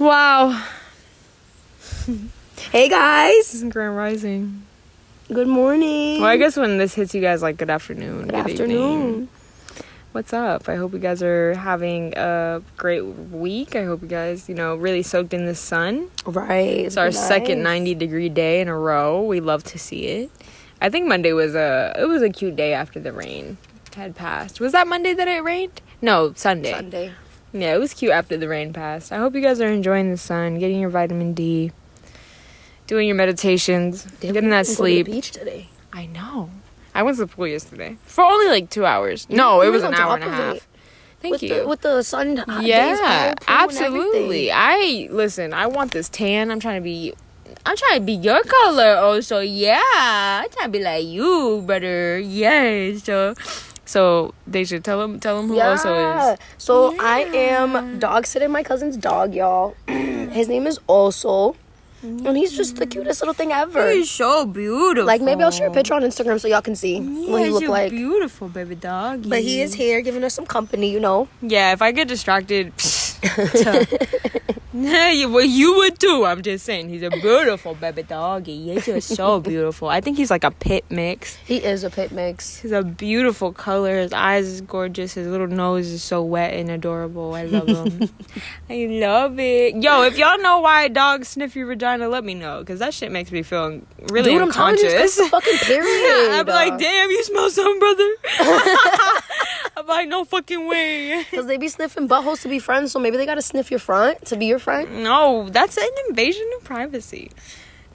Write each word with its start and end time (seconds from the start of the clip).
Wow. 0.00 0.64
Hey 2.70 2.88
guys, 2.88 3.62
Grand 3.68 3.94
Rising. 3.98 4.62
good 5.28 5.46
morning. 5.46 6.20
Well, 6.22 6.30
I 6.30 6.38
guess 6.38 6.56
when 6.56 6.78
this 6.78 6.94
hits 6.94 7.14
you 7.14 7.20
guys, 7.20 7.42
like, 7.42 7.58
good 7.58 7.68
afternoon. 7.68 8.28
good 8.28 8.34
evening. 8.34 8.50
afternoon. 8.52 9.28
What's 10.12 10.32
up? 10.32 10.70
I 10.70 10.76
hope 10.76 10.94
you 10.94 10.98
guys 11.00 11.22
are 11.22 11.52
having 11.54 12.14
a 12.16 12.62
great 12.78 13.02
week. 13.04 13.76
I 13.76 13.84
hope 13.84 14.00
you 14.00 14.08
guys, 14.08 14.48
you 14.48 14.54
know, 14.54 14.74
really 14.74 15.02
soaked 15.02 15.34
in 15.34 15.44
the 15.44 15.54
sun. 15.54 16.08
Right, 16.24 16.78
It's 16.86 16.96
our 16.96 17.12
second 17.12 17.62
90 17.62 17.94
degree 17.94 18.30
day 18.30 18.62
in 18.62 18.68
a 18.68 18.76
row. 18.78 19.20
We 19.22 19.40
love 19.40 19.64
to 19.64 19.78
see 19.78 20.06
it. 20.06 20.30
I 20.80 20.88
think 20.88 21.08
Monday 21.08 21.34
was 21.34 21.54
a 21.54 21.94
it 21.98 22.06
was 22.06 22.22
a 22.22 22.30
cute 22.30 22.56
day 22.56 22.72
after 22.72 22.98
the 22.98 23.12
rain 23.12 23.58
had 23.94 24.16
passed. 24.16 24.60
Was 24.60 24.72
that 24.72 24.88
Monday 24.88 25.12
that 25.12 25.28
it 25.28 25.44
rained? 25.44 25.82
No, 26.00 26.32
Sunday. 26.34 26.72
Sunday. 26.72 27.12
Yeah, 27.52 27.74
it 27.74 27.78
was 27.78 27.94
cute 27.94 28.12
after 28.12 28.36
the 28.36 28.48
rain 28.48 28.72
passed. 28.72 29.12
I 29.12 29.18
hope 29.18 29.34
you 29.34 29.40
guys 29.40 29.60
are 29.60 29.66
enjoying 29.68 30.10
the 30.10 30.16
sun, 30.16 30.58
getting 30.58 30.80
your 30.80 30.90
vitamin 30.90 31.34
D, 31.34 31.72
doing 32.86 33.08
your 33.08 33.16
meditations, 33.16 34.04
Damn, 34.20 34.32
getting 34.34 34.50
that 34.50 34.58
go 34.58 34.62
to 34.64 34.70
the 34.70 34.76
sleep. 34.76 35.06
beach 35.06 35.32
today. 35.32 35.68
I 35.92 36.06
know. 36.06 36.50
I 36.94 37.02
went 37.02 37.16
to 37.18 37.24
the 37.24 37.32
pool 37.32 37.46
yesterday 37.46 37.96
for 38.04 38.24
only 38.24 38.46
like 38.48 38.70
two 38.70 38.84
hours. 38.86 39.28
No, 39.28 39.62
it 39.62 39.68
was 39.70 39.82
an 39.82 39.94
hour 39.94 40.14
and 40.14 40.24
a 40.24 40.30
half. 40.30 40.68
Thank 41.20 41.32
with 41.34 41.42
you. 41.42 41.54
The, 41.54 41.68
with 41.68 41.80
the 41.82 42.02
sun. 42.02 42.38
Uh, 42.38 42.44
hot 42.46 42.64
yeah, 42.64 42.86
pool, 42.86 42.96
pool, 42.96 43.06
and 43.06 43.40
absolutely. 43.48 44.50
I 44.50 45.08
listen. 45.10 45.52
I 45.52 45.66
want 45.66 45.92
this 45.92 46.08
tan. 46.08 46.50
I'm 46.50 46.60
trying 46.60 46.80
to 46.80 46.84
be. 46.84 47.12
I'm 47.66 47.76
trying 47.76 48.00
to 48.00 48.04
be 48.06 48.14
your 48.14 48.42
color. 48.42 48.96
Oh, 48.98 49.14
also, 49.14 49.40
yeah. 49.40 49.80
I'm 50.42 50.48
trying 50.50 50.66
to 50.66 50.78
be 50.78 50.82
like 50.82 51.04
you, 51.04 51.62
brother. 51.66 52.18
Yes. 52.18 53.04
So, 53.04 53.34
so 53.90 54.32
they 54.46 54.64
should 54.64 54.84
tell 54.84 55.02
him. 55.02 55.18
Tell 55.20 55.40
him 55.40 55.48
who 55.48 55.56
Oso 55.56 55.90
Yeah. 55.96 56.32
is. 56.34 56.38
So 56.58 56.94
I 57.00 57.20
am 57.34 57.98
dog 57.98 58.26
sitting 58.26 58.50
my 58.52 58.62
cousin's 58.62 58.96
dog, 58.96 59.34
y'all. 59.34 59.74
His 59.88 60.46
name 60.48 60.66
is 60.68 60.78
Oso, 60.88 61.56
and 62.02 62.36
he's 62.36 62.52
just 62.56 62.76
the 62.76 62.86
cutest 62.86 63.20
little 63.20 63.34
thing 63.34 63.50
ever. 63.52 63.90
He's 63.90 64.08
so 64.10 64.46
beautiful. 64.46 65.06
Like 65.06 65.20
maybe 65.20 65.42
I'll 65.42 65.50
share 65.50 65.68
a 65.68 65.72
picture 65.72 65.94
on 65.94 66.02
Instagram 66.02 66.40
so 66.40 66.46
y'all 66.48 66.62
can 66.62 66.76
see 66.76 67.00
what 67.00 67.42
he 67.42 67.50
look 67.50 67.66
like. 67.68 67.90
Beautiful 67.90 68.48
baby 68.48 68.76
dog. 68.76 69.28
But 69.28 69.40
he 69.40 69.60
is 69.60 69.74
here 69.74 70.00
giving 70.00 70.22
us 70.24 70.34
some 70.34 70.46
company, 70.46 70.90
you 70.90 71.00
know. 71.00 71.28
Yeah, 71.42 71.72
if 71.72 71.82
I 71.82 71.90
get 71.92 72.06
distracted, 72.08 72.72
yeah, 74.72 75.10
you, 75.10 75.28
well, 75.30 75.44
you 75.44 75.74
would 75.76 75.98
too. 75.98 76.24
I'm 76.24 76.42
just 76.42 76.64
saying, 76.64 76.88
he's 76.88 77.02
a 77.02 77.10
beautiful 77.10 77.74
baby 77.74 78.02
doggy. 78.02 78.72
He's 78.72 78.86
just 78.86 79.14
so 79.14 79.40
beautiful. 79.50 79.88
I 79.88 80.00
think 80.00 80.16
he's 80.16 80.30
like 80.30 80.44
a 80.44 80.50
pit 80.50 80.84
mix. 80.90 81.36
He 81.36 81.56
is 81.58 81.84
a 81.84 81.90
pit 81.90 82.12
mix. 82.12 82.58
He's 82.60 82.72
a 82.72 82.82
beautiful 82.82 83.52
color. 83.52 83.98
His 84.00 84.12
eyes 84.12 84.46
is 84.46 84.60
gorgeous. 84.60 85.14
His 85.14 85.26
little 85.26 85.48
nose 85.48 85.88
is 85.88 86.02
so 86.02 86.22
wet 86.22 86.54
and 86.54 86.70
adorable. 86.70 87.34
I 87.34 87.44
love 87.44 87.68
him. 87.68 88.08
I 88.70 88.86
love 88.88 89.38
it. 89.38 89.74
Yo, 89.76 90.02
if 90.04 90.16
y'all 90.16 90.38
know 90.38 90.60
why 90.60 90.88
dogs 90.88 91.28
sniff 91.28 91.56
your 91.56 91.66
vagina, 91.66 92.08
let 92.08 92.24
me 92.24 92.34
know, 92.34 92.64
cause 92.64 92.78
that 92.78 92.94
shit 92.94 93.10
makes 93.12 93.32
me 93.32 93.42
feel 93.42 93.80
really 94.10 94.32
Dude, 94.32 94.42
I'm 94.42 94.48
unconscious. 94.48 95.16
the 95.16 95.26
fucking 95.30 95.58
period. 95.58 96.30
I'm 96.32 96.46
like, 96.46 96.78
damn, 96.78 97.10
you 97.10 97.22
smell 97.24 97.50
something, 97.50 97.78
brother. 97.78 98.08
I'm 99.76 99.86
like, 99.86 100.08
no 100.08 100.24
fucking 100.24 100.66
way. 100.66 101.24
Because 101.30 101.46
they 101.46 101.56
be 101.56 101.68
sniffing 101.68 102.08
buttholes 102.08 102.42
to 102.42 102.48
be 102.48 102.58
friends, 102.58 102.92
so 102.92 102.98
maybe 102.98 103.09
they 103.16 103.26
gotta 103.26 103.42
sniff 103.42 103.70
your 103.70 103.80
front 103.80 104.24
to 104.26 104.36
be 104.36 104.46
your 104.46 104.58
friend. 104.58 105.02
No, 105.02 105.48
that's 105.48 105.76
an 105.76 105.88
invasion 106.08 106.48
of 106.58 106.64
privacy. 106.64 107.30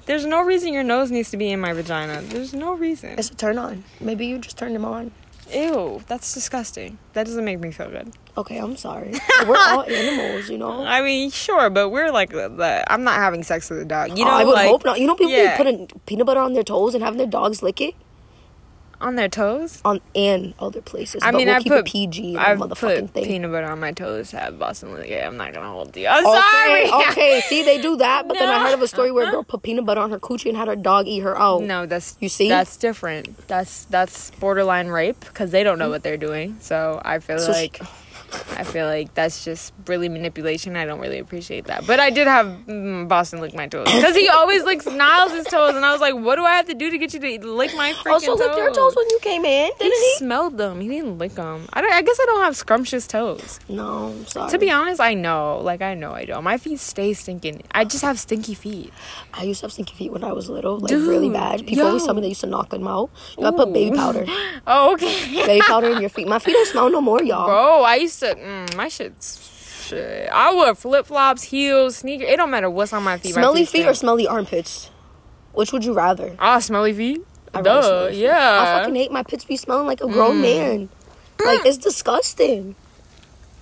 There's 0.05 0.25
no 0.25 0.43
reason 0.43 0.73
your 0.73 0.83
nose 0.83 1.09
needs 1.09 1.31
to 1.31 1.37
be 1.37 1.51
in 1.51 1.59
my 1.59 1.73
vagina. 1.73 2.21
There's 2.21 2.53
no 2.53 2.75
reason. 2.75 3.17
It's 3.17 3.29
a 3.29 3.35
turn 3.35 3.57
on. 3.57 3.83
Maybe 3.99 4.27
you 4.27 4.37
just 4.37 4.57
turned 4.57 4.75
him 4.75 4.85
on. 4.85 5.11
Ew, 5.51 6.01
that's 6.07 6.33
disgusting. 6.33 6.97
That 7.13 7.25
doesn't 7.25 7.45
make 7.45 7.59
me 7.59 7.71
feel 7.71 7.89
good. 7.89 8.13
Okay, 8.37 8.57
I'm 8.57 8.77
sorry. 8.77 9.13
We're 9.47 9.57
all 9.57 9.83
animals, 9.87 10.49
you 10.49 10.57
know. 10.57 10.83
I 10.83 11.01
mean, 11.01 11.31
sure, 11.31 11.69
but 11.69 11.89
we're 11.89 12.11
like, 12.11 12.31
the, 12.31 12.49
the, 12.49 12.91
I'm 12.91 13.03
not 13.03 13.15
having 13.15 13.43
sex 13.43 13.69
with 13.69 13.79
a 13.79 13.85
dog. 13.85 14.17
You 14.17 14.25
know, 14.25 14.31
I 14.31 14.43
would 14.43 14.53
like, 14.53 14.67
hope 14.67 14.85
not. 14.85 14.99
You 14.99 15.07
know, 15.07 15.15
people 15.15 15.33
yeah. 15.33 15.55
putting 15.57 15.87
peanut 16.05 16.25
butter 16.25 16.39
on 16.39 16.53
their 16.53 16.63
toes 16.63 16.95
and 16.95 17.03
having 17.03 17.17
their 17.17 17.27
dogs 17.27 17.61
lick 17.63 17.79
it 17.81 17.95
on 19.01 19.15
their 19.15 19.29
toes. 19.29 19.81
on 19.85 20.01
and 20.15 20.53
other 20.59 20.81
places. 20.81 21.21
I 21.23 21.31
but 21.31 21.37
mean, 21.37 21.47
we'll 21.47 21.55
I 21.57 21.59
keep 21.61 21.71
put 21.73 21.85
PG 21.85 22.31
in 22.33 22.37
I've 22.37 22.59
the 22.59 22.67
motherfucking 22.67 22.99
put 23.01 23.09
thing. 23.11 23.25
peanut 23.25 23.51
butter 23.51 23.67
on 23.71 23.79
my 23.79 23.91
toes. 23.91 24.31
to 24.31 24.37
Have 24.39 24.57
Boston 24.59 24.93
lick 24.93 25.09
it. 25.09 25.23
I'm 25.25 25.37
not 25.37 25.53
gonna 25.53 25.69
hold 25.69 25.95
you. 25.95 26.07
I'm 26.07 26.25
Okay, 26.25 26.87
sorry. 26.89 27.03
okay. 27.11 27.41
See, 27.47 27.63
they 27.63 27.81
do 27.81 27.95
that, 27.97 28.27
but 28.27 28.35
then 28.37 28.49
I 28.49 28.59
heard 28.65 28.73
of 28.73 28.81
a 28.81 28.87
story 28.87 29.11
where 29.11 29.27
a 29.27 29.31
girl 29.31 29.43
put 29.43 29.61
peanut 29.63 29.85
butter 29.85 30.01
on 30.01 30.11
her 30.11 30.19
coochie 30.19 30.47
and 30.49 30.57
had 30.57 30.67
her 30.67 30.75
dog 30.75 31.07
eat 31.07 31.19
her 31.19 31.37
out. 31.37 31.63
No, 31.63 31.85
that's 31.85 32.15
You 32.19 32.29
see? 32.29 32.49
that's 32.49 32.77
different. 32.77 33.47
That's 33.47 33.85
that's 33.85 34.31
borderline 34.31 34.87
rape 34.87 35.19
because 35.19 35.51
they 35.51 35.63
don't 35.63 35.77
know 35.79 35.89
what 35.89 36.03
they're 36.03 36.17
doing. 36.17 36.57
So 36.59 37.01
I 37.03 37.19
feel 37.19 37.39
So 37.39 37.51
like 37.51 37.79
I 38.57 38.63
feel 38.63 38.85
like 38.85 39.13
that's 39.13 39.43
just 39.45 39.73
really 39.85 40.09
manipulation. 40.09 40.75
I 40.75 40.85
don't 40.85 40.99
really 40.99 41.19
appreciate 41.19 41.65
that. 41.65 41.85
But 41.85 41.99
I 41.99 42.09
did 42.09 42.27
have 42.27 42.45
mm, 42.45 43.07
Boston 43.07 43.41
lick 43.41 43.53
my 43.53 43.67
toes 43.67 43.85
because 43.85 44.15
he 44.15 44.27
always 44.29 44.63
licks 44.63 44.85
Niles' 44.85 45.45
toes, 45.45 45.75
and 45.75 45.85
I 45.85 45.91
was 45.91 46.01
like, 46.01 46.15
"What 46.15 46.35
do 46.35 46.43
I 46.43 46.55
have 46.55 46.67
to 46.67 46.73
do 46.73 46.89
to 46.89 46.97
get 46.97 47.13
you 47.13 47.19
to 47.19 47.51
lick 47.53 47.75
my 47.75 47.93
freaking 47.93 48.19
Oso, 48.19 48.25
toes?" 48.25 48.39
licked 48.39 48.57
your 48.57 48.71
toes 48.73 48.95
when 48.95 49.05
you 49.09 49.19
came 49.21 49.45
in, 49.45 49.71
he 49.77 49.83
didn't 49.83 49.99
he? 49.99 50.15
smelled 50.17 50.57
them. 50.57 50.81
He 50.81 50.87
didn't 50.87 51.17
lick 51.17 51.33
them. 51.33 51.67
I, 51.73 51.81
don't, 51.81 51.93
I 51.93 52.01
guess 52.01 52.17
I 52.21 52.25
don't 52.25 52.43
have 52.43 52.55
scrumptious 52.55 53.07
toes. 53.07 53.59
No, 53.69 54.07
I'm 54.07 54.25
sorry. 54.27 54.51
To 54.51 54.57
be 54.57 54.71
honest, 54.71 54.99
I 55.01 55.13
know. 55.13 55.59
Like 55.61 55.81
I 55.81 55.93
know 55.93 56.11
I 56.11 56.25
don't. 56.25 56.43
My 56.43 56.57
feet 56.57 56.79
stay 56.79 57.13
stinking. 57.13 57.63
I 57.71 57.85
just 57.85 58.03
have 58.03 58.19
stinky 58.19 58.53
feet. 58.53 58.93
I 59.33 59.43
used 59.43 59.61
to 59.61 59.65
have 59.65 59.73
stinky 59.73 59.95
feet 59.95 60.11
when 60.11 60.23
I 60.23 60.31
was 60.31 60.49
little, 60.49 60.79
like 60.79 60.91
really 60.91 61.29
bad. 61.29 61.65
People 61.67 61.87
always 61.87 62.03
yo. 62.03 62.07
tell 62.07 62.15
me 62.15 62.21
they 62.21 62.29
used 62.29 62.41
to 62.41 62.47
knock 62.47 62.69
them 62.69 62.87
out. 62.87 63.09
You 63.37 63.43
gotta 63.43 63.57
put 63.57 63.73
baby 63.73 63.95
powder, 63.95 64.25
Oh, 64.67 64.93
okay. 64.93 65.45
baby 65.45 65.61
powder 65.61 65.89
in 65.89 66.01
your 66.01 66.09
feet. 66.09 66.27
My 66.27 66.39
feet 66.39 66.53
don't 66.53 66.67
smell 66.67 66.89
no 66.89 67.01
more, 67.01 67.21
y'all. 67.23 67.45
Bro, 67.47 67.83
I 67.83 67.95
used 67.95 68.14
to. 68.19 68.35
Mm, 68.35 68.75
my 68.75 68.87
shit's. 68.87 69.51
Shit. 69.85 70.29
I 70.31 70.53
wear 70.53 70.73
flip 70.73 71.05
flops, 71.05 71.43
heels, 71.43 71.97
sneakers. 71.97 72.27
It 72.29 72.37
don't 72.37 72.49
matter 72.49 72.69
what's 72.69 72.91
on 72.91 73.03
my 73.03 73.17
feet. 73.17 73.35
my 73.35 73.41
Smelly 73.41 73.65
feet 73.65 73.85
or 73.85 73.93
smelly 73.93 74.27
armpits? 74.27 74.89
Which 75.53 75.71
would 75.71 75.85
you 75.85 75.93
rather? 75.93 76.35
ah 76.39 76.59
smelly 76.59 76.93
feet. 76.93 77.21
I 77.53 77.61
Duh. 77.61 77.81
smelly 77.81 78.11
feet. 78.13 78.21
Yeah. 78.21 78.33
Mm. 78.33 78.61
I 78.61 78.79
fucking 78.79 78.95
hate 78.95 79.11
my 79.11 79.23
pits 79.23 79.45
be 79.45 79.57
smelling 79.57 79.85
like 79.85 80.01
a 80.01 80.07
grown 80.07 80.41
man. 80.41 80.89
Like 81.43 81.65
it's 81.65 81.77
disgusting. 81.77 82.75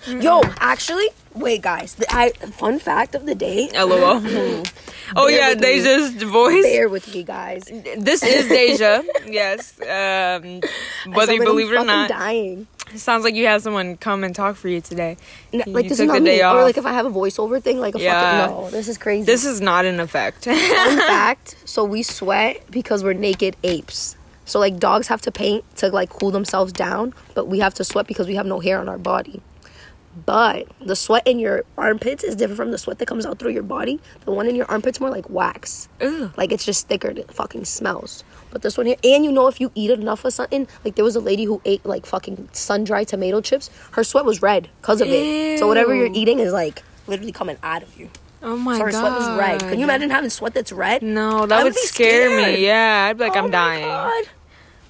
Yo, 0.08 0.42
actually, 0.60 1.08
wait, 1.34 1.62
guys. 1.62 1.96
The, 1.96 2.06
I 2.14 2.32
fun 2.32 2.80
fact 2.80 3.16
of 3.16 3.26
the 3.26 3.36
day. 3.36 3.70
LOL. 3.74 4.22
oh 5.16 5.28
yeah, 5.28 5.50
with 5.50 5.62
me. 5.62 5.68
Dejah's 5.68 6.24
voice. 6.24 6.64
Bear 6.64 6.90
with 6.90 7.14
me, 7.14 7.24
guys. 7.24 7.64
This 7.98 8.22
is 8.22 8.48
Dejah. 8.48 9.06
yes. 9.28 9.80
Um, 9.80 9.86
whether 9.86 10.52
you 10.54 10.62
sound 11.06 11.16
like 11.16 11.30
I'm 11.30 11.46
believe 11.46 11.72
it 11.72 11.76
or 11.76 11.86
not, 11.86 12.10
dying. 12.10 12.68
It 12.92 13.00
sounds 13.00 13.24
like 13.24 13.36
you 13.36 13.46
had 13.46 13.62
someone 13.62 13.98
come 13.98 14.24
and 14.24 14.36
talk 14.36 14.56
for 14.56 14.68
you 14.68 14.82
today. 14.82 15.18
N- 15.54 15.64
You 15.66 15.74
like 15.74 15.88
this 15.90 16.00
is 16.00 16.08
not 16.08 16.22
me. 16.22 16.44
Or 16.44 16.64
like 16.64 16.78
if 16.78 16.86
I 16.86 16.94
have 16.94 17.06
a 17.06 17.12
voiceover 17.12 17.62
thing, 17.62 17.80
like 17.80 17.96
a 17.96 18.00
Yeah. 18.00 18.48
fucking 18.48 18.56
no. 18.64 18.70
This 18.70 18.88
is 18.88 18.98
crazy. 18.98 19.26
This 19.26 19.46
is 19.46 19.62
not 19.62 19.86
an 19.86 20.00
effect. 20.00 20.46
fun 20.46 20.56
fact. 20.98 21.56
So 21.66 21.84
we 21.84 22.04
sweat 22.04 22.64
because 22.72 23.04
we're 23.04 23.14
naked 23.14 23.56
apes. 23.64 24.16
So 24.46 24.60
like 24.60 24.78
dogs 24.80 25.08
have 25.08 25.22
to 25.22 25.32
paint 25.32 25.64
to 25.78 25.90
like 25.90 26.10
cool 26.10 26.32
themselves 26.32 26.74
down, 26.74 27.14
but 27.34 27.48
we 27.48 27.60
have 27.60 27.74
to 27.76 27.84
sweat 27.84 28.08
because 28.08 28.28
we 28.28 28.36
have 28.36 28.46
no 28.46 28.60
hair 28.60 28.80
on 28.80 28.90
our 28.90 28.98
body. 28.98 29.42
But 30.26 30.68
the 30.80 30.96
sweat 30.96 31.26
in 31.26 31.40
your 31.40 31.64
armpits 31.76 32.24
is 32.24 32.36
different 32.36 32.58
from 32.58 32.70
the 32.72 32.78
sweat 32.78 33.00
that 33.00 33.08
comes 33.08 33.26
out 33.26 33.40
through 33.40 33.52
your 33.52 33.64
body. 33.64 34.00
The 34.26 34.32
one 34.32 34.48
in 34.48 34.56
your 34.56 34.68
armpits 34.70 35.00
more 35.00 35.10
like 35.10 35.28
wax. 35.30 35.88
Ugh. 36.02 36.32
Like 36.38 36.52
it's 36.52 36.66
just 36.66 36.88
thicker. 36.88 37.08
It 37.10 37.32
fucking 37.34 37.66
smells. 37.66 38.24
But 38.54 38.62
this 38.62 38.78
one 38.78 38.86
here, 38.86 38.96
and 39.04 39.26
you 39.26 39.32
know 39.32 39.48
if 39.48 39.60
you 39.60 39.72
eat 39.76 39.90
enough 39.92 40.24
of 40.24 40.32
something, 40.32 40.68
like 40.86 40.94
there 40.96 41.04
was 41.04 41.16
a 41.16 41.20
lady 41.20 41.44
who 41.44 41.60
ate 41.66 41.84
like 41.86 42.06
fucking 42.06 42.48
sun 42.54 42.84
dried 42.86 43.08
tomato 43.10 43.42
chips. 43.42 43.70
Her 43.92 44.04
sweat 44.06 44.24
was 44.26 44.42
red 44.42 44.70
because 44.80 45.02
of 45.02 45.08
it. 45.10 45.58
So 45.60 45.68
whatever 45.68 45.94
you're 45.96 46.14
eating 46.14 46.38
is 46.40 46.54
like 46.54 46.84
literally 47.08 47.32
coming 47.34 47.58
out 47.64 47.82
of 47.84 48.00
you. 48.00 48.10
Oh 48.44 48.56
my 48.56 48.78
So 48.78 48.84
her 48.86 48.92
god. 48.92 49.00
sweat 49.00 49.12
was 49.14 49.40
red. 49.40 49.60
Can 49.62 49.80
you 49.80 49.86
imagine 49.86 50.10
having 50.12 50.30
sweat 50.30 50.54
that's 50.54 50.72
red? 50.72 51.02
No, 51.02 51.46
that 51.48 51.60
I 51.62 51.64
would, 51.64 51.74
would 51.74 51.82
scare 51.84 52.30
scared. 52.30 52.54
me. 52.60 52.64
Yeah, 52.66 53.08
I'd 53.10 53.18
be 53.18 53.24
like, 53.24 53.36
Oh 53.36 53.40
I'm 53.40 53.46
my 53.46 53.50
dying. 53.52 53.84
God. 53.88 54.24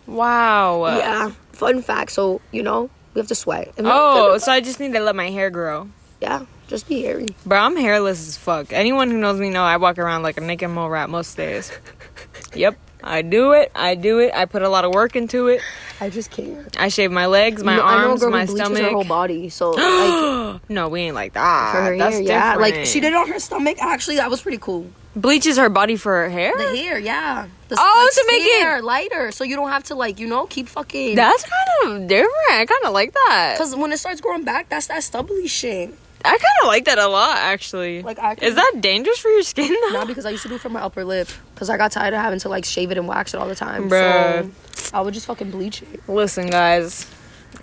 Wow. 0.07 0.97
Yeah. 0.97 1.31
Fun 1.53 1.81
fact. 1.81 2.11
So 2.11 2.41
you 2.51 2.63
know 2.63 2.89
we 3.13 3.19
have 3.19 3.27
to 3.27 3.35
sweat. 3.35 3.71
And 3.77 3.87
Oh, 3.89 4.37
so 4.39 4.51
I 4.51 4.59
just 4.59 4.79
need 4.79 4.93
to 4.93 4.99
let 4.99 5.15
my 5.15 5.29
hair 5.29 5.49
grow. 5.49 5.89
yeah. 6.21 6.45
Just 6.67 6.87
be 6.87 7.03
hairy. 7.03 7.27
Bro, 7.45 7.59
I'm 7.59 7.75
hairless 7.75 8.25
as 8.27 8.37
fuck. 8.37 8.71
Anyone 8.73 9.11
who 9.11 9.17
knows 9.19 9.39
me 9.39 9.49
know 9.49 9.63
I 9.63 9.77
walk 9.77 9.99
around 9.99 10.23
like 10.23 10.37
a 10.37 10.41
naked 10.41 10.69
mole 10.69 10.89
rat 10.89 11.09
most 11.09 11.35
days. 11.37 11.71
yep, 12.55 12.77
I 13.03 13.21
do 13.21 13.51
it. 13.53 13.71
I 13.75 13.95
do 13.95 14.19
it. 14.19 14.31
I 14.33 14.45
put 14.45 14.61
a 14.61 14.69
lot 14.69 14.85
of 14.85 14.93
work 14.93 15.15
into 15.15 15.47
it. 15.47 15.61
I 15.99 16.09
just 16.09 16.31
can't. 16.31 16.79
I 16.79 16.87
shave 16.87 17.11
my 17.11 17.25
legs, 17.25 17.63
my 17.63 17.73
You 17.73 17.77
know, 17.79 17.83
I 17.85 17.95
know 18.01 18.07
a 18.07 18.09
arms, 18.09 18.23
my 18.25 18.45
bleaches 18.45 18.79
her 18.79 18.89
whole 18.91 19.03
body. 19.03 19.49
So 19.49 19.71
like 19.77 20.69
no, 20.69 20.89
we 20.89 21.01
ain't 21.01 21.15
like 21.15 21.33
that. 21.33 21.71
for 21.73 21.81
her 21.81 21.97
That's 21.97 22.15
hair, 22.15 22.23
different. 22.23 22.27
yeah. 22.27 22.55
Like 22.55 22.85
she 22.85 22.99
did 22.99 23.13
it 23.13 23.15
on 23.15 23.27
her 23.27 23.39
stomach. 23.39 23.77
Actually, 23.81 24.17
that 24.17 24.29
was 24.29 24.41
pretty 24.41 24.57
cool. 24.57 24.87
bleaches 25.15 25.57
her 25.57 25.69
body 25.69 25.95
for 25.95 26.13
her 26.23 26.29
hair. 26.29 26.57
The 26.57 26.75
hair, 26.77 26.97
yeah. 26.99 27.47
The, 27.69 27.77
Oh, 27.79 28.03
like, 28.05 28.13
to 28.25 28.31
make 28.31 28.41
it- 28.45 28.61
hair 28.61 28.81
lighter, 28.81 29.31
so 29.31 29.43
you 29.43 29.55
don't 29.55 29.69
have 29.69 29.83
to 29.85 29.95
like 29.95 30.19
you 30.19 30.27
know 30.27 30.45
keep 30.45 30.67
fucking. 30.67 31.15
That's 31.15 31.43
kind 31.43 32.01
of 32.01 32.07
different. 32.07 32.31
I 32.51 32.65
kind 32.65 32.83
of 32.85 32.93
like 32.93 33.13
that. 33.13 33.55
Because 33.57 33.75
when 33.75 33.91
it 33.91 33.97
starts 33.99 34.21
growing 34.21 34.43
back, 34.43 34.69
that's 34.69 34.87
that 34.87 35.03
stubbly 35.03 35.47
shit. 35.47 35.93
I 36.25 36.29
kind 36.29 36.41
of 36.61 36.67
like 36.67 36.85
that 36.85 36.99
a 36.99 37.07
lot, 37.07 37.37
actually. 37.37 38.01
Like, 38.01 38.19
I 38.19 38.35
is 38.41 38.55
that 38.55 38.75
dangerous 38.79 39.19
for 39.19 39.29
your 39.29 39.43
skin 39.43 39.75
though? 39.81 39.93
Not 39.93 40.07
because 40.07 40.25
I 40.25 40.29
used 40.29 40.43
to 40.43 40.49
do 40.49 40.55
it 40.55 40.61
for 40.61 40.69
my 40.69 40.81
upper 40.81 41.03
lip. 41.03 41.27
Because 41.53 41.69
I 41.69 41.77
got 41.77 41.91
tired 41.91 42.13
of 42.13 42.21
having 42.21 42.39
to 42.39 42.49
like 42.49 42.65
shave 42.65 42.91
it 42.91 42.97
and 42.97 43.07
wax 43.07 43.33
it 43.33 43.37
all 43.37 43.47
the 43.47 43.55
time. 43.55 43.89
Bruh. 43.89 44.49
So 44.73 44.97
I 44.97 45.01
would 45.01 45.13
just 45.13 45.25
fucking 45.25 45.51
bleach 45.51 45.81
it. 45.81 46.07
Listen, 46.07 46.47
guys, 46.47 47.07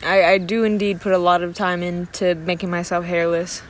I, 0.03 0.25
I 0.25 0.39
do 0.39 0.65
indeed 0.65 1.01
put 1.01 1.13
a 1.13 1.19
lot 1.19 1.43
of 1.43 1.55
time 1.55 1.83
into 1.83 2.35
making 2.35 2.71
myself 2.71 3.05
hairless. 3.05 3.63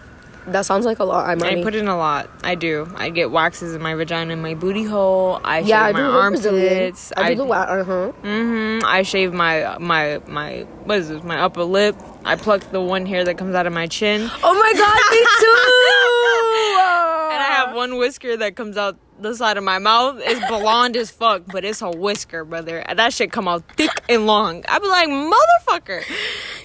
That 0.46 0.66
sounds 0.66 0.84
like 0.87 0.98
a 0.98 1.04
lot. 1.04 1.28
I'm 1.28 1.42
I 1.42 1.62
put 1.62 1.75
in 1.75 1.87
a 1.88 1.96
lot. 1.96 2.28
I 2.42 2.54
do. 2.54 2.88
I 2.96 3.10
get 3.10 3.31
waxes 3.31 3.75
in 3.75 3.82
my 3.82 3.94
vagina 3.94 4.32
and 4.32 4.42
my 4.42 4.54
booty 4.54 4.84
hole. 4.84 5.40
I 5.44 5.60
yeah, 5.60 5.82
I 5.82 5.87
shave 5.88 5.96
do 5.96 6.02
my 6.02 6.08
armpits. 6.08 7.12
I 7.16 7.31
do 7.34 7.37
the 7.37 7.44
wa- 7.44 7.56
uh 7.56 7.84
huh. 7.84 8.12
hmm 8.22 8.78
I 8.84 9.02
shave 9.02 9.32
my 9.32 9.76
my 9.78 10.20
my 10.26 10.60
what 10.84 10.98
is 10.98 11.08
this? 11.08 11.22
My 11.22 11.40
upper 11.40 11.64
lip. 11.64 11.94
I 12.25 12.37
pluck 12.37 12.60
the 12.70 12.81
one 12.82 13.06
hair 13.06 13.25
that 13.25 13.38
comes 13.38 13.54
out 13.54 13.66
of 13.66 13.72
my 13.72 13.87
chin, 13.87 14.31
Oh 14.42 14.54
my 14.54 14.72
god, 14.76 15.00
me 15.10 15.25
too. 15.40 16.39
I 17.38 17.44
have 17.44 17.75
one 17.75 17.97
whisker 17.99 18.37
that 18.38 18.56
comes 18.56 18.77
out 18.77 18.97
the 19.21 19.35
side 19.35 19.59
of 19.59 19.65
my 19.65 19.79
mouth. 19.79 20.17
It's 20.21 20.41
blonde 20.49 20.97
as 20.97 21.11
fuck, 21.11 21.43
but 21.53 21.65
it's 21.65 21.82
a 21.82 21.91
whisker, 21.91 22.44
brother. 22.44 22.82
That 22.94 23.12
shit 23.12 23.31
come 23.32 23.47
out 23.49 23.65
thick 23.77 23.91
and 24.09 24.27
long. 24.27 24.65
I 24.69 24.79
be 24.79 24.87
like, 24.88 25.09
motherfucker. 25.09 26.03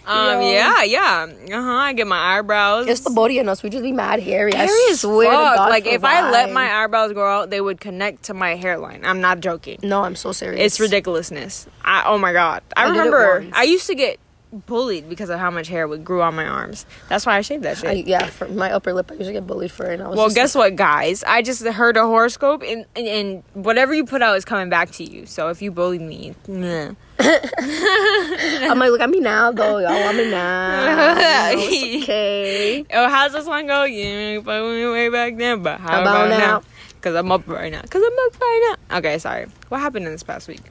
Um, 0.07 0.41
Yeah. 0.41 0.83
yeah, 0.83 0.83
yeah. 0.83 1.57
Uh 1.57 1.61
huh. 1.61 1.71
I 1.73 1.93
get 1.93 2.07
my 2.07 2.37
eyebrows. 2.37 2.87
It's 2.87 3.01
the 3.01 3.09
body 3.09 3.39
in 3.39 3.49
us. 3.49 3.61
We 3.61 3.69
just 3.69 3.83
be 3.83 3.91
mad 3.91 4.21
hairy. 4.21 4.53
I 4.53 4.65
Hairy 4.65 4.71
as 4.91 5.01
swear 5.01 5.29
fuck. 5.31 5.55
God. 5.57 5.69
like 5.69 5.85
if 5.85 6.03
I 6.03 6.31
let 6.31 6.51
my 6.51 6.71
eyebrows 6.83 7.11
grow 7.13 7.41
out, 7.41 7.49
they 7.49 7.59
would 7.59 7.81
connect 7.81 8.23
to 8.23 8.33
my 8.33 8.55
hairline. 8.55 9.03
I'm 9.03 9.19
not 9.19 9.39
joking. 9.41 9.79
no, 9.83 10.03
I'm 10.03 10.15
so 10.15 10.31
serious. 10.31 10.61
It's 10.61 10.79
ridiculousness. 10.79 11.67
I, 11.83 12.03
oh 12.05 12.17
my 12.17 12.31
god. 12.33 12.63
I, 12.77 12.85
I 12.85 12.89
remember. 12.89 13.45
I 13.53 13.63
used 13.63 13.87
to 13.87 13.95
get 13.95 14.19
bullied 14.65 15.09
because 15.09 15.29
of 15.29 15.39
how 15.39 15.51
much 15.51 15.67
hair 15.67 15.87
would 15.87 16.05
grew 16.05 16.21
on 16.21 16.35
my 16.35 16.45
arms. 16.45 16.85
That's 17.09 17.25
why 17.25 17.37
I 17.37 17.41
shaved 17.41 17.63
that 17.63 17.77
shit. 17.77 17.89
I, 17.89 17.93
yeah, 17.93 18.27
for 18.27 18.47
my 18.47 18.71
upper 18.71 18.93
lip, 18.93 19.11
I 19.11 19.15
usually 19.15 19.33
get 19.33 19.47
bullied 19.47 19.71
for 19.71 19.89
it. 19.89 19.95
And 19.95 20.03
I 20.03 20.07
was 20.07 20.17
well, 20.17 20.29
guess 20.29 20.55
what, 20.55 20.75
guys? 20.75 21.23
I 21.23 21.41
just 21.41 21.65
heard 21.65 21.97
a 21.97 22.05
horoscope, 22.05 22.63
and, 22.63 22.85
and, 22.95 23.07
and 23.07 23.43
whatever 23.53 23.93
you 23.93 24.05
put 24.05 24.21
out 24.21 24.37
is 24.37 24.45
coming 24.45 24.69
back 24.69 24.91
to 24.91 25.03
you. 25.03 25.25
So 25.25 25.49
if 25.49 25.61
you 25.61 25.71
bully 25.71 25.99
me. 25.99 26.35
I'm 26.47 26.95
like, 28.79 28.91
look 28.91 29.01
at 29.01 29.09
me 29.09 29.19
now, 29.19 29.51
though. 29.51 29.77
Y'all 29.77 29.99
want 29.99 30.17
me 30.17 30.29
now. 30.29 30.81
You 30.81 30.95
know, 30.95 31.15
it's 31.61 31.95
okay. 32.03 32.85
oh, 32.93 33.09
how's 33.09 33.33
this 33.33 33.45
one 33.45 33.67
go? 33.67 33.83
You 33.83 34.41
fuck 34.41 34.63
with 34.63 34.75
me 34.75 34.85
way 34.85 35.09
back 35.09 35.37
then, 35.37 35.63
but 35.63 35.79
how, 35.79 35.89
How 35.89 36.01
about, 36.01 36.27
about 36.27 36.39
now? 36.39 36.59
now? 36.59 36.63
Cause 37.01 37.13
I'm 37.13 37.31
up 37.31 37.47
right 37.47 37.71
now. 37.71 37.83
Cause 37.83 38.01
I'm 38.03 38.17
up 38.25 38.41
right 38.41 38.75
now. 38.89 38.97
Okay, 38.97 39.19
sorry. 39.19 39.45
What 39.69 39.79
happened 39.79 40.07
in 40.07 40.11
this 40.11 40.23
past 40.23 40.47
week? 40.47 40.61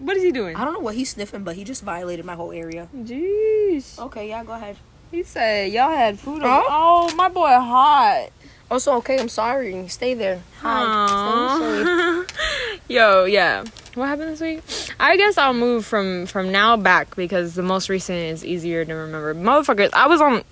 What 0.00 0.16
is 0.16 0.22
he 0.22 0.32
doing? 0.32 0.56
I 0.56 0.64
don't 0.64 0.72
know 0.72 0.80
what 0.80 0.94
he's 0.94 1.10
sniffing, 1.10 1.44
but 1.44 1.56
he 1.56 1.64
just 1.64 1.82
violated 1.84 2.24
my 2.24 2.34
whole 2.34 2.52
area. 2.52 2.88
Jeez. 2.96 3.98
Okay, 3.98 4.28
yeah, 4.28 4.42
go 4.42 4.52
ahead. 4.52 4.76
He 5.10 5.22
said 5.22 5.72
y'all 5.72 5.90
had 5.90 6.18
food. 6.18 6.42
Huh? 6.42 6.62
Oh, 6.68 7.14
my 7.16 7.28
boy, 7.28 7.48
hot. 7.48 8.28
Oso, 8.70 8.98
okay, 8.98 9.18
I'm 9.18 9.28
sorry. 9.28 9.88
Stay 9.88 10.14
there. 10.14 10.40
Hi. 10.60 11.06
Stay 11.06 11.66
in 11.66 11.84
the 11.84 12.26
shade. 12.26 12.28
Aw. 12.28 12.80
Yo, 12.88 13.24
yeah. 13.24 13.64
What 13.94 14.06
happened 14.06 14.30
this 14.30 14.40
week? 14.40 14.62
I 15.00 15.16
guess 15.16 15.36
I'll 15.36 15.52
move 15.52 15.84
from 15.84 16.26
from 16.26 16.52
now 16.52 16.76
back 16.76 17.16
because 17.16 17.54
the 17.54 17.62
most 17.62 17.88
recent 17.88 18.18
is 18.18 18.44
easier 18.44 18.84
to 18.84 18.94
remember. 18.94 19.34
Motherfuckers, 19.34 19.90
I 19.92 20.06
was 20.06 20.20
on 20.20 20.44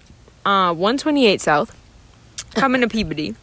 uh 0.45 0.75
128 0.75 1.41
South, 1.41 1.77
coming 2.55 2.81
to 2.81 2.89
Peabody. 2.89 3.37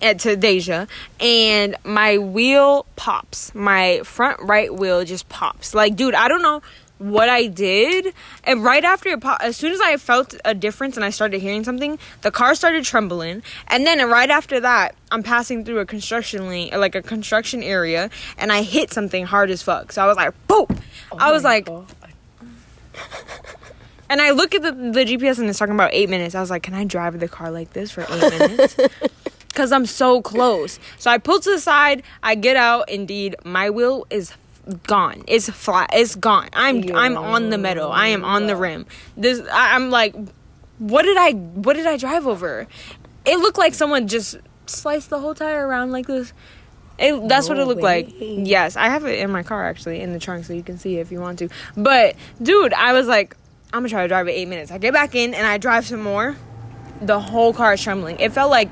At 0.00 0.20
to 0.20 0.36
Dejah, 0.36 0.88
and 1.18 1.74
my 1.84 2.18
wheel 2.18 2.86
pops. 2.94 3.52
My 3.54 4.00
front 4.04 4.40
right 4.40 4.72
wheel 4.72 5.04
just 5.04 5.28
pops. 5.28 5.74
Like, 5.74 5.96
dude, 5.96 6.14
I 6.14 6.28
don't 6.28 6.42
know 6.42 6.62
what 6.98 7.28
I 7.28 7.46
did. 7.46 8.12
And 8.44 8.62
right 8.62 8.84
after 8.84 9.08
it 9.08 9.20
popped, 9.20 9.42
as 9.42 9.56
soon 9.56 9.72
as 9.72 9.80
I 9.80 9.96
felt 9.96 10.34
a 10.44 10.54
difference 10.54 10.96
and 10.96 11.04
I 11.04 11.10
started 11.10 11.40
hearing 11.40 11.64
something, 11.64 11.98
the 12.22 12.30
car 12.30 12.54
started 12.54 12.84
trembling. 12.84 13.42
And 13.68 13.86
then 13.86 14.06
right 14.08 14.30
after 14.30 14.60
that, 14.60 14.94
I'm 15.10 15.22
passing 15.22 15.64
through 15.64 15.78
a 15.78 15.86
construction 15.86 16.48
lane, 16.48 16.70
like 16.78 16.94
a 16.94 17.02
construction 17.02 17.62
area, 17.62 18.10
and 18.36 18.52
I 18.52 18.62
hit 18.62 18.92
something 18.92 19.26
hard 19.26 19.50
as 19.50 19.62
fuck. 19.62 19.92
So 19.92 20.02
I 20.02 20.06
was 20.06 20.16
like, 20.16 20.34
boom! 20.46 20.66
Oh 21.12 21.16
I 21.18 21.32
was 21.32 21.44
like, 21.44 21.66
God. 21.66 21.86
and 24.10 24.20
I 24.20 24.30
look 24.32 24.54
at 24.54 24.62
the, 24.62 24.72
the 24.72 25.04
GPS 25.04 25.38
and 25.38 25.48
it's 25.48 25.58
talking 25.58 25.74
about 25.74 25.90
eight 25.92 26.10
minutes. 26.10 26.34
I 26.34 26.40
was 26.40 26.50
like, 26.50 26.62
can 26.62 26.74
I 26.74 26.84
drive 26.84 27.18
the 27.18 27.28
car 27.28 27.50
like 27.50 27.72
this 27.72 27.90
for 27.90 28.02
eight 28.02 28.38
minutes? 28.38 28.76
Because 29.58 29.72
I'm 29.72 29.86
so 29.86 30.22
close. 30.22 30.78
So 30.98 31.10
I 31.10 31.18
pull 31.18 31.40
to 31.40 31.50
the 31.50 31.58
side. 31.58 32.04
I 32.22 32.36
get 32.36 32.54
out. 32.54 32.88
Indeed, 32.88 33.34
my 33.44 33.70
wheel 33.70 34.06
is 34.08 34.32
gone. 34.86 35.24
It's 35.26 35.50
flat. 35.50 35.90
It's 35.92 36.14
gone. 36.14 36.48
I'm 36.52 36.94
I'm 36.94 37.16
on 37.16 37.50
the 37.50 37.58
metal. 37.58 37.90
I 37.90 38.06
am 38.06 38.24
on 38.24 38.46
the 38.46 38.54
rim. 38.54 38.86
This 39.16 39.40
I, 39.52 39.74
I'm 39.74 39.90
like, 39.90 40.14
what 40.78 41.02
did 41.02 41.16
I 41.16 41.32
what 41.32 41.74
did 41.74 41.88
I 41.88 41.96
drive 41.96 42.24
over? 42.24 42.68
It 43.26 43.40
looked 43.40 43.58
like 43.58 43.74
someone 43.74 44.06
just 44.06 44.36
sliced 44.66 45.10
the 45.10 45.18
whole 45.18 45.34
tire 45.34 45.66
around 45.66 45.90
like 45.90 46.06
this. 46.06 46.32
It, 46.96 47.28
that's 47.28 47.48
what 47.48 47.58
it 47.58 47.64
looked 47.64 47.82
like. 47.82 48.14
Yes, 48.20 48.76
I 48.76 48.90
have 48.90 49.04
it 49.06 49.18
in 49.18 49.32
my 49.32 49.42
car 49.42 49.68
actually 49.68 50.02
in 50.02 50.12
the 50.12 50.20
trunk, 50.20 50.44
so 50.44 50.52
you 50.52 50.62
can 50.62 50.78
see 50.78 50.98
if 50.98 51.10
you 51.10 51.20
want 51.20 51.40
to. 51.40 51.48
But 51.76 52.14
dude, 52.40 52.74
I 52.74 52.92
was 52.92 53.08
like, 53.08 53.36
I'm 53.72 53.80
gonna 53.80 53.88
try 53.88 54.02
to 54.02 54.08
drive 54.08 54.28
it 54.28 54.32
eight 54.34 54.46
minutes. 54.46 54.70
I 54.70 54.78
get 54.78 54.92
back 54.92 55.16
in 55.16 55.34
and 55.34 55.44
I 55.44 55.58
drive 55.58 55.84
some 55.84 56.00
more. 56.00 56.36
The 57.00 57.18
whole 57.18 57.52
car 57.52 57.74
is 57.74 57.82
trembling. 57.82 58.20
It 58.20 58.32
felt 58.32 58.52
like 58.52 58.70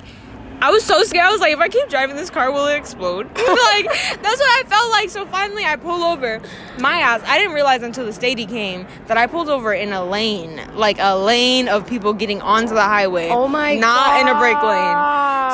I 0.60 0.70
was 0.70 0.84
so 0.84 1.02
scared. 1.04 1.26
I 1.26 1.32
was 1.32 1.40
like, 1.40 1.52
if 1.52 1.58
I 1.58 1.68
keep 1.68 1.88
driving 1.88 2.16
this 2.16 2.30
car, 2.30 2.50
will 2.50 2.66
it 2.66 2.76
explode? 2.76 3.26
like 3.26 3.36
that's 3.36 4.40
what 4.40 4.50
I 4.50 4.62
felt 4.66 4.90
like. 4.90 5.10
So 5.10 5.26
finally, 5.26 5.64
I 5.64 5.76
pull 5.76 6.02
over. 6.02 6.40
My 6.78 6.98
ass. 6.98 7.22
I 7.26 7.38
didn't 7.38 7.54
realize 7.54 7.82
until 7.82 8.04
the 8.04 8.12
stady 8.12 8.48
came 8.48 8.86
that 9.06 9.16
I 9.16 9.26
pulled 9.26 9.48
over 9.48 9.72
in 9.72 9.92
a 9.92 10.04
lane, 10.04 10.60
like 10.74 10.96
a 10.98 11.16
lane 11.16 11.68
of 11.68 11.86
people 11.86 12.12
getting 12.12 12.40
onto 12.42 12.74
the 12.74 12.82
highway. 12.82 13.28
Oh 13.30 13.48
my 13.48 13.74
god. 13.74 13.80
Not 13.80 14.20
in 14.20 14.28
a 14.28 14.38
brake 14.38 14.62
lane. 14.62 14.96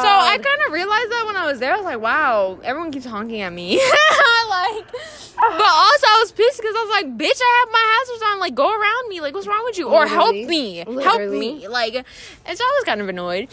So 0.02 0.08
I 0.08 0.38
kind 0.40 0.66
of 0.66 0.72
realized 0.72 1.10
that 1.10 1.24
when 1.26 1.36
I 1.36 1.46
was 1.46 1.58
there. 1.58 1.72
I 1.72 1.76
was 1.76 1.84
like, 1.84 2.00
wow, 2.00 2.58
everyone 2.64 2.90
keeps 2.90 3.06
honking 3.06 3.40
at 3.40 3.52
me. 3.52 3.76
like, 4.50 4.92
but 4.92 5.42
also 5.42 6.06
I 6.06 6.18
was 6.20 6.32
pissed 6.32 6.58
because 6.58 6.74
I 6.74 6.84
was 6.84 6.90
like, 6.90 7.06
bitch, 7.18 7.40
I 7.40 7.64
have 7.64 7.72
my 7.72 7.98
hazards 7.98 8.22
on. 8.32 8.40
Like, 8.40 8.54
go 8.54 8.68
around 8.68 9.08
me. 9.08 9.20
Like, 9.20 9.34
what's 9.34 9.46
wrong 9.46 9.62
with 9.64 9.78
you? 9.78 9.88
Or 9.88 10.06
help 10.06 10.34
Literally. 10.34 10.84
me. 10.86 11.02
Help 11.02 11.30
me. 11.30 11.68
Like, 11.68 11.94
and 11.94 12.58
so 12.58 12.64
I 12.64 12.72
was 12.78 12.84
kind 12.84 13.00
of 13.00 13.08
annoyed. 13.08 13.48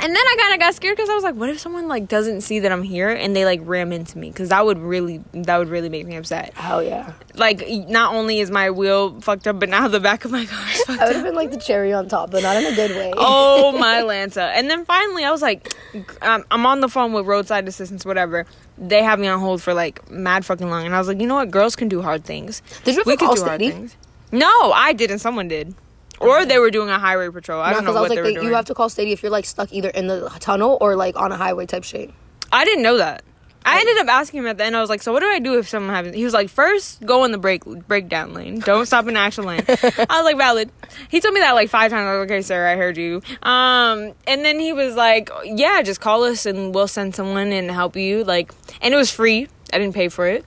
And 0.00 0.14
then 0.14 0.22
I 0.24 0.36
kind 0.40 0.54
of 0.54 0.60
got 0.60 0.74
scared 0.74 0.96
because 0.96 1.10
I 1.10 1.14
was 1.14 1.24
like, 1.24 1.34
what 1.34 1.50
if 1.50 1.58
someone 1.58 1.88
like 1.88 2.06
doesn't 2.06 2.42
see 2.42 2.60
that 2.60 2.70
I'm 2.70 2.84
here 2.84 3.08
and 3.08 3.34
they 3.34 3.44
like 3.44 3.60
ram 3.64 3.92
into 3.92 4.16
me? 4.16 4.28
Because 4.30 4.50
that 4.50 4.64
would 4.64 4.78
really, 4.78 5.24
that 5.32 5.58
would 5.58 5.68
really 5.68 5.88
make 5.88 6.06
me 6.06 6.14
upset. 6.14 6.54
Hell 6.54 6.82
yeah. 6.82 7.14
Like, 7.34 7.68
not 7.68 8.14
only 8.14 8.38
is 8.38 8.50
my 8.50 8.70
wheel 8.70 9.20
fucked 9.20 9.48
up, 9.48 9.58
but 9.58 9.68
now 9.68 9.88
the 9.88 9.98
back 9.98 10.24
of 10.24 10.30
my 10.30 10.46
car 10.46 10.66
is 10.70 10.82
fucked 10.84 11.00
up. 11.00 11.00
I 11.00 11.06
would 11.06 11.16
have 11.16 11.24
been 11.24 11.34
like 11.34 11.50
the 11.50 11.58
cherry 11.58 11.92
on 11.92 12.08
top, 12.08 12.30
but 12.30 12.44
not 12.44 12.56
in 12.56 12.72
a 12.72 12.76
good 12.76 12.92
way. 12.92 13.12
oh 13.16 13.76
my 13.76 14.02
Lanta. 14.02 14.52
And 14.54 14.70
then 14.70 14.84
finally, 14.84 15.24
I 15.24 15.32
was 15.32 15.42
like, 15.42 15.74
um, 16.22 16.44
I'm 16.50 16.64
on 16.64 16.80
the 16.80 16.88
phone 16.88 17.12
with 17.12 17.26
roadside 17.26 17.66
assistance, 17.66 18.04
whatever. 18.06 18.46
They 18.78 19.02
have 19.02 19.18
me 19.18 19.26
on 19.26 19.40
hold 19.40 19.62
for 19.62 19.74
like 19.74 20.08
mad 20.10 20.44
fucking 20.44 20.70
long. 20.70 20.86
And 20.86 20.94
I 20.94 20.98
was 20.98 21.08
like, 21.08 21.20
you 21.20 21.26
know 21.26 21.34
what? 21.34 21.50
Girls 21.50 21.74
can 21.74 21.88
do 21.88 22.02
hard 22.02 22.24
things. 22.24 22.62
Did 22.84 22.94
you 22.94 23.00
ever 23.00 23.10
We 23.10 23.16
could 23.16 23.34
do 23.34 23.42
hard 23.42 23.58
things. 23.58 23.96
No, 24.30 24.72
I 24.72 24.92
didn't. 24.92 25.18
Someone 25.18 25.48
did. 25.48 25.74
Or 26.20 26.44
they 26.44 26.58
were 26.58 26.70
doing 26.70 26.88
a 26.90 26.98
highway 26.98 27.28
patrol. 27.30 27.60
I 27.60 27.70
No, 27.70 27.76
don't 27.76 27.84
know 27.84 27.90
because 27.92 27.96
I 27.96 28.00
what 28.00 28.02
was 28.02 28.08
they 28.10 28.16
like, 28.16 28.22
were 28.24 28.28
they, 28.30 28.34
doing. 28.34 28.46
you 28.48 28.54
have 28.54 28.64
to 28.66 28.74
call 28.74 28.88
Stady 28.88 29.12
if 29.12 29.22
you're 29.22 29.30
like 29.32 29.44
stuck 29.44 29.72
either 29.72 29.88
in 29.90 30.06
the 30.08 30.28
tunnel 30.40 30.78
or 30.80 30.96
like 30.96 31.16
on 31.16 31.32
a 31.32 31.36
highway 31.36 31.66
type 31.66 31.84
shit. 31.84 32.10
I 32.52 32.64
didn't 32.64 32.82
know 32.82 32.96
that. 32.98 33.24
I 33.66 33.80
ended 33.80 33.98
up 33.98 34.06
asking 34.08 34.38
him 34.40 34.46
at 34.46 34.56
the 34.56 34.64
end. 34.64 34.74
I 34.74 34.80
was 34.80 34.88
like, 34.88 35.02
"So 35.02 35.12
what 35.12 35.20
do 35.20 35.26
I 35.26 35.40
do 35.40 35.58
if 35.58 35.68
something 35.68 35.90
happens?" 35.90 36.14
He 36.14 36.24
was 36.24 36.32
like, 36.32 36.48
first 36.48 37.04
go 37.04 37.24
in 37.24 37.32
the 37.32 37.38
break 37.38 37.64
breakdown 37.64 38.32
lane. 38.32 38.60
Don't 38.60 38.86
stop 38.86 39.06
in 39.08 39.14
the 39.14 39.20
action 39.20 39.44
lane." 39.44 39.62
I 39.68 39.72
was 40.08 40.24
like, 40.24 40.38
"Valid." 40.38 40.70
He 41.10 41.20
told 41.20 41.34
me 41.34 41.40
that 41.40 41.52
like 41.52 41.68
five 41.68 41.90
times. 41.90 42.06
I 42.06 42.12
was 42.12 42.20
like, 42.20 42.30
"Okay, 42.30 42.42
sir, 42.42 42.66
I 42.66 42.76
heard 42.76 42.96
you." 42.96 43.20
Um, 43.42 44.14
and 44.26 44.42
then 44.44 44.58
he 44.58 44.72
was 44.72 44.94
like, 44.96 45.28
"Yeah, 45.44 45.82
just 45.82 46.00
call 46.00 46.22
us 46.24 46.46
and 46.46 46.74
we'll 46.74 46.88
send 46.88 47.14
someone 47.14 47.52
and 47.52 47.70
help 47.70 47.94
you." 47.96 48.24
Like, 48.24 48.54
and 48.80 48.94
it 48.94 48.96
was 48.96 49.10
free. 49.10 49.48
I 49.70 49.76
didn't 49.78 49.94
pay 49.94 50.08
for 50.08 50.26
it. 50.26 50.46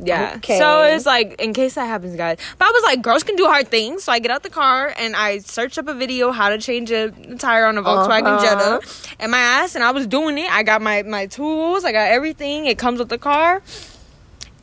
Yeah. 0.00 0.34
Okay. 0.36 0.58
So 0.58 0.82
it's 0.84 1.06
like 1.06 1.40
in 1.40 1.52
case 1.52 1.74
that 1.74 1.86
happens, 1.86 2.14
guys. 2.16 2.38
But 2.56 2.68
I 2.68 2.70
was 2.70 2.82
like, 2.84 3.02
girls 3.02 3.24
can 3.24 3.36
do 3.36 3.46
hard 3.46 3.68
things. 3.68 4.04
So 4.04 4.12
I 4.12 4.20
get 4.20 4.30
out 4.30 4.42
the 4.42 4.50
car 4.50 4.94
and 4.96 5.16
I 5.16 5.38
search 5.38 5.76
up 5.78 5.88
a 5.88 5.94
video 5.94 6.30
how 6.30 6.50
to 6.50 6.58
change 6.58 6.90
a 6.90 7.10
tire 7.36 7.66
on 7.66 7.78
a 7.78 7.82
Volkswagen 7.82 8.22
Uh-huh. 8.22 8.80
Jetta 8.80 9.14
and 9.18 9.30
my 9.32 9.38
ass 9.38 9.74
and 9.74 9.82
I 9.82 9.90
was 9.90 10.06
doing 10.06 10.38
it. 10.38 10.50
I 10.52 10.62
got 10.62 10.82
my 10.82 11.02
my 11.02 11.26
tools, 11.26 11.84
I 11.84 11.92
got 11.92 12.08
everything. 12.08 12.66
It 12.66 12.78
comes 12.78 12.98
with 12.98 13.08
the 13.08 13.18
car. 13.18 13.54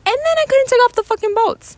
And 0.08 0.16
then 0.24 0.36
I 0.38 0.44
couldn't 0.48 0.68
take 0.68 0.80
off 0.84 0.92
the 0.94 1.02
fucking 1.02 1.34
bolts. 1.34 1.76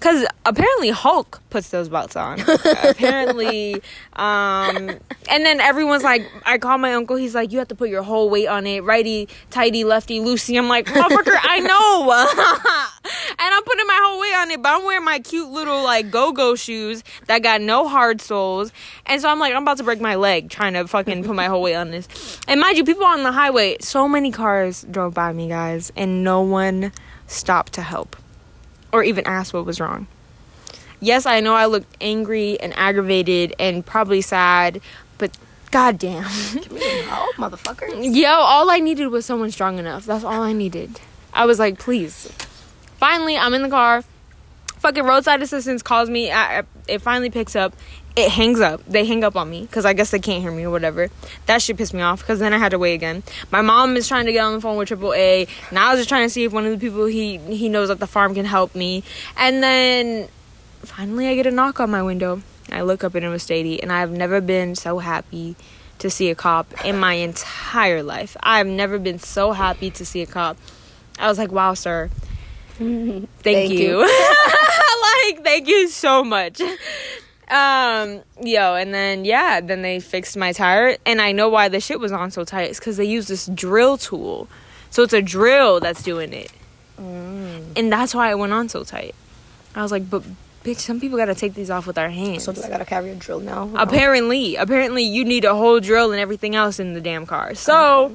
Cause 0.00 0.24
apparently 0.46 0.88
Hulk 0.88 1.42
puts 1.50 1.68
those 1.68 1.90
belts 1.90 2.16
on. 2.16 2.40
apparently, 2.82 3.74
um, 4.14 4.90
and 5.28 5.44
then 5.44 5.60
everyone's 5.60 6.02
like, 6.02 6.26
I 6.46 6.56
call 6.56 6.78
my 6.78 6.94
uncle. 6.94 7.16
He's 7.16 7.34
like, 7.34 7.52
you 7.52 7.58
have 7.58 7.68
to 7.68 7.74
put 7.74 7.90
your 7.90 8.02
whole 8.02 8.30
weight 8.30 8.46
on 8.46 8.66
it, 8.66 8.82
righty, 8.82 9.28
tighty, 9.50 9.84
lefty, 9.84 10.18
loosey. 10.18 10.56
I'm 10.56 10.68
like, 10.68 10.86
motherfucker, 10.86 11.38
I 11.42 11.60
know. 11.60 12.10
and 13.38 13.54
I'm 13.54 13.62
putting 13.62 13.86
my 13.86 13.98
whole 14.02 14.20
weight 14.20 14.34
on 14.34 14.50
it, 14.50 14.62
but 14.62 14.70
I'm 14.70 14.84
wearing 14.86 15.04
my 15.04 15.18
cute 15.18 15.50
little 15.50 15.82
like 15.82 16.10
go-go 16.10 16.54
shoes 16.54 17.04
that 17.26 17.42
got 17.42 17.60
no 17.60 17.86
hard 17.86 18.22
soles, 18.22 18.72
and 19.06 19.20
so 19.20 19.28
I'm 19.28 19.38
like, 19.38 19.52
I'm 19.54 19.62
about 19.62 19.76
to 19.78 19.84
break 19.84 20.00
my 20.00 20.14
leg 20.14 20.48
trying 20.48 20.72
to 20.74 20.88
fucking 20.88 21.24
put 21.24 21.36
my 21.36 21.46
whole 21.46 21.62
weight 21.62 21.74
on 21.74 21.90
this. 21.90 22.38
And 22.48 22.58
mind 22.58 22.78
you, 22.78 22.84
people 22.84 23.04
on 23.04 23.22
the 23.22 23.32
highway, 23.32 23.76
so 23.80 24.08
many 24.08 24.30
cars 24.30 24.86
drove 24.90 25.12
by 25.12 25.32
me, 25.32 25.48
guys, 25.48 25.92
and 25.94 26.24
no 26.24 26.40
one 26.40 26.92
stopped 27.26 27.74
to 27.74 27.82
help 27.82 28.16
or 28.92 29.02
even 29.04 29.26
ask 29.26 29.54
what 29.54 29.64
was 29.66 29.80
wrong. 29.80 30.06
Yes, 31.00 31.24
I 31.26 31.40
know 31.40 31.54
I 31.54 31.66
looked 31.66 31.96
angry 32.00 32.60
and 32.60 32.76
aggravated 32.76 33.54
and 33.58 33.84
probably 33.84 34.20
sad, 34.20 34.80
but 35.18 35.36
goddamn. 35.70 36.24
Oh, 37.12 37.32
motherfucker. 37.36 37.88
Yo, 38.14 38.28
all 38.28 38.70
I 38.70 38.80
needed 38.80 39.06
was 39.08 39.24
someone 39.24 39.50
strong 39.50 39.78
enough. 39.78 40.04
That's 40.04 40.24
all 40.24 40.42
I 40.42 40.52
needed. 40.52 41.00
I 41.32 41.46
was 41.46 41.58
like, 41.58 41.78
please. 41.78 42.26
Finally, 42.98 43.36
I'm 43.38 43.54
in 43.54 43.62
the 43.62 43.68
car. 43.68 44.04
Fucking 44.78 45.04
roadside 45.04 45.42
assistance 45.42 45.82
calls 45.82 46.10
me. 46.10 46.30
I- 46.30 46.64
it 46.88 47.00
finally 47.00 47.30
picks 47.30 47.56
up. 47.56 47.74
It 48.16 48.30
hangs 48.30 48.60
up. 48.60 48.84
They 48.86 49.04
hang 49.04 49.24
up 49.24 49.36
on 49.36 49.48
me 49.48 49.62
because 49.62 49.84
I 49.84 49.92
guess 49.92 50.10
they 50.10 50.18
can't 50.18 50.42
hear 50.42 50.50
me 50.50 50.64
or 50.64 50.70
whatever. 50.70 51.08
That 51.46 51.62
shit 51.62 51.76
pissed 51.76 51.94
me 51.94 52.02
off 52.02 52.20
because 52.20 52.38
then 52.38 52.52
I 52.52 52.58
had 52.58 52.70
to 52.70 52.78
wait 52.78 52.94
again. 52.94 53.22
My 53.50 53.62
mom 53.62 53.96
is 53.96 54.08
trying 54.08 54.26
to 54.26 54.32
get 54.32 54.44
on 54.44 54.54
the 54.54 54.60
phone 54.60 54.76
with 54.76 54.88
AAA. 54.88 55.48
Now 55.72 55.88
I 55.88 55.92
was 55.92 56.00
just 56.00 56.08
trying 56.08 56.26
to 56.26 56.30
see 56.30 56.44
if 56.44 56.52
one 56.52 56.66
of 56.66 56.72
the 56.72 56.78
people 56.78 57.06
he 57.06 57.38
he 57.38 57.68
knows 57.68 57.90
at 57.90 58.00
the 58.00 58.06
farm 58.06 58.34
can 58.34 58.44
help 58.44 58.74
me. 58.74 59.02
And 59.36 59.62
then 59.62 60.28
finally 60.80 61.28
I 61.28 61.34
get 61.34 61.46
a 61.46 61.50
knock 61.50 61.80
on 61.80 61.90
my 61.90 62.02
window. 62.02 62.42
I 62.72 62.82
look 62.82 63.02
up 63.02 63.14
and 63.14 63.24
it 63.24 63.28
was 63.28 63.44
Stady, 63.44 63.80
and 63.82 63.92
I've 63.92 64.12
never 64.12 64.40
been 64.40 64.74
so 64.76 64.98
happy 64.98 65.56
to 65.98 66.08
see 66.08 66.30
a 66.30 66.34
cop 66.34 66.84
in 66.84 66.98
my 66.98 67.14
entire 67.14 68.02
life. 68.02 68.36
I've 68.42 68.66
never 68.66 68.98
been 68.98 69.18
so 69.18 69.52
happy 69.52 69.90
to 69.90 70.06
see 70.06 70.22
a 70.22 70.26
cop. 70.26 70.56
I 71.18 71.28
was 71.28 71.36
like, 71.38 71.52
wow, 71.52 71.74
sir. 71.74 72.10
Thank, 72.78 73.28
Thank 73.42 73.72
you. 73.72 73.78
you. 73.78 73.98
like, 75.02 75.44
thank 75.44 75.68
you 75.68 75.88
so 75.88 76.24
much. 76.24 76.62
Um, 77.50 78.20
yo, 78.40 78.74
and 78.76 78.94
then 78.94 79.24
yeah, 79.24 79.60
then 79.60 79.82
they 79.82 79.98
fixed 80.00 80.36
my 80.36 80.52
tire, 80.52 80.96
and 81.04 81.20
I 81.20 81.32
know 81.32 81.48
why 81.48 81.68
the 81.68 81.80
shit 81.80 81.98
was 81.98 82.12
on 82.12 82.30
so 82.30 82.44
tight. 82.44 82.70
It's 82.70 82.78
because 82.78 82.96
they 82.96 83.04
used 83.04 83.28
this 83.28 83.46
drill 83.46 83.98
tool, 83.98 84.48
so 84.90 85.02
it's 85.02 85.12
a 85.12 85.20
drill 85.22 85.80
that's 85.80 86.02
doing 86.02 86.32
it, 86.32 86.52
and 86.98 87.92
that's 87.92 88.14
why 88.14 88.30
it 88.30 88.38
went 88.38 88.52
on 88.52 88.68
so 88.68 88.84
tight. 88.84 89.14
I 89.74 89.82
was 89.82 89.90
like, 89.90 90.08
but 90.08 90.22
bitch, 90.64 90.78
some 90.78 91.00
people 91.00 91.18
gotta 91.18 91.34
take 91.34 91.54
these 91.54 91.70
off 91.70 91.86
with 91.88 91.98
our 91.98 92.08
hands. 92.10 92.44
So 92.44 92.52
do 92.52 92.62
I 92.62 92.68
gotta 92.68 92.84
carry 92.84 93.10
a 93.10 93.14
drill 93.16 93.40
now? 93.40 93.70
apparently, 93.74 94.54
apparently, 94.56 95.02
you 95.02 95.24
need 95.24 95.44
a 95.44 95.54
whole 95.54 95.80
drill 95.80 96.12
and 96.12 96.20
everything 96.20 96.54
else 96.54 96.78
in 96.78 96.92
the 96.94 97.00
damn 97.00 97.26
car. 97.26 97.54
So 97.56 98.14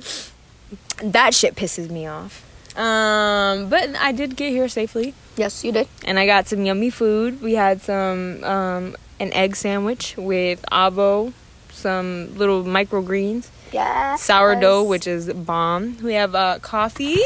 that 1.03 1.33
shit 1.33 1.55
pisses 1.55 1.89
me 1.89 2.07
off. 2.07 2.41
Um, 2.77 3.69
but 3.69 3.95
I 3.95 4.11
did 4.11 4.35
get 4.35 4.49
here 4.49 4.67
safely 4.67 5.13
Yes, 5.37 5.63
you 5.63 5.71
did. 5.71 5.87
and 6.03 6.19
I 6.19 6.25
got 6.25 6.47
some 6.47 6.65
yummy 6.65 6.89
food. 6.89 7.41
We 7.41 7.53
had 7.55 7.81
some 7.81 8.43
um, 8.43 8.95
an 9.19 9.31
egg 9.33 9.55
sandwich 9.55 10.15
with 10.17 10.63
avo, 10.71 11.33
some 11.69 12.35
little 12.37 12.63
microgreens, 12.63 13.49
Yeah. 13.71 14.15
sourdough, 14.15 14.83
which 14.83 15.07
is 15.07 15.31
bomb. 15.33 15.97
We 16.03 16.13
have 16.13 16.35
uh, 16.35 16.59
coffee, 16.59 17.17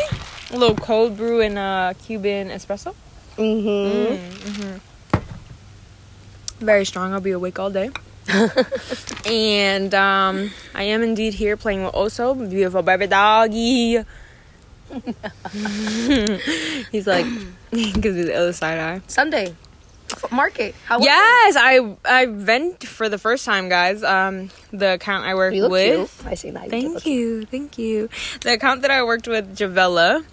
a 0.51 0.57
little 0.57 0.75
cold 0.75 1.17
brew 1.17 1.41
and 1.41 1.57
uh, 1.57 1.93
Cuban 2.05 2.49
espresso. 2.49 2.95
Mm-hmm. 3.37 4.77
Very 6.59 6.85
strong. 6.85 7.13
I'll 7.13 7.21
be 7.21 7.31
awake 7.31 7.57
all 7.59 7.69
day. 7.69 7.89
and 9.25 9.93
um, 9.95 10.51
I 10.75 10.83
am 10.83 11.01
indeed 11.03 11.33
here 11.33 11.57
playing 11.57 11.83
with 11.83 11.93
Oso, 11.93 12.49
beautiful 12.49 12.81
baby 12.83 13.07
doggy. 13.07 14.03
He's 16.91 17.07
like, 17.07 17.25
because 17.71 18.17
of 18.17 18.25
the 18.25 18.33
other 18.35 18.53
side 18.53 18.79
eye. 18.79 19.01
Sunday. 19.07 19.55
Market. 20.31 20.75
How 20.85 20.99
Yes, 20.99 21.55
I 21.57 21.95
I 22.05 22.25
vent 22.25 22.83
for 22.85 23.09
the 23.09 23.17
first 23.17 23.45
time, 23.45 23.69
guys. 23.69 24.03
Um, 24.03 24.49
the 24.71 24.93
account 24.93 25.25
I 25.25 25.35
work? 25.35 25.53
You 25.53 25.69
with. 25.69 26.17
cute. 26.21 26.31
I 26.31 26.35
see 26.35 26.51
that. 26.51 26.69
Thank 26.69 26.93
look 26.93 27.05
you, 27.05 27.45
thank 27.45 27.77
you. 27.77 28.09
The 28.41 28.53
account 28.53 28.81
that 28.81 28.91
I 28.91 29.03
worked 29.03 29.27
with, 29.27 29.57
Jevela. 29.57 30.23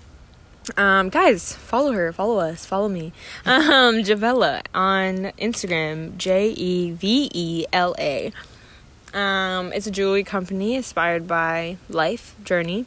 Um, 0.77 1.11
guys, 1.11 1.53
follow 1.55 1.93
her, 1.93 2.13
follow 2.13 2.39
us, 2.39 2.67
follow 2.67 2.89
me. 2.89 3.13
Um, 3.45 4.03
Jevela 4.03 4.63
on 4.75 5.33
Instagram, 5.39 6.17
J 6.17 6.49
E 6.51 6.91
V 6.91 7.31
E 7.33 7.67
L 7.73 7.95
A. 7.99 8.33
Um, 9.17 9.73
it's 9.73 9.87
a 9.87 9.91
jewelry 9.91 10.25
company 10.25 10.75
inspired 10.75 11.27
by 11.27 11.79
life 11.89 12.35
journey, 12.45 12.85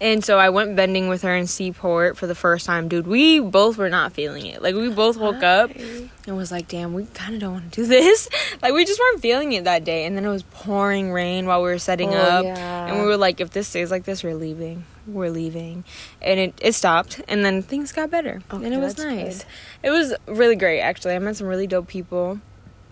and 0.00 0.24
so 0.24 0.38
I 0.38 0.48
went 0.50 0.76
vending 0.76 1.08
with 1.08 1.22
her 1.22 1.34
in 1.34 1.48
Seaport 1.48 2.16
for 2.16 2.28
the 2.28 2.36
first 2.36 2.66
time. 2.66 2.86
Dude, 2.86 3.08
we 3.08 3.40
both 3.40 3.78
were 3.78 3.88
not 3.90 4.12
feeling 4.12 4.46
it. 4.46 4.62
Like 4.62 4.76
we 4.76 4.90
both 4.90 5.16
woke 5.16 5.42
up 5.42 5.72
and 5.74 6.36
was 6.36 6.52
like, 6.52 6.68
"Damn, 6.68 6.94
we 6.94 7.06
kind 7.14 7.34
of 7.34 7.40
don't 7.40 7.52
want 7.54 7.72
to 7.72 7.80
do 7.82 7.86
this." 7.88 8.28
like 8.62 8.72
we 8.74 8.84
just 8.84 9.00
weren't 9.00 9.20
feeling 9.20 9.52
it 9.54 9.64
that 9.64 9.82
day, 9.82 10.04
and 10.04 10.16
then 10.16 10.24
it 10.24 10.28
was 10.28 10.44
pouring 10.44 11.10
rain 11.12 11.46
while 11.46 11.60
we 11.60 11.68
were 11.68 11.80
setting 11.80 12.10
Oh, 12.14 12.18
up, 12.18 12.44
yeah. 12.44 12.86
and 12.86 13.00
we 13.00 13.04
were 13.04 13.16
like, 13.16 13.40
"If 13.40 13.50
this 13.50 13.66
stays 13.66 13.90
like 13.90 14.04
this, 14.04 14.22
we're 14.22 14.36
leaving. 14.36 14.84
We're 15.08 15.30
leaving." 15.30 15.82
And 16.20 16.38
it 16.38 16.54
it 16.62 16.74
stopped, 16.76 17.20
and 17.26 17.44
then 17.44 17.60
things 17.60 17.90
got 17.90 18.08
better, 18.08 18.40
and 18.52 18.72
it 18.72 18.78
was 18.78 18.96
nice. 18.98 19.38
good. 19.38 19.46
It 19.82 19.90
was 19.90 20.14
really 20.28 20.54
great, 20.54 20.80
actually. 20.80 21.16
I 21.16 21.18
met 21.18 21.34
some 21.36 21.48
really 21.48 21.66
dope 21.66 21.88
people. 21.88 22.40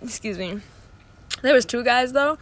Excuse 0.02 0.38
me. 0.38 0.58
There 1.42 1.54
was 1.54 1.64
two 1.64 1.84
guys 1.84 2.12
though 2.12 2.36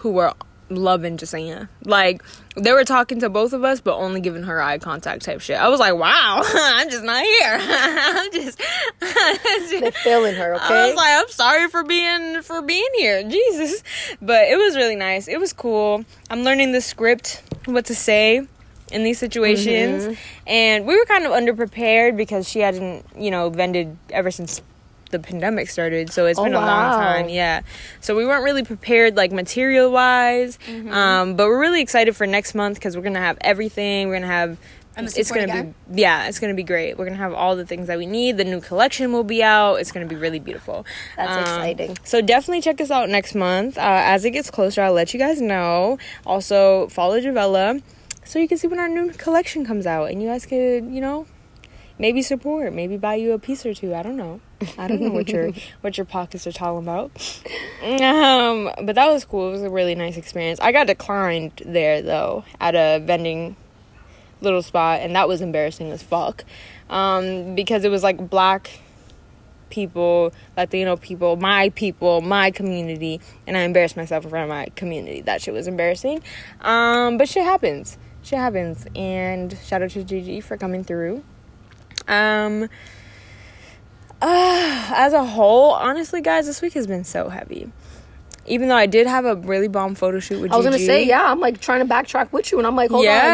who 0.00 0.10
were 0.12 0.32
loving 0.68 1.16
Jasenia. 1.16 1.68
Like 1.84 2.22
they 2.56 2.72
were 2.72 2.84
talking 2.84 3.18
to 3.20 3.28
both 3.28 3.52
of 3.52 3.64
us, 3.64 3.80
but 3.80 3.96
only 3.96 4.20
giving 4.20 4.44
her 4.44 4.62
eye 4.62 4.78
contact 4.78 5.24
type 5.24 5.40
shit. 5.40 5.56
I 5.58 5.68
was 5.68 5.80
like, 5.80 5.94
wow, 5.96 6.42
I'm 6.44 6.88
just 6.90 7.02
not 7.04 7.22
here. 7.24 7.58
I'm 7.60 8.30
just. 8.32 8.60
They're 9.00 9.92
feeling 9.92 10.34
her, 10.36 10.54
I 10.60 10.86
was 10.86 10.94
like, 10.96 11.22
I'm 11.22 11.28
sorry 11.28 11.68
for 11.68 11.82
being 11.84 12.42
for 12.42 12.62
being 12.62 12.88
here, 12.96 13.22
Jesus. 13.28 13.82
But 14.22 14.48
it 14.48 14.56
was 14.56 14.76
really 14.76 14.96
nice. 14.96 15.26
It 15.28 15.40
was 15.40 15.52
cool. 15.52 16.04
I'm 16.28 16.42
learning 16.42 16.72
the 16.72 16.80
script, 16.80 17.42
what 17.66 17.86
to 17.86 17.94
say 17.94 18.46
in 18.92 19.04
these 19.04 19.18
situations, 19.18 20.04
Mm-hmm. 20.04 20.14
and 20.48 20.86
we 20.86 20.98
were 20.98 21.04
kind 21.04 21.24
of 21.24 21.30
underprepared 21.32 22.16
because 22.16 22.48
she 22.48 22.58
hadn't, 22.58 23.06
you 23.16 23.30
know, 23.30 23.48
vended 23.48 23.96
ever 24.10 24.30
since 24.32 24.62
the 25.10 25.18
pandemic 25.18 25.68
started. 25.68 26.10
So 26.12 26.26
it's 26.26 26.38
Oh, 26.38 26.44
been 26.44 26.54
a 26.54 26.60
long 26.60 26.92
time, 26.92 27.28
yeah. 27.28 27.62
So 28.00 28.16
we 28.16 28.24
weren't 28.26 28.44
really 28.44 28.64
prepared, 28.64 29.16
like 29.16 29.32
material 29.32 29.90
wise. 29.90 30.58
Mm-hmm. 30.66 30.92
Um, 30.92 31.36
but 31.36 31.46
we're 31.46 31.60
really 31.60 31.82
excited 31.82 32.16
for 32.16 32.26
next 32.26 32.54
month 32.54 32.76
because 32.78 32.96
we're 32.96 33.02
gonna 33.02 33.20
have 33.20 33.38
everything. 33.40 34.08
We're 34.08 34.16
gonna 34.16 34.26
have. 34.26 34.58
And 34.96 35.06
the 35.08 35.20
it's 35.20 35.30
gonna 35.30 35.44
again? 35.44 35.74
be 35.94 36.02
yeah, 36.02 36.26
it's 36.26 36.40
gonna 36.40 36.54
be 36.54 36.64
great. 36.64 36.98
We're 36.98 37.04
gonna 37.06 37.16
have 37.16 37.32
all 37.32 37.54
the 37.54 37.64
things 37.64 37.86
that 37.86 37.96
we 37.96 38.06
need. 38.06 38.36
The 38.36 38.44
new 38.44 38.60
collection 38.60 39.12
will 39.12 39.22
be 39.24 39.42
out. 39.42 39.76
It's 39.76 39.92
gonna 39.92 40.04
be 40.06 40.16
really 40.16 40.40
beautiful. 40.40 40.84
That's 41.16 41.30
Um, 41.32 41.38
exciting. 41.62 41.96
So 42.04 42.20
definitely 42.20 42.60
check 42.60 42.80
us 42.80 42.90
out 42.90 43.08
next 43.08 43.34
month. 43.36 43.78
Uh, 43.78 43.82
as 43.82 44.24
it 44.24 44.32
gets 44.32 44.50
closer, 44.50 44.82
I'll 44.82 44.92
let 44.92 45.14
you 45.14 45.20
guys 45.20 45.40
know. 45.40 45.98
Also 46.26 46.88
follow 46.88 47.20
Jevela 47.20 47.80
so 48.24 48.38
you 48.40 48.48
can 48.48 48.58
see 48.58 48.66
when 48.66 48.78
our 48.80 48.88
new 48.88 49.10
collection 49.12 49.64
comes 49.64 49.86
out, 49.86 50.10
and 50.10 50.20
you 50.22 50.28
guys 50.28 50.44
could 50.44 50.84
you 50.92 51.00
know 51.00 51.24
maybe 51.98 52.20
support, 52.20 52.72
maybe 52.74 52.96
buy 52.96 53.14
you 53.14 53.32
a 53.32 53.38
piece 53.38 53.64
or 53.64 53.72
two. 53.72 53.94
I 53.94 54.02
don't 54.02 54.16
know. 54.16 54.40
I 54.78 54.88
don't 54.88 55.00
know 55.00 55.10
what 55.10 55.28
your 55.28 55.52
what 55.80 55.96
your 55.96 56.04
pockets 56.04 56.46
are 56.46 56.52
talking 56.52 56.78
about. 56.78 57.10
Um, 57.82 58.70
but 58.84 58.94
that 58.94 59.10
was 59.10 59.24
cool. 59.24 59.48
It 59.48 59.52
was 59.52 59.62
a 59.62 59.70
really 59.70 59.94
nice 59.94 60.16
experience. 60.16 60.60
I 60.60 60.72
got 60.72 60.86
declined 60.86 61.62
there 61.64 62.02
though 62.02 62.44
at 62.60 62.74
a 62.74 63.02
vending 63.04 63.56
little 64.40 64.62
spot, 64.62 65.00
and 65.00 65.14
that 65.14 65.28
was 65.28 65.40
embarrassing 65.40 65.90
as 65.90 66.02
fuck. 66.02 66.44
Um, 66.88 67.54
because 67.54 67.84
it 67.84 67.90
was 67.90 68.02
like 68.02 68.30
black 68.30 68.70
people, 69.70 70.32
Latino 70.56 70.96
people, 70.96 71.36
my 71.36 71.70
people, 71.70 72.20
my 72.20 72.50
community, 72.50 73.20
and 73.46 73.56
I 73.56 73.60
embarrassed 73.60 73.96
myself 73.96 74.24
in 74.24 74.30
front 74.30 74.44
of 74.44 74.48
my 74.48 74.66
community. 74.74 75.20
That 75.22 75.40
shit 75.40 75.54
was 75.54 75.66
embarrassing. 75.66 76.22
Um, 76.60 77.16
but 77.16 77.28
shit 77.28 77.44
happens. 77.44 77.96
Shit 78.22 78.38
happens. 78.38 78.86
And 78.94 79.56
shout 79.64 79.82
out 79.82 79.90
to 79.90 80.04
Gigi 80.04 80.40
for 80.40 80.56
coming 80.56 80.84
through. 80.84 81.22
Um, 82.08 82.68
uh, 84.22 84.92
as 84.94 85.12
a 85.12 85.24
whole, 85.24 85.72
honestly, 85.72 86.20
guys, 86.20 86.46
this 86.46 86.60
week 86.62 86.72
has 86.74 86.86
been 86.86 87.04
so 87.04 87.28
heavy. 87.28 87.70
Even 88.46 88.68
though 88.68 88.74
I 88.76 88.86
did 88.86 89.06
have 89.06 89.26
a 89.26 89.36
really 89.36 89.68
bomb 89.68 89.94
photo 89.94 90.18
shoot 90.18 90.40
with 90.40 90.50
I 90.50 90.56
was 90.56 90.64
gonna 90.64 90.78
say, 90.78 91.04
yeah, 91.06 91.30
I'm 91.30 91.38
like 91.38 91.60
trying 91.60 91.86
to 91.86 91.94
backtrack 91.94 92.32
with 92.32 92.50
you, 92.50 92.58
and 92.58 92.66
I'm 92.66 92.74
like, 92.74 92.90
hold 92.90 93.00
on, 93.00 93.04
Yeah. 93.04 93.24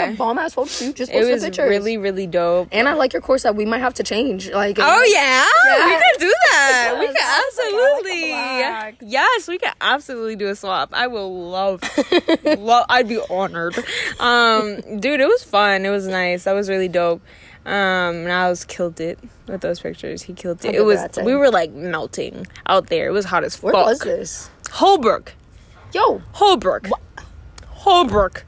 you 0.00 0.04
had 0.06 0.14
a 0.14 0.16
bomb 0.16 0.38
ass 0.38 0.52
photo 0.54 0.68
shoot. 0.68 0.96
Just 0.96 1.10
It 1.10 1.14
post 1.14 1.26
the 1.28 1.32
was 1.34 1.44
pictures. 1.44 1.68
really, 1.70 1.96
really 1.96 2.26
dope. 2.26 2.68
and 2.72 2.86
I 2.86 2.92
like 2.94 3.12
your 3.14 3.22
course 3.22 3.44
that 3.44 3.54
we 3.56 3.64
might 3.64 3.78
have 3.78 3.94
to 3.94 4.02
change. 4.02 4.50
Like, 4.50 4.76
Oh 4.78 5.04
yeah, 5.04 5.46
we 5.86 5.92
Yeah. 5.92 6.00
could 6.12 6.20
do 6.20 6.34
that. 6.50 6.96
we 6.98 7.04
Yes, 7.06 7.14
could 7.14 7.24
I 7.24 7.42
was 7.46 7.56
like, 7.58 8.90
absolutely. 8.92 9.08
yes, 9.12 9.48
we 9.48 9.58
could 9.58 9.72
absolutely 9.80 10.36
do 10.36 10.48
a 10.48 10.56
swap. 10.56 10.90
I 10.92 11.06
will 11.06 11.48
love. 11.48 11.80
lo- 12.58 12.84
I'd 12.88 13.08
be 13.08 13.20
honored. 13.30 13.76
Um, 14.20 14.98
dude, 15.00 15.20
it 15.20 15.28
was 15.28 15.42
fun. 15.42 15.86
It 15.86 15.90
was 15.90 16.06
nice. 16.06 16.44
That 16.44 16.52
was 16.52 16.68
really 16.68 16.88
dope. 16.88 17.22
Um, 17.66 18.14
and 18.22 18.32
I 18.32 18.48
was 18.48 18.64
killed 18.64 19.00
it 19.00 19.18
with 19.48 19.60
those 19.60 19.80
pictures. 19.80 20.22
He 20.22 20.34
killed 20.34 20.64
it. 20.64 20.72
It 20.74 20.84
was. 20.84 21.04
We 21.22 21.34
were 21.34 21.50
like 21.50 21.72
melting 21.72 22.46
out 22.66 22.86
there. 22.86 23.08
It 23.08 23.10
was 23.10 23.24
hot 23.24 23.42
as 23.42 23.56
fuck. 23.56 23.72
where 23.72 23.84
was 23.84 23.98
this? 23.98 24.48
Holbrook. 24.70 25.34
Yo, 25.92 26.22
Holbrook. 26.32 26.86
Holbrook. 27.66 28.44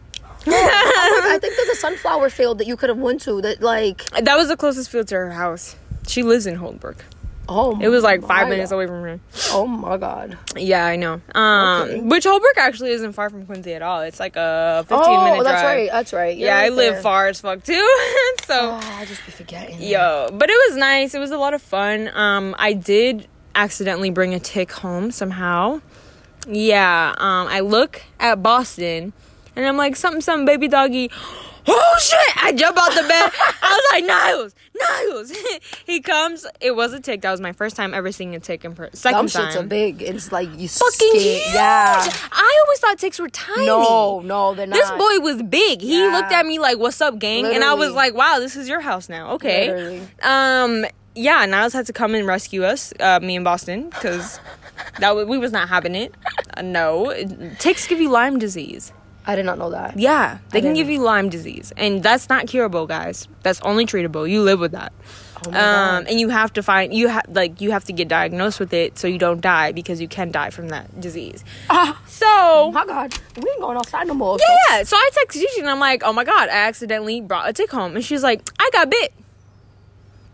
I 0.46 1.38
think 1.40 1.56
there's 1.56 1.68
a 1.68 1.74
sunflower 1.74 2.30
field 2.30 2.58
that 2.58 2.68
you 2.68 2.76
could 2.76 2.88
have 2.90 2.98
went 2.98 3.20
to. 3.22 3.40
That 3.42 3.60
like, 3.60 4.04
That 4.10 4.36
was 4.36 4.46
the 4.46 4.56
closest 4.56 4.88
field 4.88 5.08
to 5.08 5.16
her 5.16 5.32
house. 5.32 5.74
She 6.06 6.22
lives 6.22 6.46
in 6.46 6.54
Holbrook. 6.54 7.04
Oh, 7.48 7.78
It 7.80 7.88
was 7.88 8.02
like 8.04 8.22
five 8.24 8.48
minutes 8.48 8.70
God. 8.70 8.76
away 8.76 8.86
from 8.86 9.02
her. 9.02 9.20
Oh 9.52 9.66
my 9.66 9.96
god. 9.96 10.36
Yeah, 10.56 10.84
I 10.86 10.96
know. 10.96 11.20
Um, 11.34 11.82
Okay. 11.88 12.00
which 12.00 12.24
Holbrook 12.24 12.56
actually 12.58 12.90
isn't 12.92 13.12
far 13.14 13.30
from 13.30 13.46
Quincy 13.46 13.74
at 13.74 13.82
all. 13.82 14.00
It's 14.02 14.20
like 14.20 14.36
a 14.36 14.84
fifteen 14.88 15.14
oh, 15.18 15.24
minute 15.24 15.44
that's 15.44 15.62
drive. 15.62 15.76
right. 15.76 15.90
That's 15.90 16.12
right. 16.12 16.36
You're 16.36 16.48
Yeah, 16.48 16.58
I 16.58 16.62
right 16.64 16.72
live 16.72 17.02
far 17.02 17.28
as 17.28 17.40
fuck 17.40 17.62
too. 17.64 17.74
so, 18.46 18.78
Oh, 18.80 18.80
I 18.98 19.04
just 19.06 19.24
be 19.26 19.32
forgetting. 19.32 19.80
yo, 19.82 20.28
but 20.32 20.48
it 20.50 20.56
was 20.68 20.76
nice. 20.76 21.14
It 21.14 21.18
was 21.18 21.30
a 21.30 21.38
lot 21.38 21.54
of 21.54 21.62
fun. 21.62 22.10
Um, 22.14 22.54
I 22.58 22.72
did 22.74 23.26
accidentally 23.54 24.10
bring 24.10 24.34
a 24.34 24.40
tick 24.40 24.70
home 24.72 25.10
somehow. 25.10 25.80
Yeah. 26.46 27.14
Um, 27.18 27.48
I 27.48 27.60
look 27.60 28.02
at 28.20 28.42
Boston, 28.42 29.12
and 29.56 29.66
I'm 29.66 29.76
like, 29.76 29.96
something, 29.96 30.20
something, 30.20 30.46
baby 30.46 30.68
doggy. 30.68 31.10
Oh 31.68 31.98
shit! 32.00 32.42
I 32.44 32.52
jump 32.52 32.76
out 32.78 32.90
the 32.90 33.02
bed. 33.02 33.30
I 33.62 33.68
was 33.70 33.84
like, 33.92 34.04
Niles, 34.04 34.54
Niles. 34.80 35.32
he 35.86 36.00
comes. 36.00 36.46
It 36.60 36.74
was 36.76 36.92
a 36.92 37.00
tick. 37.00 37.22
That 37.22 37.30
was 37.30 37.40
my 37.40 37.52
first 37.52 37.76
time 37.76 37.94
ever 37.94 38.10
seeing 38.12 38.34
a 38.34 38.40
tick 38.40 38.64
in 38.64 38.74
person. 38.74 38.96
Second 38.96 39.28
Them 39.30 39.44
shits 39.44 39.56
are 39.56 39.62
big. 39.62 40.02
It's 40.02 40.32
like 40.32 40.48
you 40.56 40.68
Fucking 40.68 41.12
huge. 41.20 41.42
Yeah. 41.54 42.02
I 42.32 42.62
always 42.66 42.78
thought 42.80 42.98
ticks 42.98 43.18
were 43.18 43.28
tiny. 43.28 43.66
No, 43.66 44.20
no, 44.20 44.54
they're 44.54 44.66
not. 44.66 44.74
This 44.76 44.90
boy 44.90 45.20
was 45.24 45.42
big. 45.42 45.80
He 45.80 45.98
Yeah. 46.00 46.12
looked 46.12 46.32
at 46.32 46.46
me 46.46 46.58
like, 46.58 46.78
"What's 46.78 47.00
up, 47.00 47.18
gang?" 47.18 47.46
And 47.46 47.62
I 47.64 47.74
was 47.74 47.92
like, 47.92 48.14
"Wow, 48.14 48.38
this 48.38 48.56
is 48.56 48.68
your 48.68 48.80
house 48.80 49.08
now." 49.08 49.32
Okay. 49.32 49.68
Literally. 49.68 50.02
Um. 50.22 50.84
Yeah, 51.14 51.44
Niles 51.46 51.72
had 51.72 51.86
to 51.86 51.92
come 51.92 52.14
and 52.14 52.28
rescue 52.28 52.62
us, 52.62 52.92
uh, 53.00 53.18
me 53.18 53.34
and 53.34 53.44
Boston, 53.44 53.88
because 53.88 54.38
that 55.00 55.08
w- 55.08 55.26
we 55.26 55.36
was 55.36 55.50
not 55.50 55.68
having 55.68 55.96
it. 55.96 56.14
Uh, 56.56 56.62
no, 56.62 57.12
ticks 57.58 57.88
give 57.88 58.00
you 58.00 58.08
Lyme 58.08 58.38
disease. 58.38 58.92
I 59.28 59.36
did 59.36 59.44
not 59.44 59.58
know 59.58 59.70
that. 59.70 59.98
Yeah, 59.98 60.38
they 60.52 60.60
can 60.62 60.72
give 60.72 60.86
know. 60.86 60.94
you 60.94 61.00
Lyme 61.02 61.28
disease, 61.28 61.70
and 61.76 62.02
that's 62.02 62.28
not 62.30 62.46
curable, 62.48 62.86
guys. 62.86 63.28
That's 63.42 63.60
only 63.60 63.84
treatable. 63.84 64.28
You 64.28 64.42
live 64.42 64.58
with 64.58 64.72
that. 64.72 64.92
Oh 65.46 65.50
my 65.50 65.58
Um, 65.58 66.04
God. 66.04 66.10
and 66.10 66.18
you 66.18 66.30
have 66.30 66.52
to 66.54 66.62
find 66.62 66.92
you 66.94 67.08
have 67.08 67.26
like 67.28 67.60
you 67.60 67.70
have 67.70 67.84
to 67.84 67.92
get 67.92 68.08
diagnosed 68.08 68.58
with 68.58 68.72
it 68.72 68.98
so 68.98 69.06
you 69.06 69.18
don't 69.18 69.40
die 69.42 69.70
because 69.72 70.00
you 70.00 70.08
can 70.08 70.32
die 70.32 70.48
from 70.50 70.70
that 70.70 70.98
disease. 71.00 71.44
Ah, 71.70 72.00
So 72.06 72.26
oh 72.26 72.72
my 72.72 72.86
God. 72.86 73.12
We 73.36 73.48
ain't 73.50 73.60
going 73.60 73.76
outside 73.76 74.06
no 74.08 74.14
more. 74.14 74.38
yeah, 74.70 74.82
so 74.82 74.96
I 74.96 75.10
text 75.12 75.38
Gigi 75.38 75.60
and 75.60 75.68
I'm 75.70 75.78
like, 75.78 76.02
oh 76.04 76.12
my 76.14 76.24
god, 76.24 76.48
I 76.48 76.66
accidentally 76.66 77.20
brought 77.20 77.48
a 77.48 77.52
tick 77.52 77.70
home, 77.70 77.94
and 77.96 78.04
she's 78.04 78.22
like, 78.22 78.40
I 78.58 78.70
got 78.72 78.90
bit. 78.90 79.12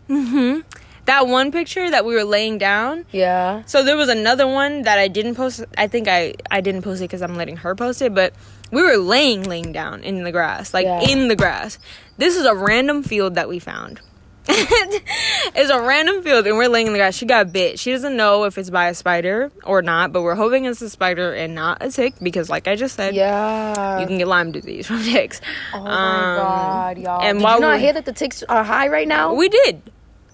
Mm-hmm. 0.09 0.61
That 1.05 1.27
one 1.27 1.51
picture 1.51 1.89
that 1.91 2.03
we 2.05 2.15
were 2.15 2.23
laying 2.23 2.57
down. 2.57 3.05
Yeah. 3.11 3.61
So 3.65 3.83
there 3.83 3.97
was 3.97 4.09
another 4.09 4.47
one 4.47 4.83
that 4.83 4.97
I 4.97 5.07
didn't 5.07 5.35
post. 5.35 5.63
I 5.77 5.87
think 5.87 6.07
I 6.07 6.33
I 6.49 6.61
didn't 6.61 6.81
post 6.81 7.01
it 7.01 7.05
because 7.05 7.21
I'm 7.21 7.35
letting 7.35 7.57
her 7.57 7.75
post 7.75 8.01
it, 8.01 8.15
but 8.15 8.33
we 8.71 8.81
were 8.83 8.97
laying 8.97 9.43
laying 9.43 9.71
down 9.71 10.03
in 10.03 10.23
the 10.23 10.31
grass, 10.31 10.73
like 10.73 10.85
Yeah. 10.85 11.01
in 11.01 11.27
the 11.27 11.35
grass. 11.35 11.77
This 12.17 12.35
is 12.35 12.45
a 12.45 12.55
random 12.55 13.03
field 13.03 13.35
that 13.35 13.47
we 13.49 13.59
found. 13.59 13.99
it's 14.47 15.71
a 15.71 15.81
random 15.81 16.21
field 16.21 16.45
and 16.45 16.55
we're 16.55 16.67
laying 16.69 16.85
in 16.87 16.93
the 16.93 16.99
grass. 16.99 17.15
She 17.15 17.25
got 17.25 17.51
bit. 17.51 17.79
She 17.79 17.91
doesn't 17.91 18.15
know 18.15 18.43
if 18.43 18.57
it's 18.59 18.69
by 18.69 18.89
a 18.89 18.93
spider 18.93 19.51
or 19.63 19.81
not, 19.81 20.13
but 20.13 20.21
we're 20.21 20.35
hoping 20.35 20.65
it's 20.65 20.81
a 20.83 20.89
spider 20.89 21.33
and 21.33 21.55
not 21.55 21.79
a 21.81 21.89
tick 21.89 22.13
because, 22.21 22.47
like 22.49 22.67
I 22.67 22.75
just 22.75 22.95
said, 22.95 23.15
Yeah. 23.15 23.99
you 23.99 24.05
can 24.07 24.19
get 24.19 24.27
Lyme 24.27 24.51
disease 24.51 24.85
from 24.87 25.01
ticks. 25.01 25.41
oh 25.73 25.81
my 25.83 25.89
Um, 25.89 26.37
God, 26.37 26.97
y'all. 26.99 27.21
and 27.23 27.39
Did 27.39 27.43
while 27.43 27.55
you 27.55 27.61
not 27.61 27.79
hear 27.79 27.93
that 27.93 28.05
the 28.05 28.13
ticks 28.13 28.43
are 28.43 28.63
high 28.63 28.87
right 28.87 29.07
now? 29.07 29.33
We 29.33 29.49
did. 29.49 29.81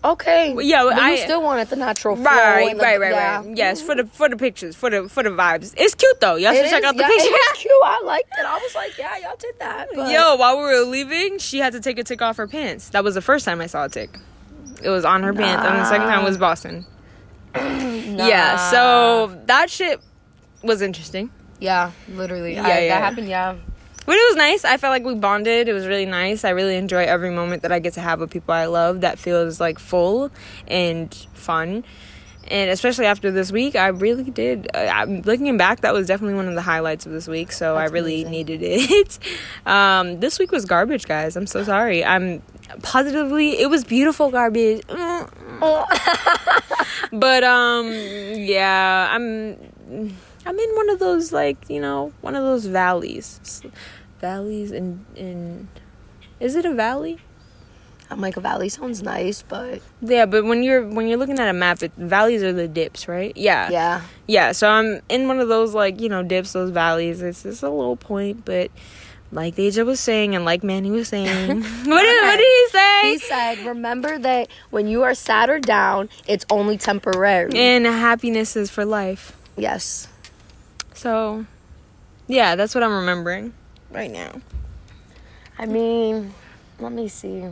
Okay. 0.04 0.56
Yeah, 0.62 0.84
But 0.84 0.98
I 1.00 1.12
you 1.12 1.18
still 1.18 1.42
wanted 1.42 1.70
the 1.70 1.76
natural 1.76 2.16
flow 2.16 2.26
Right, 2.26 2.76
the- 2.76 2.82
right, 2.84 3.00
right, 3.00 3.12
yeah. 3.12 3.38
right. 3.46 3.58
Yes, 3.58 3.82
for 3.82 3.96
the 3.96 4.06
for 4.06 4.30
the 4.30 4.36
pictures, 4.38 4.76
for 4.76 4.90
the 4.90 5.08
for 5.10 5.24
the 5.24 5.30
vibes. 5.30 5.74
It's 5.78 5.96
cute 5.96 6.20
though. 6.20 6.36
Y'all 6.36 6.54
should 6.54 6.66
It 6.66 6.70
check 6.70 6.80
is, 6.84 6.86
out 6.90 6.96
the 6.96 7.02
yeah, 7.02 7.08
picture. 7.08 7.26
It 7.28 7.32
was 7.32 7.52
cute. 7.58 7.72
I 7.84 8.02
liked 8.06 8.32
it. 8.40 8.46
I 8.46 8.58
was 8.58 8.76
like, 8.76 8.98
yeah, 8.98 9.18
y'all 9.18 9.36
did 9.38 9.56
that. 9.60 9.88
But 9.96 10.12
Yo, 10.12 10.36
while 10.36 10.58
we 10.58 10.64
were 10.64 10.80
leaving, 10.86 11.38
she 11.40 11.60
had 11.60 11.74
to 11.74 11.80
take 11.80 12.00
a 12.00 12.04
tick 12.04 12.22
off 12.22 12.38
her 12.38 12.48
pants. 12.48 12.90
That 12.90 13.04
was 13.04 13.16
the 13.16 13.22
first 13.22 13.46
time 13.46 13.62
I 13.62 13.68
saw 13.68 13.86
a 13.86 13.90
tick. 13.90 14.18
It 14.84 14.90
was 14.90 15.06
on 15.06 15.22
her 15.24 15.34
pants, 15.34 15.64
and 15.66 15.78
the 15.80 15.86
second 15.86 16.08
time 16.08 16.24
was 16.24 16.38
Boston. 16.38 16.86
Nah. 17.54 18.28
Yeah, 18.28 18.58
so 18.72 19.40
that 19.46 19.70
shit 19.70 20.00
was 20.64 20.82
interesting. 20.82 21.30
yeah, 21.60 21.92
literally. 22.10 22.54
Yeah, 22.56 22.64
I, 22.68 22.80
yeah. 22.80 22.88
That 23.00 23.04
happened. 23.04 23.30
Yeah. 23.30 23.56
But 24.12 24.18
it 24.18 24.28
was 24.32 24.36
nice. 24.36 24.66
I 24.66 24.76
felt 24.76 24.92
like 24.92 25.06
we 25.06 25.16
bonded. 25.16 25.70
It 25.70 25.74
was 25.74 25.88
really 25.88 26.06
nice. 26.06 26.44
I 26.44 26.50
really 26.50 26.76
enjoy 26.76 27.06
every 27.06 27.30
moment 27.30 27.62
that 27.62 27.72
I 27.72 27.80
get 27.80 27.94
to 27.94 28.02
have 28.02 28.20
with 28.20 28.30
people 28.30 28.54
I 28.54 28.66
love 28.66 29.00
that 29.00 29.18
feels 29.18 29.62
like 29.62 29.80
full 29.80 30.32
and 30.68 31.14
fun. 31.32 31.86
And 32.50 32.70
especially 32.72 33.06
after 33.06 33.32
this 33.32 33.54
week, 33.54 33.78
I 33.78 33.88
really 33.88 34.30
did. 34.30 34.68
Uh, 34.76 34.80
I'm 34.80 35.22
looking 35.22 35.56
back, 35.56 35.80
that 35.80 35.94
was 35.94 36.08
definitely 36.08 36.36
one 36.36 36.50
of 36.50 36.56
the 36.56 36.62
highlights 36.62 37.06
of 37.06 37.14
this 37.14 37.26
week. 37.26 37.54
So 37.54 37.78
I 37.78 37.86
really 37.86 38.24
amazing. 38.24 38.32
needed 38.32 38.64
it. 38.64 39.18
Um, 39.66 40.20
this 40.20 40.40
week 40.40 40.52
was 40.52 40.66
garbage, 40.66 41.06
guys. 41.06 41.38
I'm 41.38 41.48
so 41.48 41.64
sorry. 41.64 42.04
I'm 42.04 42.42
positively, 42.84 43.62
it 43.62 43.70
was 43.70 43.86
beautiful 43.86 44.30
garbage. 44.30 44.82
but 44.90 45.30
um, 47.46 47.92
yeah, 47.94 49.08
I'm. 49.10 50.18
I'm 50.46 50.58
in 50.58 50.76
one 50.76 50.90
of 50.90 51.00
those 51.00 51.32
like 51.32 51.70
you 51.70 51.80
know 51.82 52.14
one 52.22 52.36
of 52.36 52.44
those 52.44 52.66
valleys, 52.66 53.62
valleys 54.20 54.72
in 54.72 55.06
in. 55.16 55.68
Is 56.40 56.56
it 56.56 56.66
a 56.66 56.74
valley? 56.74 57.20
I'm 58.12 58.20
like, 58.20 58.36
a 58.36 58.42
Valley 58.42 58.68
sounds 58.68 59.02
nice, 59.02 59.42
but 59.42 59.82
Yeah, 60.02 60.26
but 60.26 60.44
when 60.44 60.64
you're 60.64 60.86
when 60.86 61.08
you're 61.08 61.18
looking 61.18 61.40
at 61.40 61.48
a 61.48 61.54
map, 61.54 61.82
it, 61.82 61.94
valleys 61.96 62.44
are 62.44 62.52
the 62.52 62.68
dips, 62.68 63.08
right? 63.08 63.32
Yeah. 63.38 63.70
yeah. 63.70 64.02
Yeah, 64.28 64.52
so 64.52 64.70
I'm 64.70 65.00
in 65.08 65.30
one 65.30 65.40
of 65.40 65.48
those 65.48 65.74
like 65.74 66.02
you 66.02 66.10
know 66.10 66.22
dips, 66.22 66.52
those 66.52 66.72
valleys. 66.72 67.22
It's 67.22 67.44
just 67.44 67.64
a 67.64 67.70
little 67.70 67.96
point, 67.96 68.44
but 68.44 68.70
like 69.32 69.56
Dejah 69.56 69.86
was 69.86 70.02
saying, 70.02 70.36
and 70.36 70.44
like 70.44 70.62
Manny 70.62 70.92
was 70.92 71.08
saying, 71.08 71.62
what 71.62 72.02
did 72.02 72.24
what 72.26 72.38
did 72.38 72.46
he 72.46 72.68
say? 72.70 73.12
He 73.12 73.18
said, 73.20 73.60
remember 73.66 74.20
that 74.20 74.50
when 74.72 74.88
you 74.88 75.04
are 75.04 75.14
sad 75.14 75.50
or 75.50 75.60
down, 75.60 76.10
it's 76.28 76.46
only 76.50 76.78
temporary. 76.78 77.56
and 77.56 77.86
happiness 77.86 78.58
is 78.58 78.70
for 78.70 78.84
life. 78.84 79.38
yes. 79.56 80.10
So, 81.06 81.48
yeah, 82.28 82.56
that's 82.56 82.76
what 82.76 82.84
I'm 82.84 82.94
remembering 82.94 83.54
right 83.90 84.12
now. 84.12 84.40
I 85.58 85.66
mean, 85.66 86.32
let 86.80 86.92
me 86.92 87.08
see 87.08 87.44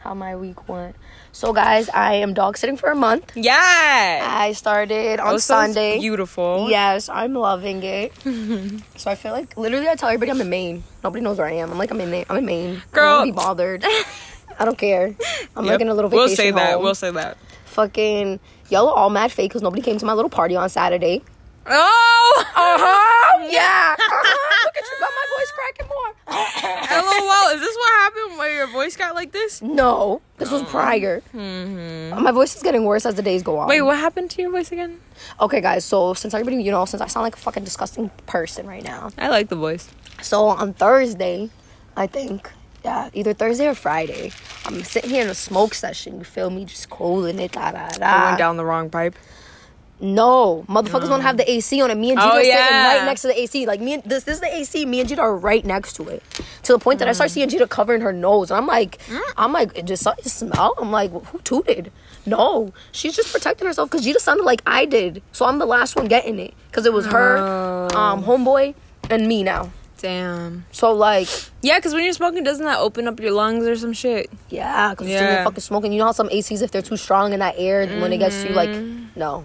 how 0.00 0.12
my 0.12 0.36
week 0.36 0.68
went. 0.68 0.96
So, 1.32 1.54
guys, 1.54 1.88
I 1.88 2.14
am 2.16 2.34
dog 2.34 2.58
sitting 2.58 2.76
for 2.76 2.90
a 2.90 2.94
month. 2.94 3.32
Yeah. 3.36 4.20
I 4.30 4.52
started 4.52 5.18
on 5.18 5.32
Oh, 5.32 5.38
Sunday. 5.38 5.98
Beautiful. 5.98 6.68
Yes, 6.68 7.08
I'm 7.08 7.32
loving 7.32 7.82
it. 7.84 8.12
so 8.96 9.10
I 9.10 9.14
feel 9.14 9.32
like 9.32 9.56
literally 9.56 9.88
I 9.88 9.94
tell 9.94 10.10
everybody 10.10 10.32
I'm 10.32 10.40
in 10.42 10.50
Maine. 10.50 10.84
Nobody 11.02 11.24
knows 11.24 11.38
where 11.38 11.46
I 11.46 11.52
am. 11.52 11.70
I'm 11.72 11.78
like 11.78 11.90
I'm 11.90 12.00
in 12.02 12.26
I'm 12.28 12.36
in 12.36 12.44
Maine. 12.44 12.82
Girl. 12.92 13.06
I 13.14 13.16
don't 13.20 13.28
be 13.28 13.32
bothered. 13.32 13.82
I 14.58 14.66
don't 14.66 14.76
care. 14.76 15.14
I'm 15.56 15.64
Yep. 15.64 15.72
like 15.72 15.80
in 15.80 15.88
a 15.88 15.94
little 15.94 16.10
vacation 16.10 16.26
We'll 16.28 16.36
say 16.36 16.50
that. 16.50 16.74
home. 16.74 16.82
We'll 16.82 16.94
say 16.94 17.10
that. 17.12 17.38
Fucking 17.64 18.40
yellow 18.68 18.90
all 18.92 19.08
mad 19.08 19.32
fake 19.32 19.48
because 19.48 19.62
nobody 19.62 19.80
came 19.80 19.96
to 19.96 20.04
my 20.04 20.12
little 20.12 20.28
party 20.28 20.54
on 20.54 20.68
Saturday. 20.68 21.22
Oh. 21.70 22.44
Uh 22.44 22.44
huh. 22.54 23.16
Yeah. 23.50 23.96
Uh-huh. 24.10 24.64
Look 24.64 24.76
at 24.76 24.84
you. 24.84 24.96
Got 25.00 25.10
my 25.16 25.26
voice 25.36 25.52
cracking 25.56 25.88
more. 25.88 26.12
LOL. 27.02 27.54
Is 27.54 27.60
this 27.60 27.74
what 27.76 27.92
happened 27.94 28.38
where 28.38 28.54
your 28.54 28.66
voice 28.68 28.96
got 28.96 29.14
like 29.14 29.32
this? 29.32 29.62
No, 29.62 30.20
this 30.36 30.50
was 30.50 30.62
prior. 30.64 31.22
My 31.32 32.30
voice 32.32 32.54
is 32.56 32.62
getting 32.62 32.84
worse 32.84 33.06
as 33.06 33.14
the 33.14 33.22
days 33.22 33.42
go 33.42 33.56
on. 33.58 33.62
Mm-hmm. 33.62 33.70
Wait, 33.70 33.82
what 33.82 33.98
happened 33.98 34.30
to 34.32 34.42
your 34.42 34.50
voice 34.50 34.70
again? 34.70 35.00
Okay, 35.40 35.60
guys. 35.60 35.84
So 35.84 36.14
since 36.14 36.34
everybody, 36.34 36.62
you 36.62 36.70
know, 36.70 36.84
since 36.84 37.00
I 37.00 37.06
sound 37.06 37.24
like 37.24 37.34
a 37.34 37.38
fucking 37.38 37.64
disgusting 37.64 38.10
person 38.26 38.66
right 38.66 38.84
now. 38.84 39.10
I 39.18 39.28
like 39.28 39.48
the 39.48 39.56
voice. 39.56 39.88
So 40.22 40.44
on 40.46 40.74
Thursday, 40.74 41.50
I 41.96 42.06
think, 42.06 42.50
yeah, 42.84 43.08
either 43.14 43.32
Thursday 43.32 43.66
or 43.68 43.74
Friday, 43.74 44.32
I'm 44.66 44.82
sitting 44.84 45.10
here 45.10 45.24
in 45.24 45.30
a 45.30 45.34
smoke 45.34 45.74
session. 45.74 46.18
You 46.18 46.24
feel 46.24 46.50
me? 46.50 46.64
Just 46.66 46.90
cooling 46.90 47.38
it, 47.38 47.52
da 47.52 47.72
da 47.72 47.86
I 47.86 47.98
da. 47.98 48.24
went 48.26 48.38
down 48.38 48.56
the 48.58 48.64
wrong 48.64 48.90
pipe. 48.90 49.14
No, 50.00 50.64
motherfuckers 50.68 51.08
don't 51.08 51.20
have 51.20 51.36
the 51.36 51.50
AC 51.50 51.80
on 51.82 51.90
it. 51.90 51.96
Me 51.96 52.10
and 52.10 52.18
Gita 52.18 52.32
Oh, 52.32 52.38
are 52.38 52.42
sitting 52.42 52.56
right 52.56 53.02
next 53.04 53.22
to 53.22 53.28
the 53.28 53.38
AC. 53.38 53.66
Like 53.66 53.80
me 53.80 53.94
and 53.94 54.02
this, 54.04 54.24
this 54.24 54.36
is 54.36 54.40
the 54.40 54.54
AC. 54.54 54.86
Me 54.86 55.00
and 55.00 55.08
Gita 55.08 55.20
are 55.20 55.36
right 55.36 55.64
next 55.64 55.94
to 55.94 56.08
it. 56.08 56.22
To 56.62 56.72
the 56.72 56.78
point 56.78 57.00
that 57.00 57.08
I 57.08 57.12
start 57.12 57.30
mm. 57.30 57.34
seeing 57.34 57.48
Gita 57.48 57.66
covering 57.66 58.00
her 58.00 58.12
nose, 58.12 58.50
and 58.50 58.58
I'm 58.58 58.66
like, 58.66 58.98
mm. 59.06 59.20
I'm 59.36 59.52
like, 59.52 59.76
it 59.76 59.84
just 59.84 60.02
something 60.02 60.24
smell. 60.24 60.74
I'm 60.78 60.90
like, 60.90 61.10
who 61.26 61.38
tooted? 61.40 61.92
No, 62.24 62.72
she's 62.92 63.14
just 63.14 63.32
protecting 63.32 63.66
herself 63.66 63.90
because 63.90 64.04
Gita 64.04 64.20
sounded 64.20 64.44
like 64.44 64.62
I 64.66 64.86
did. 64.86 65.22
So 65.32 65.44
I'm 65.44 65.58
the 65.58 65.66
last 65.66 65.96
one 65.96 66.06
getting 66.06 66.38
it 66.38 66.54
because 66.68 66.86
it 66.86 66.92
was 66.92 67.06
her, 67.06 67.36
oh. 67.38 67.96
um, 67.96 68.24
homeboy, 68.24 68.74
and 69.10 69.28
me 69.28 69.42
now. 69.42 69.70
Damn. 70.00 70.64
So 70.72 70.92
like, 70.92 71.28
Yeah, 71.60 71.78
because 71.78 71.92
when 71.92 72.04
you're 72.04 72.14
smoking, 72.14 72.42
doesn't 72.42 72.64
that 72.64 72.78
open 72.78 73.06
up 73.06 73.20
your 73.20 73.32
lungs 73.32 73.66
or 73.66 73.76
some 73.76 73.92
shit? 73.92 74.30
yeah, 74.48 74.90
because 74.90 75.08
you're 75.08 75.20
Yeah. 75.20 75.44
fucking 75.44 75.60
smoking. 75.60 75.92
You 75.92 75.98
know 75.98 76.06
how 76.06 76.12
some 76.12 76.30
ACs, 76.30 76.62
if 76.62 76.70
they're 76.70 76.80
too 76.80 76.96
strong 76.96 77.34
in 77.34 77.40
that 77.40 77.56
air, 77.58 77.86
when 78.00 78.10
it 78.12 78.18
gets 78.18 78.42
to 78.42 78.48
you, 78.48 78.54
like, 78.54 78.70
mm-hmm. 78.70 79.18
no, 79.18 79.44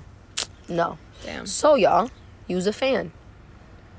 no. 0.70 0.98
Damn. 1.24 1.46
So 1.46 1.76
y'all 1.76 2.10
use 2.48 2.68
a 2.68 2.74
fan. 2.74 3.12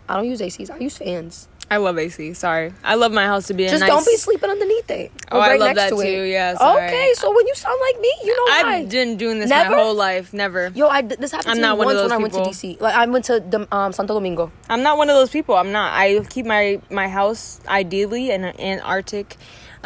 I 0.09 0.17
don't 0.17 0.29
use 0.29 0.41
ACs. 0.41 0.71
I 0.71 0.79
use 0.79 0.97
fans. 0.99 1.49
I 1.69 1.79
love 1.79 1.99
AC. 1.99 2.33
Sorry. 2.35 2.73
I 2.85 2.95
love 2.95 3.13
my 3.13 3.27
house 3.27 3.49
to 3.49 3.55
be 3.55 3.65
a 3.65 3.69
Just 3.71 3.81
nice. 3.81 3.91
don't 3.91 4.07
be 4.07 4.17
sleeping 4.17 4.51
underneath 4.51 4.89
it. 4.89 5.11
Oh, 5.33 5.39
or 5.39 5.43
I 5.43 5.57
love 5.57 5.75
that 5.75 5.89
to 5.89 5.97
too. 5.97 6.01
It. 6.01 6.29
Yeah, 6.29 6.55
sorry. 6.55 6.87
Okay, 6.87 7.13
so 7.15 7.35
when 7.35 7.45
you 7.45 7.55
sound 7.57 7.81
like 7.81 8.01
me, 8.01 8.13
you 8.23 8.37
know 8.37 8.43
why. 8.45 8.63
I've 8.77 8.89
been 8.89 9.17
doing 9.17 9.41
this 9.41 9.49
Never? 9.51 9.71
my 9.71 9.83
whole 9.83 9.95
life. 9.95 10.33
Never. 10.33 10.71
Yo, 10.77 10.87
I 10.87 11.03
this 11.03 11.33
happened 11.33 11.51
I'm 11.51 11.57
to 11.57 11.63
not 11.63 11.79
me 11.79 11.85
once 11.87 12.03
when 12.03 12.13
I 12.13 12.17
went 12.19 12.35
to 12.35 12.41
DC. 12.41 12.81
Like 12.81 12.95
I 12.95 13.07
went 13.07 13.25
to 13.25 13.41
the, 13.41 13.67
um, 13.75 13.93
Santo 13.93 14.15
Domingo. 14.15 14.53
I'm 14.71 14.85
not 14.85 14.97
one 14.97 15.11
of 15.11 15.17
those 15.17 15.31
people. 15.31 15.57
I'm 15.57 15.73
not. 15.73 15.93
I 15.93 16.21
keep 16.31 16.47
my 16.47 16.81
my 16.89 17.09
house 17.09 17.61
ideally 17.67 18.31
in 18.31 18.45
an 18.45 18.61
Antarctic 18.61 19.37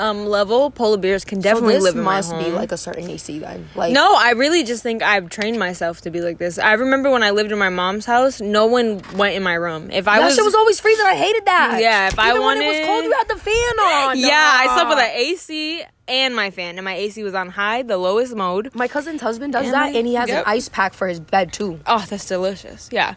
um, 0.00 0.26
level. 0.26 0.70
Polar 0.70 0.96
bears 0.98 1.24
can 1.24 1.40
definitely 1.40 1.76
so 1.78 1.84
live 1.84 1.96
in 1.96 2.02
must 2.02 2.30
my 2.32 2.36
home. 2.42 2.44
be 2.44 2.56
like 2.56 2.72
a 2.72 2.76
certain 2.76 3.08
AC 3.08 3.38
then. 3.38 3.68
Like 3.76 3.92
No, 3.92 4.14
I 4.16 4.32
really 4.32 4.64
just 4.64 4.82
think 4.82 5.02
I've 5.02 5.28
trained 5.30 5.58
myself 5.58 6.00
to 6.02 6.10
be 6.10 6.20
like 6.20 6.38
this. 6.38 6.58
I 6.58 6.72
remember 6.72 7.10
when 7.10 7.22
I 7.22 7.30
lived 7.30 7.52
in 7.52 7.58
my 7.58 7.68
mom's 7.68 8.06
house, 8.06 8.40
no 8.40 8.66
one 8.66 9.02
went 9.14 9.36
in 9.36 9.42
my 9.42 9.54
room. 9.54 9.90
If 9.90 10.08
I 10.08 10.18
that 10.18 10.26
was, 10.26 10.34
shit 10.34 10.44
was 10.44 10.54
always 10.54 10.80
freezing. 10.80 11.06
I 11.06 11.14
hated 11.14 11.44
that. 11.46 11.78
Yeah, 11.80 12.08
if 12.08 12.18
I 12.18 12.30
Even 12.30 12.42
when 12.42 12.60
it 12.60 12.66
was 12.66 12.86
cold, 12.86 13.04
you 13.04 13.12
had 13.12 13.28
the 13.28 13.36
fan 13.36 13.54
on. 13.78 14.18
yeah, 14.18 14.50
I 14.60 14.74
slept 14.74 14.88
with 14.90 14.98
an 14.98 15.10
AC 15.14 15.82
and 16.08 16.34
my 16.34 16.50
fan, 16.50 16.76
and 16.78 16.84
my 16.84 16.94
AC 16.94 17.22
was 17.22 17.34
on 17.34 17.50
high, 17.50 17.82
the 17.82 17.96
lowest 17.96 18.34
mode. 18.34 18.74
My 18.74 18.88
cousin's 18.88 19.20
husband 19.20 19.52
does 19.52 19.66
And 19.66 19.74
that, 19.74 19.94
I- 19.94 19.98
and 19.98 20.06
he 20.06 20.14
has 20.14 20.28
yep. 20.28 20.38
an 20.46 20.52
ice 20.52 20.68
pack 20.68 20.92
for 20.94 21.06
his 21.06 21.20
bed 21.20 21.52
too. 21.52 21.78
Oh, 21.86 22.04
that's 22.08 22.26
delicious. 22.26 22.88
Yeah, 22.90 23.14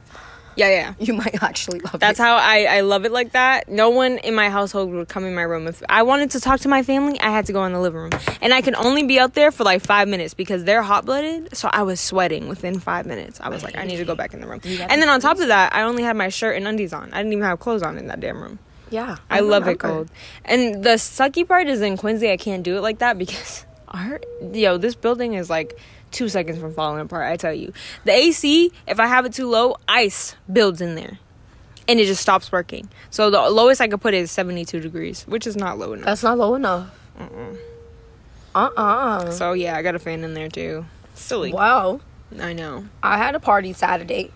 Yeah, 0.55 0.69
yeah. 0.69 0.93
you 0.99 1.13
might 1.13 1.41
actually 1.41 1.79
love 1.79 1.93
That's 1.93 1.95
it. 1.95 1.99
That's 1.99 2.19
how 2.19 2.35
I, 2.35 2.65
I 2.65 2.81
love 2.81 3.05
it 3.05 3.11
like 3.11 3.31
that. 3.31 3.69
No 3.69 3.89
one 3.89 4.17
in 4.19 4.35
my 4.35 4.49
household 4.49 4.91
would 4.91 5.09
come 5.09 5.25
in 5.25 5.35
my 5.35 5.41
room. 5.41 5.67
If 5.67 5.81
I 5.89 6.03
wanted 6.03 6.31
to 6.31 6.39
talk 6.39 6.59
to 6.61 6.69
my 6.69 6.83
family, 6.83 7.19
I 7.19 7.29
had 7.29 7.45
to 7.47 7.53
go 7.53 7.63
in 7.65 7.73
the 7.73 7.79
living 7.79 8.01
room. 8.01 8.11
And 8.41 8.53
I 8.53 8.61
could 8.61 8.75
only 8.75 9.03
be 9.03 9.19
out 9.19 9.33
there 9.33 9.51
for 9.51 9.63
like 9.63 9.81
five 9.81 10.07
minutes 10.07 10.33
because 10.33 10.63
they're 10.63 10.83
hot 10.83 11.05
blooded. 11.05 11.55
So 11.55 11.69
I 11.71 11.83
was 11.83 11.99
sweating 11.99 12.47
within 12.47 12.79
five 12.79 13.05
minutes. 13.05 13.39
I 13.41 13.49
was 13.49 13.63
like, 13.63 13.77
I 13.77 13.85
need 13.85 13.97
to 13.97 14.05
go 14.05 14.15
back 14.15 14.33
in 14.33 14.41
the 14.41 14.47
room. 14.47 14.61
And 14.63 15.01
then 15.01 15.09
on 15.09 15.19
top 15.19 15.39
of 15.39 15.47
that, 15.47 15.73
I 15.73 15.83
only 15.83 16.03
had 16.03 16.15
my 16.15 16.29
shirt 16.29 16.55
and 16.55 16.67
undies 16.67 16.93
on. 16.93 17.13
I 17.13 17.17
didn't 17.17 17.33
even 17.33 17.43
have 17.43 17.59
clothes 17.59 17.83
on 17.83 17.97
in 17.97 18.07
that 18.07 18.19
damn 18.19 18.41
room. 18.41 18.59
yeah, 18.89 19.17
I, 19.29 19.39
love 19.39 19.67
it 19.67 19.79
cold. 19.79 20.09
And 20.45 20.83
the 20.83 20.95
sucky 20.95 21.47
part 21.47 21.67
is 21.67 21.81
in 21.81 21.97
Quincy, 21.97 22.29
I 22.31 22.37
can't 22.37 22.63
do 22.63 22.77
it 22.77 22.81
like 22.81 22.99
that 22.99 23.17
because 23.17 23.65
our 23.87 24.19
yo, 24.53 24.77
this 24.77 24.95
building 24.95 25.33
is 25.33 25.49
like 25.49 25.77
two 26.13 26.29
seconds 26.29 26.57
from 26.59 26.73
falling 26.73 27.01
apart. 27.01 27.25
I 27.29 27.35
tell 27.35 27.53
you, 27.53 27.73
the 28.05 28.11
AC, 28.13 28.71
if 28.87 28.99
I 28.99 29.07
have 29.07 29.25
it 29.25 29.33
too 29.33 29.49
low, 29.49 29.75
ice 29.87 30.35
builds 30.51 30.79
in 30.79 30.95
there, 30.95 31.19
and 31.87 31.99
it 31.99 32.05
just 32.05 32.21
stops 32.21 32.51
working. 32.51 32.87
So 33.09 33.29
the 33.29 33.49
lowest 33.49 33.81
I 33.81 33.87
could 33.89 33.99
put 34.01 34.13
it 34.13 34.19
is 34.19 34.31
seventy 34.31 34.63
two 34.63 34.79
degrees, 34.79 35.23
which 35.27 35.45
is 35.45 35.55
not 35.57 35.77
low 35.77 35.93
enough. 35.93 36.05
That's 36.05 36.23
not 36.23 36.37
low 36.37 36.55
enough. 36.55 36.89
Uh 38.55 38.69
uh 38.77 39.31
So 39.31 39.53
yeah, 39.53 39.75
I 39.75 39.81
got 39.81 39.95
a 39.95 39.99
fan 39.99 40.23
in 40.23 40.33
there 40.33 40.49
too. 40.49 40.85
Silly. 41.15 41.51
Wow. 41.51 42.01
I 42.39 42.53
know. 42.53 42.85
I 43.01 43.17
had 43.17 43.35
a 43.35 43.39
party 43.39 43.73
Saturday. 43.73 44.31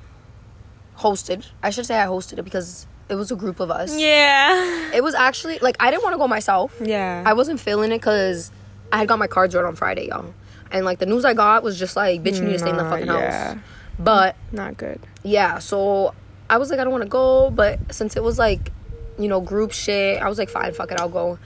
Hosted. 0.98 1.46
I 1.62 1.70
should 1.70 1.86
say 1.86 2.00
I 2.00 2.06
hosted 2.08 2.40
it 2.40 2.44
because 2.44 2.88
it 3.10 3.16
was 3.16 3.32
a 3.32 3.36
group 3.36 3.60
of 3.60 3.70
us. 3.70 3.96
Yeah. 3.98 4.92
It 4.94 5.04
was 5.04 5.14
actually 5.14 5.60
like 5.60 5.78
I 5.80 5.92
didn't 5.92 6.04
want 6.04 6.14
to 6.14 6.18
go 6.18 6.28
myself. 6.28 6.74
Yeah. 6.84 7.24
I 7.26 7.34
wasn't 7.34 7.60
feeling 7.60 7.92
it 7.92 8.00
because 8.00 8.52
I 8.92 8.98
had 8.98 9.08
got 9.08 9.20
my 9.20 9.28
cards 9.28 9.54
read 9.56 9.66
on 9.66 9.76
Friday, 9.76 10.08
y'all. 10.08 10.34
And 10.72 10.86
like 10.86 11.00
the 11.00 11.06
news 11.06 11.26
I 11.26 11.34
got 11.34 11.64
was 11.64 11.78
just 11.80 11.96
like, 11.96 12.24
bitch, 12.24 12.36
you 12.38 12.44
need 12.44 12.54
to 12.54 12.60
stay 12.60 12.70
in 12.70 12.78
the 12.78 12.84
fucking 12.84 13.08
yeah. 13.08 13.54
house. 13.54 13.64
But 14.00 14.36
not 14.52 14.78
good. 14.78 15.00
yeah, 15.24 15.60
so 15.60 16.14
I 16.50 16.58
was 16.58 16.70
like, 16.70 16.80
I 16.80 16.84
don't 16.84 16.92
want 16.92 17.04
to 17.04 17.10
go. 17.10 17.50
But 17.50 17.80
since 17.94 18.16
it 18.16 18.24
was 18.24 18.38
like, 18.38 18.72
you 19.18 19.28
know, 19.28 19.42
group 19.42 19.72
shit, 19.72 20.22
I 20.22 20.30
was 20.30 20.38
like, 20.38 20.50
fine, 20.50 20.74
fuck 20.74 20.92
it, 20.92 21.00
I'll 21.00 21.10
go. 21.10 21.40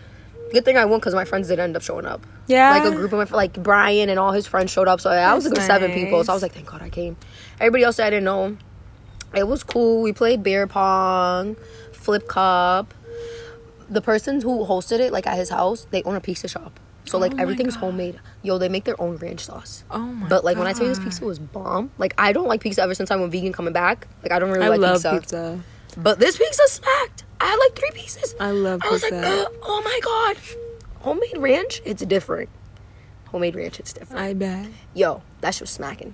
Good 0.51 0.65
thing 0.65 0.75
I 0.77 0.83
went 0.83 1.01
because 1.01 1.15
my 1.15 1.23
friends 1.23 1.47
did 1.47 1.59
end 1.59 1.77
up 1.77 1.81
showing 1.81 2.05
up. 2.05 2.25
Yeah. 2.47 2.71
Like 2.71 2.91
a 2.91 2.95
group 2.95 3.13
of 3.13 3.31
my 3.31 3.37
like 3.37 3.53
Brian 3.63 4.09
and 4.09 4.19
all 4.19 4.33
his 4.33 4.45
friends 4.47 4.69
showed 4.71 4.89
up. 4.89 4.99
So 4.99 5.09
I 5.09 5.33
was 5.33 5.47
like 5.47 5.61
seven 5.61 5.93
people. 5.93 6.21
So 6.25 6.33
I 6.33 6.35
was 6.35 6.43
like, 6.43 6.51
thank 6.53 6.67
God 6.67 6.81
I 6.81 6.89
came. 6.89 7.15
Everybody 7.59 7.83
else 7.85 7.99
I 7.99 8.09
didn't 8.09 8.25
know. 8.25 8.57
It 9.33 9.47
was 9.47 9.63
cool. 9.63 10.01
We 10.01 10.11
played 10.11 10.43
beer 10.43 10.67
pong, 10.67 11.55
flip 11.93 12.27
cup. 12.27 12.93
The 13.89 14.01
person 14.01 14.41
who 14.41 14.65
hosted 14.65 14.99
it, 14.99 15.13
like 15.13 15.25
at 15.25 15.37
his 15.37 15.49
house, 15.49 15.87
they 15.91 16.03
own 16.03 16.15
a 16.15 16.21
pizza 16.21 16.49
shop. 16.49 16.77
So 17.05 17.17
like 17.17 17.33
Oh 17.35 17.37
everything's 17.39 17.75
God. 17.75 17.85
homemade. 17.85 18.19
Yo, 18.43 18.57
they 18.57 18.69
make 18.69 18.85
their 18.85 18.99
own 18.99 19.17
ranch 19.17 19.45
sauce. 19.45 19.83
Oh 19.91 19.99
my. 19.99 20.27
But 20.27 20.43
like 20.43 20.57
when 20.57 20.67
I 20.67 20.73
tell 20.73 20.83
you 20.83 20.89
this 20.89 20.99
pizza 20.99 21.23
was 21.23 21.37
bomb, 21.37 21.91
like 21.97 22.13
I 22.17 22.33
don't 22.33 22.47
like 22.47 22.61
pizza 22.61 22.81
ever 22.81 22.95
since 22.95 23.11
I 23.11 23.15
went 23.15 23.31
vegan 23.31 23.53
coming 23.53 23.73
back. 23.73 24.07
Like 24.23 24.31
I 24.31 24.39
don't 24.39 24.49
really 24.49 24.65
I 24.65 24.69
like 24.69 24.79
love 24.79 24.95
pizza. 25.03 25.19
pizza. 25.19 25.63
But 25.97 26.19
this 26.19 26.37
pizza 26.37 26.63
smacked. 26.67 27.23
I 27.39 27.45
had 27.45 27.55
like 27.57 27.75
three 27.77 27.91
pieces. 27.93 28.35
I 28.39 28.51
love 28.51 28.81
I 28.83 28.89
was 28.89 29.03
like, 29.03 29.11
pizza. 29.13 29.27
"Uh, 29.27 29.45
oh 29.63 29.81
my 29.83 29.99
god, 30.03 30.37
homemade 31.01 31.37
ranch, 31.37 31.81
it's 31.85 32.03
different. 32.05 32.49
Homemade 33.27 33.55
ranch, 33.55 33.79
it's 33.79 33.93
different. 33.93 34.21
I 34.21 34.33
bet. 34.33 34.67
Yo, 34.93 35.21
that 35.41 35.53
shit 35.53 35.61
was 35.61 35.69
smacking. 35.69 36.13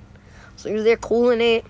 So 0.55 0.69
you're 0.69 0.83
there 0.83 0.97
cooling 0.97 1.41
it. 1.41 1.65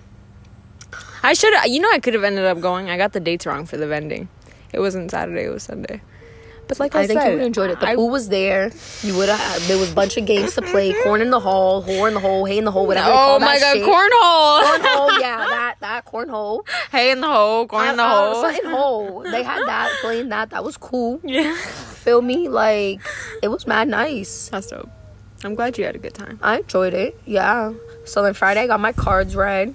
I 1.22 1.34
should. 1.34 1.52
You 1.66 1.80
know, 1.80 1.90
I 1.92 1.98
could 1.98 2.14
have 2.14 2.24
ended 2.24 2.44
up 2.44 2.60
going. 2.60 2.90
I 2.90 2.96
got 2.96 3.12
the 3.12 3.20
dates 3.20 3.46
wrong 3.46 3.66
for 3.66 3.76
the 3.76 3.86
vending. 3.86 4.28
It 4.72 4.80
wasn't 4.80 5.10
Saturday. 5.10 5.44
It 5.44 5.50
was 5.50 5.62
Sunday. 5.62 6.00
But 6.68 6.78
like 6.80 6.94
I, 6.94 7.00
I 7.00 7.06
think 7.06 7.20
said, 7.20 7.26
you 7.28 7.32
would 7.34 7.40
have 7.40 7.46
enjoyed 7.46 7.70
it. 7.70 7.80
The 7.80 7.88
I- 7.88 7.94
pool 7.96 8.10
was 8.10 8.28
there. 8.28 8.70
You 9.02 9.16
would 9.16 9.28
have. 9.28 9.66
There 9.68 9.78
was 9.78 9.90
a 9.90 9.94
bunch 9.94 10.16
of 10.18 10.26
games 10.26 10.54
to 10.54 10.62
play. 10.62 10.92
Corn 11.02 11.20
in 11.22 11.30
the 11.30 11.40
hole, 11.40 11.82
whore 11.82 12.08
in 12.08 12.14
the 12.14 12.20
hole, 12.20 12.44
hay 12.44 12.58
in 12.58 12.64
the 12.64 12.70
hole, 12.70 12.86
whatever. 12.86 13.08
Oh 13.10 13.38
my 13.38 13.58
god, 13.58 13.74
shit. 13.74 13.84
cornhole! 13.86 14.62
Cornhole, 14.62 15.20
yeah, 15.20 15.36
that 15.48 15.74
that 15.80 16.04
cornhole. 16.06 16.68
Hay 16.92 17.10
in 17.10 17.20
the 17.20 17.26
hole, 17.26 17.66
corn 17.66 17.88
in 17.88 17.96
the 17.96 18.02
Uh, 18.02 18.06
uh, 18.06 18.32
hole. 18.34 18.42
something 18.42 18.70
hole. 18.70 19.22
They 19.22 19.42
had 19.42 19.62
that 19.66 19.90
playing 20.02 20.28
that. 20.28 20.50
That 20.50 20.62
was 20.64 20.76
cool. 20.76 21.20
Yeah, 21.24 21.54
Feel 21.56 22.22
me? 22.22 22.48
Like 22.48 23.00
it 23.42 23.48
was 23.48 23.66
mad 23.66 23.88
nice. 23.88 24.48
that's 24.50 24.66
dope. 24.68 24.88
I'm 25.44 25.54
glad 25.54 25.78
you 25.78 25.84
had 25.84 25.94
a 25.94 25.98
good 25.98 26.14
time. 26.14 26.38
I 26.42 26.58
enjoyed 26.58 26.94
it. 26.94 27.18
Yeah. 27.24 27.72
So 28.04 28.22
then 28.22 28.34
Friday 28.34 28.60
I 28.62 28.66
got 28.66 28.80
my 28.80 28.92
cards 28.92 29.36
read. 29.36 29.74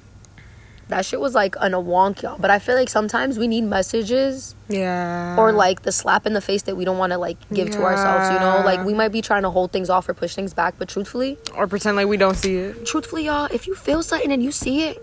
That 0.89 1.06
shit 1.06 1.19
was 1.19 1.34
like 1.34 1.60
on 1.62 1.74
a 1.74 1.82
wonk, 1.82 2.22
y'all. 2.22 2.38
But 2.38 2.52
I 2.52 2.60
feel 2.60 2.76
like 2.76 2.89
sometimes 2.89 3.39
we 3.39 3.48
need 3.48 3.63
messages 3.63 4.54
Yeah. 4.67 5.36
or 5.39 5.52
like 5.52 5.84
the 5.84 5.91
slap 5.91 6.26
in 6.28 6.34
the 6.34 6.41
face 6.41 6.63
that 6.63 6.76
we 6.76 6.86
don't 6.86 6.98
want 6.98 7.12
to 7.13 7.17
like 7.17 7.38
give 7.54 7.69
to 7.72 7.84
ourselves. 7.84 8.30
You 8.32 8.39
know, 8.39 8.62
like 8.65 8.86
we 8.86 8.93
might 8.93 9.12
be 9.12 9.22
trying 9.22 9.43
to 9.43 9.50
hold 9.50 9.72
things 9.72 9.89
off 9.89 10.08
or 10.10 10.13
push 10.13 10.36
things 10.36 10.54
back, 10.54 10.76
but 10.78 10.89
truthfully, 10.89 11.38
or 11.56 11.67
pretend 11.67 11.96
like 11.98 12.08
we 12.08 12.17
don't 12.17 12.36
see 12.36 12.58
it. 12.58 12.86
truthfully, 12.86 13.26
y'all, 13.26 13.46
if 13.52 13.65
you 13.65 13.76
feel 13.76 14.04
something 14.04 14.32
and 14.32 14.43
you 14.43 14.52
see 14.52 14.84
it, 14.84 14.98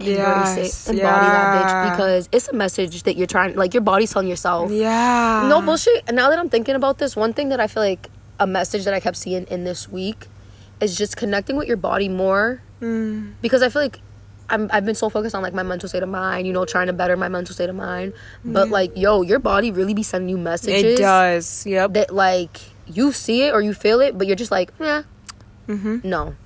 embrace 0.00 0.16
Yes, 0.18 0.88
it, 0.88 0.96
embody 0.96 1.26
that 1.26 1.54
bitch 1.54 1.90
because 1.92 2.28
it's 2.32 2.48
a 2.48 2.54
message 2.54 3.04
that 3.04 3.16
you're 3.16 3.28
trying, 3.28 3.54
like 3.54 3.72
your 3.74 3.82
body's 3.82 4.12
telling 4.12 4.28
yourself. 4.28 4.70
Yeah. 4.72 5.46
No 5.48 5.62
bullshit. 5.62 6.02
And 6.08 6.16
now 6.16 6.28
that 6.30 6.38
I'm 6.38 6.48
thinking 6.48 6.74
about 6.74 6.98
this, 6.98 7.14
one 7.14 7.32
thing 7.32 7.50
that 7.50 7.60
I 7.60 7.68
feel 7.68 7.82
like 7.84 8.08
a 8.40 8.46
message 8.46 8.84
that 8.84 8.92
I 8.94 8.98
kept 9.00 9.16
seeing 9.16 9.44
in 9.44 9.62
this 9.64 9.88
week 9.88 10.26
is 10.80 10.98
just 10.98 11.16
connecting 11.16 11.56
with 11.56 11.68
your 11.68 11.76
body 11.76 12.08
more. 12.08 12.60
Mm. 12.80 13.34
Because 13.40 13.62
I 13.62 13.68
feel 13.68 13.82
like 13.82 14.00
I'm, 14.52 14.70
I've 14.72 14.84
been 14.84 14.94
so 14.94 15.08
focused 15.08 15.34
on 15.34 15.42
like 15.42 15.54
my 15.54 15.62
mental 15.62 15.88
state 15.88 16.02
of 16.02 16.08
mind, 16.08 16.46
you 16.46 16.52
know, 16.52 16.64
trying 16.64 16.86
to 16.86 16.92
better 16.92 17.16
my 17.16 17.28
mental 17.28 17.54
state 17.54 17.70
of 17.70 17.74
mind. 17.74 18.12
But 18.44 18.68
like, 18.68 18.96
yo, 18.96 19.22
your 19.22 19.38
body 19.38 19.72
really 19.72 19.94
be 19.94 20.02
sending 20.02 20.28
you 20.28 20.38
messages 20.38 20.82
It 20.84 20.98
does. 20.98 21.66
Yep. 21.66 21.94
that 21.94 22.14
like 22.14 22.60
you 22.86 23.12
see 23.12 23.42
it 23.42 23.54
or 23.54 23.62
you 23.62 23.74
feel 23.74 24.00
it, 24.00 24.16
but 24.16 24.26
you're 24.26 24.36
just 24.36 24.50
like, 24.50 24.70
yeah, 24.78 25.02
mm-hmm. 25.66 26.06
no. 26.08 26.36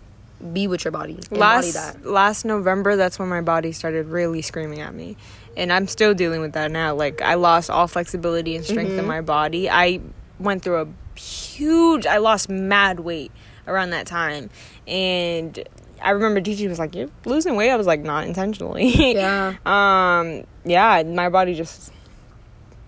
Be 0.53 0.69
with 0.69 0.85
your 0.85 0.93
body. 0.93 1.19
Last 1.31 1.73
that. 1.73 2.05
last 2.05 2.45
November, 2.45 2.95
that's 2.95 3.19
when 3.19 3.29
my 3.29 3.41
body 3.41 3.73
started 3.73 4.07
really 4.09 4.43
screaming 4.43 4.81
at 4.81 4.95
me, 4.95 5.17
and 5.57 5.73
I'm 5.73 5.89
still 5.89 6.13
dealing 6.13 6.43
with 6.43 6.53
that 6.53 6.71
now. 6.71 6.95
Like 6.95 7.23
I 7.23 7.35
lost 7.35 7.71
all 7.71 7.89
flexibility 7.89 8.55
and 8.55 8.63
strength 8.63 8.91
Mm-hmm. 8.91 8.99
in 8.99 9.07
my 9.07 9.23
body. 9.23 9.71
I 9.71 10.01
went 10.39 10.63
through 10.63 10.83
a 10.83 11.19
huge. 11.19 12.05
I 12.05 12.19
lost 12.19 12.51
mad 12.51 13.01
weight 13.01 13.33
around 13.67 13.91
that 13.91 14.07
time, 14.07 14.51
and 14.87 15.59
I 16.07 16.11
remember 16.11 16.41
DG 16.41 16.69
was 16.69 16.79
like, 16.79 16.95
"You're 16.95 17.11
losing 17.25 17.57
weight." 17.57 17.71
I 17.71 17.77
was 17.77 17.87
like, 17.87 18.01
"Not 18.01 18.27
intentionally." 18.27 18.87
Yeah. 19.15 19.55
um. 19.67 20.45
Yeah. 20.65 21.03
My 21.03 21.29
body 21.29 21.55
just. 21.55 21.93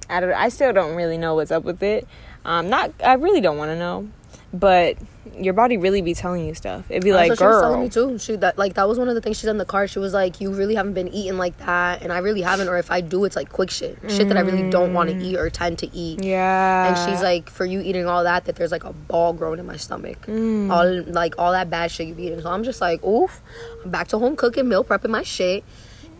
I 0.08 0.20
don't. 0.20 0.32
I 0.32 0.48
still 0.50 0.72
don't 0.72 0.94
really 0.94 1.18
know 1.18 1.34
what's 1.34 1.50
up 1.50 1.64
with 1.64 1.82
it. 1.82 2.06
Um. 2.44 2.70
Not. 2.70 2.92
I 3.04 3.14
really 3.14 3.40
don't 3.40 3.58
want 3.58 3.70
to 3.72 3.76
know, 3.78 4.08
but 4.52 4.96
your 5.36 5.52
body 5.52 5.76
really 5.76 6.00
be 6.02 6.14
telling 6.14 6.44
you 6.46 6.54
stuff. 6.54 6.90
It'd 6.90 7.04
be 7.04 7.12
like, 7.12 7.28
That's 7.28 7.40
what 7.40 7.46
she 7.46 7.48
was 7.54 7.62
telling 7.62 7.80
me 7.80 7.88
too. 7.90 8.18
She 8.18 8.34
that 8.36 8.56
like 8.58 8.74
that 8.74 8.88
was 8.88 8.98
one 8.98 9.08
of 9.08 9.14
the 9.14 9.20
things 9.20 9.36
she 9.36 9.42
said 9.42 9.50
in 9.50 9.58
the 9.58 9.64
car. 9.64 9.86
She 9.86 9.98
was 9.98 10.12
like, 10.14 10.40
"You 10.40 10.52
really 10.52 10.74
haven't 10.74 10.94
been 10.94 11.08
eating 11.08 11.36
like 11.36 11.56
that, 11.58 12.02
and 12.02 12.12
I 12.12 12.18
really 12.18 12.40
haven't. 12.42 12.66
Or 12.68 12.76
if 12.78 12.90
I 12.90 13.00
do, 13.02 13.24
it's 13.24 13.36
like 13.36 13.50
quick 13.50 13.70
shit, 13.70 13.98
shit 14.08 14.28
that 14.28 14.36
I 14.36 14.40
really 14.40 14.68
don't 14.70 14.94
want 14.94 15.10
to 15.10 15.16
eat 15.16 15.36
or 15.36 15.48
tend 15.50 15.78
to 15.80 15.94
eat." 15.94 16.20
Mm. 16.20 16.24
Yeah. 16.24 16.88
And 16.88 16.96
she's 17.10 17.22
like, 17.22 17.50
"For 17.50 17.64
you 17.66 17.80
eating 17.80 18.06
all 18.06 18.24
that, 18.24 18.46
that 18.46 18.56
there's 18.56 18.72
like 18.72 18.84
a 18.84 18.92
ball 18.92 19.32
growing 19.32 19.60
in 19.60 19.66
my 19.66 19.76
stomach, 19.76 20.26
Mm. 20.26 20.72
all 20.72 21.02
like 21.12 21.34
all 21.38 21.52
that 21.52 21.68
bad 21.70 21.90
shit 21.90 22.08
you 22.08 22.14
be 22.14 22.24
eating." 22.24 22.40
So 22.40 22.50
I'm 22.50 22.64
just 22.64 22.80
like, 22.80 23.04
"Oof!" 23.04 23.42
I'm 23.84 23.90
back 23.90 24.08
to 24.08 24.18
home 24.18 24.34
cooking, 24.34 24.68
meal 24.68 24.82
prepping 24.82 25.10
my 25.10 25.22
shit, 25.22 25.62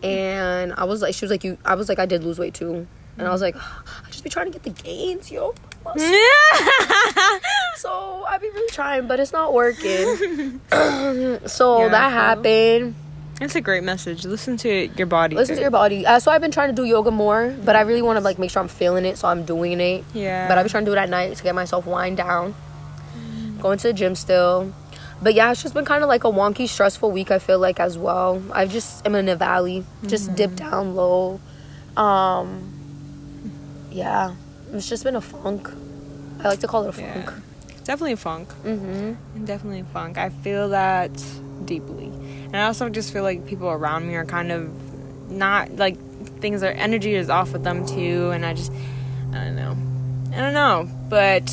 and 0.03 0.73
I 0.77 0.85
was 0.85 1.01
like, 1.01 1.13
she 1.15 1.25
was 1.25 1.31
like, 1.31 1.43
"You," 1.43 1.57
I 1.65 1.75
was 1.75 1.89
like, 1.89 1.99
"I 1.99 2.05
did 2.05 2.23
lose 2.23 2.39
weight 2.39 2.53
too," 2.53 2.87
and 3.17 3.27
I 3.27 3.31
was 3.31 3.41
like, 3.41 3.55
"I 3.57 4.09
just 4.11 4.23
be 4.23 4.29
trying 4.29 4.45
to 4.45 4.57
get 4.57 4.63
the 4.63 4.83
gains, 4.83 5.31
yo." 5.31 5.55
So 7.77 8.25
I've 8.27 8.41
been 8.41 8.51
really 8.53 8.69
trying, 8.71 9.07
but 9.07 9.19
it's 9.21 9.31
not 9.31 9.53
working. 9.53 10.59
so 11.45 11.79
Yeah, 11.79 11.87
that 11.89 12.11
happened. 12.11 12.95
It's 13.39 13.55
a 13.55 13.61
great 13.61 13.83
message. 13.85 14.25
Listen 14.25 14.57
to 14.57 14.87
your 14.97 15.07
body. 15.07 15.37
Listen 15.37 15.55
to 15.55 15.61
your 15.61 15.71
body. 15.71 16.05
Uh, 16.05 16.19
so 16.19 16.29
I've 16.29 16.41
been 16.41 16.51
trying 16.51 16.69
to 16.69 16.75
do 16.75 16.83
yoga 16.83 17.09
more, 17.09 17.55
but 17.63 17.77
I 17.77 17.81
really 17.81 18.01
want 18.01 18.17
to 18.17 18.21
like 18.23 18.37
make 18.37 18.51
sure 18.51 18.61
I'm 18.61 18.67
feeling 18.67 19.05
it, 19.05 19.17
so 19.17 19.29
I'm 19.29 19.45
doing 19.45 19.79
it. 19.79 20.03
Yeah. 20.13 20.49
But 20.49 20.57
I've 20.57 20.65
been 20.65 20.71
trying 20.71 20.83
to 20.85 20.91
do 20.91 20.97
it 20.97 20.99
at 20.99 21.09
night 21.09 21.37
to 21.37 21.43
get 21.43 21.55
myself 21.55 21.85
wind 21.85 22.17
down. 22.17 22.53
Going 23.61 23.77
to 23.77 23.87
the 23.87 23.93
gym 23.93 24.15
still. 24.15 24.73
But 25.21 25.33
yeah, 25.35 25.51
it's 25.51 25.61
just 25.63 25.73
been 25.73 25.85
kind 25.85 26.03
of 26.03 26.09
like 26.09 26.25
a 26.25 26.27
wonky, 26.31 26.67
stressful 26.67 27.11
week. 27.11 27.31
I 27.31 27.39
feel 27.39 27.59
like 27.59 27.79
as 27.79 27.97
well. 27.97 28.41
I 28.51 28.65
just 28.65 29.05
am 29.07 29.15
in 29.15 29.29
a 29.29 29.37
valley, 29.37 29.85
just 30.05 30.25
Mm-hmm. 30.27 30.35
dip 30.35 30.55
down 30.57 30.95
low. 30.95 31.39
Um, 31.95 32.73
yeah, 33.89 34.35
it's 34.73 34.89
just 34.89 35.05
been 35.05 35.15
a 35.15 35.21
funk. 35.21 35.69
I 36.39 36.47
like 36.49 36.59
to 36.59 36.67
call 36.67 36.85
it 36.87 36.97
a 36.97 37.01
Yeah. 37.01 37.13
funk. 37.25 37.43
Definitely 37.83 38.15
funk. 38.15 38.49
Mm-hmm. 38.63 39.45
Definitely 39.45 39.83
funk. 39.93 40.17
I 40.17 40.29
feel 40.29 40.69
that 40.69 41.11
deeply. 41.65 42.05
And 42.05 42.55
I 42.57 42.65
also 42.65 42.89
just 42.89 43.11
feel 43.11 43.23
like 43.23 43.45
people 43.47 43.67
around 43.69 44.07
me 44.07 44.15
are 44.15 44.25
kind 44.25 44.51
of 44.51 44.69
not 45.31 45.75
like 45.75 45.97
things 46.39 46.63
are 46.63 46.71
energy 46.71 47.15
is 47.15 47.29
off 47.29 47.51
with 47.53 47.63
them 47.63 47.85
too 47.85 48.31
and 48.31 48.45
I 48.45 48.53
just 48.53 48.71
I 49.33 49.43
don't 49.45 49.55
know. 49.55 49.77
I 50.33 50.37
don't 50.39 50.53
know. 50.53 50.87
But 51.09 51.51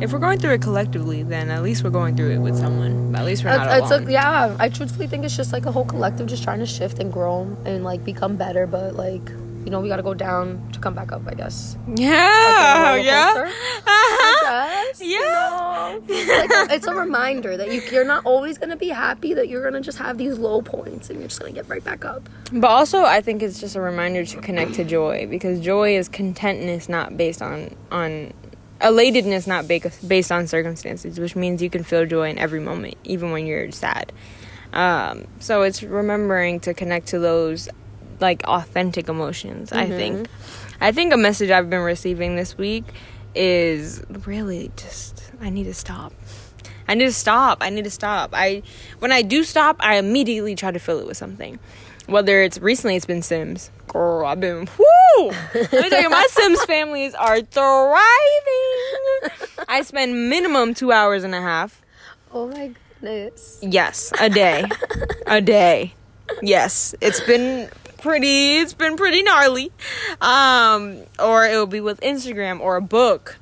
if 0.00 0.12
we're 0.12 0.18
going 0.18 0.38
through 0.38 0.54
it 0.54 0.62
collectively, 0.62 1.22
then 1.22 1.50
at 1.50 1.62
least 1.62 1.84
we're 1.84 1.90
going 1.90 2.16
through 2.16 2.30
it 2.32 2.38
with 2.38 2.56
someone. 2.56 3.14
At 3.14 3.24
least 3.24 3.44
we're 3.44 3.56
not 3.56 3.66
It's, 3.68 3.82
it's 3.84 3.90
alone. 3.92 4.08
a, 4.08 4.12
yeah, 4.12 4.56
I 4.58 4.68
truthfully 4.68 5.06
think 5.06 5.24
it's 5.24 5.36
just 5.36 5.52
like 5.52 5.66
a 5.66 5.72
whole 5.72 5.84
collective 5.84 6.26
just 6.26 6.42
trying 6.42 6.60
to 6.60 6.66
shift 6.66 6.98
and 6.98 7.12
grow 7.12 7.42
and 7.64 7.84
like 7.84 8.04
become 8.04 8.36
better, 8.36 8.66
but 8.66 8.94
like 8.96 9.22
you 9.64 9.70
know 9.70 9.80
we 9.80 9.88
got 9.88 9.96
to 9.96 10.02
go 10.02 10.14
down 10.14 10.70
to 10.72 10.78
come 10.80 10.94
back 10.94 11.10
up. 11.12 11.22
I 11.26 11.34
guess. 11.34 11.76
yeah, 11.96 12.90
roller 12.94 12.98
yeah. 13.02 13.50
I 13.86 14.84
guess. 14.92 15.00
you 15.00 15.08
Yeah. 15.18 15.20
know? 15.20 16.02
like, 16.06 16.70
it's 16.72 16.86
a 16.86 16.94
reminder 16.94 17.56
that 17.56 17.72
you, 17.72 17.80
you're 17.92 18.04
not 18.04 18.24
always 18.24 18.58
gonna 18.58 18.76
be 18.76 18.88
happy. 18.88 19.34
That 19.34 19.48
you're 19.48 19.62
gonna 19.64 19.80
just 19.80 19.98
have 19.98 20.18
these 20.18 20.38
low 20.38 20.62
points, 20.62 21.10
and 21.10 21.18
you're 21.18 21.28
just 21.28 21.40
gonna 21.40 21.52
get 21.52 21.68
right 21.68 21.82
back 21.84 22.04
up. 22.04 22.28
But 22.52 22.68
also, 22.68 23.02
I 23.02 23.20
think 23.20 23.42
it's 23.42 23.58
just 23.60 23.74
a 23.76 23.80
reminder 23.80 24.24
to 24.24 24.40
connect 24.40 24.74
to 24.74 24.84
joy 24.84 25.26
because 25.28 25.60
joy 25.60 25.96
is 25.96 26.08
contentness, 26.08 26.88
not 26.88 27.16
based 27.16 27.42
on 27.42 27.74
on 27.90 28.32
elatedness, 28.80 29.46
not 29.46 29.66
ba- 29.66 29.90
based 30.06 30.30
on 30.30 30.46
circumstances, 30.46 31.18
which 31.18 31.34
means 31.36 31.62
you 31.62 31.70
can 31.70 31.84
feel 31.84 32.04
joy 32.04 32.28
in 32.28 32.38
every 32.38 32.60
moment, 32.60 32.96
even 33.04 33.30
when 33.30 33.46
you're 33.46 33.70
sad. 33.70 34.12
Um, 34.72 35.26
so 35.38 35.62
it's 35.62 35.82
remembering 35.82 36.60
to 36.60 36.74
connect 36.74 37.06
to 37.08 37.18
those 37.20 37.68
like 38.24 38.42
authentic 38.44 39.08
emotions. 39.08 39.70
I 39.70 39.84
mm-hmm. 39.84 39.96
think. 39.96 40.28
I 40.80 40.90
think 40.92 41.12
a 41.12 41.16
message 41.16 41.50
I've 41.50 41.70
been 41.70 41.82
receiving 41.82 42.36
this 42.36 42.56
week 42.58 42.84
is 43.34 44.02
really 44.26 44.70
just 44.76 45.30
I 45.40 45.50
need 45.50 45.64
to 45.64 45.74
stop. 45.74 46.12
I 46.88 46.94
need 46.94 47.06
to 47.06 47.12
stop. 47.12 47.58
I 47.60 47.70
need 47.70 47.84
to 47.84 47.90
stop. 47.90 48.30
I 48.32 48.62
when 48.98 49.12
I 49.12 49.22
do 49.22 49.44
stop, 49.44 49.76
I 49.80 49.96
immediately 49.96 50.56
try 50.56 50.70
to 50.70 50.78
fill 50.78 50.98
it 51.00 51.06
with 51.06 51.16
something. 51.16 51.58
Whether 52.06 52.42
it's 52.42 52.58
recently 52.58 52.96
it's 52.96 53.06
been 53.06 53.22
Sims. 53.22 53.70
Girl, 53.88 54.26
I've 54.26 54.40
been 54.40 54.68
whoo! 54.78 55.30
Let 55.54 55.72
me 55.72 55.90
tell 55.90 56.02
you, 56.02 56.10
my 56.10 56.26
Sims 56.30 56.64
families 56.66 57.14
are 57.14 57.40
thriving. 57.42 58.00
I 59.68 59.82
spend 59.82 60.30
minimum 60.30 60.72
two 60.74 60.92
hours 60.92 61.24
and 61.24 61.34
a 61.34 61.40
half. 61.42 61.82
Oh 62.32 62.48
my 62.48 62.72
goodness. 63.00 63.58
Yes, 63.62 64.12
a 64.18 64.30
day. 64.30 64.64
a 65.26 65.40
day. 65.40 65.94
Yes. 66.42 66.94
It's 67.00 67.20
been 67.20 67.70
pretty 68.04 68.58
it's 68.58 68.74
been 68.74 68.96
pretty 68.96 69.22
gnarly. 69.22 69.72
Um 70.20 71.04
or 71.18 71.46
it 71.46 71.56
will 71.56 71.66
be 71.66 71.80
with 71.80 71.98
Instagram 72.02 72.60
or 72.60 72.76
a 72.76 72.82
book 72.82 73.38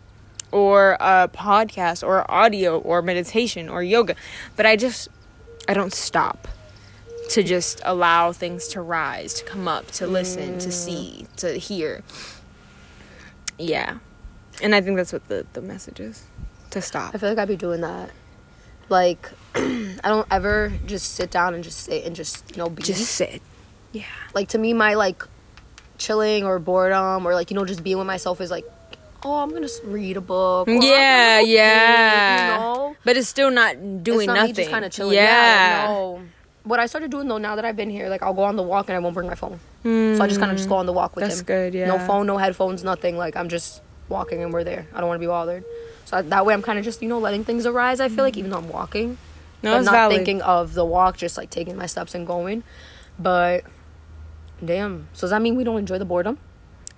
or 0.53 0.97
a 1.01 1.29
podcast 1.29 2.07
or 2.07 2.31
audio 2.31 2.79
or 2.79 3.03
meditation 3.03 3.69
or 3.69 3.83
yoga. 3.83 4.15
But 4.55 4.67
I 4.67 4.77
just 4.77 5.09
I 5.69 5.75
don't 5.75 5.93
stop 5.93 6.47
to 7.31 7.43
just 7.43 7.81
allow 7.85 8.31
things 8.31 8.69
to 8.69 8.81
rise, 8.81 9.35
to 9.35 9.45
come 9.45 9.67
up, 9.67 9.91
to 9.93 10.07
listen, 10.07 10.59
to 10.61 10.71
see, 10.71 11.27
to 11.39 11.55
hear. 11.55 12.03
Yeah. 13.59 13.99
And 14.63 14.75
I 14.75 14.81
think 14.81 14.97
that's 14.97 15.13
what 15.13 15.27
the, 15.29 15.47
the 15.55 15.63
message 15.63 15.99
is. 15.99 16.25
To 16.71 16.81
stop. 16.81 17.15
I 17.15 17.19
feel 17.19 17.31
like 17.31 17.39
I'd 17.39 17.49
be 17.49 17.57
doing 17.57 17.81
that. 17.81 18.11
Like, 18.89 19.31
I 19.55 19.99
don't 20.05 20.27
ever 20.31 20.73
just 20.87 21.15
sit 21.15 21.31
down 21.31 21.55
and 21.55 21.65
just 21.65 21.79
sit 21.81 22.05
and 22.05 22.15
just 22.15 22.51
you 22.51 22.59
know 22.59 22.69
be. 22.69 22.83
Just 22.83 23.11
sit. 23.11 23.43
Yeah. 23.93 24.05
like 24.35 24.49
to 24.51 24.59
me, 24.59 24.73
my 24.73 24.95
like 24.95 25.23
chilling 25.99 26.45
or 26.45 26.59
boredom 26.59 27.27
or 27.27 27.35
like 27.35 27.51
you 27.51 27.55
know 27.57 27.65
just 27.65 27.83
being 27.85 27.99
with 27.99 28.07
myself 28.07 28.41
is 28.41 28.51
like, 28.51 28.65
oh, 29.25 29.39
I'm 29.39 29.51
gonna 29.51 29.69
read 29.85 30.17
a 30.17 30.21
book. 30.21 30.69
or 30.69 30.73
Yeah, 30.73 31.41
yeah. 31.41 32.55
You 32.55 32.61
know, 32.61 32.97
But 33.05 33.17
it's 33.17 33.29
still 33.29 33.51
not 33.51 34.03
doing 34.03 34.27
not 34.27 34.35
nothing. 34.35 34.55
just 34.55 34.71
kind 34.71 34.85
of 34.85 34.93
chilling. 34.93 35.15
Yeah. 35.17 35.23
Yeah. 35.83 35.87
no. 35.89 36.23
What 36.65 36.79
I 36.79 36.87
started 36.87 37.11
doing 37.11 37.27
though, 37.29 37.39
now 37.39 37.57
that 37.57 37.65
I've 37.65 37.77
been 37.77 37.91
here, 37.91 38.09
like 38.09 38.23
I'll 38.23 38.35
go 38.35 38.45
on 38.45 38.57
the 38.57 38.63
walk 38.63 38.89
and 38.89 38.97
I 38.97 39.01
won't 39.01 39.15
bring 39.15 39.27
my 39.29 39.35
phone. 39.35 39.59
So 39.85 40.23
I 40.23 40.29
just 40.29 40.39
kind 40.39 40.53
of 40.53 40.57
just 40.57 40.69
go 40.69 40.77
on 40.77 40.87
the 40.87 40.93
walk 40.93 41.17
with 41.17 41.25
That's 41.25 41.41
him. 41.41 41.47
good, 41.47 41.75
yeah. 41.75 41.87
No 41.89 41.99
phone, 41.99 42.27
no 42.27 42.39
headphones, 42.39 42.85
nothing. 42.85 43.17
Like 43.17 43.37
I'm 43.37 43.49
just 43.49 43.83
walking 44.09 44.43
and 44.43 44.53
we're 44.53 44.63
there. 44.63 44.87
I 44.95 44.99
don't 45.01 45.09
want 45.09 45.17
to 45.19 45.21
be 45.21 45.27
bothered. 45.27 45.65
So 46.05 46.23
that 46.23 46.47
way 46.47 46.55
I'm 46.55 46.63
kind 46.63 46.79
of 46.79 46.85
just 46.85 47.03
you 47.03 47.09
know 47.09 47.19
letting 47.19 47.45
things 47.45 47.67
arise. 47.67 47.99
I 48.01 48.09
feel 48.09 48.23
like 48.25 48.37
even 48.37 48.51
though 48.53 48.59
I'm 48.59 48.69
walking, 48.69 49.19
No, 49.63 49.77
it's 49.77 49.87
not 49.87 49.93
valid. 49.93 50.17
thinking 50.17 50.41
of 50.43 50.75
the 50.75 50.85
walk, 50.85 51.17
just 51.17 51.37
like 51.37 51.51
taking 51.51 51.77
my 51.77 51.87
steps 51.87 52.15
and 52.15 52.27
going. 52.29 52.63
But 53.19 53.65
damn, 54.65 55.09
so 55.13 55.23
does 55.23 55.31
that 55.31 55.43
mean 55.43 55.57
we 55.57 55.65
don't 55.65 55.79
enjoy 55.79 55.99
the 55.99 56.05
boredom? 56.05 56.39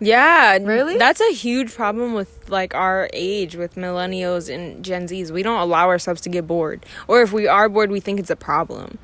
Yeah, 0.00 0.58
Really? 0.58 0.98
That's 0.98 1.20
a 1.20 1.32
huge 1.32 1.72
problem 1.74 2.14
with 2.14 2.50
like 2.50 2.74
our 2.74 3.08
age, 3.12 3.56
with 3.56 3.76
millennials 3.76 4.52
and 4.52 4.84
Gen 4.84 5.06
Zs. 5.06 5.30
We 5.30 5.42
don't 5.42 5.60
allow 5.60 5.88
ourselves 5.88 6.20
to 6.22 6.28
get 6.28 6.46
bored, 6.46 6.84
or 7.08 7.22
if 7.22 7.32
we 7.32 7.46
are 7.46 7.68
bored, 7.68 7.90
we 7.90 8.00
think 8.00 8.18
it's 8.20 8.30
a 8.30 8.36
problem. 8.36 8.98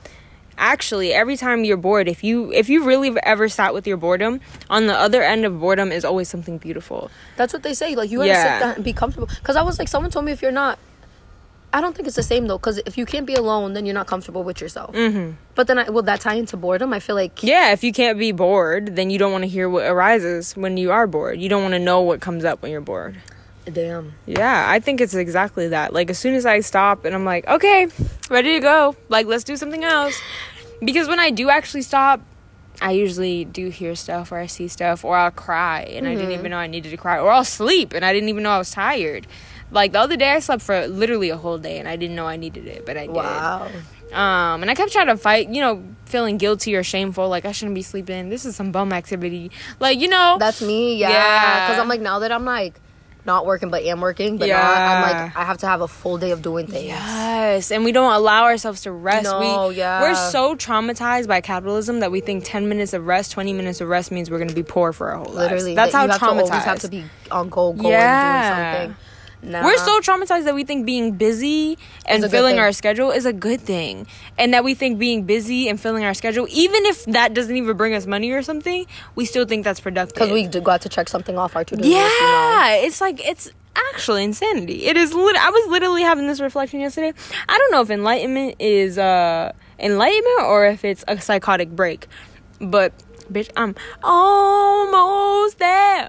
Actually, 0.58 1.14
every 1.14 1.38
time 1.38 1.64
you're 1.64 1.78
bored, 1.78 2.06
if 2.06 2.22
you 2.22 2.52
if 2.52 2.68
you 2.68 2.84
really 2.84 3.16
ever 3.22 3.48
sat 3.48 3.72
with 3.72 3.86
your 3.86 3.96
boredom, 3.96 4.40
on 4.68 4.88
the 4.88 4.94
other 4.94 5.22
end 5.22 5.46
of 5.46 5.58
boredom 5.58 5.90
is 5.90 6.04
always 6.04 6.28
something 6.28 6.58
beautiful. 6.58 7.10
That's 7.36 7.54
what 7.54 7.62
they 7.62 7.72
say. 7.72 7.94
Like 7.94 8.10
you 8.10 8.18
gotta 8.18 8.28
Yeah. 8.28 8.58
sit 8.58 8.64
down 8.66 8.74
and 8.74 8.84
be 8.84 8.92
comfortable. 8.92 9.28
Because 9.40 9.56
I 9.56 9.62
was 9.62 9.78
like, 9.78 9.88
someone 9.88 10.10
told 10.10 10.26
me 10.26 10.32
if 10.32 10.42
you're 10.42 10.52
not, 10.52 10.78
I 11.72 11.80
don't 11.80 11.94
think 11.94 12.06
it's 12.06 12.16
the 12.16 12.22
same 12.22 12.46
though. 12.46 12.58
Because 12.58 12.78
if 12.86 12.98
you 12.98 13.06
can't 13.06 13.26
be 13.26 13.34
alone, 13.34 13.74
then 13.74 13.86
you're 13.86 13.94
not 13.94 14.06
comfortable 14.06 14.42
with 14.42 14.60
yourself. 14.60 14.94
Mm-hmm. 14.94 15.32
But 15.54 15.66
then, 15.66 15.78
I, 15.78 15.90
will 15.90 16.02
that 16.02 16.20
tie 16.20 16.34
into 16.34 16.56
boredom? 16.56 16.92
I 16.92 17.00
feel 17.00 17.14
like 17.16 17.42
Yeah, 17.42 17.72
if 17.72 17.84
you 17.84 17.92
can't 17.92 18.18
be 18.18 18.32
bored, 18.32 18.96
then 18.96 19.10
you 19.10 19.18
don't 19.18 19.32
want 19.32 19.42
to 19.44 19.48
hear 19.48 19.68
what 19.68 19.84
arises 19.84 20.56
when 20.56 20.76
you 20.76 20.90
are 20.90 21.06
bored. 21.06 21.40
You 21.40 21.48
don't 21.48 21.62
want 21.62 21.74
to 21.74 21.78
know 21.78 22.00
what 22.00 22.20
comes 22.20 22.44
up 22.44 22.62
when 22.62 22.72
you're 22.72 22.80
bored. 22.80 23.16
damn. 23.70 24.14
Yeah, 24.26 24.66
I 24.68 24.80
think 24.80 25.00
it's 25.00 25.14
exactly 25.14 25.68
that. 25.68 25.92
Like 25.92 26.10
as 26.10 26.18
soon 26.18 26.34
as 26.34 26.44
I 26.46 26.60
stop 26.60 27.04
and 27.04 27.14
I'm 27.14 27.24
like, 27.24 27.46
okay, 27.46 27.86
ready 28.28 28.54
to 28.54 28.60
go. 28.60 28.96
Like 29.08 29.26
let's 29.26 29.44
do 29.44 29.56
something 29.56 29.84
else. 29.84 30.20
Because 30.82 31.06
when 31.08 31.20
I 31.20 31.30
do 31.30 31.50
actually 31.50 31.82
stop, 31.82 32.20
I 32.82 32.92
usually 32.92 33.44
do 33.44 33.68
hear 33.68 33.94
stuff 33.94 34.32
or 34.32 34.38
I 34.38 34.46
see 34.46 34.66
stuff 34.66 35.04
or 35.04 35.14
I'll 35.14 35.30
cry 35.30 35.82
and 35.82 36.08
I 36.08 36.14
didn't 36.14 36.32
even 36.32 36.50
know 36.50 36.56
I 36.56 36.66
needed 36.66 36.88
to 36.90 36.96
cry 36.96 37.18
or 37.18 37.30
I'll 37.30 37.44
sleep 37.44 37.92
and 37.92 38.04
I 38.04 38.12
didn't 38.14 38.30
even 38.30 38.42
know 38.42 38.50
I 38.50 38.58
was 38.58 38.70
tired. 38.70 39.26
Like 39.70 39.92
the 39.92 40.00
other 40.00 40.16
day 40.16 40.30
I 40.30 40.38
slept 40.40 40.62
for 40.62 40.86
literally 40.88 41.30
a 41.30 41.36
whole 41.36 41.58
day 41.58 41.78
and 41.78 41.88
I 41.88 41.96
didn't 41.96 42.16
know 42.16 42.26
I 42.26 42.36
needed 42.36 42.66
it, 42.66 42.84
but 42.86 42.96
I 42.96 43.06
did. 43.06 43.14
Wow. 43.14 43.68
Um, 44.12 44.62
and 44.62 44.70
I 44.70 44.74
kept 44.74 44.90
trying 44.90 45.06
to 45.06 45.16
fight, 45.16 45.48
you 45.50 45.60
know, 45.60 45.84
feeling 46.06 46.36
guilty 46.36 46.74
or 46.74 46.82
shameful, 46.82 47.28
like 47.28 47.44
I 47.44 47.52
shouldn't 47.52 47.76
be 47.76 47.82
sleeping. 47.82 48.28
This 48.28 48.44
is 48.44 48.56
some 48.56 48.72
bum 48.72 48.92
activity. 48.92 49.52
Like, 49.78 50.00
you 50.00 50.08
know, 50.08 50.36
That's 50.40 50.60
me. 50.60 50.96
Yeah. 50.96 51.10
Yeah. 51.10 51.66
Because 51.68 51.80
I'm 51.80 51.88
like 51.88 52.00
now 52.00 52.18
that 52.20 52.32
I'm 52.32 52.44
like 52.44 52.80
not 53.26 53.44
working 53.46 53.68
but 53.70 53.82
am 53.84 54.00
working, 54.00 54.38
but 54.38 54.48
Yeah. 54.48 54.56
not, 54.60 54.76
I'm 54.78 55.02
like 55.26 55.36
I 55.36 55.44
have 55.44 55.58
to 55.58 55.66
have 55.68 55.82
a 55.82 55.86
full 55.88 56.18
day 56.18 56.32
of 56.32 56.42
doing 56.42 56.66
things. 56.66 56.86
Yes, 56.86 57.70
and 57.70 57.84
we 57.84 57.92
don't 57.92 58.12
allow 58.12 58.44
ourselves 58.44 58.80
to 58.82 58.90
rest. 58.92 59.24
No, 59.24 59.68
we, 59.68 59.76
yeah. 59.76 60.00
We're 60.00 60.14
so 60.14 60.56
traumatized 60.56 61.28
by 61.28 61.40
capitalism 61.42 62.00
that 62.00 62.10
we 62.10 62.20
think 62.20 62.44
10 62.44 62.68
minutes 62.68 62.92
of 62.94 63.06
rest, 63.06 63.30
20 63.32 63.52
minutes 63.52 63.80
of 63.80 63.88
rest 63.88 64.10
means 64.10 64.30
we're 64.30 64.38
going 64.38 64.48
to 64.48 64.54
be 64.54 64.62
poor 64.62 64.92
for 64.92 65.10
our 65.10 65.18
whole 65.18 65.26
life. 65.26 65.34
Literally, 65.52 65.74
lives. 65.74 65.76
That's 65.76 65.92
that 65.92 65.98
how 65.98 66.04
you 66.06 66.10
have 66.12 66.20
traumatized. 66.20 66.46
To 66.46 66.52
always 66.52 66.64
have 66.64 66.78
to 66.80 66.88
be 66.88 67.04
on 67.30 67.48
go, 67.50 67.72
go 67.74 67.88
Yeah. 67.90 68.56
and 68.56 68.72
doing 68.88 68.96
something. 68.96 69.06
Nah. 69.42 69.64
we're 69.64 69.78
so 69.78 70.00
traumatized 70.00 70.44
that 70.44 70.54
we 70.54 70.64
think 70.64 70.84
being 70.84 71.12
busy 71.12 71.78
and 72.06 72.18
Is 72.18 72.24
a 72.24 72.28
good 72.28 72.30
filling 72.36 72.58
our 72.58 72.72
schedule 72.72 73.10
is 73.10 73.24
a 73.24 73.32
good 73.32 73.60
thing. 73.60 74.06
And 74.38 74.52
that 74.52 74.64
we 74.64 74.74
think 74.74 74.98
being 74.98 75.24
busy 75.24 75.68
and 75.68 75.80
filling 75.80 76.04
our 76.04 76.12
schedule, 76.14 76.46
even 76.50 76.84
if 76.86 77.04
that 77.06 77.32
doesn't 77.32 77.56
even 77.56 77.76
bring 77.76 77.94
us 77.94 78.06
money 78.06 78.30
or 78.32 78.42
something, 78.42 78.86
we 79.14 79.24
still 79.24 79.46
think 79.46 79.64
that's 79.64 79.80
productive. 79.80 80.14
because 80.14 80.30
we 80.30 80.46
got 80.46 80.82
to 80.82 80.88
check 80.88 81.08
something 81.08 81.38
off 81.38 81.56
our 81.56 81.64
to-do 81.64 81.88
Yeah, 81.88 82.02
list. 82.02 82.14
You 82.20 82.26
know? 82.26 82.68
it's 82.86 83.00
like 83.00 83.26
it's 83.26 83.50
actually 83.92 84.24
insanity. 84.24 84.84
It 84.84 84.96
is. 84.96 85.14
Lit- 85.14 85.36
I 85.36 85.50
was 85.50 85.70
literally 85.70 86.02
having 86.02 86.26
this 86.26 86.40
reflection 86.40 86.80
yesterday. 86.80 87.12
I 87.48 87.56
don't 87.58 87.70
know 87.72 87.80
if 87.80 87.90
enlightenment 87.90 88.56
is 88.58 88.98
uh 88.98 89.52
enlightenment 89.78 90.40
or 90.42 90.66
if 90.66 90.84
it's 90.84 91.04
a 91.08 91.18
psychotic 91.20 91.70
break, 91.70 92.06
but 92.60 92.92
bitch, 93.32 93.50
I'm 93.56 93.74
almost 94.02 95.58
there. 95.58 96.08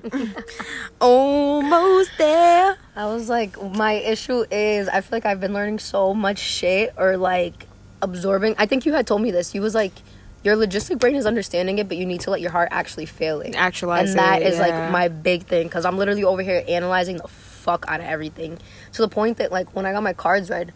Almost 1.00 2.10
there. 2.18 2.76
I 2.94 3.06
was 3.06 3.28
like, 3.28 3.60
my 3.62 3.92
issue 3.92 4.44
is 4.50 4.88
I 4.88 5.00
feel 5.00 5.16
like 5.16 5.26
I've 5.26 5.40
been 5.40 5.52
learning 5.52 5.78
so 5.78 6.14
much 6.14 6.38
shit 6.38 6.94
or 6.96 7.16
like 7.16 7.66
absorbing. 8.02 8.54
I 8.58 8.66
think 8.66 8.86
you 8.86 8.92
had 8.92 9.06
told 9.06 9.22
me 9.22 9.30
this. 9.30 9.54
You 9.54 9.60
was 9.60 9.74
like, 9.74 9.92
your 10.42 10.56
logistic 10.56 10.98
brain 10.98 11.16
is 11.16 11.26
understanding 11.26 11.78
it, 11.78 11.88
but 11.88 11.96
you 11.96 12.06
need 12.06 12.20
to 12.20 12.30
let 12.30 12.40
your 12.40 12.52
heart 12.52 12.68
actually 12.70 13.06
feel 13.06 13.40
it. 13.40 13.54
Actualize 13.56 14.10
and 14.10 14.18
that 14.18 14.42
it, 14.42 14.48
is 14.48 14.58
yeah. 14.58 14.66
like 14.66 14.92
my 14.92 15.08
big 15.08 15.44
thing 15.44 15.66
because 15.66 15.84
I'm 15.84 15.98
literally 15.98 16.24
over 16.24 16.42
here 16.42 16.62
analyzing 16.68 17.16
the 17.16 17.28
fuck 17.28 17.84
out 17.88 18.00
of 18.00 18.06
everything 18.06 18.58
to 18.92 19.02
the 19.02 19.08
point 19.08 19.38
that 19.38 19.50
like 19.50 19.74
when 19.74 19.86
I 19.86 19.92
got 19.92 20.02
my 20.02 20.12
cards 20.12 20.48
read 20.48 20.72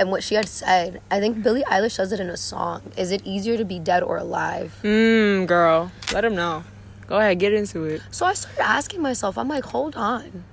and 0.00 0.10
what 0.10 0.24
she 0.24 0.34
had 0.34 0.48
said, 0.48 1.02
I 1.10 1.20
think 1.20 1.42
Billie 1.42 1.62
Eilish 1.64 1.92
says 1.92 2.10
it 2.10 2.20
in 2.20 2.30
a 2.30 2.36
song. 2.36 2.80
Is 2.96 3.12
it 3.12 3.20
easier 3.24 3.58
to 3.58 3.66
be 3.66 3.78
dead 3.78 4.02
or 4.02 4.16
alive? 4.16 4.80
Mmm, 4.82 5.46
girl, 5.46 5.92
let 6.14 6.24
him 6.24 6.34
know. 6.34 6.64
Go 7.06 7.18
ahead, 7.18 7.38
get 7.38 7.52
into 7.52 7.84
it. 7.84 8.00
So 8.10 8.24
I 8.24 8.32
started 8.32 8.62
asking 8.62 9.02
myself, 9.02 9.36
I'm 9.36 9.48
like, 9.48 9.64
hold 9.64 9.94
on. 9.96 10.44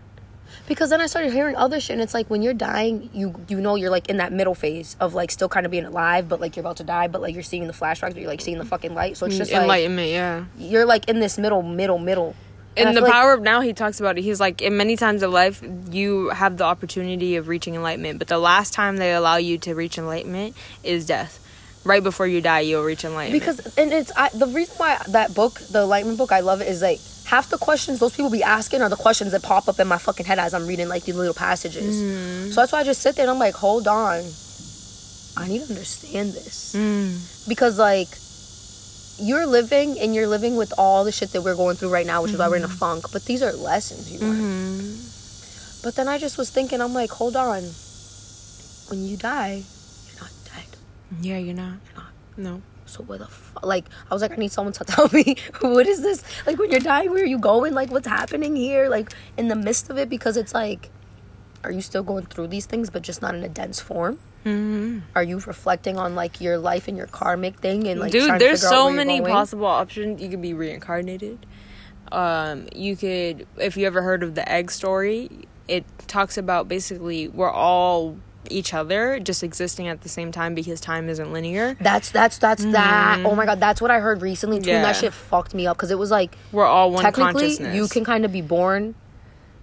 Because 0.68 0.90
then 0.90 1.00
I 1.00 1.06
started 1.06 1.32
hearing 1.32 1.56
other 1.56 1.80
shit, 1.80 1.94
and 1.94 2.02
it's 2.02 2.14
like 2.14 2.30
when 2.30 2.42
you're 2.42 2.54
dying, 2.54 3.10
you 3.14 3.34
you 3.48 3.62
know 3.62 3.76
you're 3.76 3.90
like 3.90 4.10
in 4.10 4.18
that 4.18 4.34
middle 4.34 4.56
phase 4.56 4.98
of 5.00 5.14
like 5.14 5.32
still 5.32 5.48
kind 5.48 5.66
of 5.66 5.72
being 5.72 5.86
alive, 5.86 6.28
but 6.28 6.42
like 6.42 6.58
you're 6.58 6.62
about 6.62 6.78
to 6.78 6.84
die, 6.84 7.08
but 7.08 7.22
like 7.22 7.34
you're 7.34 7.44
seeing 7.44 7.68
the 7.68 7.74
flashbacks, 7.74 8.20
you're 8.20 8.28
like 8.28 8.42
seeing 8.42 8.58
the 8.58 8.66
fucking 8.66 8.94
light. 8.94 9.16
So 9.16 9.28
it's 9.28 9.36
mm, 9.36 9.40
just 9.40 9.54
like 9.54 9.62
Enlightenment, 9.62 10.10
yeah. 10.10 10.46
you're 10.58 10.86
like 10.86 11.08
in 11.08 11.22
this 11.22 11.38
middle, 11.38 11.64
middle, 11.64 12.00
middle. 12.00 12.36
In 12.78 12.94
the 12.94 13.02
like- 13.02 13.12
power 13.12 13.34
of 13.34 13.42
now 13.42 13.62
he 13.62 13.74
talks 13.74 14.00
about 14.00 14.18
it 14.18 14.24
he's 14.24 14.40
like 14.40 14.62
in 14.62 14.78
many 14.78 14.96
times 14.96 15.24
of 15.24 15.32
life 15.32 15.64
you 15.92 16.30
have 16.30 16.58
the 16.58 16.64
opportunity 16.64 17.36
of 17.38 17.48
reaching 17.48 17.76
enlightenment 17.76 18.20
but 18.20 18.28
the 18.28 18.38
last 18.38 18.74
time 18.74 18.98
they 18.98 19.14
allow 19.14 19.38
you 19.38 19.58
to 19.60 19.74
reach 19.74 19.98
enlightenment 19.98 20.56
is 20.84 21.06
death 21.06 21.40
right 21.84 22.04
before 22.04 22.28
you 22.28 22.42
die 22.42 22.60
you'll 22.62 22.84
reach 22.84 23.04
enlightenment 23.06 23.42
because 23.42 23.78
and 23.78 23.92
it's 23.94 24.12
I, 24.16 24.30
the 24.30 24.48
reason 24.48 24.76
why 24.78 25.02
that 25.10 25.34
book, 25.34 25.56
the 25.72 25.82
Enlightenment 25.84 26.18
book, 26.18 26.32
I 26.32 26.42
love 26.42 26.60
it 26.62 26.68
is 26.68 26.82
like 26.82 27.00
half 27.26 27.50
the 27.50 27.58
questions 27.58 28.00
those 28.00 28.16
people 28.16 28.30
be 28.30 28.44
asking 28.44 28.82
are 28.82 28.90
the 28.90 28.96
questions 28.96 29.32
that 29.32 29.42
pop 29.44 29.68
up 29.68 29.80
in 29.80 29.88
my 29.88 29.98
fucking 29.98 30.26
head 30.26 30.40
as 30.40 30.54
I'm 30.54 30.68
reading 30.68 30.88
like 30.90 31.04
these 31.04 31.16
little 31.16 31.34
passages. 31.34 31.96
Mm-hmm. 31.96 32.50
So 32.52 32.62
that's 32.62 32.72
why 32.72 32.80
I 32.80 32.84
just 32.84 33.02
sit 33.02 33.16
there 33.16 33.24
and 33.24 33.32
I'm 33.32 33.40
like, 33.40 33.54
hold 33.56 33.88
on, 33.88 34.24
I 35.38 35.48
need 35.48 35.62
to 35.64 35.70
understand 35.70 36.34
this 36.34 36.74
Mm. 36.76 37.48
because 37.48 37.78
like 37.80 38.10
you're 39.20 39.46
living 39.46 40.00
and 40.00 40.14
you're 40.14 40.28
living 40.28 40.56
with 40.56 40.74
all 40.78 41.04
the 41.04 41.12
shit 41.12 41.32
that 41.32 41.42
we're 41.42 41.56
going 41.56 41.76
through 41.76 41.90
right 41.90 42.06
now, 42.06 42.22
which 42.22 42.32
is 42.32 42.38
why 42.40 42.48
we're 42.48 42.58
in 42.58 42.64
Mm-hmm. 42.64 42.72
a 42.72 42.76
funk. 42.76 43.06
But 43.12 43.26
these 43.26 43.42
are 43.42 43.52
lessons 43.54 44.12
you 44.12 44.20
learn. 44.20 44.96
But 45.84 45.96
then 45.96 46.08
I 46.08 46.18
just 46.18 46.38
was 46.38 46.50
thinking, 46.50 46.82
I'm 46.82 46.94
like, 46.94 47.10
hold 47.12 47.36
on. 47.36 47.64
when 48.90 49.06
you 49.06 49.18
die, 49.18 49.64
you're 50.08 50.22
not 50.22 50.32
dead. 50.46 50.66
Yeah, 51.22 51.38
you're 51.38 51.56
not. 51.56 51.78
You're 51.86 51.96
not. 52.04 52.12
No. 52.38 52.62
So 52.86 53.04
what 53.04 53.20
the 53.20 53.28
fuck? 53.28 53.66
Like 53.66 53.86
I 54.10 54.14
was 54.14 54.22
like, 54.22 54.32
I 54.32 54.36
need 54.36 54.52
someone 54.52 54.74
to 54.74 54.84
tell 54.94 55.10
me 55.12 55.36
what 55.62 55.88
is 55.88 56.02
this? 56.02 56.24
Like 56.46 56.58
when 56.58 56.72
you're 56.72 56.80
dying, 56.80 57.10
where 57.12 57.24
are 57.24 57.26
you 57.26 57.40
going? 57.40 57.74
Like 57.74 57.92
what's 57.92 58.08
happening 58.08 58.56
here? 58.56 58.88
Like 58.90 59.12
in 59.38 59.48
the 59.50 59.56
midst 59.56 59.90
of 59.90 59.98
it, 59.98 60.10
because 60.10 60.38
it's 60.38 60.54
like, 60.54 60.90
are 61.64 61.72
you 61.72 61.82
still 61.82 62.04
going 62.04 62.26
through 62.28 62.48
these 62.48 62.66
things, 62.66 62.90
but 62.90 63.02
just 63.02 63.22
not 63.22 63.36
in 63.36 63.44
a 63.44 63.50
dense 63.50 63.80
form? 63.80 64.20
Mm-hmm. 64.48 65.00
Are 65.16 65.24
you 65.24 65.40
reflecting 65.40 65.98
on 65.98 66.16
like 66.16 66.40
your 66.42 66.58
life 66.58 66.88
and 66.88 66.96
your 66.98 67.08
karmic 67.08 67.60
thing 67.60 67.88
and 67.88 68.00
like 68.00 68.12
Dude, 68.12 68.40
there's 68.40 68.62
so 68.62 68.90
many 68.90 69.22
possible 69.22 69.66
options. 69.66 70.22
You 70.22 70.30
could 70.30 70.42
be 70.42 70.54
reincarnated. 70.54 71.46
Um, 72.12 72.68
you 72.74 72.96
could, 72.96 73.48
if 73.58 73.76
you 73.76 73.86
ever 73.86 74.02
heard 74.02 74.24
of 74.24 74.34
the 74.36 74.50
egg 74.50 74.72
story, 74.72 75.30
it 75.68 75.84
talks 76.08 76.38
about 76.38 76.68
basically 76.70 77.28
we're 77.28 77.52
all 77.52 78.16
each 78.50 78.74
other, 78.74 79.20
just 79.20 79.44
existing 79.44 79.90
at 79.90 80.00
the 80.02 80.08
same 80.10 80.32
time 80.32 80.56
because 80.56 80.80
time 80.80 81.10
isn't 81.10 81.34
linear. 81.34 81.76
That's 81.82 82.12
that's 82.12 82.38
that's 82.38 82.64
that. 82.64 83.22
Oh 83.26 83.36
my 83.36 83.46
god, 83.46 83.60
that's 83.60 83.82
what 83.82 83.92
I 83.92 84.00
heard 84.00 84.22
recently 84.22 84.62
too. 84.62 84.70
And 84.72 84.78
Mm-hmm. 84.78 84.86
Yeah. 84.86 84.94
that 84.94 84.96
shit 84.96 85.14
fucked 85.14 85.54
me 85.54 85.68
up 85.68 85.76
because 85.76 85.92
it 85.92 86.00
was 86.00 86.10
like 86.10 86.38
We're 86.54 86.66
all 86.66 86.92
one 86.92 87.04
technically 87.04 87.42
consciousness. 87.42 87.76
you 87.76 87.88
can 87.90 88.06
kind 88.06 88.24
of 88.24 88.32
be 88.32 88.42
born 88.42 88.96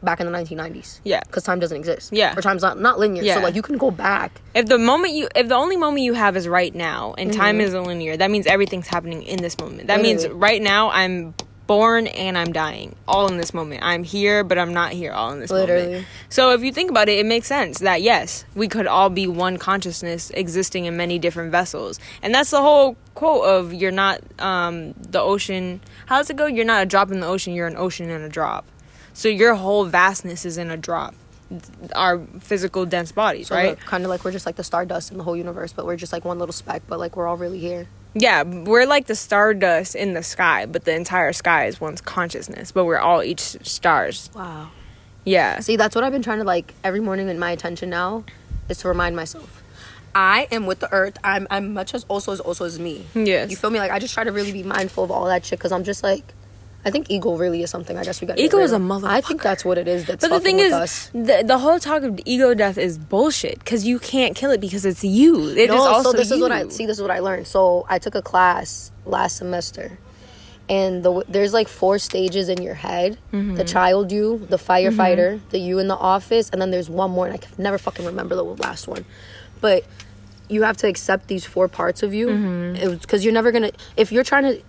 back 0.04 0.20
in 0.20 0.30
the 0.30 0.32
1990s. 0.38 1.00
Yeah. 1.04 1.20
because 1.20 1.42
time 1.44 1.58
doesn't 1.60 1.76
exist. 1.76 2.12
Yeah. 2.12 2.34
or 2.36 2.42
time's 2.42 2.62
not 2.62 2.78
not 2.78 2.98
linear. 2.98 3.22
Yeah. 3.22 3.36
So 3.36 3.40
like 3.40 3.54
you 3.54 3.62
can 3.62 3.78
go 3.78 3.90
back. 3.90 4.40
if 4.54 4.66
the 4.66 4.78
moment 4.78 5.14
you, 5.14 5.28
if 5.34 5.48
the 5.48 5.54
only 5.56 5.76
moment 5.76 6.02
you 6.02 6.14
have 6.14 6.36
is 6.36 6.46
right 6.48 6.74
now, 6.74 7.14
and 7.18 7.32
time 7.32 7.56
Mm-hmm. 7.56 7.66
isn't 7.66 7.84
linear, 7.84 8.16
that 8.16 8.30
means 8.30 8.46
everything's 8.46 8.86
happening 8.88 9.22
in 9.22 9.40
this 9.42 9.58
moment. 9.58 9.86
That 9.88 10.00
means 10.00 10.26
right 10.28 10.60
now 10.62 10.90
I'm 10.90 11.34
born 11.66 12.06
and 12.08 12.36
I'm 12.36 12.52
dying, 12.52 12.94
all 13.08 13.26
in 13.28 13.38
this 13.38 13.54
moment. 13.54 13.82
I'm 13.82 14.04
here, 14.04 14.44
but 14.44 14.58
I'm 14.58 14.74
not 14.74 14.92
here, 14.92 15.12
all 15.12 15.30
in 15.32 15.40
this 15.40 15.50
moment. 15.50 15.68
Literally. 15.70 15.86
moment. 15.92 16.06
So 16.28 16.50
if 16.50 16.62
you 16.62 16.70
think 16.72 16.90
about 16.90 17.08
it, 17.08 17.18
it 17.18 17.24
makes 17.24 17.46
sense 17.46 17.78
that 17.78 18.02
yes, 18.02 18.44
we 18.54 18.68
could 18.68 18.86
all 18.86 19.08
be 19.08 19.26
one 19.26 19.56
consciousness 19.56 20.28
existing 20.34 20.84
in 20.84 20.96
many 20.98 21.18
different 21.18 21.52
vessels, 21.52 21.98
and 22.22 22.34
that's 22.34 22.50
the 22.50 22.60
whole 22.60 22.96
quote 23.14 23.44
of 23.46 23.72
"You're 23.72 23.92
not 23.92 24.20
um, 24.40 24.92
the 24.98 25.20
ocean." 25.20 25.80
How 26.06 26.18
does 26.18 26.28
it 26.28 26.36
go? 26.36 26.44
You're 26.46 26.66
not 26.66 26.82
a 26.82 26.86
drop 26.86 27.10
in 27.10 27.20
the 27.20 27.26
ocean. 27.26 27.54
You're 27.54 27.66
an 27.66 27.76
ocean 27.78 28.10
in 28.10 28.20
a 28.20 28.28
drop. 28.28 28.66
So 29.14 29.28
your 29.28 29.54
whole 29.54 29.84
vastness 29.84 30.44
is 30.44 30.58
in 30.58 30.70
a 30.70 30.76
drop. 30.76 31.14
Our 31.94 32.18
physical 32.40 32.84
dense 32.84 33.12
bodies, 33.12 33.48
So 33.48 33.54
right? 33.54 33.78
kind 33.78 34.04
of 34.04 34.10
like 34.10 34.24
we're 34.24 34.32
just 34.32 34.44
like 34.46 34.56
the 34.56 34.64
stardust 34.64 35.10
in 35.12 35.18
the 35.18 35.24
whole 35.24 35.36
universe, 35.36 35.72
but 35.72 35.86
we're 35.86 35.96
just 35.96 36.12
like 36.12 36.24
one 36.24 36.38
little 36.38 36.52
speck. 36.52 36.82
But 36.88 36.98
like 36.98 37.16
we're 37.16 37.26
all 37.26 37.36
really 37.36 37.60
here. 37.60 37.86
Yeah, 38.14 38.42
we're 38.42 38.86
like 38.86 39.06
the 39.06 39.14
stardust 39.14 39.94
in 39.94 40.14
the 40.14 40.22
sky, 40.22 40.66
but 40.66 40.84
the 40.84 40.94
entire 40.94 41.32
sky 41.32 41.66
is 41.66 41.80
one's 41.80 42.00
consciousness, 42.00 42.70
but 42.70 42.84
we're 42.84 42.98
all 42.98 43.22
each 43.22 43.40
stars. 43.66 44.30
Wow. 44.34 44.70
Yeah. 45.24 45.60
See, 45.60 45.76
that's 45.76 45.94
what 45.94 46.04
I've 46.04 46.12
been 46.12 46.22
trying 46.22 46.38
to 46.38 46.44
like 46.44 46.74
every 46.84 47.00
morning 47.00 47.28
in 47.28 47.38
my 47.38 47.50
attention 47.50 47.90
now 47.90 48.24
is 48.68 48.78
to 48.78 48.88
remind 48.88 49.16
myself. 49.16 49.62
I 50.14 50.46
am 50.52 50.66
with 50.66 50.78
the 50.80 50.92
earth. 50.92 51.18
I'm 51.24 51.46
I'm 51.50 51.72
much 51.72 51.92
as 51.94 52.04
also 52.08 52.32
as 52.32 52.40
also 52.40 52.64
as 52.64 52.78
me. 52.78 53.06
Yes. 53.14 53.50
You 53.50 53.56
feel 53.56 53.70
me? 53.70 53.78
Like 53.80 53.90
I 53.90 53.98
just 53.98 54.14
try 54.14 54.24
to 54.24 54.32
really 54.32 54.52
be 54.52 54.62
mindful 54.62 55.02
of 55.04 55.10
all 55.10 55.24
that 55.26 55.44
shit 55.44 55.58
because 55.58 55.72
I'm 55.72 55.82
just 55.84 56.02
like, 56.04 56.22
I 56.86 56.90
think 56.90 57.10
ego 57.10 57.34
really 57.36 57.62
is 57.62 57.70
something. 57.70 57.96
I 57.96 58.04
guess 58.04 58.20
we 58.20 58.26
got. 58.26 58.38
Ego 58.38 58.58
is 58.58 58.72
a 58.72 58.76
motherfucker. 58.78 59.08
I 59.08 59.20
think 59.22 59.40
that's 59.42 59.64
what 59.64 59.78
it 59.78 59.88
is. 59.88 60.04
That's 60.06 60.20
But 60.26 60.34
the 60.34 60.40
thing 60.40 60.56
with 60.56 60.66
is, 60.66 60.72
us. 60.72 61.10
the, 61.14 61.42
the 61.46 61.58
whole 61.58 61.78
talk 61.78 62.02
of 62.02 62.20
ego 62.26 62.52
death 62.54 62.76
is 62.76 62.98
bullshit 62.98 63.58
because 63.60 63.86
you 63.86 63.98
can't 63.98 64.36
kill 64.36 64.50
it 64.50 64.60
because 64.60 64.84
it's 64.84 65.02
you. 65.02 65.48
It 65.48 65.58
is 65.58 65.68
no, 65.68 65.82
also 65.82 66.10
so 66.12 66.16
this 66.18 66.30
is 66.30 66.40
what 66.40 66.52
I 66.52 66.62
you. 66.64 66.70
see. 66.70 66.84
This 66.86 66.98
is 66.98 67.02
what 67.02 67.10
I 67.10 67.20
learned. 67.20 67.46
So 67.46 67.86
I 67.88 67.98
took 67.98 68.14
a 68.14 68.22
class 68.22 68.92
last 69.06 69.36
semester, 69.38 69.98
and 70.68 71.02
the 71.02 71.24
there's 71.28 71.52
like 71.52 71.68
four 71.68 71.98
stages 71.98 72.48
in 72.48 72.62
your 72.62 72.74
head: 72.74 73.18
Mm-hmm. 73.32 73.54
the 73.54 73.64
child 73.64 74.12
you, 74.12 74.44
the 74.50 74.56
firefighter, 74.58 75.40
the 75.50 75.58
you 75.58 75.78
in 75.78 75.88
the 75.88 75.96
office, 75.96 76.50
and 76.50 76.60
then 76.60 76.70
there's 76.70 76.90
one 76.90 77.10
more, 77.10 77.24
and 77.26 77.34
I 77.34 77.38
can 77.38 77.50
never 77.58 77.78
fucking 77.78 78.04
remember 78.04 78.34
the 78.34 78.44
last 78.44 78.88
one. 78.88 79.04
But 79.60 79.84
you 80.50 80.62
have 80.64 80.76
to 80.78 80.86
accept 80.88 81.28
these 81.28 81.46
four 81.46 81.68
parts 81.68 82.02
of 82.02 82.12
you, 82.12 82.28
Mm-hmm. 82.28 82.96
because 82.98 83.24
you're 83.24 83.32
never 83.32 83.52
gonna. 83.52 83.70
If 83.96 84.12
you're 84.12 84.24
trying 84.24 84.44
to 84.44 84.62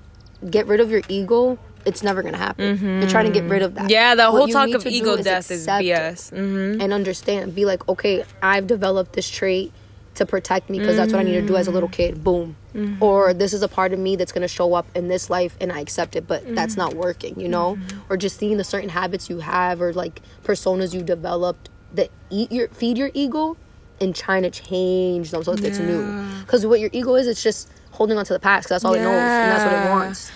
get 0.49 0.65
rid 0.67 0.79
of 0.79 0.89
your 0.91 1.01
ego. 1.09 1.59
It's 1.85 2.01
never 2.03 2.23
gonna 2.23 2.37
happen. 2.37 2.99
You're 3.01 3.09
trying 3.09 3.25
to 3.25 3.31
get 3.31 3.47
rid 3.49 3.61
of 3.61 3.75
that. 3.75 3.83
Mm-hmm. 3.83 3.89
Yeah, 3.91 4.15
the 4.15 4.23
What 4.31 4.37
whole 4.37 4.47
talk 4.47 4.69
of 4.73 4.85
ego 4.87 5.17
death 5.17 5.51
is 5.51 5.61
accept 5.67 5.83
it 5.83 5.87
BS. 5.87 6.29
hmm 6.31 6.81
and 6.81 6.91
understand. 6.93 7.53
Be 7.55 7.65
like, 7.65 7.87
okay, 7.87 8.23
I've 8.41 8.67
developed 8.67 9.13
this 9.13 9.29
trait 9.29 9.71
to 10.15 10.25
protect 10.25 10.69
me 10.69 10.79
because 10.79 10.95
that's 10.95 11.11
what 11.11 11.19
I 11.19 11.23
need 11.23 11.33
to 11.33 11.41
do 11.41 11.57
as 11.57 11.67
a 11.67 11.71
little 11.71 11.89
kid. 11.89 12.23
Boom. 12.23 12.55
Or 13.01 13.33
this 13.33 13.53
is 13.53 13.61
a 13.61 13.67
part 13.67 13.93
of 13.93 13.99
me 13.99 14.15
that's 14.15 14.31
gonna 14.31 14.47
show 14.47 14.73
up 14.73 14.87
in 14.95 15.07
this 15.09 15.29
life 15.29 15.55
and 15.61 15.71
I 15.71 15.79
accept 15.79 16.15
it, 16.15 16.25
but 16.27 16.55
that's 16.55 16.75
not 16.77 16.93
working, 16.95 17.39
you 17.39 17.47
know? 17.49 17.77
Or 18.09 18.17
just 18.17 18.37
seeing 18.39 18.57
the 18.57 18.63
certain 18.63 18.89
habits 18.89 19.29
you 19.29 19.39
have 19.39 19.81
or 19.81 19.93
like 19.93 20.21
personas 20.43 20.93
you 20.93 21.01
developed 21.03 21.69
that 21.93 22.09
eat 22.29 22.51
your 22.51 22.67
feed 22.69 22.97
your 22.97 23.11
ego 23.13 23.57
and 24.01 24.13
trying 24.15 24.43
to 24.43 24.49
change 24.49 25.31
them 25.31 25.43
so 25.43 25.53
that 25.55 25.63
it's 25.65 25.79
new. 25.79 26.03
Because 26.41 26.65
what 26.65 26.79
your 26.79 26.89
ego 26.93 27.15
is, 27.15 27.27
it's 27.27 27.41
just 27.43 27.69
holding 27.91 28.17
on 28.17 28.25
to 28.25 28.33
the 28.33 28.39
past 28.39 28.63
because 28.67 28.75
that's 28.81 28.85
all 28.85 28.93
it 28.93 29.01
knows 29.01 29.13
and 29.13 29.51
that's 29.51 29.63
what 29.63 29.73
it 29.73 29.89
wants. 29.89 30.31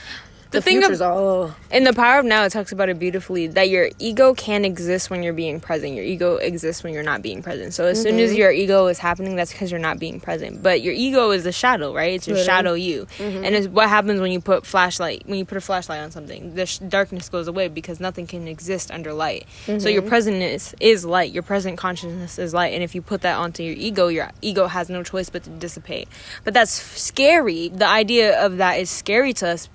The 0.51 0.57
The, 0.57 0.61
thing 0.63 0.83
of- 0.83 0.99
oh 1.01 1.53
In 1.69 1.83
the 1.83 1.93
power 1.93 2.17
of 2.17 2.25
now, 2.25 2.43
it 2.43 2.49
talks 2.51 2.71
about 2.71 2.89
it 2.89 2.97
beautifully 2.97 3.45
that 3.47 3.69
your 3.69 3.89
ego 3.99 4.33
can 4.33 4.65
exist 4.65 5.11
when 5.11 5.21
you're 5.21 5.31
being 5.31 5.59
present. 5.59 5.93
Your 5.93 6.03
ego 6.03 6.37
exists 6.37 6.83
when 6.83 6.91
you're 6.91 7.03
not 7.03 7.21
being 7.21 7.43
present. 7.43 7.71
So 7.75 7.85
as 7.85 8.01
soon 8.01 8.13
Mm-hmm. 8.15 8.31
as 8.31 8.33
your 8.35 8.51
ego 8.51 8.87
is 8.87 8.97
happening, 8.97 9.35
that's 9.35 9.51
because 9.51 9.69
you're 9.69 9.79
not 9.79 9.99
being 9.99 10.19
present. 10.19 10.63
But 10.63 10.81
your 10.81 10.95
ego 10.95 11.29
is 11.29 11.45
a 11.45 11.51
shadow, 11.51 11.93
right? 11.93 12.13
It's 12.15 12.27
your 12.27 12.37
shadow 12.43 12.73
you, 12.73 13.05
Mm-hmm. 13.19 13.45
and 13.45 13.55
it's 13.55 13.67
what 13.67 13.89
happens 13.89 14.21
when 14.21 14.31
you 14.31 14.41
put 14.41 14.65
flashlight. 14.65 15.21
When 15.27 15.37
you 15.37 15.45
put 15.45 15.57
a 15.59 15.61
flashlight 15.61 15.99
on 16.01 16.09
something, 16.09 16.55
the 16.55 16.65
sh- 16.65 16.79
darkness 16.79 17.29
goes 17.29 17.47
away 17.47 17.67
because 17.67 17.99
nothing 17.99 18.25
can 18.25 18.47
exist 18.47 18.89
under 18.89 19.13
light. 19.13 19.45
So 19.67 19.87
your 19.87 20.01
Mm-hmm. 20.01 20.11
presentness 20.11 20.73
is 20.79 21.05
light. 21.05 21.31
Your 21.31 21.43
present 21.43 21.77
consciousness 21.77 22.39
is 22.39 22.55
light, 22.55 22.73
and 22.73 22.81
if 22.81 22.95
you 22.95 23.03
put 23.03 23.21
that 23.21 23.37
onto 23.37 23.61
your 23.61 23.75
ego, 23.77 24.07
your 24.07 24.31
ego 24.41 24.65
has 24.65 24.89
no 24.89 25.03
choice 25.03 25.29
but 25.29 25.43
to 25.43 25.51
dissipate. 25.51 26.07
But 26.43 26.55
that's 26.55 26.79
f- 26.79 26.97
scary. 26.97 27.69
The 27.69 27.85
idea 27.87 28.43
of 28.43 28.57
that 28.57 28.79
is 28.79 28.89
scary 28.89 29.33
to 29.33 29.49
us 29.49 29.69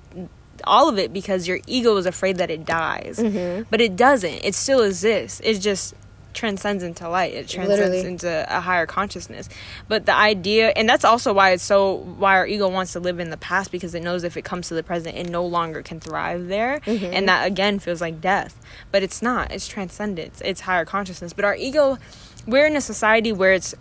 all 0.66 0.88
of 0.88 0.98
it 0.98 1.12
because 1.12 1.46
your 1.48 1.60
ego 1.66 1.96
is 1.96 2.06
afraid 2.06 2.38
that 2.38 2.50
it 2.50 2.64
dies. 2.64 3.18
Mm-hmm. 3.18 3.64
but 3.70 3.80
it 3.80 3.96
doesn't. 3.96 4.44
It 4.44 4.54
still 4.54 4.82
exists. 4.82 5.40
It 5.44 5.58
just 5.60 5.94
transcends 6.34 6.82
into 6.82 7.08
light. 7.08 7.32
It 7.32 7.48
transcends 7.48 7.80
Literally. 7.80 8.06
into 8.06 8.46
a 8.48 8.60
higher 8.60 8.86
consciousness. 8.86 9.48
But 9.88 10.04
the 10.04 10.14
idea 10.14 10.72
and 10.74 10.88
that's 10.88 11.04
also 11.04 11.32
why 11.32 11.50
it's 11.52 11.62
so 11.62 11.94
why 11.94 12.34
our 12.36 12.46
ego 12.46 12.68
wants 12.68 12.92
to 12.94 13.00
live 13.00 13.20
in 13.20 13.30
the 13.30 13.36
past 13.36 13.70
because 13.70 13.94
it 13.94 14.02
knows 14.02 14.24
if 14.24 14.36
it 14.36 14.44
comes 14.44 14.68
to 14.68 14.74
the 14.74 14.82
present 14.82 15.16
it 15.16 15.28
no 15.28 15.46
longer 15.46 15.82
can 15.82 16.00
thrive 16.00 16.48
there. 16.48 16.80
Mm-hmm. 16.80 17.14
and 17.14 17.28
that 17.28 17.46
again 17.46 17.78
feels 17.78 18.00
like 18.00 18.20
death. 18.20 18.60
But 18.90 19.02
it's 19.02 19.22
not. 19.22 19.52
It's 19.52 19.68
transcendence. 19.68 20.42
It's 20.44 20.62
higher 20.62 20.84
consciousness. 20.84 21.32
But 21.32 21.44
our 21.44 21.54
ego 21.54 21.98
we're 22.46 22.66
in 22.66 22.76
a 22.76 22.80
society 22.80 23.32
where 23.32 23.52
it's 23.52 23.74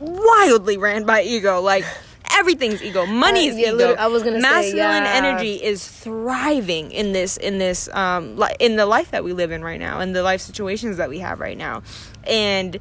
wildly 0.00 0.76
ran 0.78 1.04
by 1.04 1.22
ego. 1.22 1.60
Like 1.60 1.84
everything's 2.32 2.82
ego. 2.82 3.06
Money 3.06 3.48
Uh, 3.48 3.52
is 3.52 3.58
yeah, 3.58 3.72
ego. 3.74 3.94
I 3.98 4.06
was 4.08 4.22
gonna 4.22 4.36
say, 4.40 4.48
masculine 4.48 5.04
yeah. 5.04 5.12
energy 5.14 5.54
is 5.62 5.86
thriving 5.86 6.90
in 6.92 7.12
this 7.12 7.36
in 7.36 7.58
this 7.58 7.88
um 7.92 8.36
li- 8.36 8.56
in 8.60 8.76
the 8.76 8.86
life 8.86 9.10
that 9.10 9.24
we 9.24 9.32
live 9.32 9.50
in 9.52 9.62
right 9.62 9.80
now 9.80 10.00
in 10.00 10.12
the 10.12 10.22
life 10.22 10.40
situations 10.40 10.96
that 10.96 11.08
we 11.08 11.18
have 11.20 11.40
right 11.40 11.56
now. 11.58 11.82
And 12.24 12.78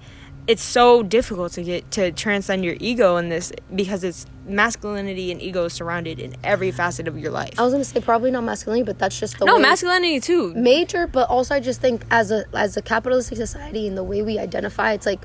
it's 0.47 0.61
so 0.61 1.01
difficult 1.01 1.53
to 1.53 1.63
get 1.63 1.89
to 1.91 2.11
transcend 2.11 2.63
your 2.63 2.75
ego 2.79 3.17
in 3.17 3.29
this 3.29 3.51
because 3.73 4.03
it's 4.03 4.27
masculinity 4.47 5.31
and 5.31 5.41
ego 5.41 5.65
is 5.65 5.73
surrounded 5.73 6.19
in 6.19 6.35
every 6.43 6.69
facet 6.71 7.07
of 7.07 7.17
your 7.17 7.31
life. 7.31 7.59
I 7.59 7.63
was 7.63 7.73
gonna 7.73 7.83
say 7.83 7.99
probably 7.99 8.29
not 8.29 8.43
masculinity, 8.43 8.85
but 8.85 8.99
that's 8.99 9.19
just 9.19 9.39
the 9.39 9.45
no 9.45 9.57
masculinity 9.57 10.19
too. 10.19 10.53
Major 10.53 11.07
but 11.07 11.27
also 11.29 11.55
i 11.55 11.59
just 11.59 11.81
think 11.81 12.03
as 12.11 12.31
a 12.31 12.45
as 12.53 12.77
a 12.77 12.81
capitalistic 12.81 13.37
society 13.37 13.87
and 13.87 13.97
the 13.97 14.03
way 14.03 14.21
we 14.21 14.37
identify 14.37 14.91
it's 14.93 15.05
like 15.07 15.21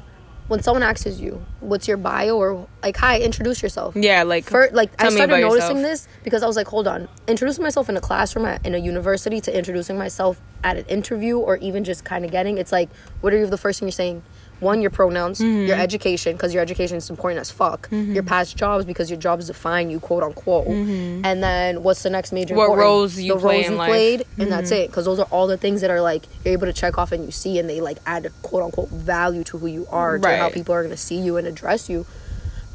when 0.50 0.60
someone 0.60 0.82
asks 0.82 1.20
you 1.20 1.40
what's 1.60 1.86
your 1.86 1.96
bio 1.96 2.36
or 2.36 2.66
like 2.82 2.96
hi 2.96 3.20
introduce 3.20 3.62
yourself 3.62 3.94
yeah 3.94 4.24
like 4.24 4.44
For, 4.44 4.68
like 4.72 4.90
i 5.00 5.08
started 5.08 5.40
noticing 5.40 5.76
yourself. 5.76 5.78
this 5.78 6.08
because 6.24 6.42
i 6.42 6.46
was 6.48 6.56
like 6.56 6.66
hold 6.66 6.88
on 6.88 7.08
introducing 7.28 7.62
myself 7.62 7.88
in 7.88 7.96
a 7.96 8.00
classroom 8.00 8.46
at, 8.46 8.66
in 8.66 8.74
a 8.74 8.78
university 8.78 9.40
to 9.42 9.56
introducing 9.56 9.96
myself 9.96 10.40
at 10.64 10.76
an 10.76 10.84
interview 10.86 11.38
or 11.38 11.56
even 11.58 11.84
just 11.84 12.04
kind 12.04 12.24
of 12.24 12.32
getting 12.32 12.58
it's 12.58 12.72
like 12.72 12.90
what 13.20 13.32
are 13.32 13.38
you 13.38 13.46
the 13.46 13.56
first 13.56 13.78
thing 13.78 13.86
you're 13.86 13.92
saying 13.92 14.24
one 14.60 14.80
your 14.82 14.90
pronouns 14.90 15.40
Mm-hmm. 15.40 15.66
your 15.66 15.76
education 15.76 16.32
because 16.36 16.52
your 16.54 16.62
education 16.62 16.96
is 16.98 17.08
important 17.10 17.40
as 17.40 17.50
fuck 17.50 17.88
your 17.90 18.22
past 18.22 18.56
jobs 18.56 18.84
because 18.84 19.10
your 19.10 19.18
jobs 19.18 19.46
define 19.46 19.90
you 19.90 19.98
quote 20.00 20.22
unquote 20.22 20.66
and 20.68 21.42
then 21.42 21.82
what's 21.82 22.02
the 22.02 22.10
next 22.10 22.32
major 22.32 22.54
Mm-hmm. 22.54 22.58
What 22.58 22.64
important? 22.66 22.84
roles 22.84 23.18
you 23.18 23.34
the 23.34 23.38
roles 23.40 23.64
you 23.66 23.74
life. 23.74 23.90
Mm-hmm. 23.90 23.90
played 23.90 24.26
and 24.38 24.52
that's 24.52 24.70
it 24.70 24.88
because 24.90 25.04
those 25.06 25.18
are 25.18 25.26
all 25.30 25.46
the 25.46 25.56
things 25.56 25.80
that 25.80 25.90
are 25.90 26.00
like 26.00 26.24
you're 26.44 26.52
able 26.52 26.66
to 26.66 26.72
check 26.72 26.98
off 26.98 27.12
and 27.12 27.24
you 27.24 27.30
see 27.30 27.58
and 27.58 27.68
they 27.68 27.80
like 27.80 27.98
add 28.06 28.26
a 28.26 28.30
quote 28.42 28.62
unquote 28.62 28.88
value 28.90 29.44
to 29.44 29.58
who 29.58 29.66
you 29.66 29.86
are 29.90 30.18
to 30.18 30.36
how 30.36 30.50
people 30.50 30.74
are 30.74 30.82
going 30.82 30.90
to 30.94 30.96
see 31.00 31.18
you 31.18 31.36
and 31.36 31.46
address 31.46 31.88
you 31.88 32.04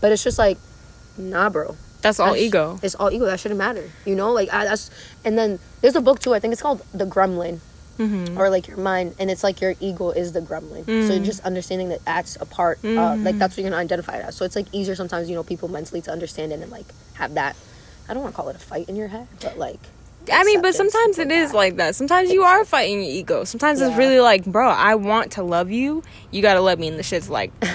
but 0.01 0.11
it's 0.11 0.23
just 0.23 0.37
like 0.39 0.57
nah 1.17 1.49
bro 1.49 1.75
that's 2.01 2.19
all 2.19 2.27
That's- 2.33 2.43
ego 2.45 2.79
it's 2.83 2.93
all 2.95 3.11
ego. 3.11 3.25
That 3.25 3.39
shouldn't 3.39 3.57
matter. 3.57 3.89
You 4.05 4.13
know, 4.15 4.31
like 4.31 4.53
I, 4.53 4.65
that's. 4.65 4.91
And 5.23 5.35
then 5.39 5.57
there's 5.81 5.95
a 5.95 6.01
book 6.01 6.19
too. 6.19 6.35
I 6.35 6.39
think 6.39 6.51
it's 6.51 6.61
called 6.61 6.83
The 6.93 7.05
Gremlin, 7.05 7.61
Mm-hmm. 7.97 8.37
or 8.37 8.49
like 8.49 8.67
your 8.67 8.77
mind, 8.77 9.15
and 9.19 9.31
it's 9.31 9.43
like 9.43 9.61
your 9.61 9.75
ego 9.79 10.09
is 10.11 10.33
the 10.33 10.41
gremlin. 10.41 10.83
So 10.85 10.91
Mm. 10.91 11.15
you're 11.17 11.25
just 11.25 11.39
understanding 11.41 11.89
that 11.89 12.03
that's 12.05 12.35
a 12.41 12.45
part. 12.45 12.79
Uh, 12.83 12.87
Mm-hmm. 12.87 13.25
like 13.25 13.37
that's 13.37 13.55
what 13.55 13.61
you're 13.63 13.69
gonna 13.71 13.81
identify 13.81 14.17
it 14.17 14.25
as. 14.25 14.35
So 14.35 14.43
it's 14.45 14.55
like 14.55 14.67
easier 14.73 14.95
sometimes. 14.95 15.29
You 15.29 15.35
know, 15.35 15.43
people 15.43 15.67
mentally 15.69 16.01
to 16.01 16.11
understand 16.11 16.51
it 16.51 16.59
and 16.59 16.71
like 16.71 16.85
have 17.15 17.33
that. 17.35 17.55
I 18.09 18.13
don't 18.13 18.21
want 18.23 18.35
to 18.35 18.37
call 18.41 18.49
it 18.49 18.55
a 18.55 18.59
fight 18.59 18.89
in 18.89 18.95
your 18.95 19.07
head, 19.07 19.27
but 19.41 19.57
like 19.57 19.79
I 20.31 20.43
mean, 20.43 20.61
but 20.61 20.75
sometimes 20.75 21.19
it 21.19 21.29
that. 21.29 21.53
like 21.53 21.75
that. 21.77 21.95
Sometimes 21.95 22.31
you 22.31 22.43
are 22.43 22.63
fighting 22.65 23.01
your 23.01 23.11
ego. 23.11 23.43
Sometimes 23.43 23.81
it's 23.81 23.95
really 23.97 24.19
like, 24.19 24.45
bro, 24.45 24.67
I 24.69 24.95
want 24.95 25.33
to 25.33 25.43
love 25.43 25.71
you. 25.71 26.03
You 26.31 26.41
gotta 26.41 26.61
love 26.61 26.79
me. 26.79 26.87
And 26.87 26.97
the 26.99 27.03
shit's 27.03 27.29
like, 27.29 27.51
I'm 27.61 27.73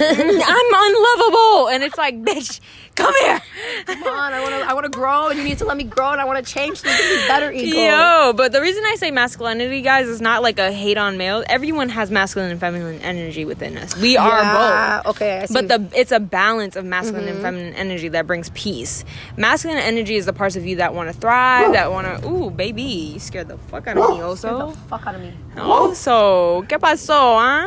unlovable. 0.75 1.69
And 1.69 1.83
it's 1.83 1.97
like, 1.97 2.21
bitch, 2.23 2.61
come 2.95 3.15
here. 3.21 3.41
Come 3.87 4.03
on, 4.05 4.33
I 4.35 4.41
want 4.41 4.55
to. 4.55 4.71
I 4.71 4.75
want 4.75 4.85
to 4.85 4.91
grow, 4.91 5.29
and 5.29 5.39
you 5.39 5.45
need 5.45 5.59
to 5.59 5.65
let 5.65 5.77
me 5.77 5.85
grow, 5.85 6.11
and 6.13 6.21
I 6.21 6.25
want 6.25 6.45
to 6.45 6.53
change 6.53 6.79
so 6.81 6.89
you 6.91 6.97
can 6.97 7.23
be 7.23 7.29
better, 7.29 7.53
ego. 7.55 7.77
Yo, 7.79 8.33
but 8.35 8.53
the 8.53 8.61
reason 8.61 8.83
I 8.87 8.97
say 8.97 9.11
masculinity, 9.11 9.81
guys, 9.83 10.09
is 10.09 10.21
not 10.21 10.43
like 10.43 10.59
a 10.59 10.71
hate 10.73 10.99
on 10.99 11.17
male. 11.17 11.43
Everyone 11.49 11.89
has 11.89 12.11
masculine 12.11 12.51
and 12.51 12.61
feminine 12.61 13.01
energy 13.01 13.45
within 13.45 13.77
us. 13.79 13.97
We 13.97 14.17
are 14.17 15.03
both. 15.05 15.17
Okay, 15.17 15.39
I 15.41 15.47
see. 15.47 15.55
But 15.55 15.69
the 15.69 15.99
it's 15.99 16.13
a 16.13 16.21
balance 16.21 16.77
of 16.77 16.85
masculine 16.85 17.21
Mm-hmm. 17.21 17.29
and 17.35 17.43
feminine 17.43 17.75
energy 17.75 18.09
that 18.09 18.27
brings 18.27 18.51
peace. 18.51 19.05
Masculine 19.37 19.79
energy 19.79 20.17
is 20.17 20.27
the 20.27 20.33
parts 20.33 20.57
of 20.57 20.65
you 20.67 20.77
that 20.77 20.95
want 20.95 21.13
to 21.13 21.19
thrive, 21.19 21.73
that 21.73 21.91
want 21.91 22.07
to. 22.07 22.27
Ooh, 22.41 22.49
baby, 22.51 23.13
you 23.13 23.21
scared 23.21 23.49
the 23.49 23.59
fuck 23.69 23.87
out 23.87 23.99
of 23.99 24.09
me. 24.11 24.17
Scared 24.17 24.25
Also, 24.25 24.71
the 24.71 24.77
fuck 24.89 25.07
out 25.07 25.15
of 25.15 25.21
me. 25.21 25.35
also, 25.59 26.65
¿qué 26.67 26.79
pasó, 26.79 27.39
huh? 27.39 27.67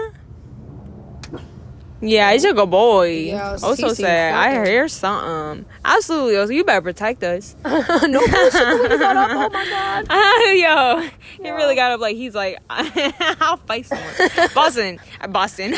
Yeah, 2.06 2.34
he's 2.34 2.44
a 2.44 2.52
good 2.54 2.70
boy. 2.70 3.32
Yeah, 3.32 3.52
also 3.64 3.88
Cece, 3.88 3.96
said, 3.96 4.34
I 4.34 4.66
hear 4.66 4.90
something. 4.90 5.66
Absolutely. 5.86 6.34
Oso, 6.36 6.54
you 6.54 6.66
better 6.66 6.82
protect 6.82 7.24
us. 7.24 7.56
no 7.64 7.72
bullshit. 8.20 8.92
he 8.92 8.98
got 8.98 9.16
up, 9.16 9.30
Oh 9.32 9.50
my 9.54 9.66
god. 9.70 10.08
Yo, 10.54 11.10
he 11.44 11.50
really 11.52 11.76
got 11.76 11.94
up 11.94 12.02
like 12.02 12.18
he's 12.18 12.36
like, 12.36 12.58
I'll 12.70 13.56
fight 13.56 13.86
someone. 13.86 14.50
Boston, 14.54 15.00
uh, 15.22 15.28
Boston. 15.28 15.72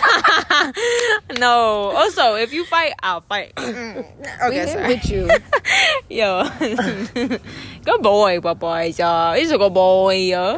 no. 1.38 1.94
Oso, 1.96 2.42
if 2.42 2.52
you 2.54 2.66
fight, 2.66 2.94
I'll 3.04 3.22
fight. 3.22 3.54
okay, 3.58 4.06
We 4.50 4.66
sorry. 4.72 4.88
with 4.96 5.10
you. 5.12 5.30
Yo, 6.10 6.50
good 7.84 8.02
boy, 8.02 8.40
good 8.40 8.58
boy. 8.60 8.94
Yeah, 8.98 9.36
he's 9.38 9.52
a 9.52 9.58
good 9.60 9.74
boy. 9.74 10.16
Yeah, 10.16 10.58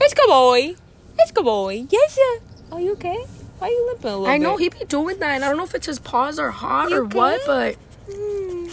it's 0.00 0.12
a 0.12 0.16
good 0.16 0.28
boy. 0.28 0.74
It's 1.18 1.30
a 1.30 1.34
good 1.34 1.44
boy. 1.44 1.86
Yes, 1.88 2.14
sir. 2.14 2.40
Are 2.72 2.80
you 2.80 2.92
okay? 2.92 3.24
Why 3.58 3.68
are 3.68 3.70
you 3.70 3.86
limping 3.86 4.10
a 4.10 4.16
little 4.16 4.26
I 4.26 4.38
know 4.38 4.56
bit? 4.56 4.74
he 4.74 4.80
be 4.80 4.84
doing 4.86 5.18
that, 5.18 5.30
and 5.34 5.44
I 5.44 5.48
don't 5.48 5.56
know 5.56 5.64
if 5.64 5.74
it's 5.74 5.86
his 5.86 5.98
paws 5.98 6.38
are 6.38 6.50
hot 6.50 6.90
You 6.90 6.98
or 6.98 7.04
what, 7.04 7.40
but 7.46 7.74
hmm. 8.10 8.68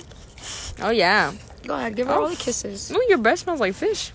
Oh 0.82 0.92
yeah. 0.92 1.34
go 1.66 1.76
ahead, 1.76 1.96
give 1.96 2.08
her 2.08 2.14
all 2.14 2.28
the 2.28 2.34
oh. 2.34 2.38
kisses. 2.38 2.92
Oh, 2.94 3.06
your 3.10 3.18
breath 3.18 3.40
smells 3.40 3.60
like 3.60 3.74
fish. 3.74 4.12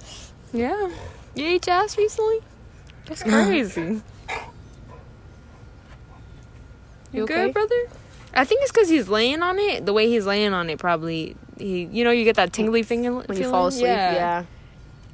Yeah. 0.52 0.90
You 1.34 1.46
ate 1.46 1.66
your 1.66 1.76
ass 1.76 1.96
recently? 1.96 2.40
That's 3.06 3.22
crazy. 3.22 3.80
You, 3.80 4.02
You 7.12 7.26
good, 7.26 7.38
okay? 7.38 7.52
brother? 7.52 7.88
I 8.34 8.44
think 8.44 8.62
it's 8.62 8.70
because 8.70 8.88
he's 8.88 9.08
laying 9.08 9.42
on 9.42 9.58
it. 9.58 9.84
The 9.84 9.92
way 9.92 10.08
he's 10.08 10.26
laying 10.26 10.52
on 10.52 10.70
it, 10.70 10.78
probably 10.78 11.36
he. 11.58 11.84
You 11.84 12.04
know, 12.04 12.10
you 12.10 12.24
get 12.24 12.36
that 12.36 12.52
tingly 12.52 12.82
finger 12.84 13.12
When 13.12 13.36
you 13.36 13.50
fall 13.50 13.66
asleep, 13.66 13.86
yeah. 13.86 14.44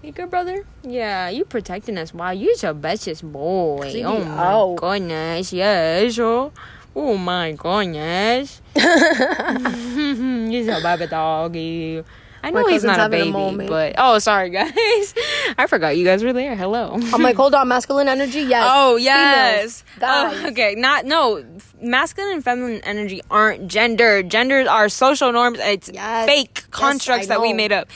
You 0.06 0.12
good, 0.12 0.30
brother? 0.30 0.64
Yeah, 0.84 1.30
you 1.30 1.44
protecting 1.44 1.98
us. 1.98 2.14
Wow, 2.14 2.30
you're 2.30 2.54
the 2.54 2.72
bestest 2.72 3.24
boy. 3.24 3.90
he 3.90 4.04
Oh 4.04 4.22
my 4.22 4.44
out. 4.46 4.76
goodness, 4.76 5.52
yes. 5.52 6.16
Oh, 6.20 6.52
oh 6.94 7.16
my 7.16 7.50
goodness. 7.50 8.62
He's 8.76 10.68
a 10.68 10.80
baby 10.80 11.08
doggy. 11.08 12.04
I 12.44 12.50
know 12.52 12.68
he's 12.68 12.84
not 12.84 13.00
a 13.00 13.06
a 13.06 13.08
baby, 13.08 13.32
moment. 13.32 13.68
but 13.68 13.96
oh, 13.98 14.20
sorry 14.20 14.50
guys. 14.60 15.14
I 15.58 15.66
forgot 15.68 15.96
you 15.96 16.04
guys 16.04 16.22
were 16.22 16.32
there. 16.32 16.54
Hello. 16.54 16.92
I'm 17.12 17.20
like, 17.20 17.34
hold 17.34 17.56
on, 17.56 17.66
masculine 17.66 18.06
energy, 18.06 18.42
yes. 18.42 18.68
Oh 18.72 18.94
yes. 18.94 19.82
Oh, 20.00 20.46
okay. 20.50 20.76
Not 20.76 21.04
no. 21.06 21.44
Masculine 21.82 22.34
and 22.34 22.44
feminine 22.44 22.80
energy 22.84 23.20
aren't 23.32 23.66
gender. 23.66 24.22
Genders 24.22 24.68
are 24.68 24.88
social 24.88 25.32
norms. 25.32 25.58
It's 25.58 25.90
Yes. 25.92 26.26
fake 26.26 26.70
constructs 26.70 27.26
I 27.26 27.28
that 27.30 27.40
we 27.40 27.52
made 27.52 27.72
up. 27.72 27.88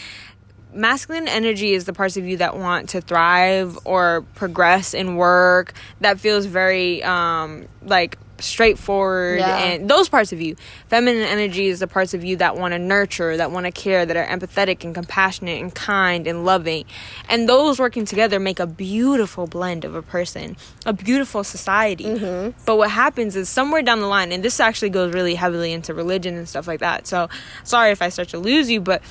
Masculine 0.73 1.29
energy 1.29 1.73
is 1.73 1.85
the 1.85 1.93
parts 1.93 2.17
of 2.17 2.27
you 2.27 2.37
that 2.39 2.57
want 2.57 2.91
to 2.91 3.01
thrive 3.01 3.79
or 3.85 4.23
progress 4.35 4.95
in 4.95 5.17
work. 5.17 5.73
That 6.01 6.21
feels 6.21 6.47
very 6.47 7.03
um 7.03 7.67
like 7.83 8.19
straightforward 8.39 9.39
Yeah. 9.39 9.59
and 9.59 9.89
those 9.89 10.09
parts 10.09 10.33
of 10.33 10.41
you. 10.41 10.57
Feminine 10.89 11.23
energy 11.23 11.67
is 11.67 11.79
the 11.81 11.87
parts 11.87 12.15
of 12.15 12.25
you 12.25 12.37
that 12.37 12.57
want 12.57 12.73
to 12.73 12.79
nurture, 12.79 13.37
that 13.37 13.51
want 13.51 13.67
to 13.67 13.73
care, 13.73 14.07
that 14.07 14.17
are 14.17 14.27
empathetic 14.27 14.83
and 14.83 14.95
compassionate 14.95 15.61
and 15.61 15.75
kind 15.75 16.27
and 16.27 16.45
loving. 16.45 16.85
And 17.29 17.49
those 17.49 17.79
working 17.79 18.07
together 18.07 18.41
make 18.41 18.59
a 18.59 18.67
beautiful 18.67 19.47
blend 19.47 19.85
of 19.85 19.95
a 19.95 20.01
person, 20.03 20.57
a 20.87 20.93
beautiful 20.95 21.45
society. 21.45 22.05
Mm-hmm. 22.05 22.59
But 22.65 22.77
what 22.77 22.91
happens 22.91 23.37
is 23.37 23.49
somewhere 23.49 23.83
down 23.83 24.01
the 24.01 24.07
line, 24.07 24.33
and 24.33 24.43
this 24.43 24.59
actually 24.59 24.91
goes 24.91 25.13
really 25.13 25.35
heavily 25.35 25.73
into 25.73 25.93
religion 25.93 26.35
and 26.37 26.49
stuff 26.49 26.67
like 26.67 26.81
that. 26.81 27.07
So 27.07 27.29
sorry 27.65 27.91
if 27.91 28.01
I 28.01 28.09
start 28.09 28.29
to 28.31 28.39
lose 28.39 28.71
you, 28.71 28.81
but 28.81 29.03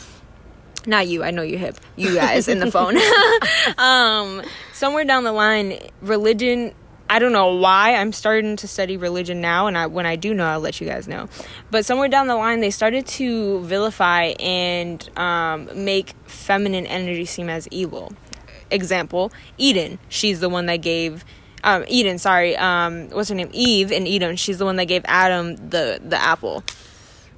not 0.86 1.08
you 1.08 1.24
i 1.24 1.32
know 1.32 1.42
you're 1.42 1.60
hip. 1.60 1.78
You 1.96 2.16
guys 2.16 2.48
in 2.48 2.60
the 2.60 2.72
phone. 2.76 2.98
Um 3.78 4.42
somewhere 4.74 5.04
down 5.06 5.24
the 5.24 5.32
line 5.32 5.78
religion 6.02 6.74
i 7.10 7.20
don't 7.20 7.32
know 7.34 7.56
why 7.56 7.96
i'm 7.96 8.12
starting 8.14 8.56
to 8.56 8.68
study 8.68 8.96
religion 8.98 9.42
now 9.42 9.68
and 9.68 9.78
I, 9.78 9.88
when 9.88 10.06
i 10.06 10.16
do 10.16 10.34
know 10.34 10.46
i'll 10.46 10.60
let 10.60 10.80
you 10.80 10.88
guys 10.88 11.08
know. 11.08 11.28
But 11.72 11.86
somewhere 11.86 12.08
down 12.08 12.28
the 12.28 12.36
line 12.36 12.60
they 12.62 12.72
started 12.72 13.06
to 13.08 13.60
vilify 13.62 14.34
and 14.40 15.08
um, 15.18 15.70
make 15.76 16.14
feminine 16.26 16.86
energy 16.86 17.26
seem 17.26 17.50
as 17.50 17.68
evil. 17.72 18.14
Example 18.72 19.32
eden. 19.58 20.00
She's 20.10 20.40
the 20.40 20.50
one 20.50 20.68
that 20.68 20.78
gave 20.78 21.26
um, 21.64 21.84
eden 21.88 22.18
sorry 22.20 22.56
um, 22.56 23.10
what's 23.10 23.30
her 23.30 23.36
name? 23.36 23.50
Eve 23.52 23.92
and 23.92 24.08
eden. 24.08 24.36
She's 24.36 24.58
the 24.60 24.66
one 24.66 24.78
that 24.78 24.86
gave 24.86 25.04
adam 25.06 25.56
the 25.70 26.00
the 26.04 26.18
apple 26.18 26.64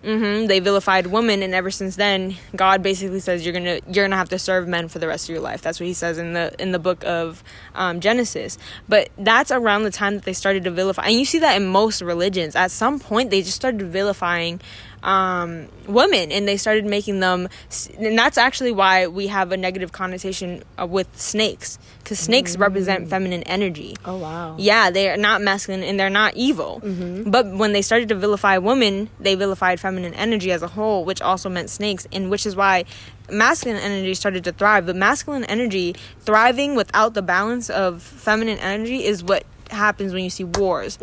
hmm 0.04 0.48
They 0.48 0.60
vilified 0.60 1.08
women, 1.08 1.44
and 1.44 1.54
ever 1.54 1.70
since 1.70 1.96
then, 1.96 2.36
God 2.56 2.82
basically 2.82 3.20
says 3.20 3.46
you're 3.46 3.54
gonna 3.54 3.80
you're 3.88 4.06
gonna 4.06 4.16
have 4.16 4.30
to 4.30 4.40
serve 4.40 4.68
men 4.68 4.88
for 4.88 5.00
the 5.00 5.08
rest 5.08 5.30
of 5.30 5.34
your 5.34 5.42
life. 5.42 5.62
That's 5.62 5.80
what 5.80 5.88
He 5.88 5.94
says 5.94 6.18
in 6.18 6.34
the 6.34 6.54
in 6.60 6.72
the 6.72 6.80
book 6.80 7.04
of 7.06 7.44
um, 7.76 8.00
Genesis. 8.00 8.58
But 8.90 9.10
that's 9.18 9.52
around 9.52 9.84
the 9.84 9.92
time 9.92 10.16
that 10.16 10.24
they 10.24 10.34
started 10.34 10.64
to 10.64 10.72
vilify, 10.72 11.06
and 11.06 11.14
you 11.14 11.26
see 11.26 11.40
that 11.40 11.56
in 11.56 11.68
most 11.68 12.02
religions. 12.02 12.56
At 12.56 12.72
some 12.72 13.00
point, 13.00 13.30
they 13.30 13.42
just 13.42 13.56
started 13.56 13.82
vilifying 13.82 14.60
um, 15.04 15.68
women, 15.88 16.32
and 16.32 16.48
they 16.48 16.58
started 16.58 16.86
making 16.86 17.20
them. 17.20 17.50
And 17.98 18.18
that's 18.18 18.38
actually 18.38 18.72
why 18.72 19.08
we 19.08 19.28
have 19.28 19.52
a 19.52 19.58
negative 19.58 19.92
connotation 19.92 20.64
uh, 20.80 20.86
with 20.86 21.08
snakes, 21.20 21.80
because 22.00 22.20
snakes 22.20 22.58
represent 22.58 23.10
feminine 23.10 23.44
energy. 23.44 23.96
Oh 24.06 24.18
wow. 24.18 24.56
Yeah, 24.58 24.92
they 24.92 25.10
are 25.10 25.18
not 25.18 25.42
masculine 25.42 25.84
and 25.84 26.00
they're 26.00 26.10
not 26.10 26.36
evil. 26.36 26.82
Mm-hmm. 26.84 27.30
But 27.32 27.52
when 27.52 27.74
they 27.74 27.82
started 27.82 28.10
to 28.10 28.16
vilify 28.16 28.58
women, 28.58 29.10
they 29.20 29.36
vilified 29.36 29.80
feminine 29.80 30.14
energy 30.14 30.52
as 30.52 30.62
a 30.62 30.68
whole, 30.68 31.06
which 31.06 31.22
also 31.22 31.50
meant 31.50 31.70
snakes, 31.70 32.08
and 32.12 32.30
which 32.30 32.46
is 32.46 32.56
why 32.56 32.86
masculine 33.30 33.82
energy 33.82 34.14
started 34.14 34.44
to 34.44 34.52
thrive. 34.52 34.86
But 34.86 34.96
masculine 34.96 35.46
energy 35.46 35.96
thriving 36.20 36.76
without 36.76 37.14
the 37.14 37.22
balance 37.22 37.70
of 37.70 38.02
feminine 38.04 38.60
energy 38.60 39.04
is 39.04 39.24
what 39.24 39.46
happens 39.70 40.14
when 40.14 40.22
you 40.22 40.30
see 40.30 40.44
wars, 40.44 41.00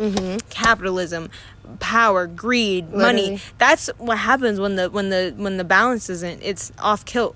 capitalism, 0.51 1.29
power, 1.79 2.27
greed, 2.27 2.91
money. 2.91 3.39
That's 3.57 3.87
what 3.97 4.17
happens 4.17 4.59
when 4.59 4.75
the 4.75 4.89
when 4.89 5.09
the 5.09 5.33
when 5.37 5.57
the 5.57 5.63
balance 5.63 6.09
isn't. 6.09 6.41
It's 6.43 6.71
off 6.79 7.05
kilt. 7.05 7.35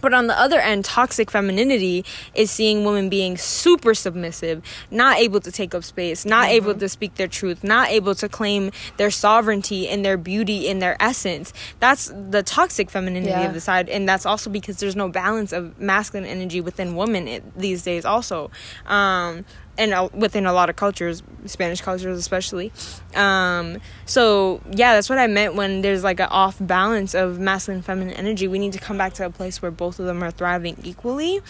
But 0.00 0.12
on 0.12 0.26
the 0.26 0.38
other 0.38 0.60
end, 0.60 0.84
toxic 0.84 1.30
femininity 1.30 2.04
is 2.34 2.50
seeing 2.50 2.84
women 2.84 3.08
being 3.08 3.38
super 3.38 3.94
submissive, 3.94 4.62
not 4.90 5.16
able 5.16 5.40
to 5.40 5.50
take 5.50 5.74
up 5.74 5.82
space, 5.82 6.26
not 6.26 6.44
Mm-hmm. 6.48 6.56
able 6.56 6.74
to 6.74 6.88
speak 6.90 7.14
their 7.14 7.26
truth, 7.28 7.64
not 7.64 7.88
able 7.88 8.14
to 8.16 8.28
claim 8.28 8.70
their 8.98 9.10
sovereignty 9.10 9.88
and 9.88 10.04
their 10.04 10.18
beauty 10.18 10.68
in 10.68 10.78
their 10.78 10.98
essence. 11.00 11.54
That's 11.80 12.12
the 12.14 12.42
toxic 12.42 12.90
femininity 12.90 13.30
Yeah. 13.30 13.46
of 13.48 13.54
the 13.54 13.62
side. 13.62 13.88
And 13.88 14.06
that's 14.06 14.26
also 14.26 14.50
because 14.50 14.76
there's 14.78 14.96
no 14.96 15.08
balance 15.08 15.52
of 15.54 15.78
masculine 15.80 16.28
energy 16.28 16.60
within 16.60 16.96
women 16.96 17.40
these 17.56 17.82
days, 17.82 18.04
also. 18.04 18.50
Um, 18.84 19.46
and 19.76 19.92
uh, 19.92 20.08
within 20.12 20.46
a 20.46 20.52
lot 20.52 20.70
of 20.70 20.76
cultures, 20.76 21.22
Spanish 21.46 21.80
cultures 21.80 22.18
especially. 22.18 22.72
Um, 23.14 23.78
so 24.06 24.60
yeah, 24.70 24.94
that's 24.94 25.08
what 25.08 25.18
I 25.18 25.26
meant 25.26 25.54
when 25.54 25.82
there's 25.82 26.04
like 26.04 26.20
an 26.20 26.28
off 26.30 26.56
balance 26.60 27.14
of 27.14 27.38
masculine 27.38 27.78
and 27.78 27.84
feminine 27.84 28.14
energy. 28.14 28.48
We 28.48 28.58
need 28.58 28.72
to 28.74 28.78
come 28.78 28.98
back 28.98 29.14
to 29.14 29.26
a 29.26 29.30
place 29.30 29.60
where 29.60 29.70
both 29.70 29.98
of 29.98 30.06
them 30.06 30.22
are 30.22 30.30
thriving 30.30 30.76
equally 30.82 31.40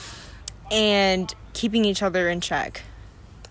and 0.71 1.33
keeping 1.53 1.85
each 1.85 2.03
other 2.03 2.29
in 2.29 2.41
check. 2.41 2.83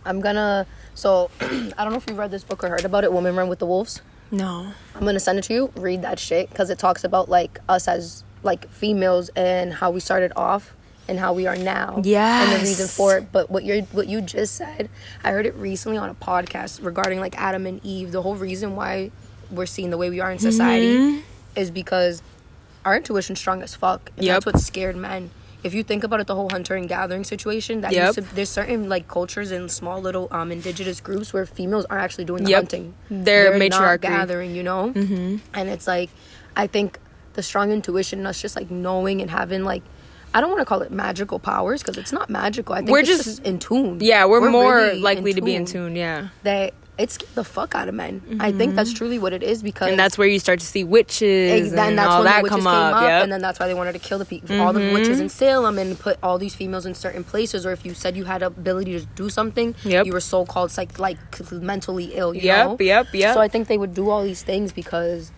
I'm 0.05 0.21
gonna. 0.21 0.65
So 0.95 1.29
I 1.41 1.47
don't 1.83 1.91
know 1.91 1.97
if 1.97 2.07
you've 2.07 2.17
read 2.17 2.31
this 2.31 2.43
book 2.43 2.63
or 2.63 2.69
heard 2.69 2.85
about 2.85 3.03
it. 3.03 3.13
Women 3.13 3.35
Run 3.35 3.49
with 3.49 3.59
the 3.59 3.65
Wolves. 3.65 4.01
No. 4.31 4.73
I'm 4.95 5.05
gonna 5.05 5.19
send 5.19 5.39
it 5.39 5.43
to 5.45 5.53
you. 5.53 5.71
Read 5.75 6.01
that 6.01 6.19
shit 6.19 6.49
because 6.49 6.69
it 6.69 6.79
talks 6.79 7.03
about 7.03 7.29
like 7.29 7.59
us 7.69 7.87
as 7.87 8.23
like 8.41 8.69
females 8.69 9.29
and 9.35 9.73
how 9.73 9.91
we 9.91 9.99
started 9.99 10.33
off 10.35 10.75
and 11.07 11.19
how 11.19 11.33
we 11.33 11.47
are 11.47 11.55
now. 11.55 12.01
Yeah. 12.03 12.43
And 12.43 12.51
the 12.53 12.59
reason 12.65 12.87
for 12.87 13.17
it. 13.17 13.31
But 13.31 13.49
what 13.49 13.63
you 13.63 13.81
what 13.91 14.07
you 14.07 14.21
just 14.21 14.55
said, 14.55 14.89
I 15.23 15.31
heard 15.31 15.45
it 15.45 15.55
recently 15.55 15.97
on 15.97 16.09
a 16.09 16.15
podcast 16.15 16.83
regarding 16.83 17.19
like 17.19 17.37
Adam 17.37 17.65
and 17.65 17.83
Eve. 17.85 18.11
The 18.11 18.21
whole 18.21 18.35
reason 18.35 18.75
why 18.75 19.11
we're 19.51 19.65
seeing 19.65 19.89
the 19.89 19.97
way 19.97 20.09
we 20.09 20.19
are 20.19 20.31
in 20.31 20.39
society 20.39 20.95
Mm-hmm. 20.97 21.19
is 21.55 21.69
because 21.71 22.21
our 22.85 22.95
intuition's 22.97 23.39
strong 23.39 23.61
as 23.61 23.75
fuck. 23.75 24.11
And 24.17 24.25
Yep. 24.25 24.33
that's 24.35 24.45
what 24.45 24.59
scared 24.61 24.95
men. 24.95 25.29
If 25.63 25.73
you 25.73 25.83
think 25.83 26.03
about 26.03 26.19
it, 26.19 26.27
the 26.27 26.35
whole 26.35 26.49
hunter 26.49 26.75
and 26.75 26.89
gathering 26.89 27.23
situation, 27.23 27.81
that 27.81 27.93
Yep. 27.93 28.15
to, 28.15 28.21
there's 28.21 28.49
certain 28.49 28.89
like 28.89 29.07
cultures 29.07 29.51
in 29.51 29.69
small 29.69 30.01
little 30.01 30.27
um 30.31 30.51
indigenous 30.51 30.99
groups 30.99 31.31
where 31.33 31.45
females 31.45 31.85
are 31.89 31.97
actually 31.99 32.25
doing 32.25 32.43
the 32.43 32.49
Yep. 32.51 32.59
hunting. 32.63 32.93
They're 33.09 33.51
not 33.51 33.59
matriarchy. 33.59 34.01
gathering, 34.07 34.55
you 34.55 34.63
know. 34.63 34.91
Mm-hmm. 34.93 35.37
And 35.53 35.69
it's 35.69 35.87
like, 35.87 36.09
I 36.55 36.67
think 36.67 36.99
the 37.33 37.43
strong 37.43 37.71
intuition, 37.71 38.25
us 38.25 38.41
just 38.41 38.55
like 38.55 38.69
knowing 38.71 39.21
and 39.21 39.31
having 39.31 39.63
like 39.63 39.83
I 40.33 40.41
don't 40.41 40.49
want 40.49 40.61
to 40.61 40.65
call 40.65 40.81
it 40.81 40.91
magical 40.91 41.39
powers 41.39 41.81
because 41.81 41.97
it's 41.97 42.11
not 42.11 42.29
magical. 42.29 42.73
I 42.73 42.79
think 42.79 42.89
We're 42.91 42.99
it's 42.99 43.09
just- 43.09 43.23
just, 43.25 43.43
in 43.45 43.59
tune. 43.59 43.99
Yeah, 44.01 44.25
we're, 44.25 44.49
more 44.49 44.75
really 44.77 44.99
likely 44.99 45.33
to 45.33 45.41
be 45.41 45.55
in 45.55 45.65
tune. 45.65 45.95
Yeah, 45.95 46.29
That 46.43 46.73
it 46.95 47.09
scared 47.09 47.33
the 47.33 47.43
fuck 47.43 47.73
out 47.73 47.87
of 47.87 47.95
men. 47.95 48.21
I 48.39 48.51
think 48.51 48.75
that's 48.75 48.93
truly 48.93 49.17
what 49.17 49.33
it 49.33 49.41
is 49.41 49.63
because 49.63 49.85
Mm-hmm. 49.87 49.91
and 49.93 49.99
that's 49.99 50.15
where 50.15 50.27
you 50.27 50.37
start 50.37 50.59
to 50.59 50.65
see 50.65 50.83
witches 50.83 51.71
and, 51.71 51.79
and 51.79 51.97
that's 51.97 52.07
all 52.07 52.17
when 52.19 52.25
that 52.25 52.37
the 52.37 52.43
witches 52.43 52.57
come 52.57 52.67
up. 52.67 52.73
came 52.91 52.93
up, 52.97 53.01
Yep. 53.01 53.09
Mm-hmm. 53.11 53.23
and 53.23 53.31
then 53.31 53.41
that's 53.41 53.59
why 53.59 53.67
they 53.67 53.73
wanted 53.73 53.93
to 53.93 53.99
kill 53.99 54.19
the 54.19 54.25
people, 54.25 54.61
all 54.61 54.73
the 54.73 54.93
witches 54.93 55.19
in 55.19 55.27
Salem, 55.29 55.79
and 55.79 55.97
put 55.99 56.17
all 56.21 56.37
these 56.37 56.53
females 56.53 56.85
in 56.85 56.93
certain 56.93 57.23
places. 57.23 57.65
Or 57.65 57.71
if 57.71 57.83
you 57.83 57.93
said 57.95 58.15
you 58.15 58.25
had 58.25 58.43
ability 58.43 58.99
to 58.99 59.05
do 59.15 59.29
something, 59.29 59.73
Yep. 59.83 60.05
you 60.05 60.13
were 60.13 60.19
so 60.19 60.45
called 60.45 60.69
psych, 60.69 60.99
like 60.99 61.17
mentally 61.51 62.11
ill. 62.13 62.33
You 62.35 62.41
Yep, 62.41 62.65
know? 62.67 62.77
yep, 62.79 63.07
yep. 63.13 63.33
So 63.33 63.41
I 63.41 63.47
think 63.47 63.67
they 63.69 63.77
would 63.79 63.95
do 63.95 64.09
all 64.11 64.23
these 64.23 64.43
things 64.43 64.71
because, 64.71 65.31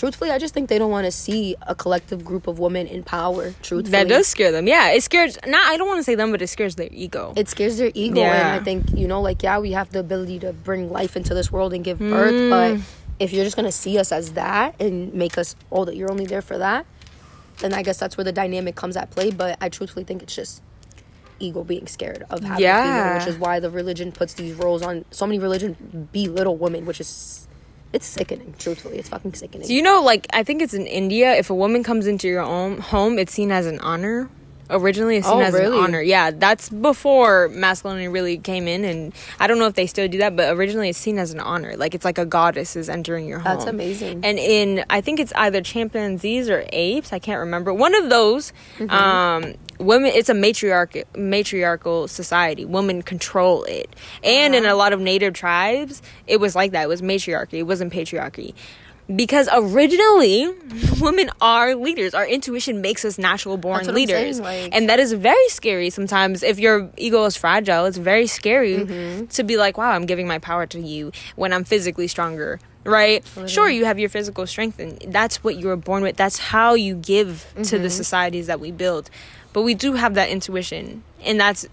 truthfully, 0.00 0.30
I 0.30 0.38
just 0.38 0.52
think 0.54 0.68
they 0.68 0.78
don't 0.78 0.90
want 0.90 1.04
to 1.04 1.12
see 1.12 1.54
a 1.66 1.74
collective 1.74 2.24
group 2.24 2.46
of 2.46 2.58
women 2.58 2.86
in 2.86 3.02
power. 3.04 3.54
Truthfully, 3.62 3.90
that 3.92 4.08
does 4.08 4.26
scare 4.26 4.50
them. 4.50 4.66
Yeah, 4.66 4.90
it 4.96 5.02
scares. 5.02 5.38
Not 5.46 5.64
I 5.72 5.76
don't 5.76 5.86
want 5.86 5.98
to 5.98 6.04
say 6.10 6.14
them, 6.16 6.30
but 6.32 6.40
it 6.42 6.48
scares 6.48 6.74
their 6.74 6.88
ego. 6.90 7.32
it 7.36 7.48
scares 7.48 7.76
their 7.78 7.92
ego 7.94 8.20
Yeah. 8.20 8.34
and 8.54 8.60
i 8.60 8.64
think 8.64 8.80
you 9.00 9.06
know 9.06 9.20
like 9.20 9.42
yeah 9.42 9.58
we 9.66 9.72
have 9.72 9.88
the 9.92 10.00
ability 10.00 10.38
to 10.40 10.52
bring 10.52 10.90
life 10.90 11.16
into 11.16 11.32
this 11.34 11.52
world 11.52 11.72
and 11.74 11.84
give 11.84 11.98
birth 11.98 12.50
but 12.50 12.70
Mm. 12.74 12.82
if 13.18 13.32
you're 13.32 13.44
just 13.44 13.56
gonna 13.56 13.70
see 13.84 13.98
us 13.98 14.10
as 14.12 14.32
that 14.32 14.68
and 14.80 15.12
make 15.14 15.36
us 15.38 15.54
oh 15.70 15.84
that 15.84 15.94
you're 15.96 16.10
only 16.10 16.26
there 16.26 16.42
for 16.50 16.56
that 16.58 16.86
then 17.58 17.72
i 17.74 17.82
guess 17.82 17.98
that's 17.98 18.16
where 18.16 18.24
the 18.24 18.32
dynamic 18.42 18.74
comes 18.82 18.96
at 18.96 19.10
play 19.10 19.30
but 19.30 19.56
i 19.60 19.68
truthfully 19.68 20.04
think 20.04 20.22
it's 20.22 20.34
just 20.34 20.62
ego 21.38 21.62
being 21.64 21.86
scared 21.86 22.24
of 22.30 22.40
having 22.42 22.62
Yeah. 22.62 22.82
female 22.82 23.18
which 23.18 23.28
is 23.34 23.38
why 23.38 23.60
the 23.60 23.70
religion 23.70 24.12
puts 24.12 24.32
these 24.34 24.54
roles 24.54 24.82
on 24.82 25.04
so 25.10 25.26
many 25.26 25.38
religions 25.38 25.76
belittle 26.12 26.56
women 26.56 26.84
which 26.86 27.00
is 27.00 27.46
it's 27.92 28.06
sickening 28.06 28.54
truthfully 28.58 28.98
it's 28.98 29.08
fucking 29.08 29.34
sickening 29.34 29.66
Do 29.66 29.74
you 29.74 29.82
know, 29.82 30.02
like, 30.02 30.26
I 30.32 30.42
think 30.44 30.62
it's 30.62 30.74
in 30.74 30.86
India, 30.86 31.32
if 31.34 31.50
a 31.50 31.54
woman 31.54 31.82
comes 31.82 32.06
into 32.06 32.28
your 32.28 32.42
own 32.42 32.78
home, 32.78 33.18
it's 33.18 33.32
seen 33.32 33.50
as 33.50 33.66
an 33.66 33.80
honor. 33.80 34.30
Originally, 34.72 35.16
it's 35.16 35.26
seen 35.26 35.38
Oh, 35.38 35.40
as 35.40 35.52
really? 35.52 35.76
an 35.76 35.82
honor. 35.82 36.00
Yeah, 36.00 36.30
that's 36.30 36.68
before 36.68 37.48
masculinity 37.48 38.06
really 38.06 38.38
came 38.38 38.68
in, 38.68 38.84
and 38.84 39.12
I 39.40 39.48
don't 39.48 39.58
know 39.58 39.66
if 39.66 39.74
they 39.74 39.88
still 39.88 40.06
do 40.06 40.18
that, 40.18 40.36
but 40.36 40.56
originally 40.56 40.90
it's 40.90 40.98
seen 40.98 41.18
as 41.18 41.32
an 41.32 41.40
honor. 41.40 41.76
Like, 41.76 41.96
it's 41.96 42.04
like 42.04 42.18
a 42.18 42.24
goddess 42.24 42.76
is 42.76 42.88
entering 42.88 43.26
your 43.26 43.40
home. 43.40 43.52
That's 43.58 43.64
amazing. 43.68 44.24
And 44.24 44.38
in, 44.38 44.84
I 44.88 45.00
think 45.00 45.18
it's 45.18 45.32
either 45.34 45.60
chimpanzees 45.60 46.48
or 46.48 46.64
apes, 46.72 47.12
I 47.12 47.18
can't 47.18 47.40
remember. 47.40 47.74
One 47.74 47.96
of 47.96 48.10
those, 48.10 48.52
Mm-hmm. 48.78 48.90
um, 48.90 49.54
women, 49.80 50.12
it's 50.14 50.28
a 50.28 50.34
matriarch, 50.34 51.02
matriarchal 51.16 52.06
society. 52.08 52.64
Women 52.64 53.02
control 53.02 53.64
it. 53.64 53.88
And 54.22 54.54
Uh-huh. 54.54 54.64
in 54.64 54.70
a 54.70 54.74
lot 54.76 54.92
of 54.92 55.00
native 55.00 55.34
tribes, 55.34 56.02
it 56.26 56.38
was 56.38 56.54
like 56.54 56.72
that. 56.72 56.82
It 56.84 56.88
was 56.88 57.02
matriarchy, 57.02 57.58
it 57.58 57.64
wasn't 57.64 57.92
patriarchy 57.92 58.54
because 59.16 59.48
originally 59.52 60.48
women 61.00 61.28
are 61.40 61.74
leaders 61.74 62.14
our 62.14 62.24
intuition 62.24 62.80
makes 62.80 63.04
us 63.04 63.18
natural 63.18 63.56
born 63.56 63.78
That's 63.78 63.86
saying, 63.88 63.96
leaders 63.96 64.38
like- 64.38 64.72
and 64.72 64.88
that 64.88 65.00
is 65.00 65.12
very 65.14 65.48
scary 65.48 65.90
sometimes 65.90 66.44
if 66.44 66.60
your 66.60 66.88
ego 66.96 67.24
is 67.24 67.36
fragile 67.36 67.86
it's 67.86 67.96
very 67.96 68.28
scary 68.28 68.76
Mm-hmm. 68.76 69.26
to 69.26 69.42
be 69.42 69.56
like 69.56 69.76
wow 69.76 69.90
i'm 69.90 70.06
giving 70.06 70.28
my 70.28 70.38
power 70.38 70.64
to 70.66 70.78
you 70.78 71.10
when 71.34 71.52
i'm 71.52 71.64
physically 71.64 72.06
stronger 72.06 72.60
right 72.84 73.24
sure 73.48 73.68
you 73.68 73.84
have 73.84 73.98
your 73.98 74.08
physical 74.10 74.46
strength 74.46 74.78
and 74.78 74.96
that's 75.12 75.42
what 75.42 75.56
you 75.56 75.66
were 75.66 75.76
born 75.76 76.04
with 76.04 76.16
that's 76.16 76.38
how 76.38 76.74
you 76.74 76.94
give 76.94 77.46
to 77.56 77.62
Mm-hmm. 77.62 77.82
the 77.82 77.90
societies 77.90 78.46
that 78.46 78.60
we 78.60 78.70
build 78.70 79.10
but 79.52 79.62
we 79.62 79.74
do 79.74 79.94
have 79.94 80.14
that 80.14 80.28
intuition. 80.30 81.02
And 81.24 81.38
that's 81.40 81.66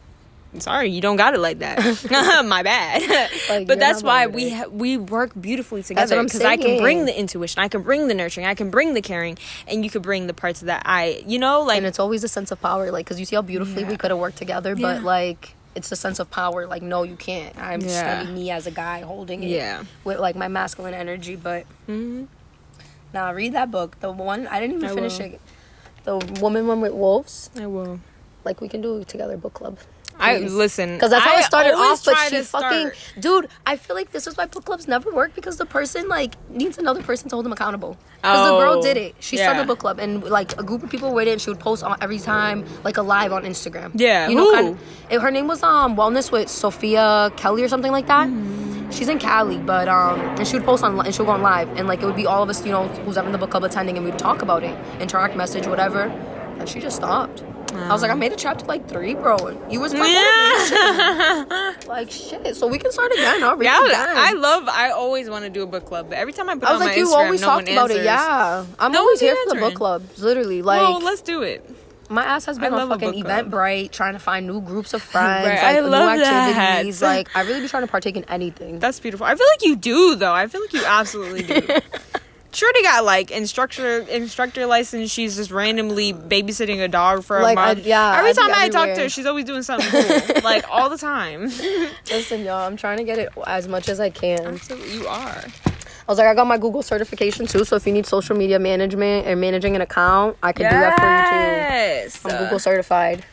sorry 0.60 0.90
you 0.90 1.02
don't 1.02 1.18
got 1.18 1.34
it 1.36 1.40
like 1.40 1.60
that. 1.60 1.78
My 2.48 2.64
bad. 2.64 3.30
Like, 3.50 3.68
but 3.68 3.80
that's 3.80 4.02
why 4.02 4.28
we 4.28 4.50
ha- 4.50 4.68
we 4.72 4.98
work 4.98 5.32
beautifully 5.40 5.84
together 5.84 6.24
because 6.24 6.42
I 6.44 6.58
can 6.58 6.80
bring 6.80 7.06
the 7.06 7.18
intuition, 7.18 7.62
I 7.62 7.68
can 7.68 7.82
bring 7.84 8.08
the 8.08 8.14
nurturing, 8.14 8.48
I 8.48 8.56
can 8.56 8.70
bring 8.72 8.94
the 8.94 9.02
caring, 9.02 9.38
and 9.68 9.84
you 9.84 9.92
could 9.92 10.02
bring 10.02 10.26
the 10.28 10.34
parts 10.34 10.62
of 10.62 10.68
that 10.68 10.84
I, 10.86 11.24
you 11.28 11.38
know, 11.38 11.62
like 11.62 11.78
and 11.78 11.86
it's 11.86 12.00
always 12.00 12.24
a 12.24 12.28
sense 12.28 12.52
of 12.52 12.62
power 12.62 12.92
like 12.92 13.06
because 13.06 13.20
you 13.20 13.26
see 13.26 13.36
how 13.36 13.42
beautifully 13.42 13.84
we 13.84 13.98
could 13.98 14.10
have 14.12 14.20
worked 14.20 14.38
together 14.38 14.74
Yeah. 14.76 14.96
but 14.96 15.04
like 15.04 15.54
it's 15.76 15.92
a 15.92 15.96
sense 15.96 16.18
of 16.18 16.32
power 16.32 16.66
like 16.66 16.82
no 16.82 17.04
you 17.04 17.16
can't. 17.18 17.56
I'm 17.60 17.82
just 17.82 18.04
gonna 18.04 18.26
be 18.26 18.32
me 18.32 18.50
as 18.50 18.66
a 18.66 18.72
guy 18.72 19.02
holding 19.02 19.44
it 19.44 19.50
Yeah. 19.50 19.84
with 20.04 20.18
like 20.18 20.36
my 20.36 20.48
masculine 20.48 20.96
energy 20.96 21.36
but 21.36 21.66
Mhm. 21.88 22.28
now 23.14 23.32
read 23.32 23.54
that 23.54 23.70
book. 23.70 24.00
The 24.00 24.12
one 24.12 24.48
i 24.48 24.60
didn't 24.60 24.78
even 24.78 24.90
I 24.90 24.94
finish 24.96 25.20
will. 25.20 25.26
it 25.26 25.42
the 26.08 26.18
woman 26.40 26.66
one 26.68 26.80
with 26.80 26.94
wolves 26.94 27.50
I 27.60 27.68
will. 27.68 28.00
like 28.46 28.62
we 28.62 28.70
can 28.70 28.82
do 28.82 29.04
together 29.04 29.36
book 29.36 29.54
club 29.54 29.78
I 30.20 30.38
listen 30.40 30.94
because 30.96 31.12
that's 31.12 31.24
how 31.24 31.36
I 31.36 31.40
it 31.40 31.44
started 31.44 31.74
off 31.74 32.04
but 32.04 32.18
she 32.30 32.42
fucking 32.42 32.92
start- 32.92 32.96
dude 33.20 33.48
i 33.66 33.76
feel 33.76 33.96
like 33.96 34.12
this 34.12 34.26
is 34.28 34.36
why 34.38 34.46
book 34.46 34.66
clubs 34.66 34.88
never 34.88 35.12
work 35.14 35.36
because 35.36 35.58
the 35.58 35.66
person 35.66 36.08
like 36.10 36.36
needs 36.50 36.78
another 36.78 37.04
person 37.04 37.30
to 37.30 37.36
hold 37.36 37.46
them 37.46 37.54
accountable. 37.54 37.98
Because 38.16 38.50
the 38.50 38.58
girl 38.58 38.74
Oh, 38.80 38.82
did 38.82 38.98
it. 38.98 39.16
She 39.20 39.38
started 39.38 39.60
yeah. 39.60 39.64
a 39.64 39.68
book 39.68 39.80
club 39.80 40.00
and 40.00 40.24
like 40.24 40.60
a 40.60 40.64
group 40.64 40.82
of 40.84 40.90
people 40.90 41.18
it 41.20 41.28
and 41.28 41.40
she 41.40 41.50
would 41.52 41.60
post 41.60 41.84
on 41.84 41.98
every 42.02 42.18
time 42.20 42.66
like 42.84 42.98
a 42.98 43.02
live 43.04 43.32
on 43.32 43.44
instagram. 43.44 43.92
Yeah, 43.94 44.28
you 44.28 44.36
know 44.36 44.52
kind 44.52 44.78
it, 45.10 45.22
her 45.22 45.32
name 45.32 45.48
was 45.48 45.62
um 45.64 45.96
wellness 45.96 46.32
with 46.32 46.50
sophia 46.50 47.32
kelly 47.38 47.64
or 47.64 47.68
something 47.70 47.92
like 47.92 48.08
that. 48.08 48.28
She's 48.92 49.10
in 49.10 49.20
cali 49.20 49.58
but 49.58 49.88
um 49.88 50.20
and 50.20 50.48
she 50.48 50.56
would 50.56 50.66
post 50.66 50.84
on 50.84 51.00
and 51.06 51.14
she 51.14 51.22
would 51.22 51.28
go 51.28 51.34
on 51.34 51.42
live 51.42 51.70
and 51.78 51.88
like 51.88 52.02
it 52.02 52.06
would 52.06 52.16
be 52.16 52.26
all 52.26 52.42
of 52.44 52.50
us 52.50 52.66
you 52.66 52.72
know 52.72 52.88
who's 53.06 53.18
ever 53.18 53.28
in 53.28 53.34
the 53.34 53.38
book 53.38 53.52
club 53.52 53.64
attending 53.64 53.98
and 53.98 54.06
we'd 54.06 54.18
talk 54.18 54.42
about 54.42 54.64
it 54.64 54.76
interact 55.02 55.36
message 55.36 55.68
whatever 55.68 56.04
and 56.60 56.68
she 56.68 56.80
just 56.80 56.96
stopped 56.96 57.44
I 57.74 57.90
was 57.94 58.02
like, 58.02 58.12
I 58.12 58.16
made 58.16 58.32
a 58.32 58.36
chapter 58.36 58.66
like 58.66 58.88
three, 58.88 59.14
bro. 59.14 59.38
You 59.70 59.80
was 59.80 59.94
my 59.94 60.08
Yeah. 60.08 61.74
like 61.88 62.10
shit. 62.12 62.56
So 62.56 62.68
we 62.68 62.78
can 62.80 62.92
start 62.92 63.12
again. 63.12 63.44
I'll 63.44 63.56
read 63.58 63.66
Yeah, 63.66 63.86
again. 63.86 64.16
I 64.18 64.34
love. 64.34 64.68
I 64.70 64.92
always 64.92 65.30
want 65.30 65.44
to 65.46 65.50
do 65.50 65.64
a 65.64 65.68
book 65.68 65.86
club, 65.86 66.10
but 66.10 66.18
every 66.18 66.34
time 66.34 66.50
I 66.50 66.56
put 66.56 66.64
I 66.66 66.74
was 66.74 66.82
on 66.82 66.88
like, 66.88 66.96
my 66.96 67.02
you 67.02 67.08
Instagram, 67.08 67.26
always 67.26 67.42
no 67.42 67.48
talked 67.48 67.70
about 67.70 67.82
answers. 67.92 67.98
it. 67.98 68.04
Yeah, 68.06 68.66
I'm 68.80 68.92
No 68.92 69.00
always 69.00 69.20
here 69.20 69.36
for 69.36 69.50
the 69.50 69.56
book 69.56 69.64
answering. 69.64 69.78
clubs. 69.78 70.20
Literally, 70.22 70.62
like 70.62 70.82
well, 70.82 71.00
let's 71.02 71.22
do 71.22 71.42
it. 71.44 71.70
my 72.10 72.24
ass 72.24 72.46
has 72.46 72.58
been 72.58 72.74
I 72.74 72.82
on 72.82 72.90
fucking 72.90 73.22
club. 73.22 73.52
Eventbrite, 73.52 73.92
trying 73.92 74.14
to 74.14 74.20
find 74.20 74.48
new 74.48 74.62
groups 74.62 74.94
of 74.94 75.02
friends, 75.14 75.46
Right, 75.48 75.56
like 75.56 75.64
I 75.76 75.80
new 75.82 75.88
love 75.88 76.18
that. 76.20 76.56
activities. 76.58 77.02
Like 77.02 77.28
I 77.36 77.42
really 77.42 77.62
be 77.62 77.68
trying 77.68 77.84
to 77.84 77.92
partake 77.92 78.16
in 78.16 78.24
anything. 78.26 78.80
That's 78.80 79.00
beautiful. 79.00 79.26
I 79.26 79.36
feel 79.36 79.48
like 79.54 79.64
you 79.64 79.76
do 79.76 80.16
though. 80.16 80.34
I 80.34 80.48
feel 80.48 80.62
like 80.62 80.74
you 80.74 80.84
absolutely 80.86 81.44
do. 81.44 81.68
Shorty 82.58 82.82
got 82.82 83.06
like 83.06 83.30
instructor 83.30 84.00
instructor 84.00 84.66
license. 84.66 85.12
She's 85.12 85.36
just 85.36 85.52
randomly 85.52 86.12
babysitting 86.12 86.84
a 86.84 86.88
dog 86.88 87.24
for 87.24 87.40
Like, 87.40 87.56
a 87.56 87.62
I- 87.62 87.66
month. 87.76 87.86
yeah, 87.86 88.18
Every 88.18 88.32
I'd 88.32 88.36
time 88.36 88.50
I 88.52 88.70
talk 88.70 88.96
to 88.96 89.02
her, 89.04 89.10
she's 89.10 89.28
always 89.28 89.46
doing 89.46 89.62
something 89.70 89.88
cool, 89.92 90.42
like 90.44 90.66
all 90.68 90.90
the 90.90 90.98
time. 90.98 91.44
Listen, 92.10 92.44
y'all, 92.44 92.66
I'm 92.66 92.76
trying 92.76 92.98
to 92.98 93.04
get 93.04 93.20
it 93.20 93.30
as 93.46 93.68
much 93.68 93.88
as 93.90 94.00
I 94.00 94.10
can. 94.10 94.44
Absolutely, 94.44 94.92
you 94.96 95.08
are. 95.08 95.44
I 95.68 96.12
was 96.12 96.18
like, 96.18 96.26
I 96.26 96.34
got 96.34 96.48
my 96.48 96.58
Google 96.58 96.82
certification 96.82 97.46
too. 97.46 97.64
So 97.64 97.76
if 97.76 97.86
you 97.86 97.94
need 97.94 98.08
social 98.08 98.36
media 98.36 98.58
management 98.58 99.28
and 99.28 99.40
managing 99.40 99.76
an 99.76 99.82
account, 99.82 100.36
I 100.42 100.52
can 100.52 100.66
do 100.72 100.80
that 100.80 100.98
for 101.00 101.06
you 101.06 101.30
too. 101.30 102.04
Yes. 102.06 102.26
I'm 102.26 102.44
Google 102.44 102.58
certified. 102.58 103.24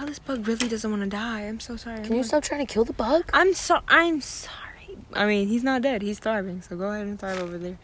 Oh, 0.00 0.06
this 0.06 0.18
bug 0.18 0.48
really 0.48 0.68
doesn't 0.68 0.90
want 0.90 1.02
to 1.02 1.10
die. 1.10 1.42
I'm 1.42 1.60
so 1.60 1.76
sorry. 1.76 2.02
Can 2.04 2.16
you 2.16 2.22
stop 2.22 2.42
trying 2.42 2.66
to 2.66 2.72
kill 2.72 2.86
the 2.86 2.94
bug? 2.94 3.24
I'm 3.34 3.52
so. 3.52 3.80
I'm 3.86 4.22
sorry. 4.22 4.96
I 5.12 5.26
mean, 5.26 5.48
he's 5.48 5.62
not 5.62 5.82
dead. 5.82 6.00
He's 6.00 6.18
thriving. 6.18 6.62
So 6.62 6.74
go 6.76 6.90
ahead 6.90 7.06
and 7.06 7.20
thrive 7.20 7.38
over 7.42 7.58
there. 7.58 7.76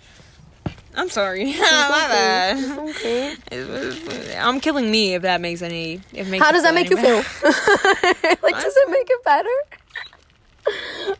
I'm 0.94 1.08
sorry. 1.10 1.44
My 1.52 2.06
bad. 2.08 2.78
Okay. 2.78 3.34
I'm 4.38 4.58
killing 4.60 4.90
me 4.90 5.14
if 5.14 5.22
that 5.22 5.40
makes 5.40 5.62
any. 5.62 6.00
If 6.12 6.28
makes 6.28 6.44
How 6.44 6.50
does 6.52 6.62
that 6.64 6.74
make 6.74 6.90
you 6.90 6.96
feel? 6.96 7.16
like, 8.42 8.54
does 8.62 8.76
it 8.76 8.90
make 8.90 9.08
it 9.08 9.24
better? 9.24 9.56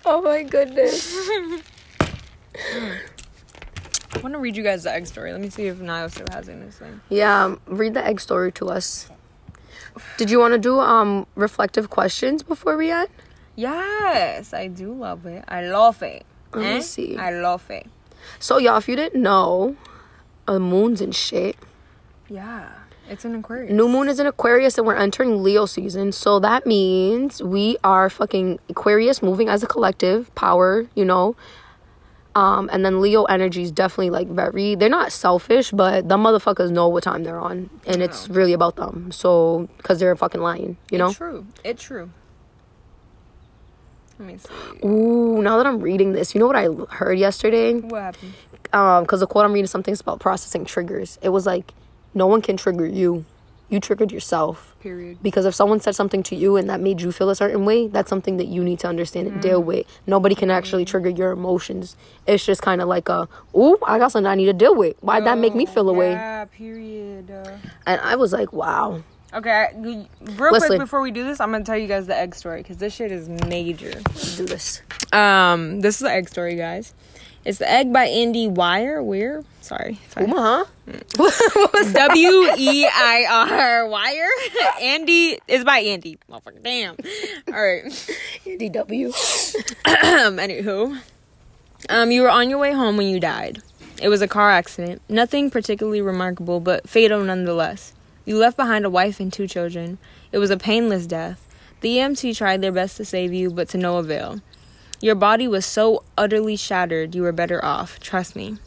Oh 0.04 0.20
my 0.22 0.42
goodness. 0.42 1.16
I 4.14 4.20
want 4.22 4.34
to 4.34 4.38
read 4.38 4.56
you 4.56 4.62
guys 4.62 4.82
the 4.84 4.92
egg 4.92 5.06
story. 5.06 5.32
Let 5.32 5.40
me 5.40 5.50
see 5.50 5.66
if 5.66 5.78
Niall 5.80 6.08
still 6.08 6.26
has 6.32 6.48
it 6.48 6.52
in 6.52 6.60
this 6.60 6.76
thing. 6.78 7.00
Yeah, 7.08 7.44
um, 7.44 7.60
read 7.66 7.94
the 7.94 8.04
egg 8.04 8.20
story 8.20 8.50
to 8.52 8.68
us. 8.70 9.08
Did 10.16 10.30
you 10.30 10.38
want 10.38 10.52
to 10.54 10.58
do 10.58 10.78
um 10.80 11.26
reflective 11.34 11.90
questions 11.90 12.42
before 12.42 12.76
we 12.76 12.90
end? 12.90 13.08
Yes, 13.56 14.52
I 14.54 14.68
do 14.68 14.92
love 14.92 15.26
it. 15.26 15.44
I 15.48 15.62
love 15.66 16.02
it. 16.02 16.24
Let 16.52 16.62
me 16.62 16.76
Eh? 16.76 16.80
see. 16.80 17.16
I 17.16 17.30
love 17.30 17.68
it. 17.70 17.86
So 18.38 18.58
y'all, 18.58 18.78
if 18.78 18.88
you 18.88 18.96
didn't 18.96 19.22
know, 19.22 19.76
uh, 20.46 20.58
moons 20.58 21.00
and 21.00 21.14
shit. 21.14 21.56
Yeah, 22.28 22.70
it's 23.08 23.24
an 23.24 23.34
Aquarius. 23.34 23.72
New 23.72 23.88
moon 23.88 24.08
is 24.08 24.20
in 24.20 24.26
Aquarius 24.26 24.78
and 24.78 24.86
we're 24.86 24.96
entering 24.96 25.42
Leo 25.42 25.66
season. 25.66 26.12
So 26.12 26.38
that 26.40 26.66
means 26.66 27.42
we 27.42 27.76
are 27.84 28.10
fucking 28.10 28.58
Aquarius 28.68 29.22
moving 29.22 29.48
as 29.48 29.62
a 29.62 29.66
collective 29.66 30.34
power, 30.34 30.86
you 30.94 31.04
know. 31.04 31.36
Um, 32.34 32.70
and 32.72 32.84
then 32.84 33.00
Leo 33.00 33.24
energy 33.24 33.62
is 33.62 33.72
definitely 33.72 34.10
like 34.10 34.28
very 34.28 34.74
they're 34.74 34.88
not 34.88 35.10
selfish, 35.10 35.70
but 35.70 36.08
the 36.08 36.16
motherfuckers 36.16 36.70
know 36.70 36.88
what 36.88 37.02
time 37.02 37.24
they're 37.24 37.40
on. 37.40 37.70
And 37.86 38.02
it's 38.02 38.28
really 38.28 38.52
about 38.52 38.76
them. 38.76 39.10
So 39.10 39.68
cause 39.82 39.98
they're 39.98 40.12
a 40.12 40.16
fucking 40.16 40.40
lion, 40.40 40.76
you 40.90 40.98
know? 40.98 41.08
It's 41.08 41.16
true. 41.16 41.46
It's 41.64 41.82
true. 41.82 42.10
Let 44.18 44.26
me 44.28 44.38
see. 44.38 44.86
Ooh, 44.86 45.40
now 45.42 45.56
that 45.58 45.66
I'm 45.66 45.80
reading 45.80 46.12
this, 46.12 46.34
you 46.34 46.40
know 46.40 46.46
what 46.46 46.56
I 46.56 46.68
heard 46.96 47.18
yesterday? 47.18 47.74
What 47.74 48.00
happened? 48.02 48.34
Um, 48.72 49.04
because 49.04 49.20
the 49.20 49.26
quote 49.26 49.44
I'm 49.44 49.52
reading 49.52 49.66
something 49.68 49.92
is 49.92 50.00
about 50.00 50.20
processing 50.20 50.64
triggers. 50.64 51.18
It 51.22 51.28
was 51.30 51.46
like, 51.46 51.72
no 52.14 52.26
one 52.26 52.42
can 52.42 52.56
trigger 52.56 52.86
you. 52.86 53.24
You 53.70 53.80
triggered 53.80 54.10
yourself. 54.10 54.74
Period. 54.80 55.18
Because 55.22 55.44
if 55.44 55.54
someone 55.54 55.78
said 55.80 55.94
something 55.94 56.22
to 56.24 56.34
you 56.34 56.56
and 56.56 56.70
that 56.70 56.80
made 56.80 57.02
you 57.02 57.12
feel 57.12 57.28
a 57.28 57.36
certain 57.36 57.66
way, 57.66 57.86
that's 57.86 58.08
something 58.08 58.38
that 58.38 58.46
you 58.48 58.64
need 58.64 58.78
to 58.80 58.88
understand 58.88 59.28
and 59.28 59.36
Mm. 59.38 59.42
deal 59.42 59.62
with. 59.62 59.86
Nobody 60.06 60.34
can 60.34 60.50
actually 60.50 60.86
trigger 60.86 61.10
your 61.10 61.32
emotions. 61.32 61.94
It's 62.26 62.44
just 62.46 62.62
kind 62.62 62.80
of 62.80 62.88
like 62.88 63.10
a, 63.10 63.28
ooh, 63.54 63.76
I 63.86 63.98
got 63.98 64.10
something 64.10 64.26
I 64.26 64.36
need 64.36 64.46
to 64.46 64.54
deal 64.54 64.74
with. 64.74 64.96
Why'd 65.00 65.26
that 65.26 65.36
make 65.38 65.54
me 65.54 65.66
feel 65.66 65.88
away? 65.90 66.12
Yeah, 66.12 66.46
period. 66.46 67.30
Uh, 67.30 67.52
And 67.86 68.00
I 68.00 68.16
was 68.16 68.32
like, 68.32 68.54
wow. 68.54 69.02
Okay, 69.32 69.68
real 70.20 70.54
quick 70.54 70.78
before 70.78 71.02
we 71.02 71.10
do 71.10 71.24
this, 71.24 71.38
I'm 71.38 71.52
gonna 71.52 71.64
tell 71.64 71.76
you 71.76 71.86
guys 71.86 72.06
the 72.06 72.16
egg 72.16 72.34
story 72.34 72.62
because 72.62 72.78
this 72.78 72.94
shit 72.94 73.12
is 73.12 73.28
major. 73.28 73.92
Let's 74.06 74.36
Do 74.36 74.46
this. 74.46 74.80
Um, 75.12 75.80
this 75.80 75.96
is 75.96 76.00
the 76.00 76.10
egg 76.10 76.28
story, 76.28 76.56
guys. 76.56 76.94
It's 77.44 77.58
the 77.58 77.70
egg 77.70 77.92
by 77.92 78.06
Andy 78.06 78.48
Wire. 78.48 79.02
Weir. 79.02 79.44
Sorry. 79.60 79.98
Uma, 80.18 80.66
huh? 80.86 80.94
what 81.16 81.72
was 81.72 81.92
that? 81.92 82.08
W 82.08 82.52
E 82.56 82.86
I 82.86 83.26
R 83.28 83.88
Wire. 83.88 84.28
Andy 84.82 85.38
is 85.46 85.62
by 85.64 85.78
Andy. 85.78 86.18
Motherfucker, 86.30 86.62
damn. 86.62 86.96
All 87.48 87.54
right. 87.54 87.84
DW. 88.44 89.06
Um, 89.06 90.36
anywho, 90.38 91.00
um, 91.90 92.10
you 92.10 92.22
were 92.22 92.30
on 92.30 92.48
your 92.50 92.58
way 92.58 92.72
home 92.72 92.96
when 92.96 93.06
you 93.08 93.20
died. 93.20 93.62
It 94.00 94.08
was 94.08 94.22
a 94.22 94.28
car 94.28 94.50
accident. 94.50 95.02
Nothing 95.08 95.50
particularly 95.50 96.00
remarkable, 96.00 96.60
but 96.60 96.88
fatal 96.88 97.22
nonetheless. 97.22 97.92
You 98.28 98.36
left 98.36 98.58
behind 98.58 98.84
a 98.84 98.90
wife 98.90 99.20
and 99.20 99.32
two 99.32 99.46
children. 99.46 99.96
It 100.32 100.38
was 100.38 100.50
a 100.50 100.58
painless 100.58 101.06
death. 101.06 101.48
The 101.80 101.96
EMT 101.96 102.36
tried 102.36 102.60
their 102.60 102.70
best 102.70 102.98
to 102.98 103.06
save 103.06 103.32
you, 103.32 103.48
but 103.48 103.70
to 103.70 103.78
no 103.78 103.96
avail. 103.96 104.42
Your 105.00 105.14
body 105.14 105.48
was 105.48 105.64
so 105.64 106.04
utterly 106.18 106.54
shattered, 106.54 107.14
you 107.14 107.22
were 107.22 107.32
better 107.32 107.64
off. 107.64 107.98
Trust 108.00 108.36
me. 108.36 108.58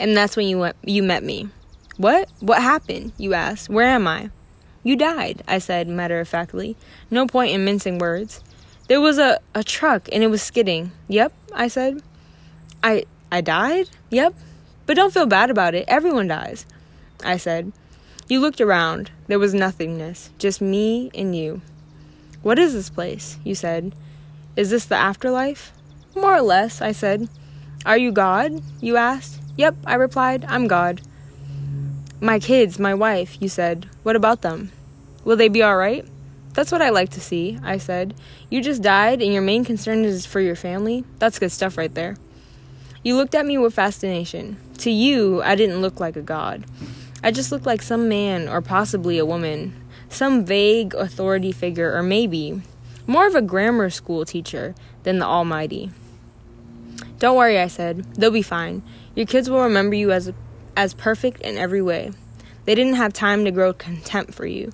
And 0.00 0.16
that's 0.16 0.36
when 0.36 0.48
you 0.48 0.58
went, 0.58 0.74
you 0.82 1.04
met 1.04 1.22
me. 1.22 1.50
What? 1.98 2.28
What 2.40 2.60
happened? 2.60 3.12
You 3.16 3.34
asked. 3.34 3.68
Where 3.68 3.86
am 3.86 4.08
I? 4.08 4.30
You 4.82 4.96
died, 4.96 5.40
I 5.46 5.58
said 5.58 5.86
matter 5.86 6.18
of 6.18 6.26
factly. 6.26 6.76
No 7.08 7.28
point 7.28 7.52
in 7.52 7.64
mincing 7.64 7.98
words. 7.98 8.42
There 8.88 9.00
was 9.00 9.18
a, 9.18 9.38
a 9.54 9.62
truck 9.62 10.08
and 10.10 10.24
it 10.24 10.30
was 10.30 10.42
skidding. 10.42 10.90
Yep, 11.06 11.32
I 11.54 11.68
said. 11.68 12.02
I 12.82 13.04
I 13.30 13.40
died? 13.40 13.88
Yep. 14.10 14.34
But 14.84 14.96
don't 14.96 15.14
feel 15.14 15.26
bad 15.26 15.48
about 15.48 15.76
it. 15.76 15.84
Everyone 15.86 16.26
dies. 16.26 16.66
I 17.22 17.36
said. 17.36 17.70
You 18.28 18.40
looked 18.40 18.60
around. 18.60 19.12
There 19.28 19.38
was 19.38 19.54
nothingness. 19.54 20.30
Just 20.38 20.60
me 20.60 21.12
and 21.14 21.36
you. 21.36 21.60
What 22.42 22.58
is 22.58 22.72
this 22.72 22.90
place? 22.90 23.38
You 23.44 23.54
said. 23.54 23.94
Is 24.56 24.70
this 24.70 24.84
the 24.84 24.96
afterlife? 24.96 25.72
More 26.16 26.34
or 26.34 26.42
less, 26.42 26.82
I 26.82 26.90
said. 26.90 27.28
Are 27.84 27.96
you 27.96 28.10
God? 28.10 28.62
You 28.80 28.96
asked. 28.96 29.40
Yep, 29.56 29.76
I 29.86 29.94
replied. 29.94 30.44
I'm 30.48 30.66
God. 30.66 31.02
My 32.20 32.40
kids, 32.40 32.80
my 32.80 32.94
wife, 32.94 33.36
you 33.40 33.48
said. 33.48 33.88
What 34.02 34.16
about 34.16 34.42
them? 34.42 34.72
Will 35.24 35.36
they 35.36 35.48
be 35.48 35.62
alright? 35.62 36.04
That's 36.52 36.72
what 36.72 36.82
I 36.82 36.88
like 36.88 37.10
to 37.10 37.20
see, 37.20 37.60
I 37.62 37.78
said. 37.78 38.14
You 38.50 38.60
just 38.60 38.82
died 38.82 39.22
and 39.22 39.32
your 39.32 39.42
main 39.42 39.64
concern 39.64 40.04
is 40.04 40.26
for 40.26 40.40
your 40.40 40.56
family? 40.56 41.04
That's 41.20 41.38
good 41.38 41.52
stuff 41.52 41.78
right 41.78 41.94
there. 41.94 42.16
You 43.04 43.14
looked 43.14 43.36
at 43.36 43.46
me 43.46 43.56
with 43.56 43.74
fascination. 43.74 44.56
To 44.78 44.90
you, 44.90 45.42
I 45.42 45.54
didn't 45.54 45.80
look 45.80 46.00
like 46.00 46.16
a 46.16 46.22
god. 46.22 46.64
I 47.26 47.32
just 47.32 47.50
looked 47.50 47.66
like 47.66 47.82
some 47.82 48.08
man 48.08 48.48
or 48.48 48.62
possibly 48.62 49.18
a 49.18 49.26
woman, 49.26 49.74
some 50.08 50.44
vague 50.44 50.94
authority 50.94 51.50
figure, 51.50 51.92
or 51.92 52.00
maybe 52.00 52.62
more 53.04 53.26
of 53.26 53.34
a 53.34 53.42
grammar 53.42 53.90
school 53.90 54.24
teacher 54.24 54.76
than 55.02 55.18
the 55.18 55.26
Almighty. 55.26 55.90
Don't 57.18 57.36
worry, 57.36 57.58
I 57.58 57.66
said. 57.66 58.04
They'll 58.14 58.30
be 58.30 58.42
fine. 58.42 58.84
Your 59.16 59.26
kids 59.26 59.50
will 59.50 59.64
remember 59.64 59.96
you 59.96 60.12
as 60.12 60.32
as 60.76 60.94
perfect 60.94 61.40
in 61.40 61.58
every 61.58 61.82
way. 61.82 62.12
They 62.64 62.76
didn't 62.76 62.94
have 62.94 63.12
time 63.12 63.44
to 63.44 63.50
grow 63.50 63.72
contempt 63.72 64.32
for 64.32 64.46
you. 64.46 64.70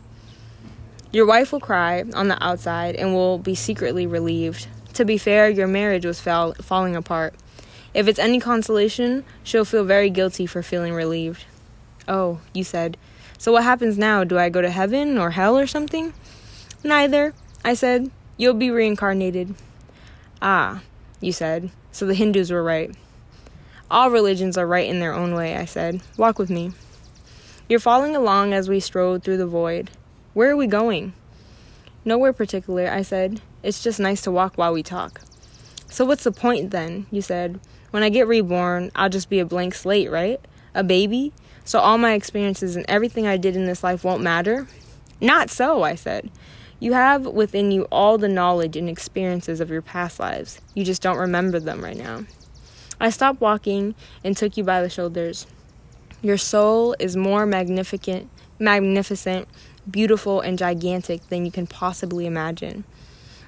Your 1.10 1.24
wife 1.24 1.52
will 1.52 1.60
cry 1.60 2.04
on 2.12 2.28
the 2.28 2.44
outside 2.44 2.96
and 2.96 3.14
will 3.14 3.38
be 3.38 3.54
secretly 3.54 4.06
relieved. 4.06 4.68
To 4.92 5.06
be 5.06 5.16
fair, 5.16 5.48
your 5.48 5.68
marriage 5.68 6.04
was 6.04 6.20
fall- 6.20 6.52
falling 6.60 6.96
apart. 6.96 7.32
If 7.94 8.08
it's 8.08 8.18
any 8.18 8.40
consolation, 8.40 9.24
she'll 9.42 9.64
feel 9.64 9.84
very 9.84 10.10
guilty 10.10 10.44
for 10.44 10.62
feeling 10.62 10.92
relieved. 10.92 11.46
Oh, 12.08 12.40
you 12.52 12.64
said. 12.64 12.96
So 13.38 13.52
what 13.52 13.64
happens 13.64 13.98
now? 13.98 14.24
Do 14.24 14.38
I 14.38 14.48
go 14.48 14.62
to 14.62 14.70
heaven 14.70 15.18
or 15.18 15.30
hell 15.30 15.58
or 15.58 15.66
something? 15.66 16.12
Neither, 16.84 17.34
I 17.64 17.74
said. 17.74 18.10
You'll 18.36 18.54
be 18.54 18.70
reincarnated. 18.70 19.54
Ah, 20.40 20.82
you 21.20 21.32
said. 21.32 21.70
So 21.92 22.06
the 22.06 22.14
Hindus 22.14 22.50
were 22.50 22.62
right. 22.62 22.94
All 23.90 24.10
religions 24.10 24.56
are 24.56 24.66
right 24.66 24.88
in 24.88 25.00
their 25.00 25.12
own 25.12 25.34
way, 25.34 25.56
I 25.56 25.66
said. 25.66 26.00
Walk 26.16 26.38
with 26.38 26.50
me. 26.50 26.72
You're 27.68 27.78
following 27.78 28.16
along 28.16 28.52
as 28.52 28.68
we 28.68 28.80
strode 28.80 29.22
through 29.22 29.36
the 29.36 29.46
void. 29.46 29.90
Where 30.34 30.50
are 30.50 30.56
we 30.56 30.66
going? 30.66 31.12
Nowhere 32.04 32.32
particular, 32.32 32.88
I 32.88 33.02
said. 33.02 33.40
It's 33.62 33.82
just 33.82 34.00
nice 34.00 34.22
to 34.22 34.30
walk 34.30 34.56
while 34.56 34.72
we 34.72 34.82
talk. 34.82 35.20
So 35.88 36.04
what's 36.04 36.24
the 36.24 36.32
point 36.32 36.70
then? 36.70 37.06
You 37.10 37.22
said. 37.22 37.60
When 37.90 38.02
I 38.02 38.08
get 38.08 38.26
reborn, 38.26 38.90
I'll 38.96 39.10
just 39.10 39.28
be 39.28 39.40
a 39.40 39.44
blank 39.44 39.74
slate, 39.74 40.10
right? 40.10 40.40
A 40.74 40.82
baby? 40.82 41.32
So 41.64 41.78
all 41.78 41.98
my 41.98 42.14
experiences 42.14 42.76
and 42.76 42.84
everything 42.88 43.26
I 43.26 43.36
did 43.36 43.56
in 43.56 43.66
this 43.66 43.84
life 43.84 44.04
won't 44.04 44.22
matter? 44.22 44.66
Not 45.20 45.50
so, 45.50 45.82
I 45.82 45.94
said. 45.94 46.30
You 46.80 46.94
have 46.94 47.26
within 47.26 47.70
you 47.70 47.84
all 47.92 48.18
the 48.18 48.28
knowledge 48.28 48.76
and 48.76 48.88
experiences 48.88 49.60
of 49.60 49.70
your 49.70 49.82
past 49.82 50.18
lives. 50.18 50.60
You 50.74 50.84
just 50.84 51.00
don't 51.00 51.18
remember 51.18 51.60
them 51.60 51.82
right 51.82 51.96
now. 51.96 52.24
I 53.00 53.10
stopped 53.10 53.40
walking 53.40 53.94
and 54.24 54.36
took 54.36 54.56
you 54.56 54.64
by 54.64 54.82
the 54.82 54.90
shoulders. 54.90 55.46
Your 56.22 56.38
soul 56.38 56.96
is 56.98 57.16
more 57.16 57.46
magnificent, 57.46 58.28
magnificent, 58.58 59.48
beautiful, 59.90 60.40
and 60.40 60.58
gigantic 60.58 61.28
than 61.28 61.44
you 61.44 61.52
can 61.52 61.66
possibly 61.66 62.26
imagine. 62.26 62.84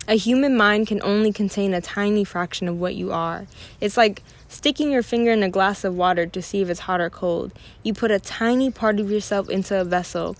A 0.06 0.16
human 0.16 0.56
mind 0.56 0.86
can 0.86 1.00
only 1.02 1.32
contain 1.32 1.72
a 1.72 1.80
tiny 1.80 2.24
fraction 2.24 2.68
of 2.68 2.78
what 2.78 2.94
you 2.94 3.10
are. 3.10 3.46
It's 3.80 3.96
like 3.96 4.22
sticking 4.54 4.90
your 4.90 5.02
finger 5.02 5.32
in 5.32 5.42
a 5.42 5.48
glass 5.48 5.84
of 5.84 5.96
water 5.96 6.26
to 6.26 6.40
see 6.40 6.62
if 6.62 6.70
it's 6.70 6.80
hot 6.80 7.00
or 7.00 7.10
cold. 7.10 7.52
You 7.82 7.92
put 7.92 8.10
a 8.10 8.18
tiny 8.18 8.70
part 8.70 9.00
of 9.00 9.10
yourself 9.10 9.50
into 9.50 9.80
a 9.80 9.84
vessel, 9.84 10.36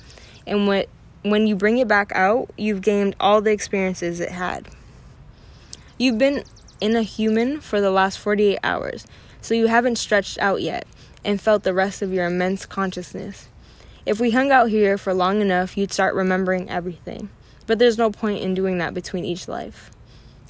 and 0.47 0.67
when, 0.67 0.87
when 1.23 1.47
you 1.47 1.57
bring 1.57 1.79
it 1.79 1.89
back 1.89 2.13
out, 2.15 2.51
you've 2.57 2.81
gained 2.81 3.17
all 3.19 3.41
the 3.41 3.51
experiences 3.51 4.21
it 4.21 4.31
had. 4.31 4.69
You've 5.99 6.19
been 6.19 6.45
in 6.81 6.97
a 6.97 7.03
human 7.03 7.61
for 7.61 7.81
the 7.81 7.91
last 7.91 8.19
48 8.19 8.59
hours, 8.63 9.07
so 9.41 9.55
you 9.55 9.67
haven't 9.67 9.97
stretched 9.97 10.39
out 10.39 10.63
yet 10.63 10.87
and 11.25 11.41
felt 11.41 11.63
the 11.63 11.75
rest 11.75 12.03
of 12.03 12.13
your 12.13 12.27
immense 12.27 12.67
consciousness. 12.67 13.49
If 14.07 14.21
we 14.21 14.33
hung 14.33 14.53
out 14.53 14.69
here 14.69 14.99
for 14.99 15.15
long 15.15 15.41
enough, 15.41 15.77
you'd 15.77 15.93
start 15.93 16.15
remembering 16.15 16.69
everything. 16.69 17.31
But 17.67 17.79
there's 17.79 17.97
no 17.97 18.11
point 18.11 18.43
in 18.43 18.55
doing 18.55 18.79
that 18.79 18.93
between 18.93 19.25
each 19.25 19.49
life. 19.49 19.91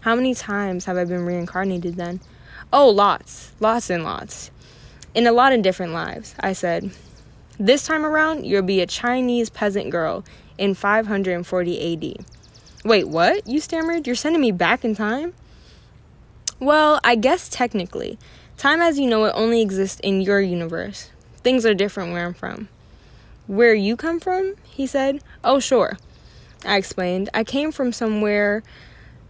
How 0.01 0.17
many 0.17 0.35
times 0.35 0.87
have 0.87 0.97
I 0.97 1.05
been 1.05 1.25
reincarnated 1.25 1.95
then? 1.95 2.21
Oh, 2.77 2.89
lots. 2.89 3.53
Lots 3.61 3.89
and 3.89 4.03
lots. 4.03 4.51
In 5.15 5.29
a 5.29 5.33
lot 5.33 5.53
of 5.53 5.63
different 5.63 5.93
lives, 5.93 6.35
I 6.41 6.55
said. 6.55 6.91
This 7.57 7.87
time 7.87 8.05
around, 8.05 8.47
you'll 8.47 8.63
be 8.63 8.81
a 8.81 8.87
Chinese 8.87 9.49
peasant 9.49 9.91
girl 9.91 10.25
in 10.59 10.75
540 10.75 11.93
AD. 11.93 12.27
Wait, 12.85 13.07
what? 13.07 13.47
You 13.47 13.61
stammered? 13.61 14.09
You're 14.09 14.17
sending 14.17 14.41
me 14.41 14.51
back 14.51 14.85
in 14.85 14.97
time? 14.97 15.35
Well, 16.59 16.99
I 17.05 17.15
guess 17.15 17.49
technically. 17.49 18.19
Time 18.57 18.81
as 18.81 18.99
you 18.99 19.07
know 19.07 19.25
it 19.27 19.35
only 19.37 19.63
exists 19.63 20.01
in 20.01 20.21
your 20.21 20.41
universe. 20.41 21.11
Things 21.45 21.65
are 21.65 21.75
different 21.75 22.13
where 22.13 22.27
I'm 22.27 22.35
from. 22.35 22.67
Where 23.47 23.73
you 23.73 23.95
come 23.95 24.19
from? 24.19 24.57
He 24.65 24.89
said. 24.89 25.23
Oh, 25.45 25.61
sure. 25.61 25.97
I 26.67 26.77
explained. 26.77 27.31
I 27.35 27.45
came 27.45 27.71
from 27.71 27.93
somewhere 27.93 28.65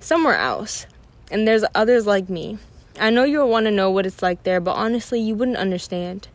somewhere 0.01 0.39
else. 0.39 0.87
And 1.31 1.47
there's 1.47 1.65
others 1.75 2.07
like 2.07 2.31
me. 2.31 2.57
I 2.99 3.11
know 3.11 3.25
you'll 3.25 3.49
want 3.49 3.67
to 3.67 3.73
know 3.73 3.91
what 3.91 4.07
it's 4.07 4.23
like 4.23 4.45
there, 4.45 4.61
but 4.61 4.77
honestly, 4.77 5.21
you 5.21 5.35
wouldn't 5.35 5.57
understand. 5.57 6.29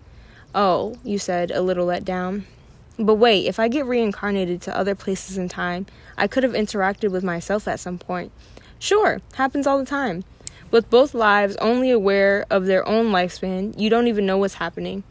Oh, 0.53 0.97
you 1.03 1.17
said, 1.17 1.51
a 1.51 1.61
little 1.61 1.85
let 1.85 2.03
down. 2.03 2.45
But 2.97 3.15
wait, 3.15 3.45
if 3.45 3.59
I 3.59 3.69
get 3.69 3.85
reincarnated 3.85 4.61
to 4.63 4.77
other 4.77 4.93
places 4.93 5.37
in 5.37 5.47
time, 5.47 5.85
I 6.17 6.27
could 6.27 6.43
have 6.43 6.51
interacted 6.51 7.11
with 7.11 7.23
myself 7.23 7.65
at 7.65 7.79
some 7.79 7.97
point. 7.97 8.33
Sure, 8.77 9.21
happens 9.35 9.65
all 9.65 9.79
the 9.79 9.85
time. 9.85 10.25
With 10.69 10.89
both 10.89 11.13
lives 11.13 11.55
only 11.57 11.91
aware 11.91 12.45
of 12.49 12.65
their 12.65 12.85
own 12.85 13.07
lifespan, 13.07 13.79
you 13.79 13.89
don't 13.89 14.07
even 14.07 14.25
know 14.25 14.37
what's 14.37 14.55
happening. 14.55 15.03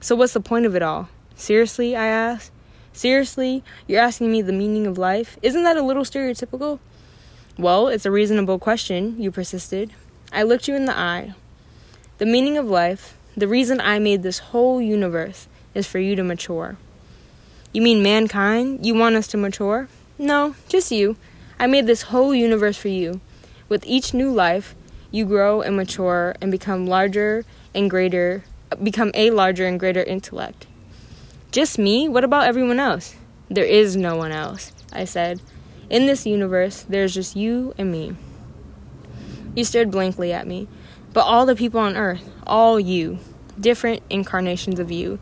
So, 0.00 0.14
what's 0.14 0.34
the 0.34 0.40
point 0.40 0.66
of 0.66 0.76
it 0.76 0.82
all? 0.82 1.08
Seriously, 1.34 1.96
I 1.96 2.06
asked. 2.06 2.52
Seriously, 2.92 3.64
you're 3.86 4.02
asking 4.02 4.30
me 4.30 4.42
the 4.42 4.52
meaning 4.52 4.86
of 4.86 4.98
life? 4.98 5.38
Isn't 5.40 5.64
that 5.64 5.78
a 5.78 5.82
little 5.82 6.04
stereotypical? 6.04 6.80
Well, 7.56 7.88
it's 7.88 8.04
a 8.04 8.10
reasonable 8.10 8.58
question, 8.58 9.18
you 9.18 9.30
persisted. 9.30 9.92
I 10.32 10.42
looked 10.44 10.66
you 10.66 10.74
in 10.74 10.86
the 10.86 10.98
eye. 10.98 11.34
The 12.16 12.24
meaning 12.24 12.56
of 12.56 12.66
life, 12.66 13.14
the 13.36 13.46
reason 13.46 13.80
I 13.82 13.98
made 13.98 14.22
this 14.22 14.38
whole 14.38 14.80
universe, 14.80 15.46
is 15.74 15.86
for 15.86 15.98
you 15.98 16.16
to 16.16 16.24
mature. 16.24 16.78
You 17.72 17.82
mean 17.82 18.02
mankind? 18.02 18.86
You 18.86 18.94
want 18.94 19.16
us 19.16 19.26
to 19.28 19.36
mature? 19.36 19.88
No, 20.18 20.54
just 20.70 20.90
you. 20.90 21.16
I 21.58 21.66
made 21.66 21.86
this 21.86 22.02
whole 22.02 22.34
universe 22.34 22.78
for 22.78 22.88
you. 22.88 23.20
With 23.68 23.84
each 23.86 24.14
new 24.14 24.32
life, 24.32 24.74
you 25.10 25.26
grow 25.26 25.60
and 25.60 25.76
mature 25.76 26.34
and 26.40 26.50
become 26.50 26.86
larger 26.86 27.44
and 27.74 27.90
greater, 27.90 28.44
become 28.82 29.10
a 29.12 29.30
larger 29.30 29.66
and 29.66 29.78
greater 29.78 30.02
intellect. 30.02 30.66
Just 31.50 31.78
me? 31.78 32.08
What 32.08 32.24
about 32.24 32.46
everyone 32.46 32.80
else? 32.80 33.16
There 33.50 33.66
is 33.66 33.96
no 33.96 34.16
one 34.16 34.32
else, 34.32 34.72
I 34.94 35.04
said. 35.04 35.42
In 35.90 36.06
this 36.06 36.24
universe, 36.24 36.86
there's 36.88 37.12
just 37.12 37.36
you 37.36 37.74
and 37.76 37.92
me. 37.92 38.16
You 39.54 39.64
stared 39.64 39.90
blankly 39.90 40.32
at 40.32 40.46
me. 40.46 40.68
But 41.12 41.22
all 41.22 41.44
the 41.44 41.56
people 41.56 41.80
on 41.80 41.96
earth, 41.96 42.28
all 42.46 42.80
you, 42.80 43.18
different 43.60 44.02
incarnations 44.08 44.78
of 44.78 44.90
you. 44.90 45.18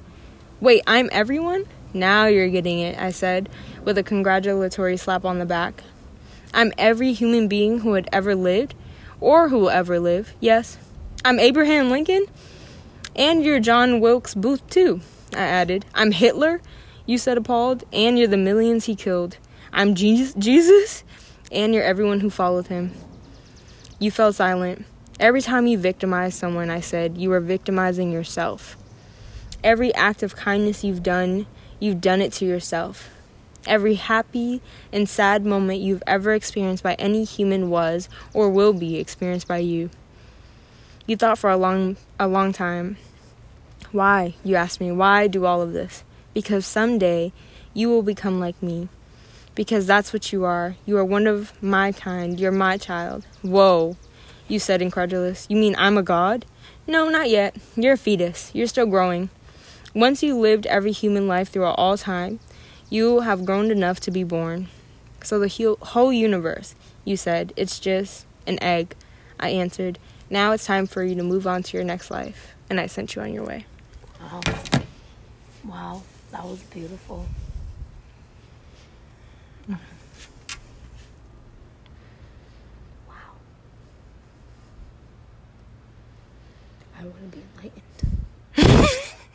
Wait, 0.60 0.82
I'm 0.86 1.08
everyone? 1.10 1.66
Now 1.92 2.26
you're 2.26 2.48
getting 2.48 2.78
it, 2.78 2.96
I 2.98 3.10
said, 3.10 3.48
with 3.82 3.98
a 3.98 4.04
congratulatory 4.04 4.96
slap 4.96 5.24
on 5.24 5.40
the 5.40 5.46
back. 5.46 5.82
I'm 6.54 6.72
every 6.78 7.12
human 7.12 7.48
being 7.48 7.80
who 7.80 7.94
had 7.94 8.08
ever 8.12 8.36
lived, 8.36 8.74
or 9.20 9.48
who 9.48 9.58
will 9.58 9.70
ever 9.70 9.98
live, 9.98 10.34
yes. 10.38 10.78
I'm 11.24 11.40
Abraham 11.40 11.90
Lincoln, 11.90 12.26
and 13.16 13.44
you're 13.44 13.58
John 13.58 13.98
Wilkes 13.98 14.34
Booth, 14.34 14.68
too, 14.70 15.00
I 15.34 15.42
added. 15.42 15.84
I'm 15.94 16.12
Hitler, 16.12 16.60
you 17.06 17.18
said 17.18 17.36
appalled, 17.36 17.84
and 17.92 18.18
you're 18.18 18.28
the 18.28 18.36
millions 18.36 18.84
he 18.84 18.94
killed. 18.94 19.38
I'm 19.72 19.94
Jesus, 19.96 20.34
Jesus, 20.34 21.02
and 21.50 21.74
you're 21.74 21.82
everyone 21.82 22.20
who 22.20 22.30
followed 22.30 22.68
him. 22.68 22.92
You 24.00 24.10
fell 24.10 24.32
silent. 24.32 24.86
Every 25.20 25.42
time 25.42 25.66
you 25.66 25.76
victimized 25.76 26.38
someone, 26.38 26.70
I 26.70 26.80
said, 26.80 27.18
you 27.18 27.28
were 27.28 27.38
victimizing 27.38 28.10
yourself. 28.10 28.78
Every 29.62 29.94
act 29.94 30.22
of 30.22 30.34
kindness 30.34 30.82
you've 30.82 31.02
done, 31.02 31.44
you've 31.78 32.00
done 32.00 32.22
it 32.22 32.32
to 32.34 32.46
yourself. 32.46 33.10
Every 33.66 33.96
happy 33.96 34.62
and 34.90 35.06
sad 35.06 35.44
moment 35.44 35.82
you've 35.82 36.02
ever 36.06 36.32
experienced 36.32 36.82
by 36.82 36.94
any 36.94 37.24
human 37.24 37.68
was 37.68 38.08
or 38.32 38.48
will 38.48 38.72
be 38.72 38.96
experienced 38.96 39.46
by 39.46 39.58
you. 39.58 39.90
You 41.06 41.18
thought 41.18 41.36
for 41.36 41.50
a 41.50 41.58
long 41.58 41.98
a 42.18 42.26
long 42.26 42.54
time. 42.54 42.96
Why? 43.92 44.34
You 44.42 44.56
asked 44.56 44.80
me, 44.80 44.90
why 44.90 45.26
do 45.26 45.44
all 45.44 45.60
of 45.60 45.74
this? 45.74 46.04
Because 46.32 46.64
someday 46.64 47.34
you 47.74 47.90
will 47.90 48.02
become 48.02 48.40
like 48.40 48.62
me. 48.62 48.88
Because 49.60 49.84
that's 49.86 50.14
what 50.14 50.32
you 50.32 50.46
are. 50.46 50.76
You 50.86 50.96
are 50.96 51.04
one 51.04 51.26
of 51.26 51.52
my 51.62 51.92
kind. 51.92 52.40
You're 52.40 52.50
my 52.50 52.78
child. 52.78 53.26
Whoa, 53.42 53.98
you 54.48 54.58
said 54.58 54.80
incredulous. 54.80 55.46
You 55.50 55.56
mean 55.58 55.74
I'm 55.76 55.98
a 55.98 56.02
god? 56.02 56.46
No, 56.86 57.10
not 57.10 57.28
yet. 57.28 57.56
You're 57.76 57.92
a 57.92 57.98
fetus. 57.98 58.50
You're 58.54 58.68
still 58.68 58.86
growing. 58.86 59.28
Once 59.94 60.22
you 60.22 60.34
lived 60.34 60.64
every 60.64 60.92
human 60.92 61.28
life 61.28 61.50
throughout 61.50 61.74
all 61.76 61.98
time, 61.98 62.40
you 62.88 63.20
have 63.20 63.44
grown 63.44 63.70
enough 63.70 64.00
to 64.00 64.10
be 64.10 64.24
born. 64.24 64.68
So 65.22 65.38
the 65.38 65.76
whole 65.82 66.10
universe, 66.10 66.74
you 67.04 67.18
said, 67.18 67.52
it's 67.54 67.78
just 67.78 68.24
an 68.46 68.58
egg. 68.62 68.96
I 69.38 69.50
answered, 69.50 69.98
now 70.30 70.52
it's 70.52 70.64
time 70.64 70.86
for 70.86 71.04
you 71.04 71.14
to 71.16 71.22
move 71.22 71.46
on 71.46 71.62
to 71.64 71.76
your 71.76 71.84
next 71.84 72.10
life. 72.10 72.54
And 72.70 72.80
I 72.80 72.86
sent 72.86 73.14
you 73.14 73.20
on 73.20 73.34
your 73.34 73.44
way. 73.44 73.66
Wow. 74.22 74.40
Wow. 75.66 76.02
That 76.32 76.46
was 76.46 76.60
beautiful. 76.60 77.26
Wow. 79.68 79.76
I 86.98 87.04
want 87.04 87.30
to 87.30 87.36
be 87.38 87.42
enlightened. 87.56 87.82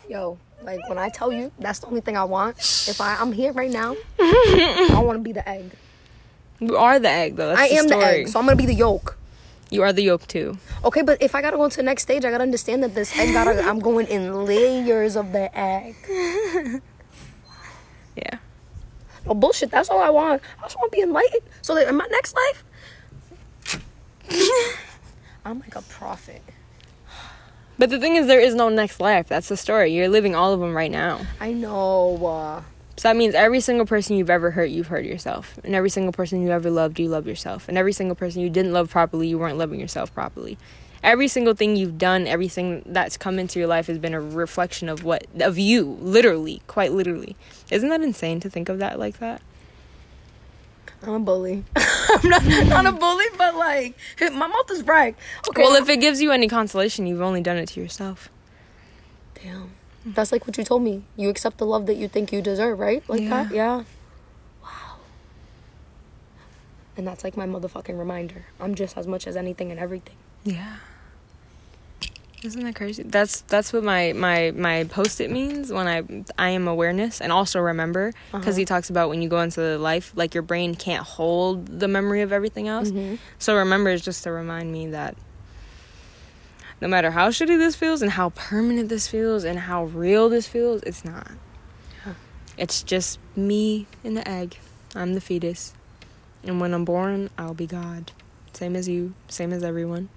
Yo, 0.10 0.38
like 0.64 0.88
when 0.90 0.98
I 0.98 1.10
tell 1.10 1.32
you 1.32 1.52
that's 1.60 1.80
the 1.80 1.88
only 1.88 2.02
thing 2.02 2.16
I 2.18 2.24
want. 2.24 2.58
If 2.88 3.02
I, 3.02 3.16
I'm 3.20 3.32
here 3.32 3.52
right 3.52 3.72
now, 3.72 3.96
I 4.20 5.02
want 5.04 5.18
to 5.20 5.24
be 5.24 5.32
the 5.32 5.48
egg. 5.48 5.72
You 6.60 6.78
are 6.78 7.00
the 7.00 7.10
egg 7.10 7.36
though. 7.36 7.50
That's 7.50 7.62
I 7.62 7.70
the 7.70 7.76
am 7.76 7.88
the 7.88 7.98
egg, 7.98 8.28
so 8.30 8.40
I'm 8.40 8.46
gonna 8.46 8.56
be 8.56 8.66
the 8.66 8.74
yolk. 8.74 9.18
You 9.72 9.82
are 9.82 9.92
the 9.92 10.04
yolk 10.04 10.28
too. 10.28 10.58
Okay, 10.84 11.02
but 11.02 11.22
if 11.22 11.34
I 11.36 11.42
gotta 11.42 11.58
go 11.58 11.68
to 11.68 11.76
the 11.76 11.84
next 11.84 12.04
stage, 12.04 12.24
I 12.24 12.32
gotta 12.32 12.44
understand 12.44 12.84
that 12.84 12.94
this 12.94 13.18
egg 13.18 13.34
gotta. 13.34 13.62
I'm 13.68 13.80
going 13.80 14.08
in 14.08 14.46
layers 14.46 15.16
of 15.16 15.32
the 15.32 15.50
egg. 15.58 15.96
Yeah. 18.16 18.38
No 19.26 19.34
bullshit. 19.34 19.72
That's 19.72 19.90
all 19.90 20.00
I 20.00 20.10
want. 20.10 20.42
I 20.60 20.64
just 20.64 20.78
want 20.78 20.92
to 20.92 20.96
be 20.96 21.02
enlightened. 21.02 21.42
So 21.62 21.76
that 21.76 21.88
in 21.88 21.96
my 21.98 22.08
next 22.12 22.36
life, 22.36 22.64
I'm 25.46 25.60
like 25.60 25.76
a 25.76 25.82
prophet. 25.82 26.42
But 27.78 27.90
the 27.90 28.00
thing 28.00 28.16
is, 28.16 28.28
there 28.28 28.40
is 28.40 28.56
no 28.56 28.70
next 28.70 29.00
life. 29.00 29.28
That's 29.28 29.50
the 29.50 29.58
story. 29.58 29.94
You're 29.94 30.08
living 30.08 30.34
all 30.36 30.54
of 30.54 30.60
them 30.60 30.76
right 30.76 30.92
now. 30.92 31.22
I 31.42 31.52
know. 31.52 32.26
Uh, 32.26 32.62
So 32.98 33.10
that 33.10 33.18
means 33.18 33.36
every 33.36 33.60
single 33.60 33.86
person 33.86 34.16
you've 34.16 34.30
ever 34.30 34.52
hurt, 34.52 34.70
you've 34.70 34.88
hurt 34.88 35.04
yourself. 35.04 35.60
And 35.64 35.76
every 35.76 35.90
single 35.90 36.14
person 36.14 36.42
you 36.42 36.52
ever 36.52 36.70
loved, 36.70 37.00
you 37.00 37.10
love 37.10 37.28
yourself. 37.28 37.68
And 37.68 37.78
every 37.78 37.92
single 37.92 38.16
person 38.16 38.42
you 38.42 38.50
didn't 38.50 38.72
love 38.72 38.90
properly, 38.90 39.28
you 39.28 39.38
weren't 39.38 39.58
loving 39.58 39.80
yourself 39.82 40.14
properly. 40.14 40.58
Every 41.04 41.28
single 41.28 41.54
thing 41.54 41.76
you've 41.76 41.98
done, 41.98 42.26
everything 42.26 42.82
that's 42.86 43.18
come 43.18 43.38
into 43.38 43.60
your 43.60 43.68
life 43.68 43.88
has 43.88 44.00
been 44.00 44.14
a 44.14 44.22
reflection 44.22 44.88
of 44.90 45.04
what 45.04 45.28
of 45.40 45.60
you, 45.60 45.98
literally, 46.02 46.62
quite 46.68 46.94
literally. 46.94 47.36
Isn't 47.70 47.90
that 47.90 48.02
insane 48.02 48.40
to 48.40 48.50
think 48.50 48.70
of 48.70 48.80
that 48.80 48.98
like 48.98 49.20
that? 49.20 49.42
I'm 51.08 51.14
a 51.16 51.20
bully. 51.20 51.64
I'm 51.76 52.30
not, 52.30 52.46
not 52.68 52.86
a 52.86 52.92
bully, 52.92 53.26
but 53.38 53.56
like 53.56 53.96
my 54.20 54.48
mouth 54.48 54.70
is 54.72 54.84
bright. 54.84 55.16
Okay. 55.50 55.62
Well, 55.62 55.76
if 55.76 55.90
it 55.90 55.98
gives 55.98 56.22
you 56.22 56.32
any 56.32 56.48
consolation, 56.48 57.06
you've 57.08 57.22
only 57.22 57.42
done 57.42 57.58
it 57.58 57.68
to 57.70 57.80
yourself. 57.82 58.30
damn, 59.42 59.72
that's 60.06 60.32
like 60.32 60.48
what 60.48 60.58
you 60.58 60.64
told 60.64 60.82
me. 60.84 61.04
You 61.18 61.30
accept 61.30 61.58
the 61.58 61.66
love 61.66 61.86
that 61.88 61.96
you 61.96 62.08
think 62.08 62.32
you 62.32 62.42
deserve, 62.42 62.80
right? 62.80 63.04
Like 63.10 63.28
that. 63.30 63.52
Yeah. 63.52 63.78
Yeah. 63.78 63.84
Wow. 64.64 64.96
And 66.98 67.08
that's 67.08 67.24
like 67.24 67.36
my 67.38 67.46
motherfucking 67.46 67.98
reminder. 67.98 68.46
I'm 68.60 68.76
just 68.76 68.98
as 68.98 69.08
much 69.08 69.28
as 69.28 69.36
anything 69.36 69.72
and 69.72 69.80
everything. 69.80 70.16
Yeah. 70.44 70.78
Isn't 72.44 72.64
that 72.64 72.76
crazy? 72.76 73.04
That's 73.04 73.42
that's 73.42 73.74
what 73.74 73.84
my 73.84 74.14
my 74.14 74.52
my 74.52 74.84
post-it 74.86 75.32
means 75.32 75.72
when 75.72 75.88
I 75.88 76.04
I 76.38 76.50
am 76.50 76.68
awareness 76.68 77.22
and 77.22 77.32
also 77.32 77.60
remember 77.60 78.10
uh-huh. 78.10 78.40
because 78.40 78.56
he 78.56 78.66
talks 78.66 78.90
about 78.90 79.10
when 79.10 79.22
you 79.22 79.30
go 79.30 79.40
into 79.40 79.78
life 79.78 80.12
like 80.16 80.34
your 80.34 80.44
brain 80.44 80.76
can't 80.76 81.04
hold 81.04 81.80
the 81.80 81.88
memory 81.88 82.22
of 82.22 82.32
everything 82.32 82.68
else. 82.68 82.90
Mm-hmm. 82.90 83.16
So 83.40 83.56
remember 83.58 83.90
is 83.90 84.02
just 84.02 84.24
to 84.24 84.32
remind 84.32 84.72
me 84.72 84.88
that 84.88 85.16
no 86.82 86.88
matter 86.88 87.12
how 87.12 87.30
shitty 87.30 87.58
this 87.58 87.76
feels 87.76 88.02
and 88.02 88.12
how 88.12 88.30
permanent 88.30 88.90
this 88.90 89.08
feels 89.08 89.44
and 89.44 89.58
how 89.60 89.86
real 89.86 90.30
this 90.30 90.48
feels, 90.48 90.84
it's 90.84 91.04
not. 91.06 91.32
It's 92.58 92.84
just 92.84 93.20
me 93.36 93.86
in 94.04 94.14
the 94.14 94.28
egg. 94.28 94.58
I'm 94.96 95.14
the 95.14 95.22
fetus. 95.22 95.74
And 96.44 96.62
when 96.62 96.74
I'm 96.74 96.86
born, 96.86 97.30
I'll 97.38 97.54
be 97.54 97.68
God. 97.68 98.12
Same 98.54 98.76
as 98.76 98.88
you, 98.88 99.14
same 99.28 99.52
as 99.52 99.64
everyone. 99.64 100.10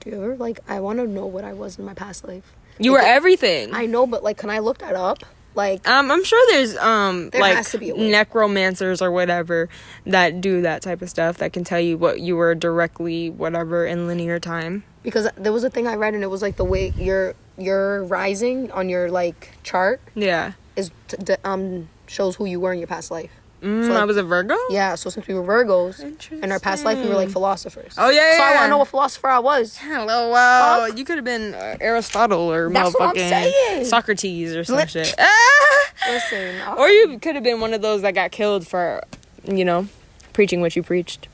Do 0.00 0.10
you 0.10 0.16
ever 0.16 0.36
like? 0.36 0.60
I 0.68 0.80
want 0.80 0.98
to 0.98 1.06
know 1.06 1.26
what 1.26 1.44
I 1.44 1.52
was 1.52 1.78
in 1.78 1.84
my 1.84 1.94
past 1.94 2.26
life. 2.26 2.54
You 2.78 2.92
were 2.92 3.00
everything. 3.00 3.74
I 3.74 3.86
know, 3.86 4.06
but 4.06 4.22
like, 4.22 4.38
can 4.38 4.50
I 4.50 4.60
look 4.60 4.78
that 4.78 4.94
up? 4.94 5.18
Like, 5.54 5.88
um, 5.88 6.10
I'm 6.12 6.22
sure 6.22 6.40
there's 6.52 6.76
um 6.76 7.30
There 7.30 7.40
like 7.40 7.56
has 7.56 7.72
to 7.72 7.78
be 7.78 7.90
a 7.90 7.94
necromancers 7.96 9.02
or 9.02 9.10
whatever 9.10 9.68
that 10.06 10.40
do 10.40 10.62
that 10.62 10.82
type 10.82 11.02
of 11.02 11.10
stuff 11.10 11.38
that 11.38 11.52
can 11.52 11.64
tell 11.64 11.80
you 11.80 11.98
what 11.98 12.20
you 12.20 12.36
were 12.36 12.54
directly 12.54 13.30
whatever 13.30 13.84
in 13.84 14.06
linear 14.06 14.38
time. 14.38 14.84
because 15.02 15.28
there 15.36 15.52
was 15.52 15.64
a 15.64 15.70
thing 15.70 15.86
I 15.88 15.94
read 15.96 16.14
and 16.14 16.22
it 16.22 16.28
was 16.28 16.42
like 16.42 16.56
the 16.56 16.64
way 16.64 16.90
your 16.96 17.34
your 17.56 18.04
rising 18.04 18.70
on 18.70 18.88
your 18.88 19.10
like 19.10 19.50
chart 19.64 20.00
Yeah. 20.14 20.52
is 20.76 20.92
t- 21.08 21.16
d- 21.24 21.34
um 21.44 21.88
shows 22.06 22.36
who 22.36 22.44
you 22.44 22.60
were 22.60 22.72
in 22.72 22.78
your 22.78 22.86
past 22.86 23.10
life. 23.10 23.30
Mm, 23.62 23.86
So, 23.88 23.94
I 23.94 24.04
was 24.04 24.16
a 24.16 24.22
Virgo. 24.22 24.56
Yeah, 24.70 24.94
so 24.94 25.10
since 25.10 25.26
we 25.26 25.34
were 25.34 25.42
Virgos 25.42 26.00
in 26.30 26.52
our 26.52 26.60
past 26.60 26.84
life, 26.84 26.98
we 27.02 27.08
were 27.08 27.14
like 27.16 27.30
philosophers. 27.30 27.94
Oh 27.98 28.08
yeah. 28.10 28.36
So 28.36 28.42
I 28.44 28.50
want 28.54 28.64
to 28.66 28.68
know 28.68 28.78
what 28.78 28.88
philosopher 28.88 29.28
I 29.28 29.40
was. 29.40 29.76
Hello, 29.76 30.30
wow. 30.30 30.86
Fuck. 30.86 30.96
You 30.98 31.04
could 31.04 31.16
have 31.16 31.24
been 31.24 31.54
uh, 31.54 31.76
Aristotle 31.80 32.52
or 32.52 32.70
That's 32.70 32.94
motherfucking. 32.94 33.84
Socrates 33.84 34.54
or 34.54 34.62
some 34.64 34.76
Lit- 34.76 34.90
shit. 34.90 35.14
Listen, 36.08 36.60
Or 36.78 36.88
you 36.88 37.18
could 37.18 37.34
have 37.34 37.42
been 37.42 37.60
one 37.60 37.74
of 37.74 37.82
those 37.82 38.02
that 38.02 38.14
got 38.14 38.30
killed 38.30 38.64
for, 38.66 39.02
you 39.44 39.64
know, 39.64 39.88
preaching 40.32 40.60
what 40.60 40.76
you 40.76 40.82
preached. 40.84 41.26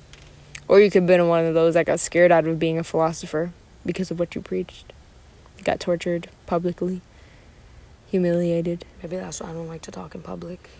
Or 0.66 0.80
you 0.80 0.90
could 0.90 1.02
have 1.02 1.06
been 1.06 1.28
one 1.28 1.44
of 1.44 1.52
those 1.52 1.74
that 1.74 1.84
got 1.84 2.00
scared 2.00 2.32
out 2.32 2.46
of 2.46 2.58
being 2.58 2.78
a 2.78 2.84
philosopher 2.84 3.52
because 3.84 4.10
of 4.10 4.18
what 4.18 4.34
you 4.34 4.40
preached. 4.40 4.94
Got 5.62 5.78
tortured 5.78 6.30
publicly, 6.46 7.02
humiliated. 8.10 8.84
maybe 9.02 9.16
that's 9.16 9.40
why 9.40 9.50
I 9.50 9.52
don't 9.52 9.68
like 9.68 9.82
to 9.82 9.90
talk 9.90 10.14
in 10.14 10.22
public. 10.22 10.70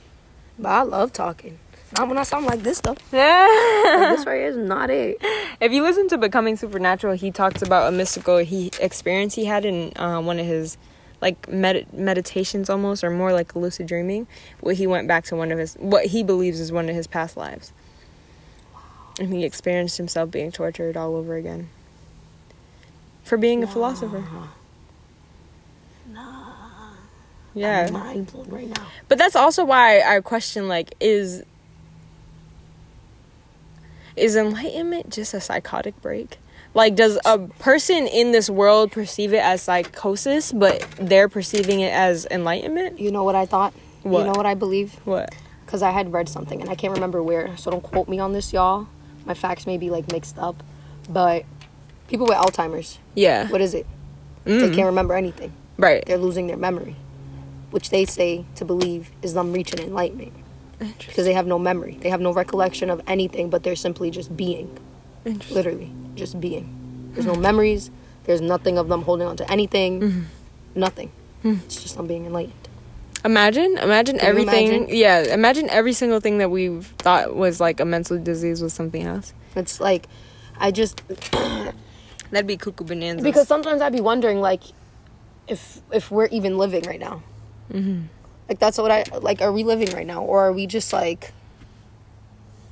But 0.59 0.69
I 0.69 0.83
love 0.83 1.13
talking. 1.13 1.59
Not 1.97 2.09
when 2.09 2.19
I 2.19 2.23
sound 2.25 2.47
like 2.47 2.63
this 2.63 2.81
though. 2.81 2.97
Like, 3.85 4.17
this 4.17 4.27
right 4.27 4.39
here 4.39 4.49
is 4.49 4.57
not 4.57 4.91
it. 4.91 5.19
if 5.61 5.71
you 5.71 5.83
listen 5.83 6.09
to 6.09 6.19
Becoming 6.19 6.57
Supernatural, 6.57 7.15
he 7.15 7.31
talks 7.31 7.63
about 7.63 7.93
a 7.93 7.97
mystical 7.97 8.39
he 8.39 8.71
experience 8.81 9.35
he 9.35 9.45
had 9.45 9.65
in 9.65 9.93
uh, 9.97 10.21
one 10.21 10.41
of 10.41 10.47
his 10.47 10.77
like 11.21 11.49
med- 11.49 11.93
meditations 11.93 12.69
almost 12.69 13.05
or 13.05 13.11
more 13.11 13.33
like 13.33 13.55
lucid 13.57 13.87
dreaming 13.87 14.27
where 14.61 14.75
he 14.75 14.87
went 14.87 15.09
back 15.09 15.25
to 15.25 15.37
one 15.37 15.53
of 15.53 15.59
his 15.59 15.75
what 15.75 16.07
he 16.07 16.23
believes 16.23 16.61
is 16.61 16.73
one 16.73 16.89
of 16.89 16.95
his 16.95 17.07
past 17.07 17.37
lives 17.37 17.73
and 19.19 19.33
he 19.33 19.45
experienced 19.45 19.97
himself 19.97 20.31
being 20.31 20.51
tortured 20.51 20.97
all 20.97 21.15
over 21.15 21.37
again 21.37 21.69
for 23.23 23.39
being 23.39 23.63
a 23.63 23.67
philosopher 23.67 24.25
yeah 27.55 27.87
I'm 27.87 27.93
mind 27.93 28.33
blown 28.33 28.49
right 28.49 28.69
now. 28.69 28.87
but 29.09 29.19
that's 29.19 29.37
also 29.37 29.65
why 29.65 30.01
I 30.01 30.21
question 30.21 30.69
like 30.69 30.95
is 31.01 31.43
is 34.17 34.37
enlightenment 34.37 35.11
just 35.11 35.35
a 35.35 35.41
psychotic 35.41 36.01
break? 36.03 36.39
Like 36.73 36.95
does 36.97 37.19
a 37.25 37.39
person 37.39 38.07
in 38.07 38.33
this 38.33 38.49
world 38.51 38.91
perceive 38.93 39.33
it 39.33 39.43
as 39.43 39.63
psychosis 39.63 40.53
but 40.53 40.85
they're 41.01 41.29
perceiving 41.29 41.81
it 41.81 41.93
as 41.93 42.27
enlightenment? 42.31 42.99
You 42.99 43.11
know 43.11 43.25
what 43.25 43.35
I 43.35 43.47
thought? 43.47 43.73
What? 44.03 44.21
You 44.21 44.25
know 44.27 44.33
what 44.33 44.47
I 44.47 44.55
believe? 44.55 44.95
What? 45.05 45.35
Because 45.65 45.83
I 45.83 45.91
had 45.91 46.13
read 46.13 46.29
something 46.29 46.61
and 46.61 46.69
I 46.71 46.75
can't 46.75 46.93
remember 46.95 47.23
where, 47.23 47.57
so 47.57 47.71
don't 47.71 47.83
quote 47.83 48.09
me 48.09 48.19
on 48.19 48.33
this, 48.33 48.53
y'all. 48.53 48.87
My 49.25 49.35
facts 49.35 49.67
may 49.67 49.79
be 49.79 49.91
like 49.91 50.11
mixed 50.13 50.39
up, 50.39 50.63
but 51.09 51.45
people 52.09 52.27
with 52.27 52.37
Alzheimer's, 52.37 52.99
Yeah. 53.15 53.49
what 53.49 53.61
is 53.61 53.73
it? 53.75 53.87
Mm. 54.45 54.61
They 54.61 54.75
can't 54.75 54.87
remember 54.87 55.15
anything. 55.15 55.53
Right. 55.79 56.05
They're 56.07 56.19
losing 56.19 56.47
their 56.49 56.59
memory. 56.59 56.97
Which 57.75 57.91
they 57.91 58.05
say 58.05 58.45
to 58.55 58.65
believe 58.65 59.11
is 59.21 59.35
them 59.35 59.53
reaching 59.53 59.81
enlightenment 59.81 60.33
because 60.79 61.25
they 61.25 61.33
have 61.33 61.45
no 61.45 61.59
memory, 61.59 61.99
they 62.01 62.09
have 62.09 62.21
no 62.21 62.33
recollection 62.33 62.89
of 62.89 63.03
anything, 63.09 63.51
but 63.51 63.65
they're 63.65 63.75
simply 63.75 64.13
just 64.13 64.37
being, 64.37 64.79
literally 65.51 65.93
just 66.15 66.41
being. 66.41 67.11
There's 67.15 67.27
no 67.27 67.35
memories. 67.35 67.91
There's 68.27 68.41
nothing 68.41 68.79
of 68.79 68.87
them 68.87 69.03
holding 69.03 69.27
on 69.27 69.37
to 69.39 69.51
anything. 69.51 70.01
Mm-hmm. 70.01 70.23
Nothing. 70.77 71.11
Hmm. 71.43 71.55
It's 71.65 71.83
just 71.83 71.97
them 71.97 72.07
being 72.07 72.27
enlightened. 72.27 72.69
Imagine, 73.25 73.77
imagine 73.79 74.19
Can 74.19 74.29
everything. 74.29 74.69
imagine? 74.69 74.97
Yeah, 74.97 75.35
imagine 75.35 75.69
every 75.69 75.95
single 75.95 76.21
thing 76.21 76.39
that 76.39 76.53
we 76.53 76.81
thought 76.81 77.35
was 77.35 77.59
like 77.61 77.81
a 77.81 77.85
mental 77.85 78.23
disease 78.23 78.63
was 78.63 78.73
something 78.73 79.03
else. 79.03 79.33
It's 79.57 79.81
like, 79.81 80.07
I 80.61 80.71
just 80.71 81.03
That'd 82.31 82.47
be 82.47 82.57
cuckoo 82.57 82.85
bananas 82.85 83.25
because 83.25 83.49
sometimes 83.49 83.83
I'd 83.83 83.93
be 83.93 84.01
wondering 84.01 84.41
like, 84.41 84.63
if 85.49 85.81
if 85.91 86.13
we're 86.13 86.27
even 86.27 86.57
living 86.57 86.85
right 86.85 87.01
now. 87.01 87.25
Mm-hmm. 87.73 88.03
Like 88.49 88.59
that's 88.59 88.79
what 88.79 88.91
I 88.91 89.05
like. 89.21 89.41
Are 89.41 89.53
we 89.53 89.65
living 89.65 89.91
right 89.95 90.07
now, 90.07 90.23
or 90.23 90.47
are 90.47 90.53
we 90.53 90.67
just 90.67 90.93
like 90.93 91.33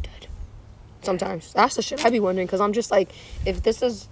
dead? 0.02 0.26
Sometimes 1.02 1.52
that's 1.52 1.76
the 1.76 1.82
shit 1.82 2.04
I 2.04 2.10
be 2.10 2.20
wondering 2.20 2.46
because 2.46 2.60
I'm 2.60 2.72
just 2.72 2.90
like, 2.90 3.10
if 3.46 3.62
this 3.62 3.82
is 3.82 4.08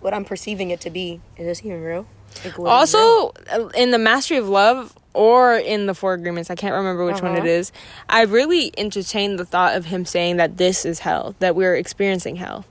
what 0.00 0.12
I'm 0.12 0.24
perceiving 0.24 0.70
it 0.70 0.80
to 0.82 0.90
be, 0.90 1.20
is 1.36 1.46
this 1.46 1.64
even 1.64 1.80
real? 1.82 2.06
Like, 2.44 2.52
is 2.54 2.58
real? 2.58 2.66
also 2.66 3.32
uh, 3.52 3.68
in 3.76 3.90
the 3.92 3.98
mastery 3.98 4.38
of 4.38 4.48
love 4.48 4.92
or 5.12 5.54
in 5.54 5.86
the 5.86 5.94
four 5.94 6.14
agreements 6.14 6.50
i 6.50 6.56
can't 6.56 6.74
remember 6.74 7.04
which 7.06 7.22
one 7.22 7.36
it 7.36 7.38
Uh-huh. 7.38 7.46
is 7.46 7.70
i 8.08 8.22
really 8.22 8.72
entertained 8.76 9.38
the 9.38 9.44
thought 9.44 9.76
of 9.76 9.84
him 9.84 10.04
saying 10.04 10.38
that 10.38 10.56
this 10.56 10.84
is 10.84 10.98
hell 10.98 11.36
that 11.38 11.54
we're 11.54 11.76
experiencing 11.76 12.34
hell 12.34 12.64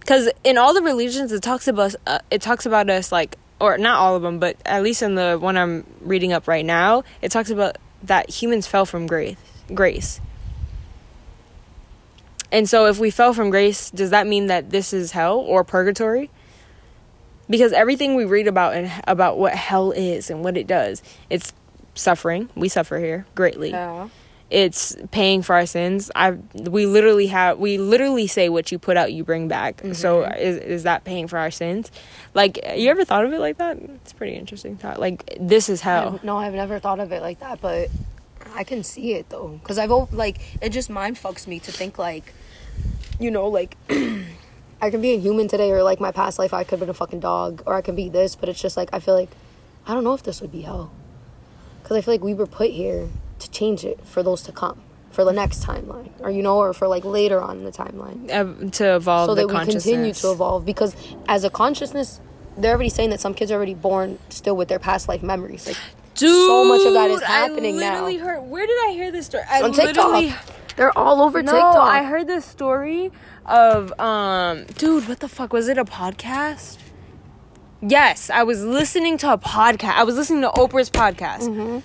because 0.00 0.28
in 0.42 0.58
all 0.58 0.74
the 0.74 0.82
religions 0.82 1.30
it 1.30 1.40
talks 1.40 1.68
about 1.68 1.94
uh, 2.08 2.18
it 2.32 2.42
talks 2.42 2.66
about 2.66 2.90
us 2.90 3.12
like 3.12 3.36
or 3.60 3.78
not 3.78 3.98
all 3.98 4.16
of 4.16 4.22
them 4.22 4.38
but 4.38 4.56
at 4.64 4.82
least 4.82 5.02
in 5.02 5.14
the 5.14 5.36
one 5.38 5.56
i'm 5.56 5.84
reading 6.00 6.32
up 6.32 6.46
right 6.48 6.64
now 6.64 7.02
it 7.22 7.30
talks 7.30 7.50
about 7.50 7.76
that 8.02 8.30
humans 8.30 8.66
fell 8.66 8.86
from 8.86 9.06
grace 9.06 9.36
grace. 9.74 10.20
And 12.50 12.68
so 12.68 12.86
if 12.86 12.98
we 12.98 13.10
fell 13.10 13.34
from 13.34 13.50
grace 13.50 13.90
does 13.90 14.10
that 14.10 14.26
mean 14.26 14.46
that 14.46 14.70
this 14.70 14.92
is 14.92 15.12
hell 15.12 15.38
or 15.38 15.64
purgatory? 15.64 16.30
Because 17.50 17.72
everything 17.72 18.14
we 18.14 18.24
read 18.24 18.46
about 18.46 18.74
and 18.74 18.90
about 19.06 19.38
what 19.38 19.54
hell 19.54 19.92
is 19.92 20.30
and 20.30 20.42
what 20.44 20.56
it 20.56 20.66
does 20.66 21.02
it's 21.30 21.52
suffering. 21.94 22.48
We 22.54 22.68
suffer 22.68 22.98
here 22.98 23.26
greatly. 23.34 23.70
Yeah. 23.70 24.08
It's 24.50 24.96
paying 25.10 25.42
for 25.42 25.54
our 25.54 25.66
sins. 25.66 26.10
I 26.16 26.32
we 26.54 26.86
literally 26.86 27.26
have 27.26 27.58
we 27.58 27.76
literally 27.78 28.26
say 28.26 28.48
what 28.48 28.72
you 28.72 28.78
put 28.78 28.96
out 28.96 29.12
you 29.12 29.24
bring 29.24 29.48
back. 29.48 29.80
So 29.92 30.22
mm-hmm. 30.22 30.38
is, 30.38 30.56
is 30.56 30.82
that 30.84 31.04
paying 31.04 31.28
for 31.28 31.38
our 31.38 31.50
sins? 31.50 31.90
Like 32.34 32.58
you 32.76 32.88
ever 32.90 33.04
thought 33.04 33.24
of 33.24 33.32
it 33.32 33.40
like 33.40 33.58
that? 33.58 33.78
It's 33.78 34.12
pretty 34.12 34.34
interesting 34.34 34.76
thought. 34.76 34.98
Like 34.98 35.36
this 35.38 35.68
is 35.68 35.82
hell. 35.82 36.18
I- 36.22 36.26
No, 36.26 36.38
I've 36.38 36.54
never 36.54 36.78
thought 36.78 37.00
of 37.00 37.12
it 37.12 37.20
like 37.20 37.40
that, 37.40 37.60
but 37.60 37.88
I 38.54 38.64
can 38.64 38.82
see 38.82 39.14
it 39.14 39.28
though, 39.28 39.58
because 39.62 39.78
I've 39.78 39.90
like 40.12 40.40
it 40.62 40.70
just 40.70 40.88
mind 40.88 41.16
fucks 41.16 41.46
me 41.46 41.58
to 41.60 41.72
think 41.72 41.98
like, 41.98 42.32
you 43.20 43.30
know, 43.30 43.48
like 43.48 43.76
I 44.80 44.90
can 44.90 45.02
be 45.02 45.12
a 45.12 45.18
human 45.18 45.48
today, 45.48 45.70
or 45.72 45.82
like 45.82 46.00
my 46.00 46.12
past 46.12 46.38
life 46.38 46.54
I 46.54 46.64
could 46.64 46.72
have 46.72 46.80
been 46.80 46.88
a 46.88 46.94
fucking 46.94 47.20
dog, 47.20 47.62
or 47.66 47.74
I 47.74 47.82
can 47.82 47.94
be 47.94 48.08
this, 48.08 48.34
but 48.34 48.48
it's 48.48 48.60
just 48.60 48.76
like 48.78 48.88
I 48.94 49.00
feel 49.00 49.14
like 49.14 49.30
I 49.86 49.92
don't 49.92 50.04
know 50.04 50.14
if 50.14 50.22
this 50.22 50.40
would 50.40 50.52
be 50.52 50.62
hell, 50.62 50.90
because 51.82 51.98
I 51.98 52.00
feel 52.00 52.14
like 52.14 52.22
we 52.22 52.32
were 52.32 52.46
put 52.46 52.70
here 52.70 53.08
to 53.38 53.50
change 53.50 53.84
it 53.84 54.04
for 54.04 54.22
those 54.22 54.42
to 54.42 54.52
come, 54.52 54.80
for 55.10 55.24
the 55.24 55.32
next 55.32 55.64
timeline, 55.64 56.10
or 56.20 56.30
you 56.30 56.42
know, 56.42 56.58
or 56.58 56.72
for 56.72 56.88
like 56.88 57.04
later 57.04 57.40
on 57.40 57.58
in 57.58 57.64
the 57.64 57.72
timeline 57.72 58.30
uh, 58.30 58.70
to 58.70 58.96
evolve 58.96 59.28
so 59.28 59.34
the 59.34 59.46
that 59.46 59.66
we 59.66 59.72
continue 59.72 60.12
to 60.12 60.30
evolve 60.30 60.64
because 60.64 60.96
as 61.28 61.44
a 61.44 61.50
consciousness 61.50 62.20
they're 62.56 62.72
already 62.74 62.88
saying 62.88 63.10
that 63.10 63.20
some 63.20 63.34
kids 63.34 63.52
are 63.52 63.54
already 63.54 63.74
born 63.74 64.18
still 64.30 64.56
with 64.56 64.66
their 64.68 64.80
past 64.80 65.08
life 65.08 65.22
memories 65.22 65.66
like 65.66 65.76
Dude, 66.16 66.30
so 66.30 66.64
much 66.64 66.84
of 66.84 66.94
that 66.94 67.08
is 67.10 67.22
happening 67.22 67.76
I 67.76 67.80
now. 67.80 68.18
heard 68.18 68.40
where 68.42 68.66
did 68.66 68.76
i 68.88 68.90
hear 68.90 69.12
this 69.12 69.26
story 69.26 69.44
i 69.48 69.62
on 69.62 69.72
tiktok 69.72 69.96
literally 69.96 70.34
they're 70.78 70.96
all 70.96 71.22
over 71.22 71.42
no, 71.42 71.52
tiktok 71.52 71.76
I 71.76 72.04
heard 72.04 72.26
this 72.26 72.44
story 72.44 73.10
of 73.46 73.98
um 74.00 74.64
dude, 74.76 75.08
what 75.08 75.20
the 75.20 75.28
fuck 75.28 75.52
was 75.52 75.68
it 75.68 75.76
a 75.76 75.84
podcast? 75.84 76.78
Yes, 77.80 78.30
I 78.30 78.42
was 78.42 78.64
listening 78.64 79.18
to 79.18 79.32
a 79.32 79.38
podcast. 79.38 79.94
I 79.94 80.04
was 80.04 80.16
listening 80.16 80.42
to 80.42 80.50
Oprah's 80.50 80.90
podcast. 80.90 81.48
Mm-hmm. 81.48 81.78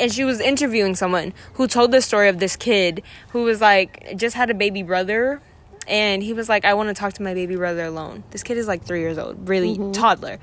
And 0.00 0.12
she 0.12 0.24
was 0.24 0.40
interviewing 0.40 0.94
someone 0.94 1.32
who 1.54 1.66
told 1.66 1.92
the 1.92 2.00
story 2.00 2.28
of 2.28 2.38
this 2.38 2.56
kid 2.56 3.02
who 3.30 3.42
was 3.42 3.60
like 3.60 4.16
just 4.16 4.36
had 4.36 4.50
a 4.50 4.54
baby 4.54 4.82
brother 4.82 5.40
and 5.86 6.22
he 6.22 6.32
was 6.32 6.48
like 6.48 6.64
I 6.64 6.74
want 6.74 6.88
to 6.88 6.94
talk 6.94 7.14
to 7.14 7.22
my 7.22 7.34
baby 7.34 7.56
brother 7.56 7.84
alone. 7.84 8.22
This 8.30 8.42
kid 8.42 8.58
is 8.58 8.68
like 8.68 8.84
3 8.84 9.00
years 9.00 9.18
old, 9.18 9.48
really 9.48 9.74
Mm-hmm. 9.76 9.92
toddler. 9.92 10.38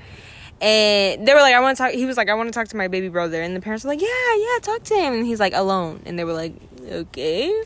And 0.60 1.28
they 1.28 1.34
were 1.34 1.40
like, 1.40 1.54
I 1.54 1.60
want 1.60 1.76
to 1.76 1.82
talk. 1.82 1.92
He 1.92 2.06
was 2.06 2.16
like, 2.16 2.30
I 2.30 2.34
want 2.34 2.48
to 2.48 2.52
talk 2.52 2.68
to 2.68 2.76
my 2.78 2.88
baby 2.88 3.08
brother. 3.10 3.42
And 3.42 3.54
the 3.54 3.60
parents 3.60 3.84
were 3.84 3.90
like, 3.90 4.00
Yeah, 4.00 4.36
yeah, 4.36 4.58
talk 4.62 4.82
to 4.84 4.94
him. 4.94 5.12
And 5.12 5.26
he's 5.26 5.38
like, 5.40 5.52
alone. 5.54 6.02
And 6.06 6.18
they 6.18 6.24
were 6.24 6.32
like, 6.32 6.54
Okay. 6.82 7.62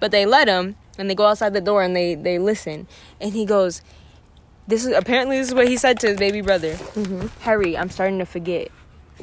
But 0.00 0.10
they 0.10 0.26
let 0.26 0.46
him, 0.46 0.76
and 0.98 1.08
they 1.08 1.14
go 1.14 1.24
outside 1.24 1.54
the 1.54 1.60
door 1.62 1.82
and 1.82 1.96
they 1.96 2.14
they 2.14 2.38
listen. 2.38 2.86
And 3.22 3.32
he 3.32 3.46
goes, 3.46 3.80
This 4.68 4.84
is 4.84 4.92
apparently 4.94 5.38
this 5.38 5.48
is 5.48 5.54
what 5.54 5.66
he 5.68 5.78
said 5.78 5.98
to 6.00 6.08
his 6.08 6.18
baby 6.18 6.42
brother. 6.42 6.76
Harry, 7.40 7.76
I'm 7.78 7.88
starting 7.88 8.18
to 8.18 8.26
forget. 8.26 8.68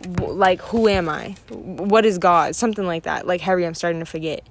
W- 0.01 0.33
Like, 0.33 0.61
who 0.61 0.87
am 0.87 1.07
I? 1.09 1.35
What 1.49 2.05
is 2.05 2.17
God? 2.17 2.55
Something 2.55 2.85
like 2.85 3.03
that. 3.03 3.27
Like, 3.27 3.41
Harry, 3.41 3.65
I'm 3.65 3.73
starting 3.75 3.99
to 3.99 4.05
forget. 4.05 4.41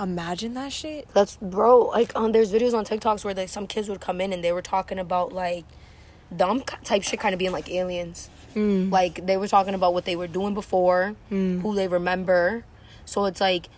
Imagine 0.00 0.54
that 0.54 0.72
shit. 0.72 1.08
that's 1.12 1.36
bro 1.42 1.80
like 1.88 2.14
um, 2.14 2.30
there's 2.30 2.52
videos 2.52 2.72
on 2.72 2.84
tiktoks 2.84 3.24
where 3.24 3.34
like 3.34 3.48
some 3.48 3.66
kids 3.66 3.88
would 3.88 4.00
come 4.00 4.20
in 4.20 4.32
and 4.32 4.44
they 4.44 4.52
were 4.52 4.62
talking 4.62 4.96
about 4.96 5.32
like 5.32 5.64
dumb 6.36 6.60
type 6.84 7.02
shit 7.02 7.18
kind 7.18 7.32
of 7.32 7.38
being 7.40 7.50
like 7.52 7.68
aliens 7.70 8.30
Mm. 8.54 8.90
like 8.92 9.26
they 9.26 9.36
were 9.36 9.46
talking 9.48 9.74
about 9.74 9.92
what 9.92 10.04
they 10.06 10.16
were 10.16 10.26
doing 10.26 10.54
before 10.54 11.14
who 11.28 11.74
they 11.74 11.86
remember 11.86 12.64
so 13.04 13.24
it's 13.26 13.40
like 13.42 13.68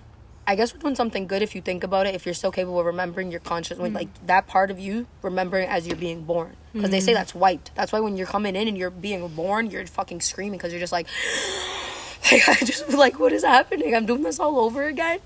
i 0.51 0.55
guess 0.59 0.69
we're 0.75 0.81
doing 0.85 0.97
something 1.03 1.25
good 1.33 1.43
if 1.47 1.53
you 1.57 1.61
think 1.69 1.81
about 1.89 2.05
it 2.09 2.15
if 2.19 2.23
you're 2.27 2.41
so 2.45 2.51
capable 2.59 2.81
of 2.83 2.87
remembering 2.95 3.29
your 3.35 3.41
conscious 3.53 3.77
Mm. 3.79 3.83
when 3.83 3.93
like 4.01 4.09
that 4.27 4.45
part 4.55 4.69
of 4.75 4.79
you 4.87 5.07
remembering 5.23 5.67
as 5.77 5.87
you're 5.87 6.03
being 6.09 6.21
born. 6.33 6.53
Because 6.73 6.91
they 6.95 7.01
say 7.07 7.13
that's 7.21 7.35
wiped. 7.45 7.69
That's 7.77 7.91
why 7.93 8.01
when 8.07 8.17
you're 8.17 8.33
coming 8.37 8.55
in 8.61 8.67
and 8.71 8.77
you're 8.81 8.91
being 9.09 9.27
born 9.43 9.63
you're 9.71 9.87
fucking 9.87 10.21
screaming 10.31 10.59
because 10.59 10.73
you're 10.73 10.85
just 10.89 10.97
like 10.99 11.07
like 12.33 12.49
i 12.49 12.55
just 12.71 12.89
like 13.05 13.19
what 13.23 13.33
is 13.33 13.45
happening? 13.45 13.95
I'm 13.97 14.07
doing 14.07 14.23
this 14.29 14.39
all 14.41 14.57
over 14.67 14.83
again. 14.95 15.21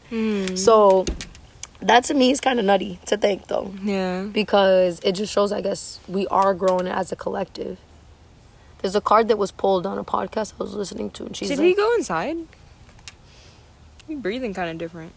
So 0.56 1.04
that 1.80 2.04
to 2.04 2.14
me 2.14 2.30
is 2.34 2.40
kind 2.40 2.58
of 2.60 2.64
nutty 2.64 2.98
to 3.10 3.16
think 3.24 3.46
though. 3.52 3.68
Yeah. 3.82 4.22
because 4.40 5.00
it 5.08 5.12
just 5.20 5.32
shows 5.32 5.50
i 5.52 5.60
guess 5.68 6.00
we 6.16 6.26
are 6.28 6.52
growing 6.62 6.86
as 7.00 7.12
a 7.12 7.16
collective. 7.16 7.76
There's 8.80 8.96
a 8.96 9.00
card 9.10 9.28
that 9.28 9.38
was 9.44 9.50
pulled 9.62 9.84
on 9.86 9.96
a 9.98 10.04
podcast 10.16 10.48
i 10.54 10.56
was 10.64 10.74
listening 10.82 11.08
to 11.16 11.20
and 11.26 11.34
she's 11.36 11.48
Did 11.48 11.58
like, 11.58 11.68
he 11.68 11.74
go 11.74 11.88
inside? 11.94 12.36
You 14.08 14.16
breathing 14.18 14.52
kind 14.54 14.70
of 14.70 14.78
different. 14.78 15.12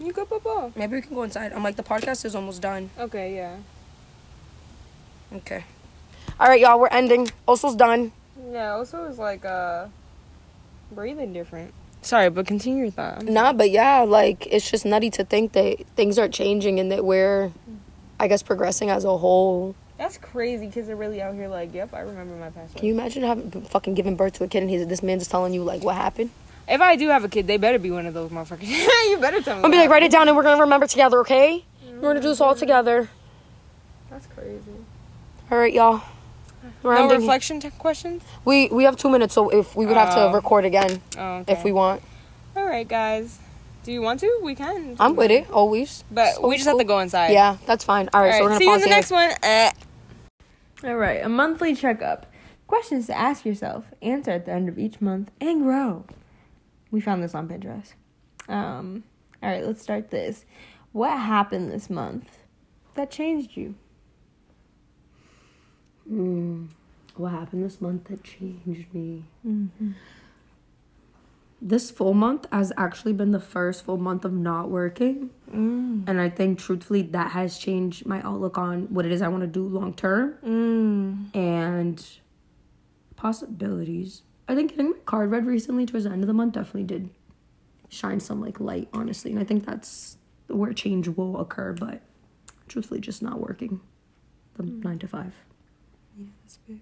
You 0.00 0.12
go, 0.12 0.24
Papa. 0.24 0.72
maybe 0.76 0.96
we 0.96 1.02
can 1.02 1.14
go 1.14 1.22
inside 1.22 1.52
i'm 1.52 1.62
like 1.62 1.76
the 1.76 1.82
podcast 1.84 2.24
is 2.24 2.34
almost 2.34 2.60
done 2.60 2.90
Okay, 2.98 3.36
yeah. 3.36 3.56
okay 5.36 5.64
all 6.40 6.48
right 6.48 6.60
y'all 6.60 6.80
we're 6.80 6.88
ending 6.88 7.28
oso's 7.46 7.76
done 7.76 8.10
Yeah, 8.50 8.72
Oso 8.80 9.08
is 9.08 9.18
like 9.18 9.44
uh 9.44 9.86
breathing 10.90 11.32
different. 11.32 11.72
Sorry, 12.02 12.28
but 12.28 12.46
continue 12.46 12.82
your 12.84 12.90
thought. 12.90 13.22
nah 13.24 13.52
but 13.52 13.70
yeah 13.70 14.00
like 14.00 14.46
it's 14.50 14.68
just 14.70 14.84
nutty 14.84 15.10
to 15.10 15.24
think 15.24 15.52
that 15.52 15.86
things 15.96 16.18
are 16.18 16.28
changing 16.28 16.80
and 16.80 16.90
that 16.90 17.04
we're 17.04 17.52
i 18.18 18.26
guess 18.28 18.42
progressing 18.42 18.90
as 18.90 19.04
a 19.04 19.16
whole 19.16 19.74
That's 19.96 20.18
crazy 20.18 20.68
kids 20.70 20.88
are 20.88 20.96
really 20.96 21.22
out 21.22 21.34
here 21.34 21.46
like, 21.48 21.72
yep, 21.72 21.94
I 21.94 22.00
remember 22.00 22.34
my 22.34 22.50
past. 22.50 22.74
can 22.74 22.84
you 22.84 22.94
imagine 22.94 23.22
having 23.22 23.50
fucking 23.62 23.94
giving 23.94 24.16
birth 24.16 24.34
to 24.34 24.44
a 24.44 24.48
kid 24.48 24.62
and 24.62 24.70
he's 24.70 24.84
this 24.88 25.02
man 25.04 25.18
just 25.20 25.30
telling 25.30 25.54
you 25.54 25.62
like 25.62 25.84
what 25.84 25.94
happened 25.94 26.30
If 26.68 26.80
I 26.80 26.96
do 26.96 27.08
have 27.08 27.24
a 27.24 27.28
kid, 27.28 27.46
they 27.46 27.56
better 27.58 27.78
be 27.78 27.90
one 27.90 28.06
of 28.06 28.14
those 28.14 28.30
motherfuckers. 28.30 28.66
you 29.10 29.18
better 29.20 29.40
tell 29.42 29.56
me. 29.58 29.64
I'll 29.64 29.70
be 29.70 29.76
like 29.76 29.90
write 29.90 30.02
it 30.02 30.10
down 30.12 30.28
and 30.28 30.36
we're 30.36 30.42
gonna 30.42 30.60
remember 30.62 30.86
together 30.86 31.20
okay 31.20 31.64
we're 31.86 32.00
gonna 32.00 32.20
do 32.20 32.28
this 32.28 32.40
all 32.40 32.54
together. 32.54 33.08
That's 34.10 34.26
crazy. 34.26 34.60
all 35.50 35.58
right 35.58 35.72
y'all 35.72 36.02
we're 36.82 36.94
No 36.94 37.02
ending. 37.02 37.20
reflection 37.20 37.60
t- 37.60 37.70
questions. 37.70 38.22
We 38.44 38.68
we 38.68 38.84
have 38.84 38.96
two 38.96 39.10
minutes, 39.10 39.34
so 39.34 39.50
if 39.50 39.76
we 39.76 39.84
would 39.86 39.96
have 39.96 40.16
Oh. 40.16 40.28
to 40.30 40.34
record 40.34 40.64
again 40.64 41.00
Oh, 41.18 41.36
okay. 41.38 41.52
if 41.52 41.62
we 41.64 41.72
want. 41.72 42.02
All 42.56 42.64
right, 42.64 42.86
guys. 42.88 43.38
Do 43.84 43.92
you 43.92 44.00
want 44.00 44.20
to? 44.20 44.40
We 44.42 44.54
can. 44.54 44.96
I'm 44.98 45.14
with 45.14 45.30
it 45.30 45.50
always. 45.50 46.04
But 46.10 46.36
So 46.36 46.48
we 46.48 46.56
just 46.56 46.66
have 46.66 46.78
to 46.78 46.84
go 46.84 47.00
inside. 47.00 47.32
Yeah, 47.32 47.58
that's 47.66 47.84
fine. 47.84 48.08
All 48.14 48.22
right, 48.22 48.32
All 48.32 48.38
so 48.38 48.42
we're 48.44 48.48
gonna 48.48 48.58
See 48.58 48.64
you 48.66 48.74
in 48.74 48.80
the 48.80 48.86
here. 48.86 48.96
next 48.96 49.10
one. 49.10 49.30
Uh. 49.42 49.70
All 50.84 50.96
right. 50.96 51.22
A 51.24 51.28
monthly 51.28 51.74
checkup. 51.74 52.26
Questions 52.66 53.06
to 53.08 53.14
ask 53.16 53.44
yourself. 53.44 53.84
Answer 54.00 54.30
at 54.32 54.46
the 54.46 54.52
end 54.52 54.68
of 54.70 54.78
each 54.78 55.00
month 55.02 55.30
and 55.42 55.62
grow. 55.62 56.04
We 56.94 57.00
found 57.00 57.24
this 57.24 57.34
on 57.34 57.48
Pinterest. 57.48 57.94
Um. 58.48 59.02
All 59.42 59.50
right. 59.50 59.66
Let's 59.66 59.82
start 59.82 60.12
this. 60.12 60.44
What 60.92 61.10
happened 61.10 61.72
this 61.72 61.90
month 61.90 62.38
that 62.94 63.10
changed 63.10 63.56
you? 63.56 63.74
What 67.16 67.30
happened 67.32 67.64
this 67.64 67.80
month 67.80 68.04
that 68.04 68.22
changed 68.22 68.94
me? 68.94 69.24
This 71.60 71.90
full 71.90 72.14
month 72.14 72.46
has 72.52 72.72
actually 72.76 73.12
been 73.14 73.32
the 73.32 73.40
first 73.40 73.84
full 73.84 73.96
month 73.96 74.24
of 74.24 74.32
not 74.32 74.70
working. 74.70 75.30
And 75.52 76.20
I 76.20 76.28
think 76.28 76.60
truthfully 76.60 77.02
that 77.02 77.32
has 77.32 77.58
changed 77.58 78.06
my 78.06 78.22
outlook 78.22 78.56
on 78.56 78.82
what 78.94 79.04
it 79.04 79.10
is 79.10 79.20
I 79.20 79.26
want 79.26 79.40
to 79.40 79.48
do 79.48 79.66
long 79.66 79.94
term 79.94 80.34
Mm. 80.44 81.34
and 81.34 82.06
possibilities 83.16 84.22
I 84.46 84.54
think 84.54 84.70
getting 84.70 84.90
my 84.90 84.98
card 85.06 85.30
read 85.30 85.46
recently 85.46 85.86
towards 85.86 86.04
the 86.04 86.10
end 86.10 86.22
of 86.22 86.26
the 86.26 86.34
month 86.34 86.54
definitely 86.54 86.84
did 86.84 87.10
shine 87.88 88.20
some 88.20 88.40
like 88.40 88.60
light, 88.60 88.88
honestly. 88.92 89.30
And 89.30 89.40
I 89.40 89.44
think 89.44 89.64
that's 89.64 90.18
where 90.48 90.72
change 90.72 91.08
will 91.08 91.40
occur, 91.40 91.72
but 91.72 92.02
truthfully 92.68 93.00
just 93.00 93.22
not 93.22 93.40
working 93.40 93.80
the 94.56 94.64
nine 94.64 94.98
to 94.98 95.08
five. 95.08 95.34
Yeah, 96.16 96.26
that's 96.42 96.58
big. 96.68 96.80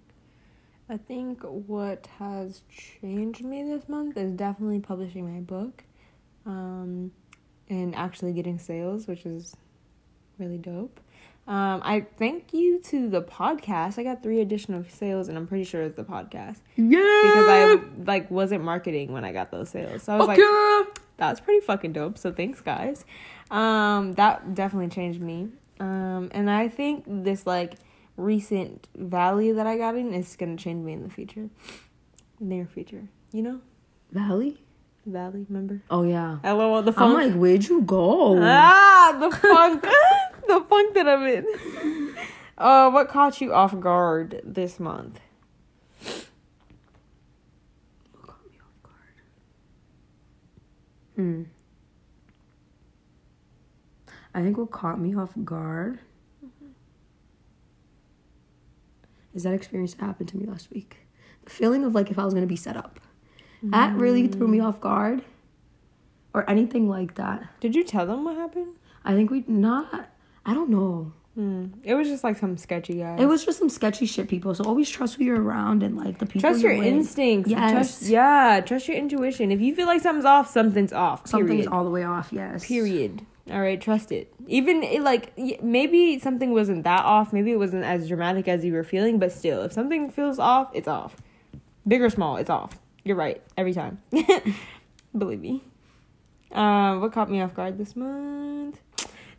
I 0.89 0.97
think 0.97 1.43
what 1.43 2.09
has 2.19 2.63
changed 2.69 3.45
me 3.45 3.63
this 3.63 3.89
month 3.89 4.17
is 4.17 4.33
definitely 4.33 4.81
publishing 4.81 5.33
my 5.33 5.41
book, 5.41 5.85
um, 6.45 7.13
and 7.69 7.95
actually 7.95 8.33
getting 8.33 8.59
sales, 8.59 9.07
which 9.07 9.25
is 9.25 9.57
really 10.39 10.59
dope. 10.59 11.01
Um, 11.47 11.81
I 11.85 12.07
thank 12.19 12.55
you 12.55 12.79
to 12.83 13.09
the 13.09 13.21
podcast. 13.21 13.99
I 13.99 14.05
got 14.05 14.23
three 14.23 14.41
additional 14.41 14.85
sales, 14.89 15.29
and 15.29 15.37
I'm 15.37 15.47
pretty 15.49 15.65
sure 15.65 15.83
it's 15.83 15.97
the 15.97 16.05
podcast 16.05 16.59
Yeah. 16.77 17.21
because 17.25 17.49
I 17.49 17.81
like 18.05 18.31
wasn't 18.31 18.63
marketing 18.63 19.13
when 19.13 19.25
I 19.25 19.33
got 19.33 19.51
those 19.51 19.69
sales. 19.71 20.05
So 20.05 20.15
I 20.15 20.19
was 20.19 20.29
like, 20.29 20.39
yeah. 20.39 20.83
that's 21.17 21.41
pretty 21.41 21.61
fucking 21.67 21.93
dope. 21.95 22.17
So 22.17 22.31
thanks, 22.33 22.61
guys. 22.61 23.05
Um, 23.51 24.13
that 24.15 24.55
definitely 24.55 24.89
changed 24.89 25.21
me. 25.21 25.49
Um, 25.81 26.31
and 26.33 26.49
I 26.49 26.69
think 26.69 27.05
this 27.09 27.45
like 27.47 27.75
recent 28.17 28.87
valley 28.97 29.51
that 29.51 29.67
I 29.67 29.77
got 29.77 29.97
in 29.97 30.15
is 30.15 30.37
gonna 30.37 30.57
change 30.57 30.85
me 30.85 30.93
in 30.93 31.03
the 31.03 31.11
future, 31.11 31.49
near 32.39 32.67
future. 32.67 33.09
You 33.33 33.43
know, 33.43 33.61
Valley? 34.13 34.62
Valley. 35.07 35.47
Remember? 35.49 35.81
Oh 35.91 36.03
yeah. 36.03 36.39
Hello, 36.43 36.81
the 36.83 36.93
I'm 36.97 37.15
like, 37.15 37.35
where'd 37.35 37.67
you 37.69 37.83
go? 37.83 38.39
ah, 38.43 39.17
the 39.19 39.31
funk, 39.37 39.83
the 40.47 40.65
funk 40.69 40.95
that 40.95 41.09
I'm 41.09 41.27
in. 41.27 41.47
Uh, 42.59 42.91
what 42.91 43.09
caught 43.09 43.41
you 43.41 43.53
off 43.53 43.81
guard 43.81 44.41
this 44.45 44.79
month? 44.79 45.19
What 48.13 48.27
caught 48.27 48.45
me 48.49 48.59
off 48.61 48.83
guard? 48.85 49.17
Hmm. 51.17 51.43
I 54.33 54.43
think 54.43 54.59
what 54.59 54.71
caught 54.71 55.01
me 55.01 55.17
off 55.17 55.33
guard 55.43 55.99
is 59.35 59.43
that 59.43 59.55
experience 59.55 59.95
that 59.95 60.05
happened 60.05 60.29
to 60.29 60.37
me 60.37 60.47
last 60.47 60.71
week. 60.71 60.99
The 61.45 61.51
feeling 61.51 61.85
of 61.85 61.95
like 61.97 62.11
if 62.13 62.19
I 62.19 62.25
was 62.25 62.35
gonna 62.35 62.47
be 62.47 62.55
set 62.55 62.77
up. 62.77 63.01
That 63.63 63.95
really 63.97 64.29
threw 64.29 64.49
me 64.49 64.61
off 64.61 64.81
guard. 64.81 65.23
Or 66.35 66.49
anything 66.49 66.89
like 66.89 67.17
that. 67.17 67.47
Did 67.61 67.75
you 67.77 67.85
tell 67.85 68.07
them 68.07 68.25
what 68.25 68.37
happened? 68.37 68.75
I 69.05 69.15
think 69.15 69.31
we 69.31 69.45
not 69.47 70.09
I 70.45 70.55
don't 70.55 70.71
know. 70.71 71.13
Hmm. 71.35 71.69
It 71.83 71.95
was 71.95 72.09
just 72.09 72.25
like 72.25 72.37
some 72.37 72.57
sketchy 72.59 72.99
guy. 72.99 73.17
It 73.19 73.27
was 73.27 73.45
just 73.45 73.59
some 73.59 73.71
sketchy 73.71 74.05
shit 74.05 74.29
people. 74.29 74.55
So 74.55 74.65
always 74.65 74.91
trust 74.91 75.15
who 75.17 75.25
you're 75.25 75.41
around 75.41 75.83
and 75.83 75.97
like 75.97 76.19
the 76.19 76.27
people. 76.27 76.43
Trust 76.43 76.63
your 76.63 76.77
with. 76.77 76.87
instincts. 76.87 77.51
Yes. 77.51 77.71
Trust, 77.73 78.03
yeah, 78.03 78.61
trust 78.61 78.89
your 78.89 78.99
intuition. 78.99 79.51
If 79.51 79.61
you 79.61 79.75
feel 79.75 79.87
like 79.87 80.03
something's 80.03 80.27
off, 80.27 80.51
something's 80.51 80.93
off. 80.93 81.27
Something's 81.27 81.67
all 81.67 81.85
the 81.85 81.91
way 81.91 82.05
off, 82.05 82.33
yes. 82.33 82.67
Period. 82.67 83.25
All 83.51 83.61
right, 83.61 83.81
trust 83.81 84.13
it. 84.13 84.33
Even 84.47 84.83
it, 84.83 85.03
like 85.03 85.33
maybe 85.63 86.19
something 86.19 86.53
wasn't 86.53 86.85
that 86.85 87.05
off. 87.05 87.33
Maybe 87.33 87.51
it 87.53 87.59
wasn't 87.59 87.85
as 87.85 88.09
dramatic 88.09 88.47
as 88.47 88.65
you 88.65 88.73
were 88.75 88.85
feeling, 88.85 89.19
but 89.19 89.33
still, 89.33 89.63
if 89.63 89.73
something 89.73 90.11
feels 90.11 90.39
off, 90.39 90.71
it's 90.75 90.89
off. 90.89 91.17
Big 91.89 92.03
or 92.03 92.11
small, 92.11 92.37
it's 92.37 92.51
off. 92.51 92.79
You're 93.05 93.17
right 93.17 93.43
every 93.57 93.75
time. 93.75 94.01
Believe 95.17 95.41
me. 95.41 95.63
Um, 96.53 97.01
what 97.01 97.13
caught 97.13 97.31
me 97.31 97.41
off 97.41 97.55
guard 97.55 97.79
this 97.79 97.97
month? 97.97 98.79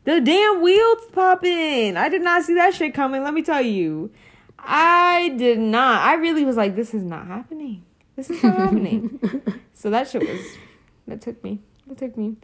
The 0.04 0.20
damn 0.20 0.62
wheels 0.62 1.06
popping. 1.14 1.96
I 1.96 2.10
did 2.10 2.22
not 2.22 2.44
see 2.44 2.56
that 2.56 2.74
shit 2.74 2.94
coming. 2.94 3.24
Let 3.24 3.34
me 3.34 3.42
tell 3.42 3.62
you, 3.62 4.12
I 4.60 5.34
did 5.38 5.60
not. 5.60 6.02
I 6.02 6.16
really 6.16 6.44
was 6.44 6.58
like, 6.58 6.76
this 6.76 6.94
is 6.94 7.04
not 7.04 7.28
happening. 7.28 7.86
This 8.16 8.30
is 8.30 8.44
not 8.44 8.56
happening. 8.58 9.20
So 9.76 9.90
that 9.90 10.08
shit 10.08 10.22
was 10.22 10.40
that 11.08 11.20
took 11.20 11.44
me. 11.44 11.60
That 11.88 11.98
took 11.98 12.16
me. 12.16 12.38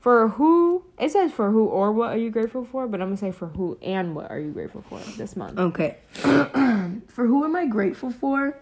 For 0.00 0.28
who 0.28 0.84
it 0.98 1.10
says 1.10 1.30
for 1.32 1.50
who 1.50 1.66
or 1.66 1.92
what 1.92 2.12
are 2.12 2.16
you 2.16 2.30
grateful 2.30 2.64
for, 2.64 2.86
but 2.86 3.02
I'm 3.02 3.08
gonna 3.08 3.16
say 3.18 3.32
for 3.32 3.48
who 3.48 3.76
and 3.82 4.14
what 4.14 4.30
are 4.30 4.38
you 4.38 4.50
grateful 4.52 4.82
for 4.88 4.98
this 5.18 5.36
month. 5.36 5.58
Okay. 5.58 5.98
For 7.08 7.26
who 7.26 7.44
am 7.44 7.56
I 7.56 7.66
grateful 7.66 8.10
for? 8.10 8.56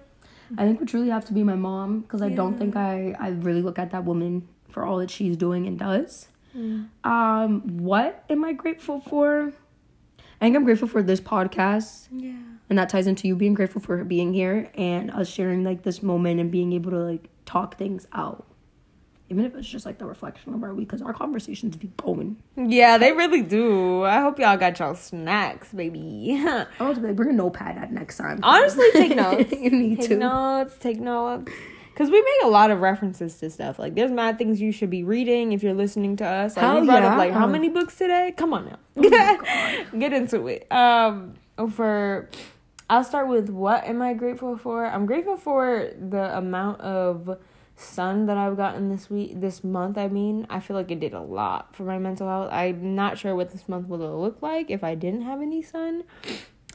I 0.59 0.65
think 0.65 0.79
would 0.81 0.89
truly 0.89 1.09
have 1.11 1.25
to 1.27 1.33
be 1.33 1.43
my 1.43 1.55
mom 1.57 2.01
because 2.01 2.23
I 2.23 2.29
don't 2.29 2.59
think 2.59 2.77
I 2.77 3.15
I 3.19 3.29
really 3.31 3.63
look 3.63 3.79
at 3.79 3.91
that 3.93 4.05
woman 4.05 4.47
for 4.69 4.85
all 4.85 4.99
that 4.99 5.11
she's 5.11 5.37
doing 5.37 5.67
and 5.67 5.79
does. 5.79 6.29
Um, 7.03 7.79
what 7.79 8.25
am 8.31 8.45
I 8.45 8.53
grateful 8.53 9.01
for? 9.01 9.53
I 10.41 10.45
think 10.47 10.57
I'm 10.57 10.65
grateful 10.65 10.89
for 10.89 11.03
this 11.03 11.21
podcast, 11.21 12.09
Yeah. 12.13 12.33
and 12.69 12.79
that 12.79 12.89
ties 12.89 13.07
into 13.07 13.27
you 13.29 13.35
being 13.37 13.55
grateful 13.55 13.81
for 13.81 14.03
being 14.05 14.33
here 14.35 14.71
and 14.75 15.11
us 15.11 15.29
sharing 15.29 15.65
like 15.65 15.83
this 15.83 16.03
moment 16.03 16.41
and 16.41 16.51
being 16.51 16.73
able 16.73 16.91
to 16.93 16.99
like 16.99 17.29
talk 17.47 17.77
things 17.77 18.07
out, 18.13 18.47
even 19.35 19.47
if 19.47 19.57
it's 19.57 19.67
just 19.69 19.85
like 19.85 19.99
the 19.99 20.07
reflection 20.07 20.55
of 20.55 20.63
our 20.63 20.73
week 20.73 20.87
because 20.89 21.03
our 21.03 21.13
conversations 21.13 21.77
be 21.77 21.91
going. 21.97 22.37
Yeah, 22.57 22.99
they 22.99 23.11
really 23.13 23.43
do. 23.43 24.05
I 24.05 24.21
hope 24.21 24.39
y'all 24.39 24.57
got 24.57 24.79
y'all 24.79 24.95
snacks, 24.95 25.73
baby. 25.73 26.41
I 26.47 26.67
be 26.79 27.01
like, 27.01 27.17
bring 27.17 27.31
a 27.31 27.33
notepad 27.33 27.77
at 27.77 27.93
next 27.93 28.17
time. 28.17 28.39
Honestly, 28.45 28.87
take 28.93 29.17
notes. 29.17 29.51
you 29.53 29.71
need 29.71 29.99
take 30.01 30.11
to. 30.11 30.17
notes. 30.17 30.77
Take 30.79 31.01
notes. 31.01 31.51
Cause 31.97 32.11
we 32.11 32.21
make 32.21 32.45
a 32.45 32.49
lot 32.49 32.71
of 32.73 32.81
references 32.81 33.37
to 33.39 33.51
stuff. 33.51 33.79
Like 33.79 33.95
there's 33.95 34.11
mad 34.11 34.37
things 34.39 34.61
you 34.61 34.71
should 34.73 34.91
be 34.91 35.03
reading 35.05 35.53
if 35.53 35.63
you're 35.63 35.75
listening 35.75 36.17
to 36.17 36.27
us. 36.27 36.57
Like 36.57 36.65
Hell 36.65 36.81
we 36.81 36.87
brought 36.87 37.03
yeah. 37.03 37.13
up 37.13 37.19
like 37.19 37.33
how 37.33 37.47
many 37.47 37.69
books 37.69 37.97
today? 37.97 38.35
Come 38.37 38.53
on 38.53 38.67
now. 38.67 38.79
Get 39.99 40.13
into 40.13 40.47
it. 40.49 40.71
Um 40.73 41.35
for 41.71 42.29
I'll 42.91 43.05
start 43.05 43.29
with 43.29 43.49
what 43.49 43.85
am 43.85 44.03
I 44.03 44.15
grateful 44.15 44.57
for? 44.59 44.87
I'm 44.87 45.07
grateful 45.07 45.37
for 45.37 45.91
the 45.97 46.37
amount 46.37 46.81
of 46.81 47.39
sun 47.77 48.27
that 48.27 48.37
I've 48.37 48.57
gotten 48.57 48.89
this 48.89 49.11
week 49.11 49.41
this 49.41 49.65
month, 49.65 49.99
I 49.99 50.09
mean. 50.09 50.47
I 50.49 50.61
feel 50.61 50.77
like 50.77 50.91
it 50.91 51.01
did 51.01 51.15
a 51.15 51.21
lot 51.21 51.75
for 51.75 51.85
my 51.85 51.99
mental 51.99 52.29
health. 52.29 52.49
I'm 52.53 52.95
not 52.95 53.19
sure 53.19 53.35
what 53.35 53.51
this 53.51 53.69
month 53.69 53.89
would 53.89 54.01
look 54.01 54.43
like 54.43 54.71
if 54.71 54.85
I 54.85 54.95
didn't 54.95 55.23
have 55.23 55.41
any 55.41 55.63
sun. 55.63 56.05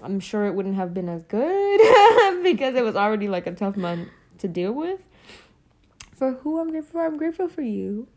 I'm 0.01 0.19
sure 0.19 0.45
it 0.45 0.55
wouldn't 0.55 0.75
have 0.75 0.93
been 0.93 1.09
as 1.09 1.23
good 1.23 2.43
because 2.43 2.75
it 2.75 2.83
was 2.83 2.95
already 2.95 3.27
like 3.27 3.47
a 3.47 3.51
tough 3.51 3.75
month 3.75 4.09
to 4.39 4.47
deal 4.47 4.73
with. 4.73 4.99
For 6.15 6.33
who 6.33 6.59
I'm 6.59 6.71
grateful 6.71 6.99
for, 6.99 7.05
I'm 7.05 7.17
grateful 7.17 7.47
for 7.47 7.61
you. 7.61 8.07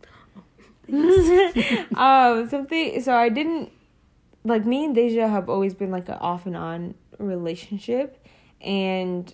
um, 0.92 2.48
something. 2.48 3.00
So 3.00 3.14
I 3.14 3.28
didn't 3.28 3.70
like 4.44 4.66
me 4.66 4.84
and 4.84 4.96
Dejah 4.96 5.30
have 5.30 5.48
always 5.48 5.74
been 5.74 5.90
like 5.90 6.08
an 6.08 6.16
off 6.16 6.46
and 6.46 6.56
on 6.56 6.94
relationship, 7.18 8.26
and 8.60 9.32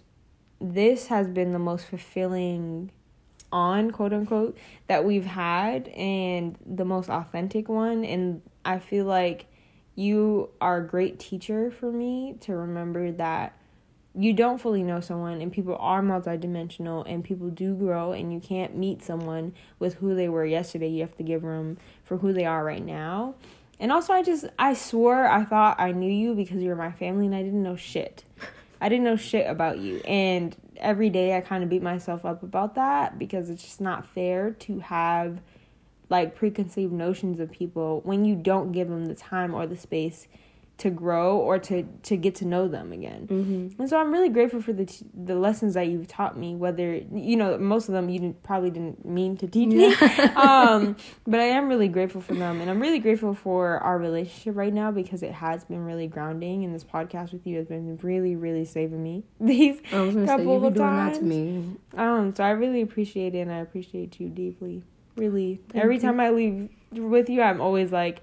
this 0.60 1.06
has 1.06 1.28
been 1.28 1.52
the 1.52 1.58
most 1.58 1.86
fulfilling 1.86 2.90
on 3.52 3.90
quote 3.90 4.12
unquote 4.12 4.56
that 4.86 5.04
we've 5.04 5.24
had 5.24 5.88
and 5.88 6.56
the 6.66 6.84
most 6.84 7.08
authentic 7.08 7.68
one. 7.68 8.04
And 8.04 8.42
I 8.64 8.78
feel 8.78 9.06
like 9.06 9.46
you 9.94 10.50
are 10.60 10.78
a 10.78 10.86
great 10.86 11.18
teacher 11.18 11.70
for 11.70 11.90
me 11.90 12.36
to 12.40 12.54
remember 12.54 13.10
that 13.12 13.54
you 14.14 14.32
don't 14.32 14.58
fully 14.58 14.82
know 14.82 15.00
someone 15.00 15.40
and 15.40 15.52
people 15.52 15.76
are 15.78 16.02
multidimensional 16.02 17.04
and 17.06 17.22
people 17.22 17.48
do 17.50 17.74
grow 17.74 18.12
and 18.12 18.32
you 18.32 18.40
can't 18.40 18.76
meet 18.76 19.02
someone 19.02 19.52
with 19.78 19.94
who 19.94 20.14
they 20.14 20.28
were 20.28 20.44
yesterday. 20.44 20.88
You 20.88 21.02
have 21.02 21.16
to 21.16 21.22
give 21.22 21.44
room 21.44 21.78
for 22.04 22.16
who 22.16 22.32
they 22.32 22.44
are 22.44 22.64
right 22.64 22.84
now. 22.84 23.34
And 23.80 23.92
also 23.92 24.12
i 24.12 24.24
just 24.24 24.44
i 24.58 24.74
swore 24.74 25.28
i 25.28 25.44
thought 25.44 25.78
i 25.78 25.92
knew 25.92 26.10
you 26.10 26.34
because 26.34 26.60
you 26.60 26.68
were 26.68 26.74
my 26.74 26.90
family 26.90 27.26
and 27.26 27.34
i 27.34 27.42
didn't 27.42 27.62
know 27.62 27.76
shit. 27.76 28.24
I 28.80 28.88
didn't 28.88 29.04
know 29.04 29.16
shit 29.16 29.48
about 29.48 29.78
you. 29.78 29.98
And 30.00 30.56
every 30.80 31.10
day 31.10 31.36
i 31.36 31.40
kind 31.40 31.62
of 31.62 31.70
beat 31.70 31.82
myself 31.82 32.24
up 32.24 32.42
about 32.42 32.74
that 32.74 33.18
because 33.18 33.50
it's 33.50 33.62
just 33.62 33.80
not 33.80 34.06
fair 34.06 34.52
to 34.52 34.78
have 34.80 35.40
like 36.10 36.34
preconceived 36.34 36.92
notions 36.92 37.38
of 37.40 37.50
people 37.50 38.00
when 38.04 38.24
you 38.24 38.34
don't 38.34 38.72
give 38.72 38.88
them 38.88 39.06
the 39.06 39.14
time 39.14 39.54
or 39.54 39.66
the 39.66 39.76
space 39.76 40.26
to 40.78 40.90
grow 40.90 41.36
or 41.38 41.58
to 41.58 41.82
to 42.04 42.16
get 42.16 42.36
to 42.36 42.44
know 42.44 42.68
them 42.68 42.92
again. 42.92 43.26
Mm-hmm. 43.26 43.80
And 43.80 43.90
so 43.90 43.98
I'm 44.00 44.12
really 44.12 44.28
grateful 44.28 44.62
for 44.62 44.72
the 44.72 44.86
t- 44.86 45.04
the 45.12 45.34
lessons 45.34 45.74
that 45.74 45.88
you've 45.88 46.06
taught 46.06 46.38
me. 46.38 46.54
Whether 46.54 47.02
you 47.12 47.36
know 47.36 47.58
most 47.58 47.88
of 47.88 47.94
them 47.94 48.08
you 48.08 48.20
didn't, 48.20 48.42
probably 48.44 48.70
didn't 48.70 49.04
mean 49.04 49.36
to 49.38 49.48
teach 49.48 49.68
me, 49.68 49.92
um, 50.36 50.96
but 51.26 51.40
I 51.40 51.44
am 51.44 51.68
really 51.68 51.88
grateful 51.88 52.20
for 52.20 52.34
them, 52.34 52.60
and 52.60 52.70
I'm 52.70 52.80
really 52.80 53.00
grateful 53.00 53.34
for 53.34 53.78
our 53.78 53.98
relationship 53.98 54.56
right 54.56 54.72
now 54.72 54.92
because 54.92 55.24
it 55.24 55.32
has 55.32 55.64
been 55.64 55.84
really 55.84 56.06
grounding. 56.06 56.64
And 56.64 56.72
this 56.72 56.84
podcast 56.84 57.32
with 57.32 57.44
you 57.44 57.56
has 57.58 57.66
been 57.66 57.98
really, 58.02 58.36
really 58.36 58.64
saving 58.64 59.02
me 59.02 59.24
these 59.40 59.80
I 59.92 60.00
was 60.00 60.14
gonna 60.14 60.26
say 60.26 60.36
couple 60.36 60.54
you 60.54 60.60
be 60.60 60.66
of 60.68 60.74
doing 60.74 60.96
that 60.96 61.14
to 61.14 61.20
times. 61.20 61.28
me. 61.28 61.76
Um, 61.96 62.34
so 62.36 62.44
I 62.44 62.50
really 62.50 62.82
appreciate 62.82 63.34
it, 63.34 63.40
and 63.40 63.52
I 63.52 63.58
appreciate 63.58 64.20
you 64.20 64.28
deeply. 64.28 64.84
Really, 65.16 65.60
Thank 65.70 65.82
every 65.82 65.96
you. 65.96 66.00
time 66.02 66.20
I 66.20 66.30
leave 66.30 66.68
with 66.92 67.28
you, 67.28 67.42
I'm 67.42 67.60
always 67.60 67.90
like 67.90 68.22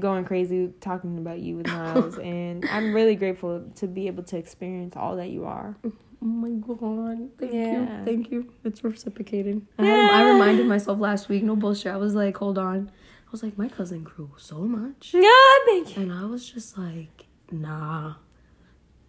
going 0.00 0.24
crazy 0.24 0.72
talking 0.80 1.18
about 1.18 1.38
you 1.40 1.56
with 1.58 1.66
Miles, 1.68 2.18
and 2.22 2.64
I'm 2.70 2.92
really 2.94 3.14
grateful 3.14 3.64
to 3.76 3.86
be 3.86 4.06
able 4.06 4.22
to 4.24 4.36
experience 4.36 4.94
all 4.96 5.16
that 5.16 5.30
you 5.30 5.44
are. 5.44 5.76
Oh 5.84 5.92
my 6.24 6.50
god! 6.50 7.30
Thank 7.38 7.52
you, 7.52 7.88
thank 8.04 8.30
you. 8.30 8.52
It's 8.64 8.82
reciprocated. 8.82 9.66
I, 9.78 9.84
had, 9.86 10.10
I 10.10 10.28
reminded 10.32 10.66
myself 10.66 10.98
last 10.98 11.28
week. 11.28 11.42
No 11.42 11.54
bullshit. 11.56 11.92
I 11.92 11.96
was 11.98 12.14
like, 12.14 12.36
hold 12.38 12.58
on. 12.58 12.90
I 13.26 13.30
was 13.30 13.42
like, 13.42 13.58
my 13.58 13.68
cousin 13.68 14.02
grew 14.04 14.30
so 14.38 14.58
much, 14.58 15.12
Yeah, 15.12 15.30
thank 15.66 15.96
you. 15.96 16.02
and 16.02 16.12
I 16.12 16.24
was 16.24 16.48
just 16.48 16.78
like, 16.78 17.26
nah. 17.50 18.14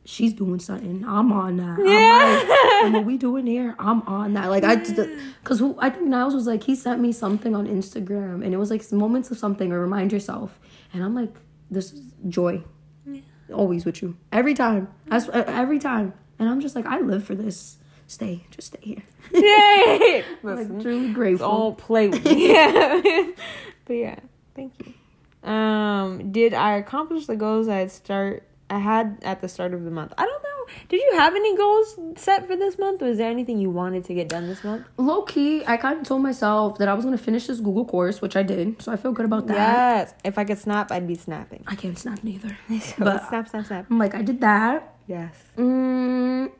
she's 0.05 0.33
doing 0.33 0.59
something. 0.59 1.05
I'm 1.05 1.31
on 1.31 1.57
that. 1.57 1.77
Yeah. 1.85 2.85
and 2.85 2.93
what 2.95 3.05
we 3.05 3.15
doing 3.17 3.45
here, 3.45 3.75
I'm 3.77 4.01
on 4.03 4.33
that. 4.33 4.49
Like 4.49 4.63
I, 4.63 4.75
because 4.75 5.59
who 5.59 5.75
I 5.79 5.89
think 5.91 6.07
Niles 6.07 6.33
was 6.33 6.47
like 6.47 6.63
he 6.63 6.75
sent 6.75 6.99
me 6.99 7.11
something 7.11 7.55
on 7.55 7.67
Instagram, 7.67 8.43
and 8.43 8.53
it 8.53 8.57
was 8.57 8.69
like 8.71 8.89
moments 8.91 9.29
of 9.31 9.37
something 9.37 9.71
or 9.71 9.79
remind 9.79 10.11
yourself, 10.11 10.59
and 10.93 11.03
I'm 11.03 11.15
like, 11.15 11.33
this 11.69 11.93
is 11.93 12.01
joy, 12.27 12.63
yeah. 13.05 13.21
always 13.53 13.85
with 13.85 14.01
you 14.01 14.17
every 14.31 14.53
time. 14.53 14.87
That's 15.07 15.29
every 15.29 15.79
time, 15.79 16.13
and 16.39 16.49
I'm 16.49 16.61
just 16.61 16.75
like 16.75 16.85
I 16.85 16.99
live 16.99 17.23
for 17.23 17.35
this. 17.35 17.77
Stay, 18.09 18.45
just 18.51 18.67
stay 18.67 18.79
here. 18.81 19.03
Yay! 19.33 20.23
like 20.43 20.67
truly 20.81 21.11
grateful. 21.11 21.47
Don't 21.47 21.77
play 21.77 22.07
with 22.07 22.23
me. 22.25 22.53
yeah. 22.53 23.01
but 23.85 23.93
yeah, 23.93 24.19
thank 24.55 24.73
you. 24.79 25.49
Um, 25.49 26.31
did 26.31 26.53
I 26.53 26.77
accomplish 26.77 27.25
the 27.25 27.35
goals 27.35 27.67
I 27.67 27.77
had 27.77 27.91
start 27.91 28.43
I 28.69 28.79
had 28.79 29.17
at 29.21 29.41
the 29.41 29.47
start 29.47 29.73
of 29.73 29.83
the 29.83 29.91
month. 29.91 30.13
I 30.17 30.25
don't 30.25 30.43
know. 30.43 30.47
Did 30.89 31.01
you 31.01 31.13
have 31.15 31.33
any 31.33 31.55
goals 31.55 31.97
set 32.17 32.45
for 32.47 32.55
this 32.55 32.77
month? 32.77 33.01
Was 33.01 33.17
there 33.17 33.29
anything 33.29 33.59
you 33.59 33.69
wanted 33.69 34.03
to 34.05 34.13
get 34.13 34.27
done 34.27 34.47
this 34.47 34.63
month? 34.63 34.85
Low 34.97 35.21
key, 35.21 35.63
I 35.65 35.77
kind 35.77 35.99
of 36.01 36.05
told 36.07 36.21
myself 36.21 36.77
that 36.79 36.87
I 36.87 36.93
was 36.93 37.05
gonna 37.05 37.17
finish 37.17 37.47
this 37.47 37.59
Google 37.59 37.85
course, 37.85 38.21
which 38.21 38.35
I 38.35 38.43
did. 38.43 38.81
So 38.81 38.91
I 38.91 38.97
feel 38.97 39.13
good 39.13 39.25
about 39.25 39.47
that. 39.47 39.55
Yes. 39.55 40.13
If 40.25 40.37
I 40.37 40.43
could 40.43 40.57
snap, 40.57 40.91
I'd 40.91 41.07
be 41.07 41.15
snapping. 41.15 41.63
I 41.67 41.75
can't 41.75 41.97
snap 41.97 42.23
neither. 42.23 42.57
so 42.69 42.93
but 42.99 43.27
snap, 43.29 43.47
snap, 43.47 43.65
snap. 43.65 43.85
I'm 43.89 43.97
like, 43.97 44.13
I 44.15 44.21
did 44.21 44.41
that. 44.41 44.95
Yes. 45.07 45.35
Mm, 45.57 46.51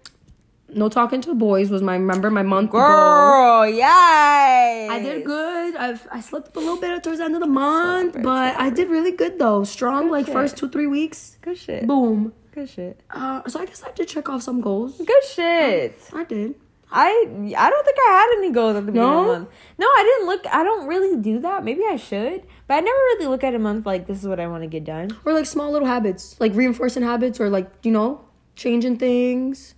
no 0.70 0.90
talking 0.90 1.22
to 1.22 1.30
the 1.30 1.36
boys 1.36 1.70
was 1.70 1.82
my 1.82 1.94
remember 1.94 2.30
my 2.30 2.44
month 2.44 2.72
girl 2.72 3.64
goal. 3.64 3.68
yay 3.68 4.88
i 4.90 5.00
did 5.02 5.24
good 5.24 5.76
i 5.76 5.98
i 6.12 6.20
slept 6.20 6.56
a 6.56 6.60
little 6.60 6.78
bit 6.80 7.04
towards 7.04 7.20
the 7.20 7.26
end 7.26 7.36
of 7.36 7.42
the 7.42 7.48
month 7.48 8.18
but 8.22 8.56
i 8.60 8.70
did 8.70 8.90
really 8.90 9.12
good 9.12 9.40
though 9.40 9.64
strong 9.64 10.04
good 10.04 10.12
like 10.12 10.26
shit. 10.26 10.34
first 10.34 10.58
two 10.58 10.70
three 10.70 10.88
weeks 10.88 11.38
good 11.42 11.58
shit 11.58 11.88
boom 11.88 12.34
good 12.54 12.70
shit 12.70 13.00
uh 13.12 13.42
so 13.48 13.60
i 13.60 13.66
guess 13.66 13.84
i 13.84 13.92
did 13.92 14.08
check 14.08 14.28
off 14.30 14.42
some 14.42 14.60
goals 14.62 14.98
good 14.98 15.24
shit 15.24 16.00
i, 16.14 16.22
I 16.22 16.24
did 16.26 16.56
I 16.90 17.10
I 17.58 17.70
don't 17.70 17.86
think 17.86 17.98
I 18.00 18.12
had 18.12 18.38
any 18.38 18.52
goals 18.52 18.78
at 18.78 18.86
the 18.86 18.92
beginning 18.94 19.10
no? 19.10 19.20
of 19.20 19.26
the 19.26 19.40
month. 19.40 19.50
No, 19.78 19.86
I 19.88 20.04
didn't 20.04 20.28
look. 20.28 20.46
I 20.54 20.64
don't 20.64 20.88
really 20.88 21.22
do 21.22 21.40
that. 21.40 21.66
Maybe 21.66 21.82
I 21.86 21.98
should, 21.98 22.44
but 22.66 22.76
I 22.76 22.80
never 22.80 22.98
really 22.98 23.28
look 23.28 23.44
at 23.44 23.54
a 23.54 23.60
month 23.60 23.86
like 23.86 24.08
this 24.08 24.22
is 24.22 24.26
what 24.28 24.40
I 24.40 24.48
want 24.48 24.64
to 24.64 24.68
get 24.68 24.86
done. 24.86 25.10
Or 25.26 25.34
like 25.34 25.46
small 25.46 25.70
little 25.70 25.88
habits, 25.88 26.40
like 26.40 26.56
reinforcing 26.56 27.04
habits, 27.04 27.42
or 27.42 27.50
like 27.50 27.70
you 27.84 27.92
know 27.92 28.24
changing 28.56 28.98
things. 29.00 29.76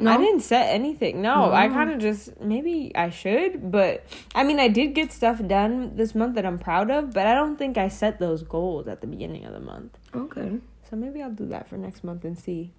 No? 0.00 0.12
I 0.12 0.16
didn't 0.16 0.40
set 0.40 0.68
anything. 0.68 1.20
No, 1.22 1.46
no. 1.46 1.52
I 1.52 1.68
kind 1.68 1.90
of 1.90 1.98
just 1.98 2.40
maybe 2.40 2.92
I 2.94 3.10
should, 3.10 3.70
but 3.70 4.04
I 4.34 4.44
mean, 4.44 4.58
I 4.58 4.68
did 4.68 4.94
get 4.94 5.12
stuff 5.12 5.44
done 5.46 5.96
this 5.96 6.14
month 6.14 6.34
that 6.36 6.46
I'm 6.46 6.58
proud 6.58 6.90
of, 6.90 7.12
but 7.12 7.26
I 7.26 7.34
don't 7.34 7.56
think 7.56 7.78
I 7.78 7.88
set 7.88 8.18
those 8.18 8.42
goals 8.42 8.88
at 8.88 9.00
the 9.00 9.06
beginning 9.06 9.44
of 9.44 9.52
the 9.52 9.60
month. 9.60 9.98
Okay. 10.14 10.58
So 10.88 10.96
maybe 10.96 11.22
I'll 11.22 11.30
do 11.30 11.46
that 11.46 11.68
for 11.68 11.76
next 11.76 12.02
month 12.02 12.24
and 12.24 12.36
see. 12.38 12.72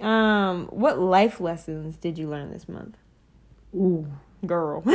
Um, 0.00 0.66
what 0.66 0.98
life 0.98 1.40
lessons 1.40 1.96
did 1.96 2.16
you 2.16 2.28
learn 2.28 2.50
this 2.50 2.68
month? 2.68 2.96
Ooh, 3.74 4.06
girl, 4.46 4.82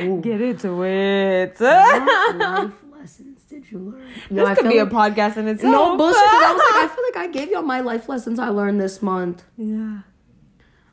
Ooh. 0.00 0.20
get 0.22 0.40
into 0.40 0.84
it. 0.84 1.56
what 1.58 2.36
life 2.38 2.72
lessons 2.92 3.42
did 3.48 3.68
you 3.70 3.78
learn? 3.78 4.06
This 4.30 4.30
no, 4.30 4.54
could 4.54 4.68
be 4.68 4.78
like, 4.78 4.88
a 4.88 4.94
podcast 4.94 5.36
in 5.36 5.48
itself. 5.48 5.72
No 5.72 5.96
bullshit. 5.96 6.22
I 6.22 6.52
was 6.52 6.62
like, 6.72 6.84
I 6.84 6.94
feel 6.94 7.04
like 7.04 7.16
I 7.16 7.32
gave 7.32 7.50
y'all 7.50 7.62
my 7.62 7.80
life 7.80 8.08
lessons 8.08 8.38
I 8.38 8.48
learned 8.50 8.80
this 8.80 9.02
month. 9.02 9.42
Yeah. 9.56 10.00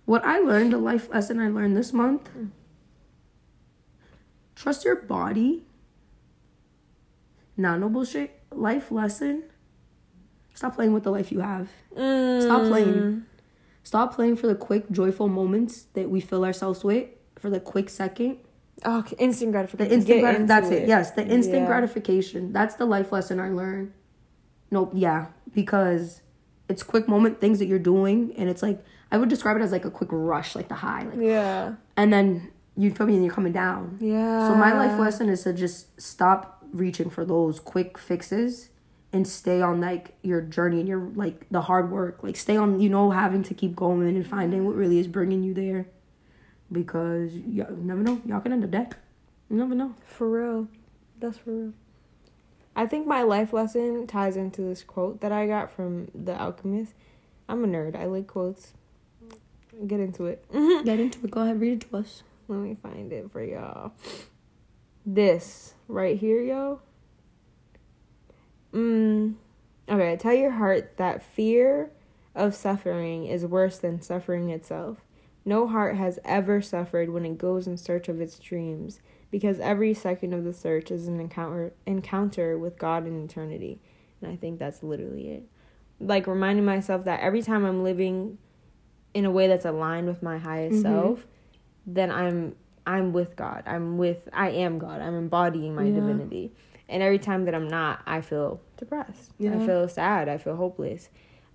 What 0.10 0.26
I 0.26 0.40
learned, 0.40 0.74
the 0.74 0.80
life 0.80 1.08
lesson 1.14 1.40
I 1.40 1.50
learned 1.50 1.78
this 1.78 1.94
month 1.94 2.32
trust 4.56 4.84
your 4.84 4.96
body. 4.96 5.68
Nah, 7.56 7.78
no 7.78 7.90
bullshit. 7.90 8.42
Life 8.52 8.92
lesson. 8.92 9.44
Stop 10.56 10.74
playing 10.74 10.94
with 10.94 11.04
the 11.04 11.12
life 11.12 11.32
you 11.32 11.42
have. 11.42 11.70
Mm. 11.96 12.42
Stop 12.42 12.64
playing. 12.64 13.26
Stop 13.84 14.16
playing 14.16 14.36
for 14.36 14.48
the 14.48 14.56
quick, 14.56 14.90
joyful 14.90 15.28
moments 15.28 15.84
that 15.94 16.10
we 16.10 16.22
fill 16.22 16.44
ourselves 16.44 16.84
with 16.84 17.08
for 17.38 17.52
the 17.52 17.60
quick 17.60 17.88
second. 17.88 18.40
Oh, 18.84 19.06
instant 19.20 19.52
gratification. 19.52 19.90
The 19.90 19.96
instant 19.96 20.48
that's 20.48 20.70
it. 20.70 20.84
it. 20.84 20.88
Yes, 20.88 21.12
the 21.12 21.28
instant 21.28 21.60
yeah. 21.60 21.68
gratification. 21.68 22.52
That's 22.52 22.74
the 22.74 22.86
life 22.86 23.12
lesson 23.12 23.40
I 23.40 23.50
learned. 23.50 23.94
Nope, 24.72 24.94
yeah, 24.96 25.28
because 25.54 26.24
it's 26.68 26.82
quick 26.82 27.08
moment 27.08 27.40
things 27.40 27.60
that 27.60 27.68
you're 27.68 27.78
doing, 27.78 28.34
and 28.38 28.50
it's 28.50 28.64
like 28.64 28.84
I 29.12 29.18
would 29.18 29.30
describe 29.30 29.58
it 29.58 29.62
as 29.62 29.72
like 29.72 29.86
a 29.86 29.92
quick 29.92 30.10
rush, 30.12 30.56
like 30.56 30.68
the 30.68 30.76
high. 30.76 31.04
Like, 31.04 31.20
yeah. 31.20 31.76
And 31.98 32.14
then 32.14 32.52
you 32.78 32.92
feel 32.92 33.08
me 33.08 33.16
and 33.16 33.26
you're 33.26 33.34
coming 33.34 33.54
down. 33.54 33.98
Yeah. 34.00 34.48
So 34.48 34.56
my 34.56 34.74
life 34.74 35.00
lesson 35.00 35.30
is 35.30 35.44
to 35.44 35.54
just 35.54 36.00
stop 36.00 36.64
reaching 36.72 37.10
for 37.10 37.26
those 37.26 37.60
quick 37.60 37.98
fixes 37.98 38.70
and 39.12 39.28
stay 39.28 39.62
on 39.62 39.82
like 39.82 40.14
your 40.22 40.42
journey 40.42 40.80
and 40.80 40.88
your 40.88 41.00
like 41.16 41.48
the 41.50 41.62
hard 41.62 41.92
work. 41.92 42.22
Like 42.22 42.38
stay 42.38 42.56
on, 42.56 42.80
you 42.80 42.90
know, 42.90 43.12
having 43.12 43.44
to 43.44 43.54
keep 43.54 43.76
going 43.76 44.08
and 44.08 44.26
finding 44.26 44.66
what 44.66 44.76
really 44.76 45.00
is 45.00 45.08
bringing 45.08 45.44
you 45.44 45.54
there. 45.54 45.88
Because 46.72 47.34
you 47.34 47.66
never 47.82 48.02
know. 48.02 48.22
Y'all 48.26 48.40
can 48.42 48.54
end 48.54 48.64
up 48.64 48.72
dead. 48.72 48.96
You 49.50 49.58
never 49.58 49.74
know. 49.74 49.96
For 50.06 50.30
real. 50.30 50.68
That's 51.20 51.40
for 51.40 51.52
real. 51.52 51.74
I 52.76 52.86
think 52.86 53.08
my 53.08 53.24
life 53.24 53.52
lesson 53.52 54.06
ties 54.06 54.38
into 54.38 54.62
this 54.62 54.84
quote 54.84 55.22
that 55.22 55.32
I 55.32 55.48
got 55.48 55.72
from 55.72 56.10
The 56.14 56.40
Alchemist. 56.40 56.94
I'm 57.50 57.64
a 57.64 57.68
nerd. 57.68 57.96
I 57.96 58.06
like 58.06 58.28
quotes 58.28 58.74
get 59.88 60.00
into 60.00 60.26
it. 60.26 60.46
get 60.86 61.00
into 61.00 61.24
it. 61.24 61.32
Go 61.32 61.42
ahead, 61.42 61.60
read 61.60 61.74
it 61.84 61.90
to 61.90 61.98
us. 61.98 62.24
Let 62.48 62.60
me 62.60 62.76
find 62.76 63.12
it 63.14 63.32
for 63.32 63.44
y'all. 63.44 63.94
This 65.06 65.76
right 65.88 66.18
here, 66.18 66.42
yo. 66.42 66.82
Mm. 68.74 69.36
Okay, 69.90 70.18
tell 70.18 70.34
your 70.34 70.52
heart 70.52 70.98
that 70.98 71.24
fear 71.24 71.92
of 72.36 72.56
suffering 72.56 73.26
is 73.26 73.46
worse 73.46 73.78
than 73.78 74.02
suffering 74.02 74.50
itself. 74.50 74.98
No 75.46 75.68
heart 75.68 75.96
has 75.96 76.20
ever 76.26 76.62
suffered 76.62 77.10
when 77.10 77.26
it 77.26 77.38
goes 77.38 77.66
in 77.66 77.78
search 77.78 78.08
of 78.08 78.22
its 78.22 78.38
dreams, 78.38 79.00
because 79.32 79.60
every 79.60 79.94
second 79.94 80.34
of 80.34 80.44
the 80.44 80.54
search 80.54 80.92
is 80.92 81.08
an 81.08 81.20
encounter 81.20 81.74
encounter 81.86 82.58
with 82.58 82.78
God 82.78 83.08
in 83.08 83.24
eternity. 83.24 83.80
And 84.22 84.32
I 84.32 84.36
think 84.36 84.60
that's 84.60 84.84
literally 84.84 85.30
it. 85.30 85.44
Like 86.00 86.28
reminding 86.28 86.66
myself 86.66 87.06
that 87.06 87.22
every 87.22 87.42
time 87.42 87.66
I'm 87.66 87.84
living 87.84 88.38
in 89.14 89.26
a 89.26 89.32
way 89.32 89.48
that's 89.48 89.66
aligned 89.66 90.08
with 90.08 90.22
my 90.22 90.38
highest 90.38 90.84
mm-hmm. 90.84 90.94
self, 90.94 91.26
then 91.86 92.12
I'm 92.12 92.56
I'm 92.86 93.14
with 93.14 93.36
God. 93.36 93.64
I'm 93.66 93.98
with 93.98 94.28
I 94.34 94.50
am 94.50 94.80
God. 94.80 95.02
I'm 95.02 95.16
embodying 95.16 95.76
my 95.76 95.84
yeah. 95.84 95.96
divinity. 95.96 96.52
And 96.88 97.04
every 97.04 97.20
time 97.20 97.46
that 97.46 97.54
I'm 97.54 97.68
not, 97.68 98.02
I 98.08 98.22
feel 98.22 98.62
depressed. 98.78 99.32
Yeah. 99.38 99.56
I 99.56 99.66
feel 99.66 99.88
sad. 99.88 100.28
I 100.28 100.38
feel 100.38 100.56
hopeless. 100.56 101.10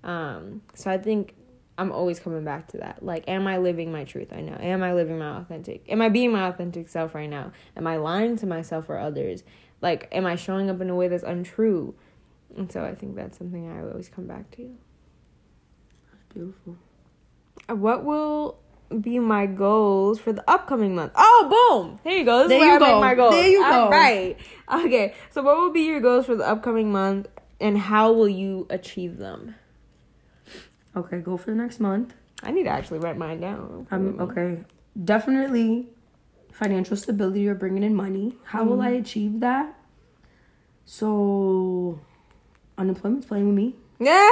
Um, 0.05 0.63
so 0.75 0.91
I 0.91 0.99
think 0.99 1.35
I'm 1.77 1.91
always 1.91 2.21
coming 2.21 2.45
back 2.45 2.69
to 2.69 2.77
that. 2.79 3.05
Like, 3.05 3.25
am 3.27 3.49
I 3.49 3.59
living 3.59 3.91
my 3.91 4.05
truth? 4.05 4.33
I 4.33 4.43
know. 4.43 4.57
Am 4.61 4.85
I 4.85 4.95
living 4.95 5.19
my 5.19 5.39
authentic? 5.39 5.85
Am 5.89 6.01
I 6.01 6.09
being 6.09 6.31
my 6.31 6.47
authentic 6.47 6.89
self 6.89 7.17
right 7.17 7.29
now? 7.29 7.51
Am 7.77 7.85
I 7.85 7.97
lying 7.97 8.37
to 8.37 8.47
myself 8.47 8.89
or 8.89 8.97
others? 8.97 9.43
Like, 9.81 10.09
am 10.13 10.25
I 10.25 10.37
showing 10.37 10.71
up 10.71 10.81
in 10.81 10.89
a 10.89 10.95
way 10.95 11.09
that's 11.09 11.25
untrue? 11.25 11.97
And 12.57 12.71
so 12.71 12.85
I 12.85 12.95
think 12.95 13.17
that's 13.17 13.37
something 13.37 13.69
I 13.69 13.83
always 13.83 14.09
come 14.09 14.29
back 14.29 14.53
to. 14.53 14.73
That's 16.13 16.25
beautiful 16.33 16.77
what 17.69 18.05
will 18.05 18.59
be 19.01 19.19
my 19.19 19.47
goals 19.47 20.21
for 20.21 20.33
the 20.33 20.49
upcoming 20.49 20.95
month? 20.95 21.13
Oh, 21.17 21.49
boom! 21.51 22.01
There 22.05 22.17
you 22.17 22.25
go. 22.25 22.41
This 22.41 22.49
there 22.49 22.59
is 22.59 22.63
where 22.63 22.77
I 22.77 22.79
go. 22.79 22.87
make 22.87 23.01
my 23.01 23.15
goals. 23.15 23.35
There 23.35 23.49
you 23.49 23.63
go. 23.63 23.89
Right. 23.91 24.37
Okay. 24.73 25.15
So, 25.31 25.43
what 25.43 25.57
will 25.57 25.73
be 25.73 25.83
your 25.83 26.01
goals 26.01 26.27
for 26.27 26.35
the 26.35 26.47
upcoming 26.47 26.93
month, 26.93 27.29
and 27.61 27.79
how 27.79 28.13
will 28.13 28.29
you 28.29 28.67
achieve 28.71 29.19
them? 29.19 29.55
Okay, 30.97 31.19
go 31.19 31.37
for 31.37 31.51
the 31.51 31.57
next 31.57 31.81
month. 31.81 32.15
I 32.43 32.51
need 32.51 32.65
to 32.65 32.71
actually 32.71 32.99
write 32.99 33.17
mine 33.17 33.41
down. 33.41 33.87
Um. 33.91 34.21
Okay. 34.21 34.63
Definitely, 35.03 35.89
financial 36.53 36.97
stability 36.97 37.49
or 37.49 37.55
bringing 37.55 37.83
in 37.83 37.95
money. 37.95 38.37
How 38.45 38.65
mm 38.65 38.69
will 38.69 38.81
I 38.81 38.91
mm-hmm. 38.91 39.03
achieve 39.03 39.41
that? 39.41 39.77
So, 40.85 42.01
unemployment's 42.77 43.27
playing 43.27 43.47
with 43.47 43.57
me. 43.57 43.75
Yeah. 43.99 44.31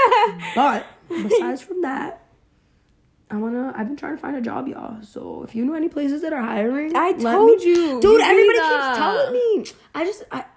but 0.54 0.86
besides 1.08 1.62
from 1.62 1.82
that, 1.82 2.19
I 3.30 3.36
wanna. 3.36 3.72
I've 3.76 3.86
been 3.86 3.96
trying 3.96 4.16
to 4.16 4.20
find 4.20 4.36
a 4.36 4.40
job, 4.40 4.66
y'all. 4.66 5.02
So 5.02 5.44
if 5.44 5.54
you 5.54 5.64
know 5.64 5.74
any 5.74 5.88
places 5.88 6.22
that 6.22 6.32
are 6.32 6.42
hiring, 6.42 6.96
I 6.96 7.12
told 7.12 7.46
me, 7.60 7.64
you, 7.64 8.00
dude. 8.00 8.20
everybody 8.20 8.58
keeps 8.58 8.98
telling 8.98 9.32
me. 9.32 9.64
I 9.94 10.04
just, 10.04 10.22
I, 10.32 10.44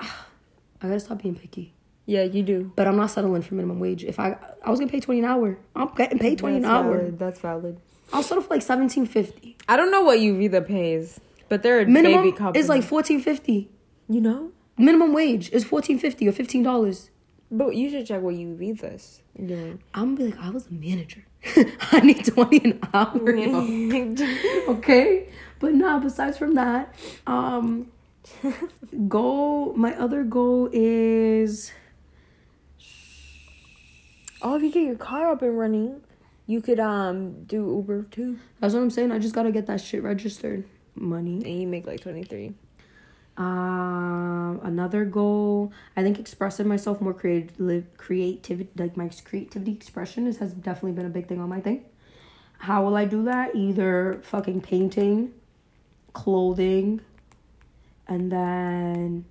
I 0.82 0.88
gotta 0.88 1.00
stop 1.00 1.22
being 1.22 1.36
picky. 1.36 1.74
Yeah, 2.06 2.24
you 2.24 2.44
do. 2.44 2.72
But 2.76 2.88
I'm 2.88 2.98
not 2.98 3.12
settling 3.12 3.44
for 3.44 3.54
minimum 3.56 3.80
wage. 3.80 4.04
If 4.04 4.20
I, 4.20 4.38
I 4.64 4.70
was 4.70 4.80
gonna 4.80 4.92
pay 4.92 5.00
twenty 5.00 5.20
an 5.20 5.26
hour. 5.26 5.58
I'm 5.76 5.94
getting 5.96 6.20
paid 6.20 6.40
twenty 6.40 6.60
That's 6.60 6.70
an 6.70 6.72
hour. 6.72 6.98
Valid. 6.98 7.20
That's 7.20 7.40
valid. 7.40 7.80
I'll 8.12 8.24
settle 8.24 8.44
for 8.44 8.54
like 8.54 8.64
seventeen 8.64 9.06
fifty. 9.06 9.56
I 9.68 9.78
don't 9.78 9.92
know 9.92 10.02
what 10.02 10.20
Uvida 10.20 10.62
pays, 10.62 11.20
but 11.50 11.64
they're 11.64 11.82
a 11.82 11.86
minimum 11.86 12.24
baby 12.24 12.38
couple. 12.38 12.60
is 12.60 12.70
like 12.70 12.84
fourteen 12.84 13.22
fifty. 13.22 13.70
You 14.10 14.20
know, 14.20 14.52
minimum 14.78 15.14
wage 15.14 15.50
is 15.52 15.64
fourteen 15.64 15.98
fifty 15.98 16.28
or 16.28 16.32
fifteen 16.32 16.64
dollars. 16.64 17.10
But 17.50 17.76
you 17.76 17.90
should 17.90 18.08
check 18.08 18.22
what 18.22 18.36
Uvida's 18.36 19.22
doing. 19.38 19.82
I'm 19.94 20.16
gonna 20.16 20.32
be 20.32 20.36
like, 20.36 20.46
I 20.46 20.50
was 20.50 20.68
a 20.68 20.74
manager. 20.74 21.26
I 21.92 22.00
need 22.02 22.26
20 22.26 22.58
an 22.64 22.80
hour. 22.94 23.12
okay? 24.78 25.30
But 25.60 25.74
nah, 25.74 26.00
besides 26.00 26.38
from 26.38 26.56
that, 26.56 26.94
um 27.28 27.92
goal 29.08 29.74
my 29.76 29.94
other 29.96 30.24
goal 30.24 30.70
is 30.72 31.72
Oh, 34.42 34.56
if 34.56 34.62
you 34.62 34.72
get 34.72 34.84
your 34.84 34.96
car 34.96 35.32
up 35.32 35.42
and 35.42 35.58
running, 35.58 36.02
you 36.48 36.62
could 36.62 36.80
um 36.80 37.44
do 37.46 37.76
Uber 37.78 38.04
too. 38.12 38.40
That's 38.60 38.74
what 38.74 38.82
I'm 38.82 38.90
saying. 38.90 39.12
I 39.12 39.20
just 39.20 39.34
gotta 39.34 39.52
get 39.52 39.68
that 39.68 39.80
shit 39.80 40.04
registered. 40.04 40.66
Money. 40.96 41.42
And 41.46 41.62
you 41.62 41.68
make 41.68 41.88
like 41.88 42.02
twenty 42.02 42.24
three. 42.24 42.54
Um, 43.36 44.60
another 44.64 45.06
goal. 45.06 45.74
I 45.98 46.04
think 46.04 46.20
expressing 46.20 46.68
myself 46.68 47.02
more 47.02 47.14
creative, 47.14 47.86
creativity, 47.98 48.70
like 48.78 48.96
my 48.96 49.10
creativity 49.26 49.72
expression 49.72 50.28
is 50.28 50.38
has 50.38 50.54
definitely 50.54 50.92
been 50.92 51.08
a 51.08 51.10
big 51.10 51.28
thing 51.28 51.40
on 51.40 51.50
my 51.50 51.60
thing. 51.60 51.86
How 52.60 52.84
will 52.84 52.96
I 52.96 53.06
do 53.06 53.24
that? 53.24 53.56
Either 53.56 54.22
fucking 54.24 54.62
painting, 54.62 55.34
clothing, 56.14 57.02
and 58.08 58.32
then 58.32 59.26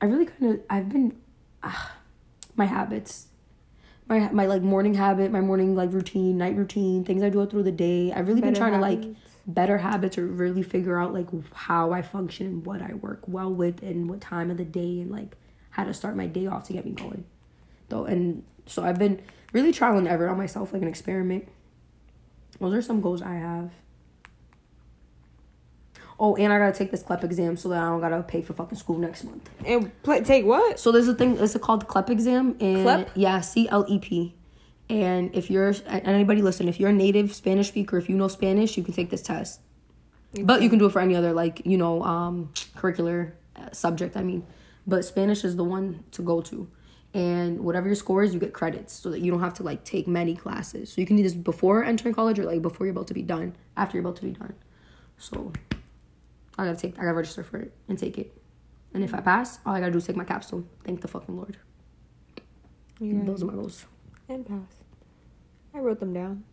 I 0.00 0.06
really 0.06 0.26
kind 0.26 0.54
of 0.54 0.60
I've 0.68 0.90
been 0.90 1.16
ah, 1.62 1.96
my 2.54 2.66
habits. 2.66 3.26
My, 4.08 4.30
my 4.32 4.46
like 4.46 4.62
morning 4.62 4.94
habit, 4.94 5.30
my 5.30 5.42
morning 5.42 5.76
like 5.76 5.92
routine, 5.92 6.38
night 6.38 6.56
routine, 6.56 7.04
things 7.04 7.22
I 7.22 7.28
do 7.28 7.44
through 7.46 7.64
the 7.64 7.72
day. 7.72 8.10
I've 8.10 8.26
really 8.26 8.40
been 8.40 8.54
Better 8.54 8.60
trying 8.60 8.72
to 8.72 8.78
like 8.78 9.02
habits. 9.02 9.20
Better 9.48 9.78
habits 9.78 10.18
or 10.18 10.26
really 10.26 10.62
figure 10.62 10.98
out 10.98 11.14
like 11.14 11.26
how 11.54 11.90
I 11.90 12.02
function 12.02 12.46
and 12.46 12.66
what 12.66 12.82
I 12.82 12.94
work 12.94 13.22
well 13.26 13.52
with 13.52 13.82
and 13.82 14.08
what 14.08 14.20
time 14.20 14.50
of 14.50 14.58
the 14.58 14.64
day 14.64 15.00
and 15.00 15.10
like 15.10 15.36
how 15.70 15.84
to 15.84 15.94
start 15.94 16.16
my 16.16 16.26
day 16.26 16.46
off 16.46 16.64
to 16.64 16.74
get 16.74 16.84
me 16.84 16.92
going. 16.92 17.24
Though 17.88 18.04
and 18.04 18.44
so 18.66 18.84
I've 18.84 18.98
been 18.98 19.22
really 19.52 19.72
trial 19.72 19.96
and 19.96 20.06
error 20.06 20.28
on 20.28 20.36
myself 20.36 20.72
like 20.74 20.82
an 20.82 20.88
experiment. 20.88 21.48
Those 22.60 22.74
are 22.74 22.82
some 22.82 23.00
goals 23.00 23.22
I 23.22 23.34
have. 23.34 23.70
Oh, 26.20 26.34
and 26.34 26.52
I 26.52 26.58
gotta 26.58 26.76
take 26.76 26.90
this 26.90 27.02
CLEP 27.02 27.24
exam 27.24 27.56
so 27.56 27.68
that 27.68 27.80
I 27.80 27.86
don't 27.86 28.00
gotta 28.00 28.22
pay 28.22 28.42
for 28.42 28.52
fucking 28.52 28.76
school 28.76 28.98
next 28.98 29.24
month. 29.24 29.48
And 29.64 29.90
play, 30.02 30.20
take 30.22 30.44
what? 30.44 30.78
So 30.80 30.90
there's 30.90 31.06
a 31.06 31.14
thing. 31.14 31.38
It's 31.38 31.56
called 31.58 31.86
CLEP 31.86 32.10
exam. 32.10 32.56
And 32.60 32.82
CLEP? 32.82 33.10
Yeah, 33.14 33.40
C 33.40 33.68
L 33.68 33.86
E 33.88 33.98
P. 33.98 34.34
And 34.90 35.34
if 35.34 35.50
you're 35.50 35.74
anybody 35.86 36.40
listen, 36.40 36.68
if 36.68 36.80
you're 36.80 36.90
a 36.90 36.94
native 36.94 37.34
Spanish 37.34 37.68
speaker, 37.68 37.98
if 37.98 38.08
you 38.08 38.16
know 38.16 38.28
Spanish, 38.28 38.76
you 38.76 38.82
can 38.82 38.94
take 38.94 39.10
this 39.10 39.22
test. 39.22 39.60
But 40.42 40.62
you 40.62 40.68
can 40.68 40.78
do 40.78 40.86
it 40.86 40.92
for 40.92 41.00
any 41.00 41.14
other 41.14 41.32
like 41.32 41.62
you 41.64 41.76
know 41.76 42.02
um, 42.02 42.50
curricular 42.76 43.32
uh, 43.56 43.70
subject. 43.72 44.16
I 44.16 44.22
mean, 44.22 44.46
but 44.86 45.04
Spanish 45.04 45.44
is 45.44 45.56
the 45.56 45.64
one 45.64 46.04
to 46.12 46.22
go 46.22 46.40
to. 46.42 46.68
And 47.14 47.60
whatever 47.60 47.86
your 47.86 47.96
score 47.96 48.22
is, 48.22 48.34
you 48.34 48.40
get 48.40 48.52
credits 48.52 48.92
so 48.92 49.10
that 49.10 49.20
you 49.20 49.30
don't 49.30 49.40
have 49.40 49.54
to 49.54 49.62
like 49.62 49.84
take 49.84 50.06
many 50.06 50.34
classes. 50.34 50.92
So 50.92 51.00
you 51.00 51.06
can 51.06 51.16
do 51.16 51.22
this 51.22 51.32
before 51.32 51.82
entering 51.84 52.14
college 52.14 52.38
or 52.38 52.44
like 52.44 52.60
before 52.60 52.86
you're 52.86 52.92
about 52.92 53.06
to 53.08 53.14
be 53.14 53.22
done, 53.22 53.56
after 53.76 53.96
you're 53.96 54.06
about 54.06 54.16
to 54.16 54.22
be 54.22 54.32
done. 54.32 54.54
So 55.16 55.52
I 56.58 56.66
gotta 56.66 56.76
take, 56.76 56.98
I 56.98 57.02
gotta 57.02 57.14
register 57.14 57.42
for 57.42 57.58
it 57.58 57.72
and 57.88 57.98
take 57.98 58.18
it. 58.18 58.36
And 58.92 59.02
if 59.02 59.14
I 59.14 59.20
pass, 59.20 59.58
all 59.64 59.74
I 59.74 59.80
gotta 59.80 59.92
do 59.92 59.98
is 59.98 60.06
take 60.06 60.16
my 60.16 60.24
capstone. 60.24 60.68
Thank 60.84 61.00
the 61.00 61.08
fucking 61.08 61.36
Lord. 61.36 61.56
Yeah. 63.00 63.24
Those 63.24 63.42
are 63.42 63.46
my 63.46 63.54
goals. 63.54 63.86
And 64.28 64.46
pass. 64.46 64.77
I 65.74 65.78
wrote 65.78 66.00
them 66.00 66.12
down. 66.12 66.44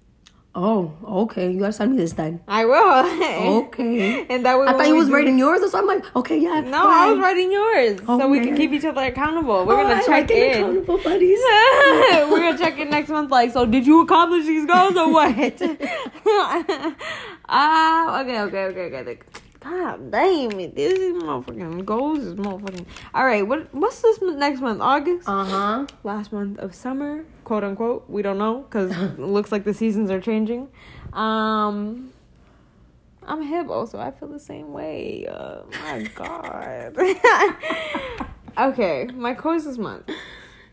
Oh, 0.57 0.93
okay. 1.05 1.51
You 1.51 1.59
gotta 1.59 1.73
send 1.73 1.91
me 1.91 1.97
this 1.97 2.13
then. 2.13 2.39
I 2.47 2.63
will. 2.63 3.03
Okay. 3.65 4.25
and 4.29 4.45
that 4.45 4.57
way 4.57 4.67
I 4.67 4.71
thought 4.71 4.87
you 4.87 4.95
was 4.95 5.09
writing 5.09 5.37
yours, 5.37 5.69
so 5.69 5.77
I'm 5.77 5.85
like, 5.85 6.15
okay, 6.15 6.37
yeah. 6.39 6.61
No, 6.61 6.87
I 6.87 7.11
was 7.11 7.19
writing 7.19 7.51
yours, 7.51 7.99
so 8.05 8.29
we 8.29 8.39
can 8.39 8.55
keep 8.55 8.71
each 8.71 8.85
other 8.85 9.01
accountable. 9.03 9.65
We're 9.65 9.73
Oh, 9.81 9.83
gonna 9.83 9.95
I 9.95 9.99
check 9.99 10.29
like 10.29 10.31
it, 10.31 10.55
in. 10.57 10.63
accountable 10.63 10.97
buddies. 11.03 11.39
We're 12.31 12.39
gonna 12.39 12.57
check 12.57 12.77
in 12.79 12.89
next 12.89 13.09
month. 13.09 13.31
Like, 13.31 13.51
so 13.51 13.65
did 13.65 13.85
you 13.85 14.01
accomplish 14.01 14.45
these 14.45 14.65
goals 14.65 14.95
or 14.95 15.11
what? 15.11 15.61
Ah, 17.47 18.21
okay, 18.21 18.39
okay, 18.41 18.63
okay, 18.65 18.81
okay. 18.85 19.03
Like, 19.03 19.25
God 19.59 20.09
damn 20.11 20.59
it, 20.59 20.75
this 20.75 20.93
is 20.97 21.13
motherfucking 21.21 21.85
goals 21.85 22.19
is 22.19 22.33
motherfucking. 22.35 22.85
All 23.13 23.25
right, 23.25 23.45
what 23.45 23.73
what's 23.73 24.01
this 24.01 24.19
next 24.21 24.61
month? 24.61 24.79
August, 24.81 25.27
Uh 25.27 25.43
huh. 25.43 25.85
last 26.03 26.31
month 26.31 26.59
of 26.59 26.73
summer, 26.73 27.25
quote 27.45 27.63
unquote. 27.63 28.09
We 28.09 28.21
don't 28.21 28.37
know 28.37 28.63
because 28.63 28.91
it 28.97 29.19
looks 29.19 29.51
like 29.51 29.63
the 29.63 29.73
seasons 29.73 30.11
are 30.11 30.19
changing. 30.19 30.67
Um. 31.13 32.11
I'm 33.27 33.41
hip 33.41 33.69
also. 33.69 33.99
I 33.99 34.11
feel 34.11 34.27
the 34.27 34.39
same 34.39 34.71
way. 34.71 35.25
Uh, 35.27 35.61
my 35.83 36.03
God. 36.13 36.95
okay, 38.57 39.07
my 39.13 39.33
quotes 39.33 39.65
this 39.65 39.77
month. 39.77 40.09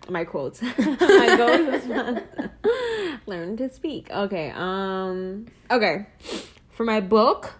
My 0.09 0.25
quotes. 0.25 0.61
my 0.79 1.35
goals 1.37 1.67
this 1.71 1.87
month. 1.87 2.23
Learn 3.27 3.57
to 3.57 3.71
speak. 3.71 4.11
Okay. 4.11 4.53
Um. 4.55 5.47
Okay. 5.71 6.07
For 6.71 6.85
my 6.85 7.01
book, 7.01 7.55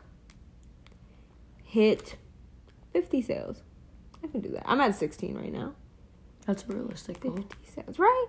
hit 1.65 2.17
fifty 2.93 3.23
sales. 3.23 3.63
I 4.23 4.27
can 4.27 4.41
do 4.41 4.51
that. 4.51 4.65
I'm 4.67 4.81
at 4.81 4.95
sixteen 4.95 5.37
right 5.37 5.53
now. 5.53 5.73
That's 6.47 6.65
a 6.65 6.67
realistic 6.67 7.21
goal. 7.21 7.37
Fifty 7.37 7.71
sales, 7.71 7.99
right? 7.99 8.27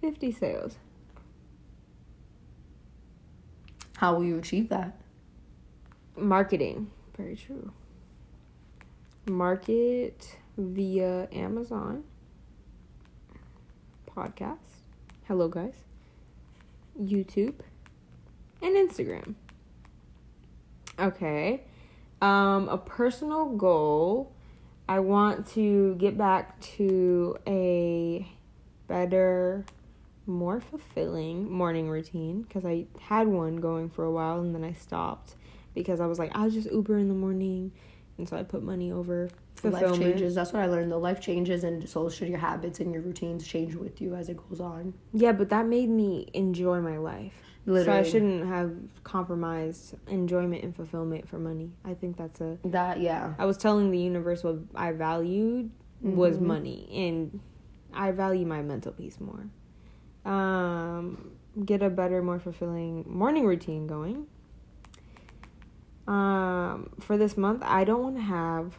Fifty 0.00 0.32
sales. 0.32 0.76
How 3.96 4.14
will 4.14 4.24
you 4.24 4.38
achieve 4.38 4.70
that? 4.70 4.96
Marketing. 6.16 6.90
Very 7.16 7.36
true. 7.36 7.72
Market 9.26 10.36
via 10.56 11.28
Amazon. 11.32 12.04
Podcast. 14.16 14.58
Hello, 15.28 15.48
guys. 15.48 15.74
YouTube. 16.98 17.54
And 18.62 18.74
Instagram. 18.74 19.34
Okay. 20.98 21.62
Um, 22.22 22.68
a 22.68 22.78
personal 22.78 23.50
goal. 23.50 24.32
I 24.88 24.98
want 25.00 25.46
to 25.48 25.94
get 25.96 26.18
back 26.18 26.60
to 26.78 27.36
a 27.46 28.26
better, 28.88 29.64
more 30.30 30.60
fulfilling 30.60 31.50
morning 31.50 31.88
routine 31.90 32.42
because 32.42 32.64
I 32.64 32.86
had 33.00 33.28
one 33.28 33.56
going 33.56 33.90
for 33.90 34.04
a 34.04 34.10
while 34.10 34.40
and 34.40 34.54
then 34.54 34.64
I 34.64 34.72
stopped 34.72 35.34
because 35.74 36.00
I 36.00 36.06
was 36.06 36.18
like, 36.18 36.30
I'll 36.34 36.50
just 36.50 36.70
Uber 36.70 36.98
in 36.98 37.08
the 37.08 37.14
morning, 37.14 37.72
and 38.18 38.28
so 38.28 38.36
I 38.36 38.42
put 38.42 38.62
money 38.62 38.90
over 38.92 39.28
Life 39.62 39.72
fulfillment. 39.80 40.00
changes. 40.02 40.34
That's 40.34 40.52
what 40.52 40.62
I 40.62 40.66
learned. 40.66 40.90
The 40.90 40.96
life 40.98 41.20
changes, 41.20 41.64
and 41.64 41.86
so 41.88 42.08
should 42.08 42.28
your 42.28 42.38
habits 42.38 42.80
and 42.80 42.92
your 42.94 43.02
routines 43.02 43.46
change 43.46 43.74
with 43.74 44.00
you 44.00 44.14
as 44.14 44.28
it 44.30 44.38
goes 44.48 44.58
on. 44.60 44.94
Yeah, 45.12 45.32
but 45.32 45.50
that 45.50 45.66
made 45.66 45.90
me 45.90 46.28
enjoy 46.32 46.80
my 46.80 46.96
life. 46.96 47.34
So 47.66 47.92
I 47.92 48.02
shouldn't 48.02 48.46
have 48.48 48.72
compromised 49.04 49.94
enjoyment 50.08 50.64
and 50.64 50.74
fulfillment 50.74 51.28
for 51.28 51.38
money. 51.38 51.70
I 51.84 51.92
think 51.94 52.16
that's 52.16 52.40
a. 52.40 52.56
That 52.64 53.00
yeah. 53.00 53.34
I 53.38 53.44
was 53.44 53.58
telling 53.58 53.90
the 53.90 53.98
universe 53.98 54.42
what 54.42 54.56
I 54.74 54.92
valued 54.92 55.70
was 56.00 56.38
Mhm. 56.38 56.42
money, 56.42 56.88
and 56.90 57.38
I 57.92 58.10
value 58.12 58.46
my 58.46 58.62
mental 58.62 58.92
peace 58.92 59.20
more. 59.20 59.44
Um, 60.24 61.32
get 61.64 61.82
a 61.82 61.90
better, 61.90 62.22
more 62.22 62.38
fulfilling 62.38 63.04
morning 63.08 63.46
routine 63.46 63.86
going. 63.86 64.26
Um, 66.06 66.90
for 66.98 67.16
this 67.16 67.36
month, 67.36 67.62
I 67.64 67.84
don't 67.84 68.02
want 68.02 68.16
to 68.16 68.22
have 68.22 68.76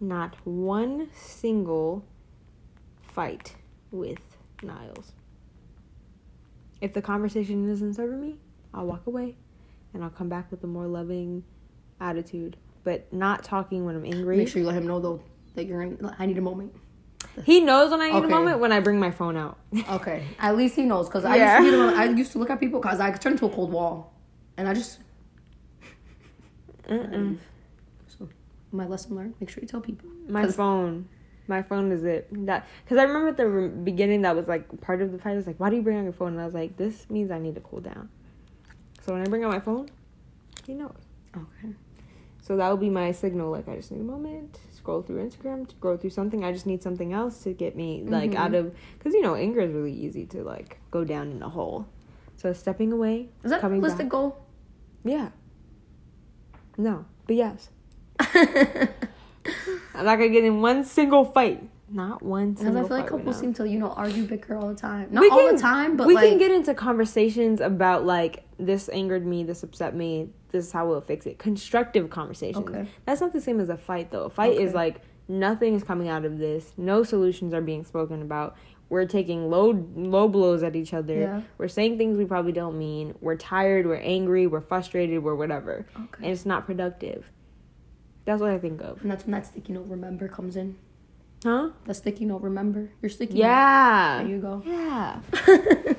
not 0.00 0.34
one 0.44 1.08
single 1.14 2.04
fight 3.02 3.56
with 3.90 4.20
Niles. 4.62 5.12
If 6.80 6.94
the 6.94 7.02
conversation 7.02 7.70
isn't 7.70 7.94
serving 7.94 8.20
me, 8.20 8.38
I'll 8.74 8.86
walk 8.86 9.06
away 9.06 9.36
and 9.94 10.02
I'll 10.02 10.10
come 10.10 10.28
back 10.28 10.50
with 10.50 10.64
a 10.64 10.66
more 10.66 10.86
loving 10.86 11.44
attitude, 12.00 12.56
but 12.82 13.12
not 13.12 13.44
talking 13.44 13.84
when 13.84 13.94
I'm 13.94 14.04
angry. 14.04 14.38
Make 14.38 14.48
sure 14.48 14.60
you 14.60 14.66
let 14.66 14.76
him 14.76 14.86
know 14.86 14.98
though 14.98 15.22
that 15.54 15.66
you're 15.66 15.82
in. 15.82 16.10
I 16.18 16.26
need 16.26 16.38
a 16.38 16.42
moment. 16.42 16.74
He 17.44 17.60
knows 17.60 17.90
when 17.90 18.00
I 18.00 18.10
need 18.10 18.16
Okay. 18.16 18.26
a 18.26 18.30
moment 18.30 18.60
when 18.60 18.72
I 18.72 18.80
bring 18.80 18.98
my 19.00 19.10
phone 19.10 19.36
out. 19.36 19.58
Okay, 19.90 20.24
at 20.38 20.56
least 20.56 20.76
he 20.76 20.82
knows 20.84 21.08
because 21.08 21.24
I 21.24 21.36
used 21.36 21.70
to 21.72 21.78
one, 21.86 21.94
I 21.94 22.04
used 22.04 22.32
to 22.32 22.38
look 22.38 22.50
at 22.50 22.60
people 22.60 22.80
because 22.80 23.00
I 23.00 23.10
turn 23.12 23.32
into 23.32 23.46
a 23.46 23.48
cold 23.48 23.72
wall, 23.72 24.12
and 24.56 24.68
I 24.68 24.74
just. 24.74 24.98
Mm-mm. 26.88 27.38
So, 28.06 28.28
my 28.70 28.86
lesson 28.86 29.16
learned: 29.16 29.34
make 29.40 29.48
sure 29.50 29.62
you 29.62 29.68
tell 29.68 29.80
people. 29.80 30.08
My 30.28 30.46
phone. 30.46 31.08
My 31.48 31.62
phone 31.62 31.90
is 31.90 32.04
it. 32.04 32.28
That 32.46 32.66
because 32.84 32.98
I 32.98 33.04
remember 33.04 33.28
at 33.28 33.36
the 33.36 33.48
re- 33.48 33.68
beginning 33.68 34.22
that 34.22 34.36
was 34.36 34.46
like 34.46 34.80
part 34.80 35.02
of 35.02 35.10
the 35.12 35.18
fight. 35.18 35.34
was 35.34 35.46
like, 35.46 35.58
why 35.58 35.70
do 35.70 35.76
you 35.76 35.82
bring 35.82 35.98
out 35.98 36.04
your 36.04 36.12
phone? 36.12 36.32
And 36.32 36.40
I 36.40 36.44
was 36.44 36.54
like, 36.54 36.76
this 36.76 37.08
means 37.10 37.30
I 37.30 37.38
need 37.38 37.54
to 37.56 37.60
cool 37.60 37.80
down. 37.80 38.08
So 39.00 39.12
when 39.12 39.22
I 39.22 39.24
bring 39.26 39.42
out 39.42 39.50
my 39.50 39.58
phone, 39.60 39.88
he 40.66 40.74
knows. 40.74 40.94
Okay. 41.36 41.74
So 42.42 42.56
that 42.56 42.68
will 42.68 42.76
be 42.76 42.90
my 42.90 43.10
signal. 43.12 43.50
Like 43.50 43.68
I 43.68 43.76
just 43.76 43.90
need 43.90 44.00
a 44.00 44.04
moment. 44.04 44.58
Scroll 44.82 45.02
through 45.02 45.24
Instagram, 45.24 45.70
scroll 45.70 45.96
through 45.96 46.10
something. 46.10 46.44
I 46.44 46.50
just 46.52 46.66
need 46.66 46.82
something 46.82 47.12
else 47.12 47.44
to 47.44 47.52
get 47.52 47.76
me 47.76 48.02
like 48.04 48.32
Mhm. 48.32 48.36
out 48.36 48.52
of 48.54 48.74
because 48.98 49.14
you 49.14 49.22
know 49.22 49.36
anger 49.36 49.60
is 49.60 49.72
really 49.72 49.92
easy 49.92 50.26
to 50.26 50.42
like 50.42 50.80
go 50.90 51.04
down 51.04 51.30
in 51.30 51.40
a 51.40 51.48
hole. 51.48 51.86
So 52.36 52.52
stepping 52.52 52.90
away, 52.92 53.28
Is 53.44 53.50
that 53.52 53.60
coming 53.60 53.78
realistic 53.80 54.06
back. 54.06 54.10
goal? 54.10 54.36
Yeah. 55.04 55.28
No, 56.76 57.04
but 57.28 57.36
yes. 57.36 57.70
I'm 59.94 60.04
not 60.04 60.16
gonna 60.16 60.30
get 60.30 60.42
in 60.44 60.60
one 60.60 60.84
single 60.84 61.24
fight. 61.24 61.62
Not 61.92 62.22
one 62.22 62.52
Because 62.52 62.74
I 62.74 62.80
feel 62.80 62.96
like 62.96 63.06
couples 63.08 63.38
seem 63.38 63.52
to, 63.54 63.68
you 63.68 63.78
know, 63.78 63.90
argue, 63.90 64.24
bicker 64.24 64.56
all 64.56 64.68
the 64.68 64.74
time. 64.74 65.08
Not 65.10 65.20
We 65.20 65.28
all 65.28 65.40
can- 65.46 65.56
the 65.56 65.60
time, 65.60 65.96
but 65.96 66.06
we 66.06 66.14
like 66.14 66.28
can 66.30 66.38
get 66.38 66.50
into 66.50 66.72
conversations 66.74 67.60
about 67.60 68.06
like 68.06 68.44
this 68.58 68.88
angered 68.92 69.26
me, 69.26 69.44
this 69.44 69.62
upset 69.62 69.94
me, 69.94 70.30
this 70.50 70.66
is 70.66 70.72
how 70.72 70.86
we'll 70.88 71.00
fix 71.00 71.26
it. 71.26 71.38
Constructive 71.38 72.08
conversations. 72.10 72.66
Okay. 72.68 72.88
That's 73.04 73.20
not 73.20 73.32
the 73.32 73.40
same 73.40 73.60
as 73.60 73.68
a 73.68 73.76
fight 73.76 74.10
though. 74.10 74.24
A 74.24 74.30
fight 74.30 74.56
is 74.56 74.72
like 74.74 75.02
nothing 75.28 75.74
is 75.74 75.82
coming 75.82 76.08
out 76.08 76.24
of 76.24 76.38
this. 76.38 76.72
No 76.76 77.02
solutions 77.02 77.52
are 77.52 77.60
being 77.62 77.84
spoken 77.84 78.22
about. 78.22 78.56
We're 78.88 79.06
taking 79.06 79.48
low 79.50 79.86
low 79.96 80.28
blows 80.28 80.62
at 80.62 80.76
each 80.76 80.92
other. 80.94 81.18
Yeah. 81.18 81.40
We're 81.58 81.68
saying 81.68 81.98
things 81.98 82.16
we 82.18 82.24
probably 82.26 82.52
don't 82.52 82.78
mean. 82.78 83.14
We're 83.20 83.36
tired. 83.36 83.86
We're 83.86 83.96
angry. 83.96 84.46
We're 84.46 84.60
frustrated. 84.60 85.22
We're 85.22 85.34
whatever, 85.34 85.86
Okay. 85.96 86.24
and 86.24 86.26
it's 86.32 86.44
not 86.46 86.66
productive. 86.66 87.30
That's 88.24 88.40
what 88.40 88.50
I 88.50 88.58
think 88.58 88.80
of. 88.82 89.00
And 89.02 89.10
that's 89.10 89.24
when 89.24 89.32
that 89.32 89.46
sticky 89.46 89.72
note 89.72 89.86
remember 89.88 90.28
comes 90.28 90.56
in. 90.56 90.76
Huh? 91.42 91.70
The 91.86 91.94
sticky 91.94 92.26
note 92.26 92.42
remember. 92.42 92.90
Your 93.00 93.10
sticky 93.10 93.34
note. 93.34 93.40
Yeah. 93.40 94.18
There 94.18 94.28
you 94.28 94.40
go. 94.40 94.62
Yeah. 94.64 95.20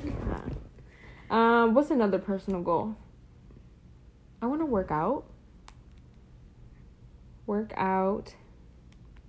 Um, 1.33 1.73
what's 1.73 1.89
another 1.89 2.19
personal 2.19 2.61
goal? 2.61 2.95
I 4.39 4.45
want 4.45 4.61
to 4.61 4.67
work 4.67 4.91
out. 4.91 5.23
Work 7.47 7.73
out. 7.75 8.35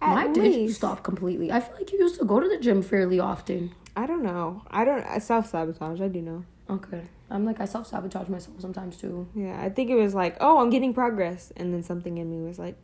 Why 0.00 0.30
did 0.30 0.54
you 0.54 0.68
stop 0.68 1.02
completely? 1.02 1.50
I 1.50 1.60
feel 1.60 1.74
like 1.76 1.90
you 1.90 1.98
used 1.98 2.18
to 2.18 2.26
go 2.26 2.40
to 2.40 2.46
the 2.46 2.58
gym 2.58 2.82
fairly 2.82 3.18
often. 3.18 3.74
I 3.96 4.06
don't 4.06 4.22
know. 4.22 4.64
I 4.70 4.84
don't. 4.84 5.02
I 5.06 5.18
self 5.18 5.48
sabotage. 5.48 6.02
I 6.02 6.08
do 6.08 6.20
know. 6.20 6.44
Okay. 6.68 7.00
I'm 7.30 7.46
like 7.46 7.58
I 7.58 7.64
self 7.64 7.86
sabotage 7.86 8.28
myself 8.28 8.60
sometimes 8.60 8.98
too. 8.98 9.26
Yeah, 9.34 9.58
I 9.58 9.70
think 9.70 9.88
it 9.88 9.94
was 9.94 10.14
like, 10.14 10.36
oh, 10.42 10.58
I'm 10.58 10.68
getting 10.68 10.92
progress, 10.92 11.54
and 11.56 11.72
then 11.72 11.82
something 11.82 12.18
in 12.18 12.30
me 12.30 12.46
was 12.46 12.58
like, 12.58 12.76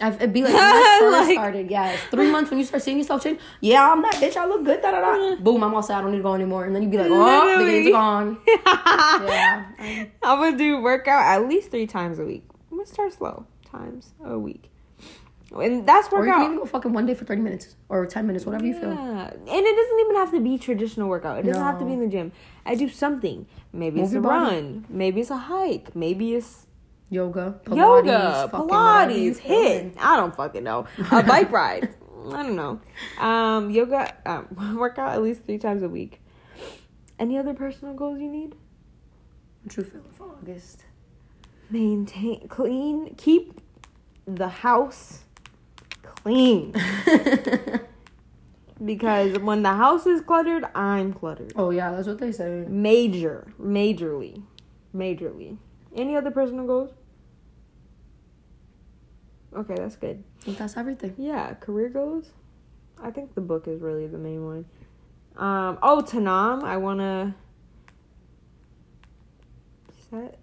it'd 0.00 0.32
be 0.32 0.42
like 0.42 0.52
when 0.54 0.62
I 0.62 0.98
first 1.00 1.28
Like- 1.28 1.34
started. 1.36 1.70
Yeah, 1.70 1.96
three 2.10 2.30
months 2.30 2.50
when 2.50 2.58
you 2.58 2.64
start 2.66 2.82
seeing 2.82 2.98
yourself 2.98 3.22
change. 3.22 3.40
Yeah, 3.60 3.90
I'm 3.92 4.02
that 4.02 4.14
bitch. 4.16 4.36
I 4.36 4.46
look 4.46 4.64
good. 4.64 4.82
Da 4.82 4.90
da 4.90 5.00
da. 5.00 5.06
Mm-hmm. 5.16 5.42
Boom. 5.44 5.62
I'm 5.64 5.74
all 5.74 5.82
set. 5.82 5.98
I 5.98 6.00
don't 6.02 6.10
need 6.12 6.18
to 6.18 6.22
go 6.22 6.34
anymore. 6.34 6.64
And 6.64 6.74
then 6.74 6.82
you'd 6.82 6.90
be 6.90 6.98
like, 6.98 7.10
oh, 7.10 7.56
the 7.58 7.64
Literally. 7.64 7.88
are 7.88 7.92
gone. 7.92 8.38
Yeah. 8.46 9.64
I'm- 9.78 10.10
I'm 10.22 10.38
gonna 10.40 10.56
do 10.58 10.80
workout 10.82 11.22
at 11.24 11.48
least 11.48 11.70
three 11.70 11.86
times 11.86 12.18
a 12.18 12.24
week. 12.24 12.44
I'm 12.70 12.78
gonna 12.78 12.86
start 12.88 13.12
slow, 13.12 13.46
times 13.64 14.12
a 14.24 14.38
week, 14.38 14.70
and 15.56 15.86
that's 15.86 16.10
workout. 16.10 16.24
Or 16.24 16.26
you 16.26 16.32
can 16.34 16.42
even 16.44 16.58
go 16.58 16.64
fucking 16.66 16.92
one 16.92 17.06
day 17.06 17.14
for 17.14 17.24
30 17.24 17.40
minutes 17.40 17.76
or 17.88 18.04
10 18.06 18.26
minutes, 18.26 18.44
whatever 18.44 18.66
you 18.66 18.74
feel. 18.74 18.90
Yeah, 18.92 19.30
and 19.30 19.48
it 19.48 19.76
doesn't 19.76 20.00
even 20.00 20.16
have 20.16 20.30
to 20.32 20.40
be 20.40 20.58
traditional 20.58 21.08
workout. 21.08 21.38
It 21.38 21.46
doesn't 21.46 21.62
have 21.62 21.78
to 21.78 21.84
be 21.84 21.92
in 21.92 22.00
the 22.00 22.08
gym. 22.08 22.32
I 22.66 22.74
do 22.74 22.88
something. 22.88 23.46
Maybe 23.72 23.96
Move 24.00 24.06
it's 24.08 24.14
a 24.16 24.20
body. 24.20 24.56
run. 24.56 24.84
Maybe 24.88 25.20
it's 25.20 25.30
a 25.30 25.36
hike. 25.36 25.94
Maybe 25.94 26.34
it's 26.34 26.66
Yoga, 27.08 27.60
Pilates, 27.64 27.76
yoga, 27.76 28.48
fucking 28.50 28.66
whatever 28.66 29.12
you 29.12 29.32
Pilates, 29.32 29.38
hit. 29.38 29.94
I 29.98 30.16
don't 30.16 30.34
fucking 30.34 30.64
know. 30.64 30.86
A 31.12 31.22
bike 31.22 31.52
ride. 31.52 31.94
I 32.32 32.42
don't 32.42 32.56
know. 32.56 32.80
Um, 33.18 33.70
yoga, 33.70 34.12
um, 34.26 34.48
workout 34.76 35.12
at 35.12 35.22
least 35.22 35.44
three 35.44 35.58
times 35.58 35.82
a 35.82 35.88
week. 35.88 36.20
Any 37.18 37.38
other 37.38 37.54
personal 37.54 37.94
goals 37.94 38.20
you 38.20 38.28
need? 38.28 38.54
What 39.62 39.76
you 39.76 39.84
feeling 39.84 40.10
for 40.12 40.30
August? 40.30 40.84
Maintain, 41.70 42.46
clean, 42.48 43.14
keep 43.16 43.60
the 44.26 44.48
house 44.48 45.24
clean. 46.02 46.72
because 48.84 49.38
when 49.38 49.62
the 49.62 49.74
house 49.74 50.06
is 50.06 50.20
cluttered, 50.20 50.64
I'm 50.74 51.12
cluttered. 51.12 51.52
oh 51.56 51.70
yeah, 51.70 51.92
that's 51.92 52.08
what 52.08 52.18
they 52.18 52.32
say. 52.32 52.64
Major, 52.68 53.46
majorly, 53.60 54.42
majorly. 54.94 55.58
Any 55.96 56.16
other 56.16 56.30
personal 56.30 56.66
goals? 56.66 56.90
Okay, 59.54 59.74
that's 59.76 59.96
good. 59.96 60.22
I 60.40 60.44
think 60.44 60.58
that's 60.58 60.76
everything. 60.76 61.14
Yeah, 61.16 61.54
career 61.54 61.88
goals. 61.88 62.30
I 63.02 63.10
think 63.10 63.34
the 63.34 63.40
book 63.40 63.66
is 63.66 63.80
really 63.80 64.06
the 64.06 64.18
main 64.18 64.44
one. 64.44 64.64
Um. 65.36 65.78
Oh, 65.82 66.02
Tanam, 66.06 66.62
I 66.62 66.76
wanna 66.76 67.34
set 70.10 70.38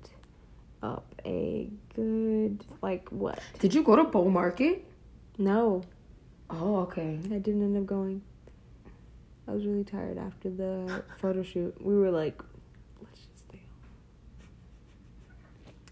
up 0.82 1.16
a 1.26 1.70
good 1.96 2.66
like 2.82 3.10
what? 3.10 3.40
Did 3.60 3.74
you 3.74 3.84
go 3.84 3.96
to 3.96 4.04
Bow 4.04 4.30
Market? 4.30 4.86
No, 5.38 5.84
Oh, 6.50 6.78
okay. 6.82 7.20
I 7.26 7.38
didn't 7.40 7.64
end 7.64 7.78
up 7.78 7.86
going. 7.86 8.22
I 9.48 9.52
was 9.52 9.66
really 9.66 9.84
tired 9.84 10.18
after 10.18 10.50
the 10.50 11.04
photo 11.18 11.44
shoot. 11.44 11.76
We 11.84 11.96
were 11.96 12.12
like, 12.12 12.42
let's 13.02 13.20
just 13.20 13.40
stay 13.50 13.58
home. 13.58 13.68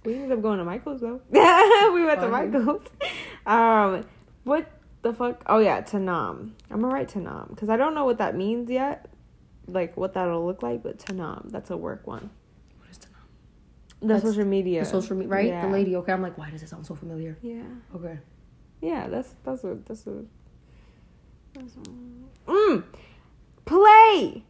We 0.04 0.16
ended 0.16 0.32
up 0.32 0.42
going 0.42 0.58
to 0.58 0.66
Michael's 0.66 1.02
though. 1.02 1.22
we 1.30 2.06
went 2.06 2.20
to 2.22 2.28
Michael's. 2.30 2.84
Um, 3.46 4.06
what 4.44 4.72
the 5.02 5.14
fuck? 5.14 5.44
Oh 5.46 5.60
yeah, 5.60 5.82
Tanam. 5.82 6.52
I'm 6.70 6.82
gonna 6.82 6.94
write 6.94 7.10
Tanam 7.10 7.50
because 7.50 7.70
I 7.70 7.78
don't 7.78 7.94
know 7.94 8.06
what 8.06 8.18
that 8.18 8.36
means 8.36 8.70
yet. 8.70 9.10
Like 9.68 9.96
what 9.98 10.14
that'll 10.14 10.46
look 10.46 10.64
like, 10.64 10.82
but 10.82 10.98
Tanam. 10.98 11.52
That's 11.52 11.70
a 11.70 11.78
work 11.78 12.08
one. 12.08 12.32
What 12.80 12.90
is 12.90 12.98
the? 12.98 13.08
The 14.00 14.08
That's 14.08 14.24
social 14.24 14.46
media. 14.46 14.82
The 14.82 14.90
social 14.90 15.16
media, 15.16 15.30
right? 15.30 15.48
Yeah. 15.48 15.66
The 15.66 15.72
lady. 15.72 15.96
Okay, 15.98 16.12
I'm 16.12 16.22
like, 16.22 16.38
why 16.38 16.50
does 16.50 16.64
it 16.64 16.70
sound 16.70 16.86
so 16.86 16.96
familiar? 16.96 17.38
Yeah. 17.42 17.64
Okay. 17.96 18.18
Yeah, 18.82 19.08
that's 19.08 19.36
that's 19.44 19.64
a 19.64 19.78
that's 19.86 20.08
a. 20.08 20.24
That's 21.54 21.76
a 21.76 22.50
mm, 22.50 22.84
play. 23.66 24.44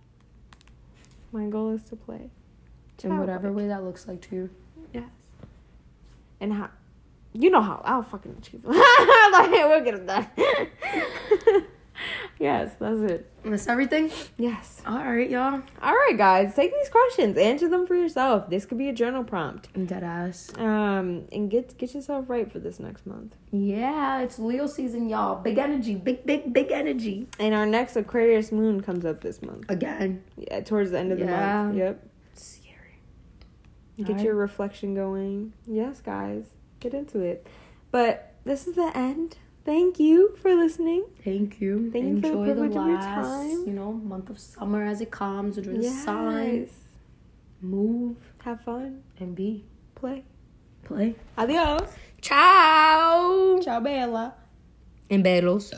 My 1.31 1.47
goal 1.47 1.71
is 1.71 1.83
to 1.85 1.95
play. 1.95 2.29
In 3.03 3.17
whatever 3.17 3.47
Childlike. 3.47 3.55
way 3.55 3.67
that 3.69 3.83
looks 3.83 4.07
like 4.07 4.21
to 4.29 4.35
you. 4.35 4.49
And 6.41 6.53
how? 6.53 6.69
You 7.33 7.49
know 7.49 7.61
how 7.61 7.81
I'll 7.85 8.03
fucking 8.03 8.35
achieve. 8.37 8.65
like 8.65 9.51
we'll 9.51 9.83
get 9.83 9.93
it 9.93 10.07
done. 10.07 10.27
yes, 12.39 12.75
that's 12.79 12.99
it. 12.99 13.31
That's 13.45 13.67
everything? 13.67 14.11
Yes. 14.37 14.81
All 14.85 14.97
right, 14.97 15.29
y'all. 15.29 15.61
All 15.81 15.93
right, 15.93 16.15
guys, 16.17 16.55
take 16.55 16.73
these 16.73 16.89
questions, 16.89 17.37
answer 17.37 17.69
them 17.69 17.85
for 17.87 17.95
yourself. 17.95 18.49
This 18.49 18.65
could 18.65 18.79
be 18.79 18.89
a 18.89 18.93
journal 18.93 19.23
prompt. 19.23 19.69
Dead 19.87 20.03
ass. 20.03 20.51
Um, 20.57 21.27
and 21.31 21.49
get 21.49 21.77
get 21.77 21.93
yourself 21.93 22.25
right 22.27 22.51
for 22.51 22.59
this 22.59 22.79
next 22.79 23.05
month. 23.05 23.35
Yeah, 23.51 24.21
it's 24.21 24.39
Leo 24.39 24.65
season, 24.65 25.07
y'all. 25.07 25.41
Big 25.41 25.59
energy. 25.59 25.95
Big, 25.95 26.25
big, 26.25 26.51
big 26.51 26.71
energy. 26.71 27.27
And 27.39 27.53
our 27.53 27.67
next 27.67 27.95
Aquarius 27.95 28.51
moon 28.51 28.81
comes 28.81 29.05
up 29.05 29.21
this 29.21 29.41
month. 29.43 29.69
Again. 29.69 30.23
Yeah, 30.37 30.61
towards 30.61 30.91
the 30.91 30.99
end 30.99 31.11
of 31.11 31.19
the 31.19 31.25
month. 31.25 31.77
Yep. 31.77 32.07
Get 34.03 34.09
Alright. 34.11 34.25
your 34.25 34.35
reflection 34.35 34.93
going. 34.95 35.53
Yes, 35.67 36.01
guys, 36.01 36.45
get 36.79 36.93
into 36.93 37.19
it. 37.19 37.45
But 37.91 38.33
this 38.43 38.67
is 38.67 38.75
the 38.75 38.91
end. 38.95 39.37
Thank 39.63 39.99
you 39.99 40.35
for 40.41 40.55
listening. 40.55 41.05
Thank 41.23 41.61
you. 41.61 41.91
Thank 41.91 42.05
you 42.05 42.15
for 42.15 42.21
the 42.21 42.27
Enjoy 42.29 42.43
privilege 42.45 42.75
of 42.75 42.87
your 42.87 42.95
last, 42.95 43.27
time. 43.27 43.49
you 43.67 43.73
know, 43.73 43.93
month 43.93 44.29
of 44.31 44.39
summer 44.39 44.83
as 44.83 45.01
it 45.01 45.11
comes. 45.11 45.57
Enjoy 45.57 45.73
the 45.73 45.83
Yes. 45.83 46.03
sun. 46.03 46.67
Move 47.61 48.17
Have 48.43 48.61
fun. 48.61 49.03
and 49.19 49.35
be. 49.35 49.65
Play. 49.93 50.23
Play. 50.83 51.15
Adios. 51.37 51.89
Ciao. 52.21 53.59
Ciao, 53.61 53.79
Bella. 53.79 54.33
En 55.11 55.21
bellos. 55.21 55.71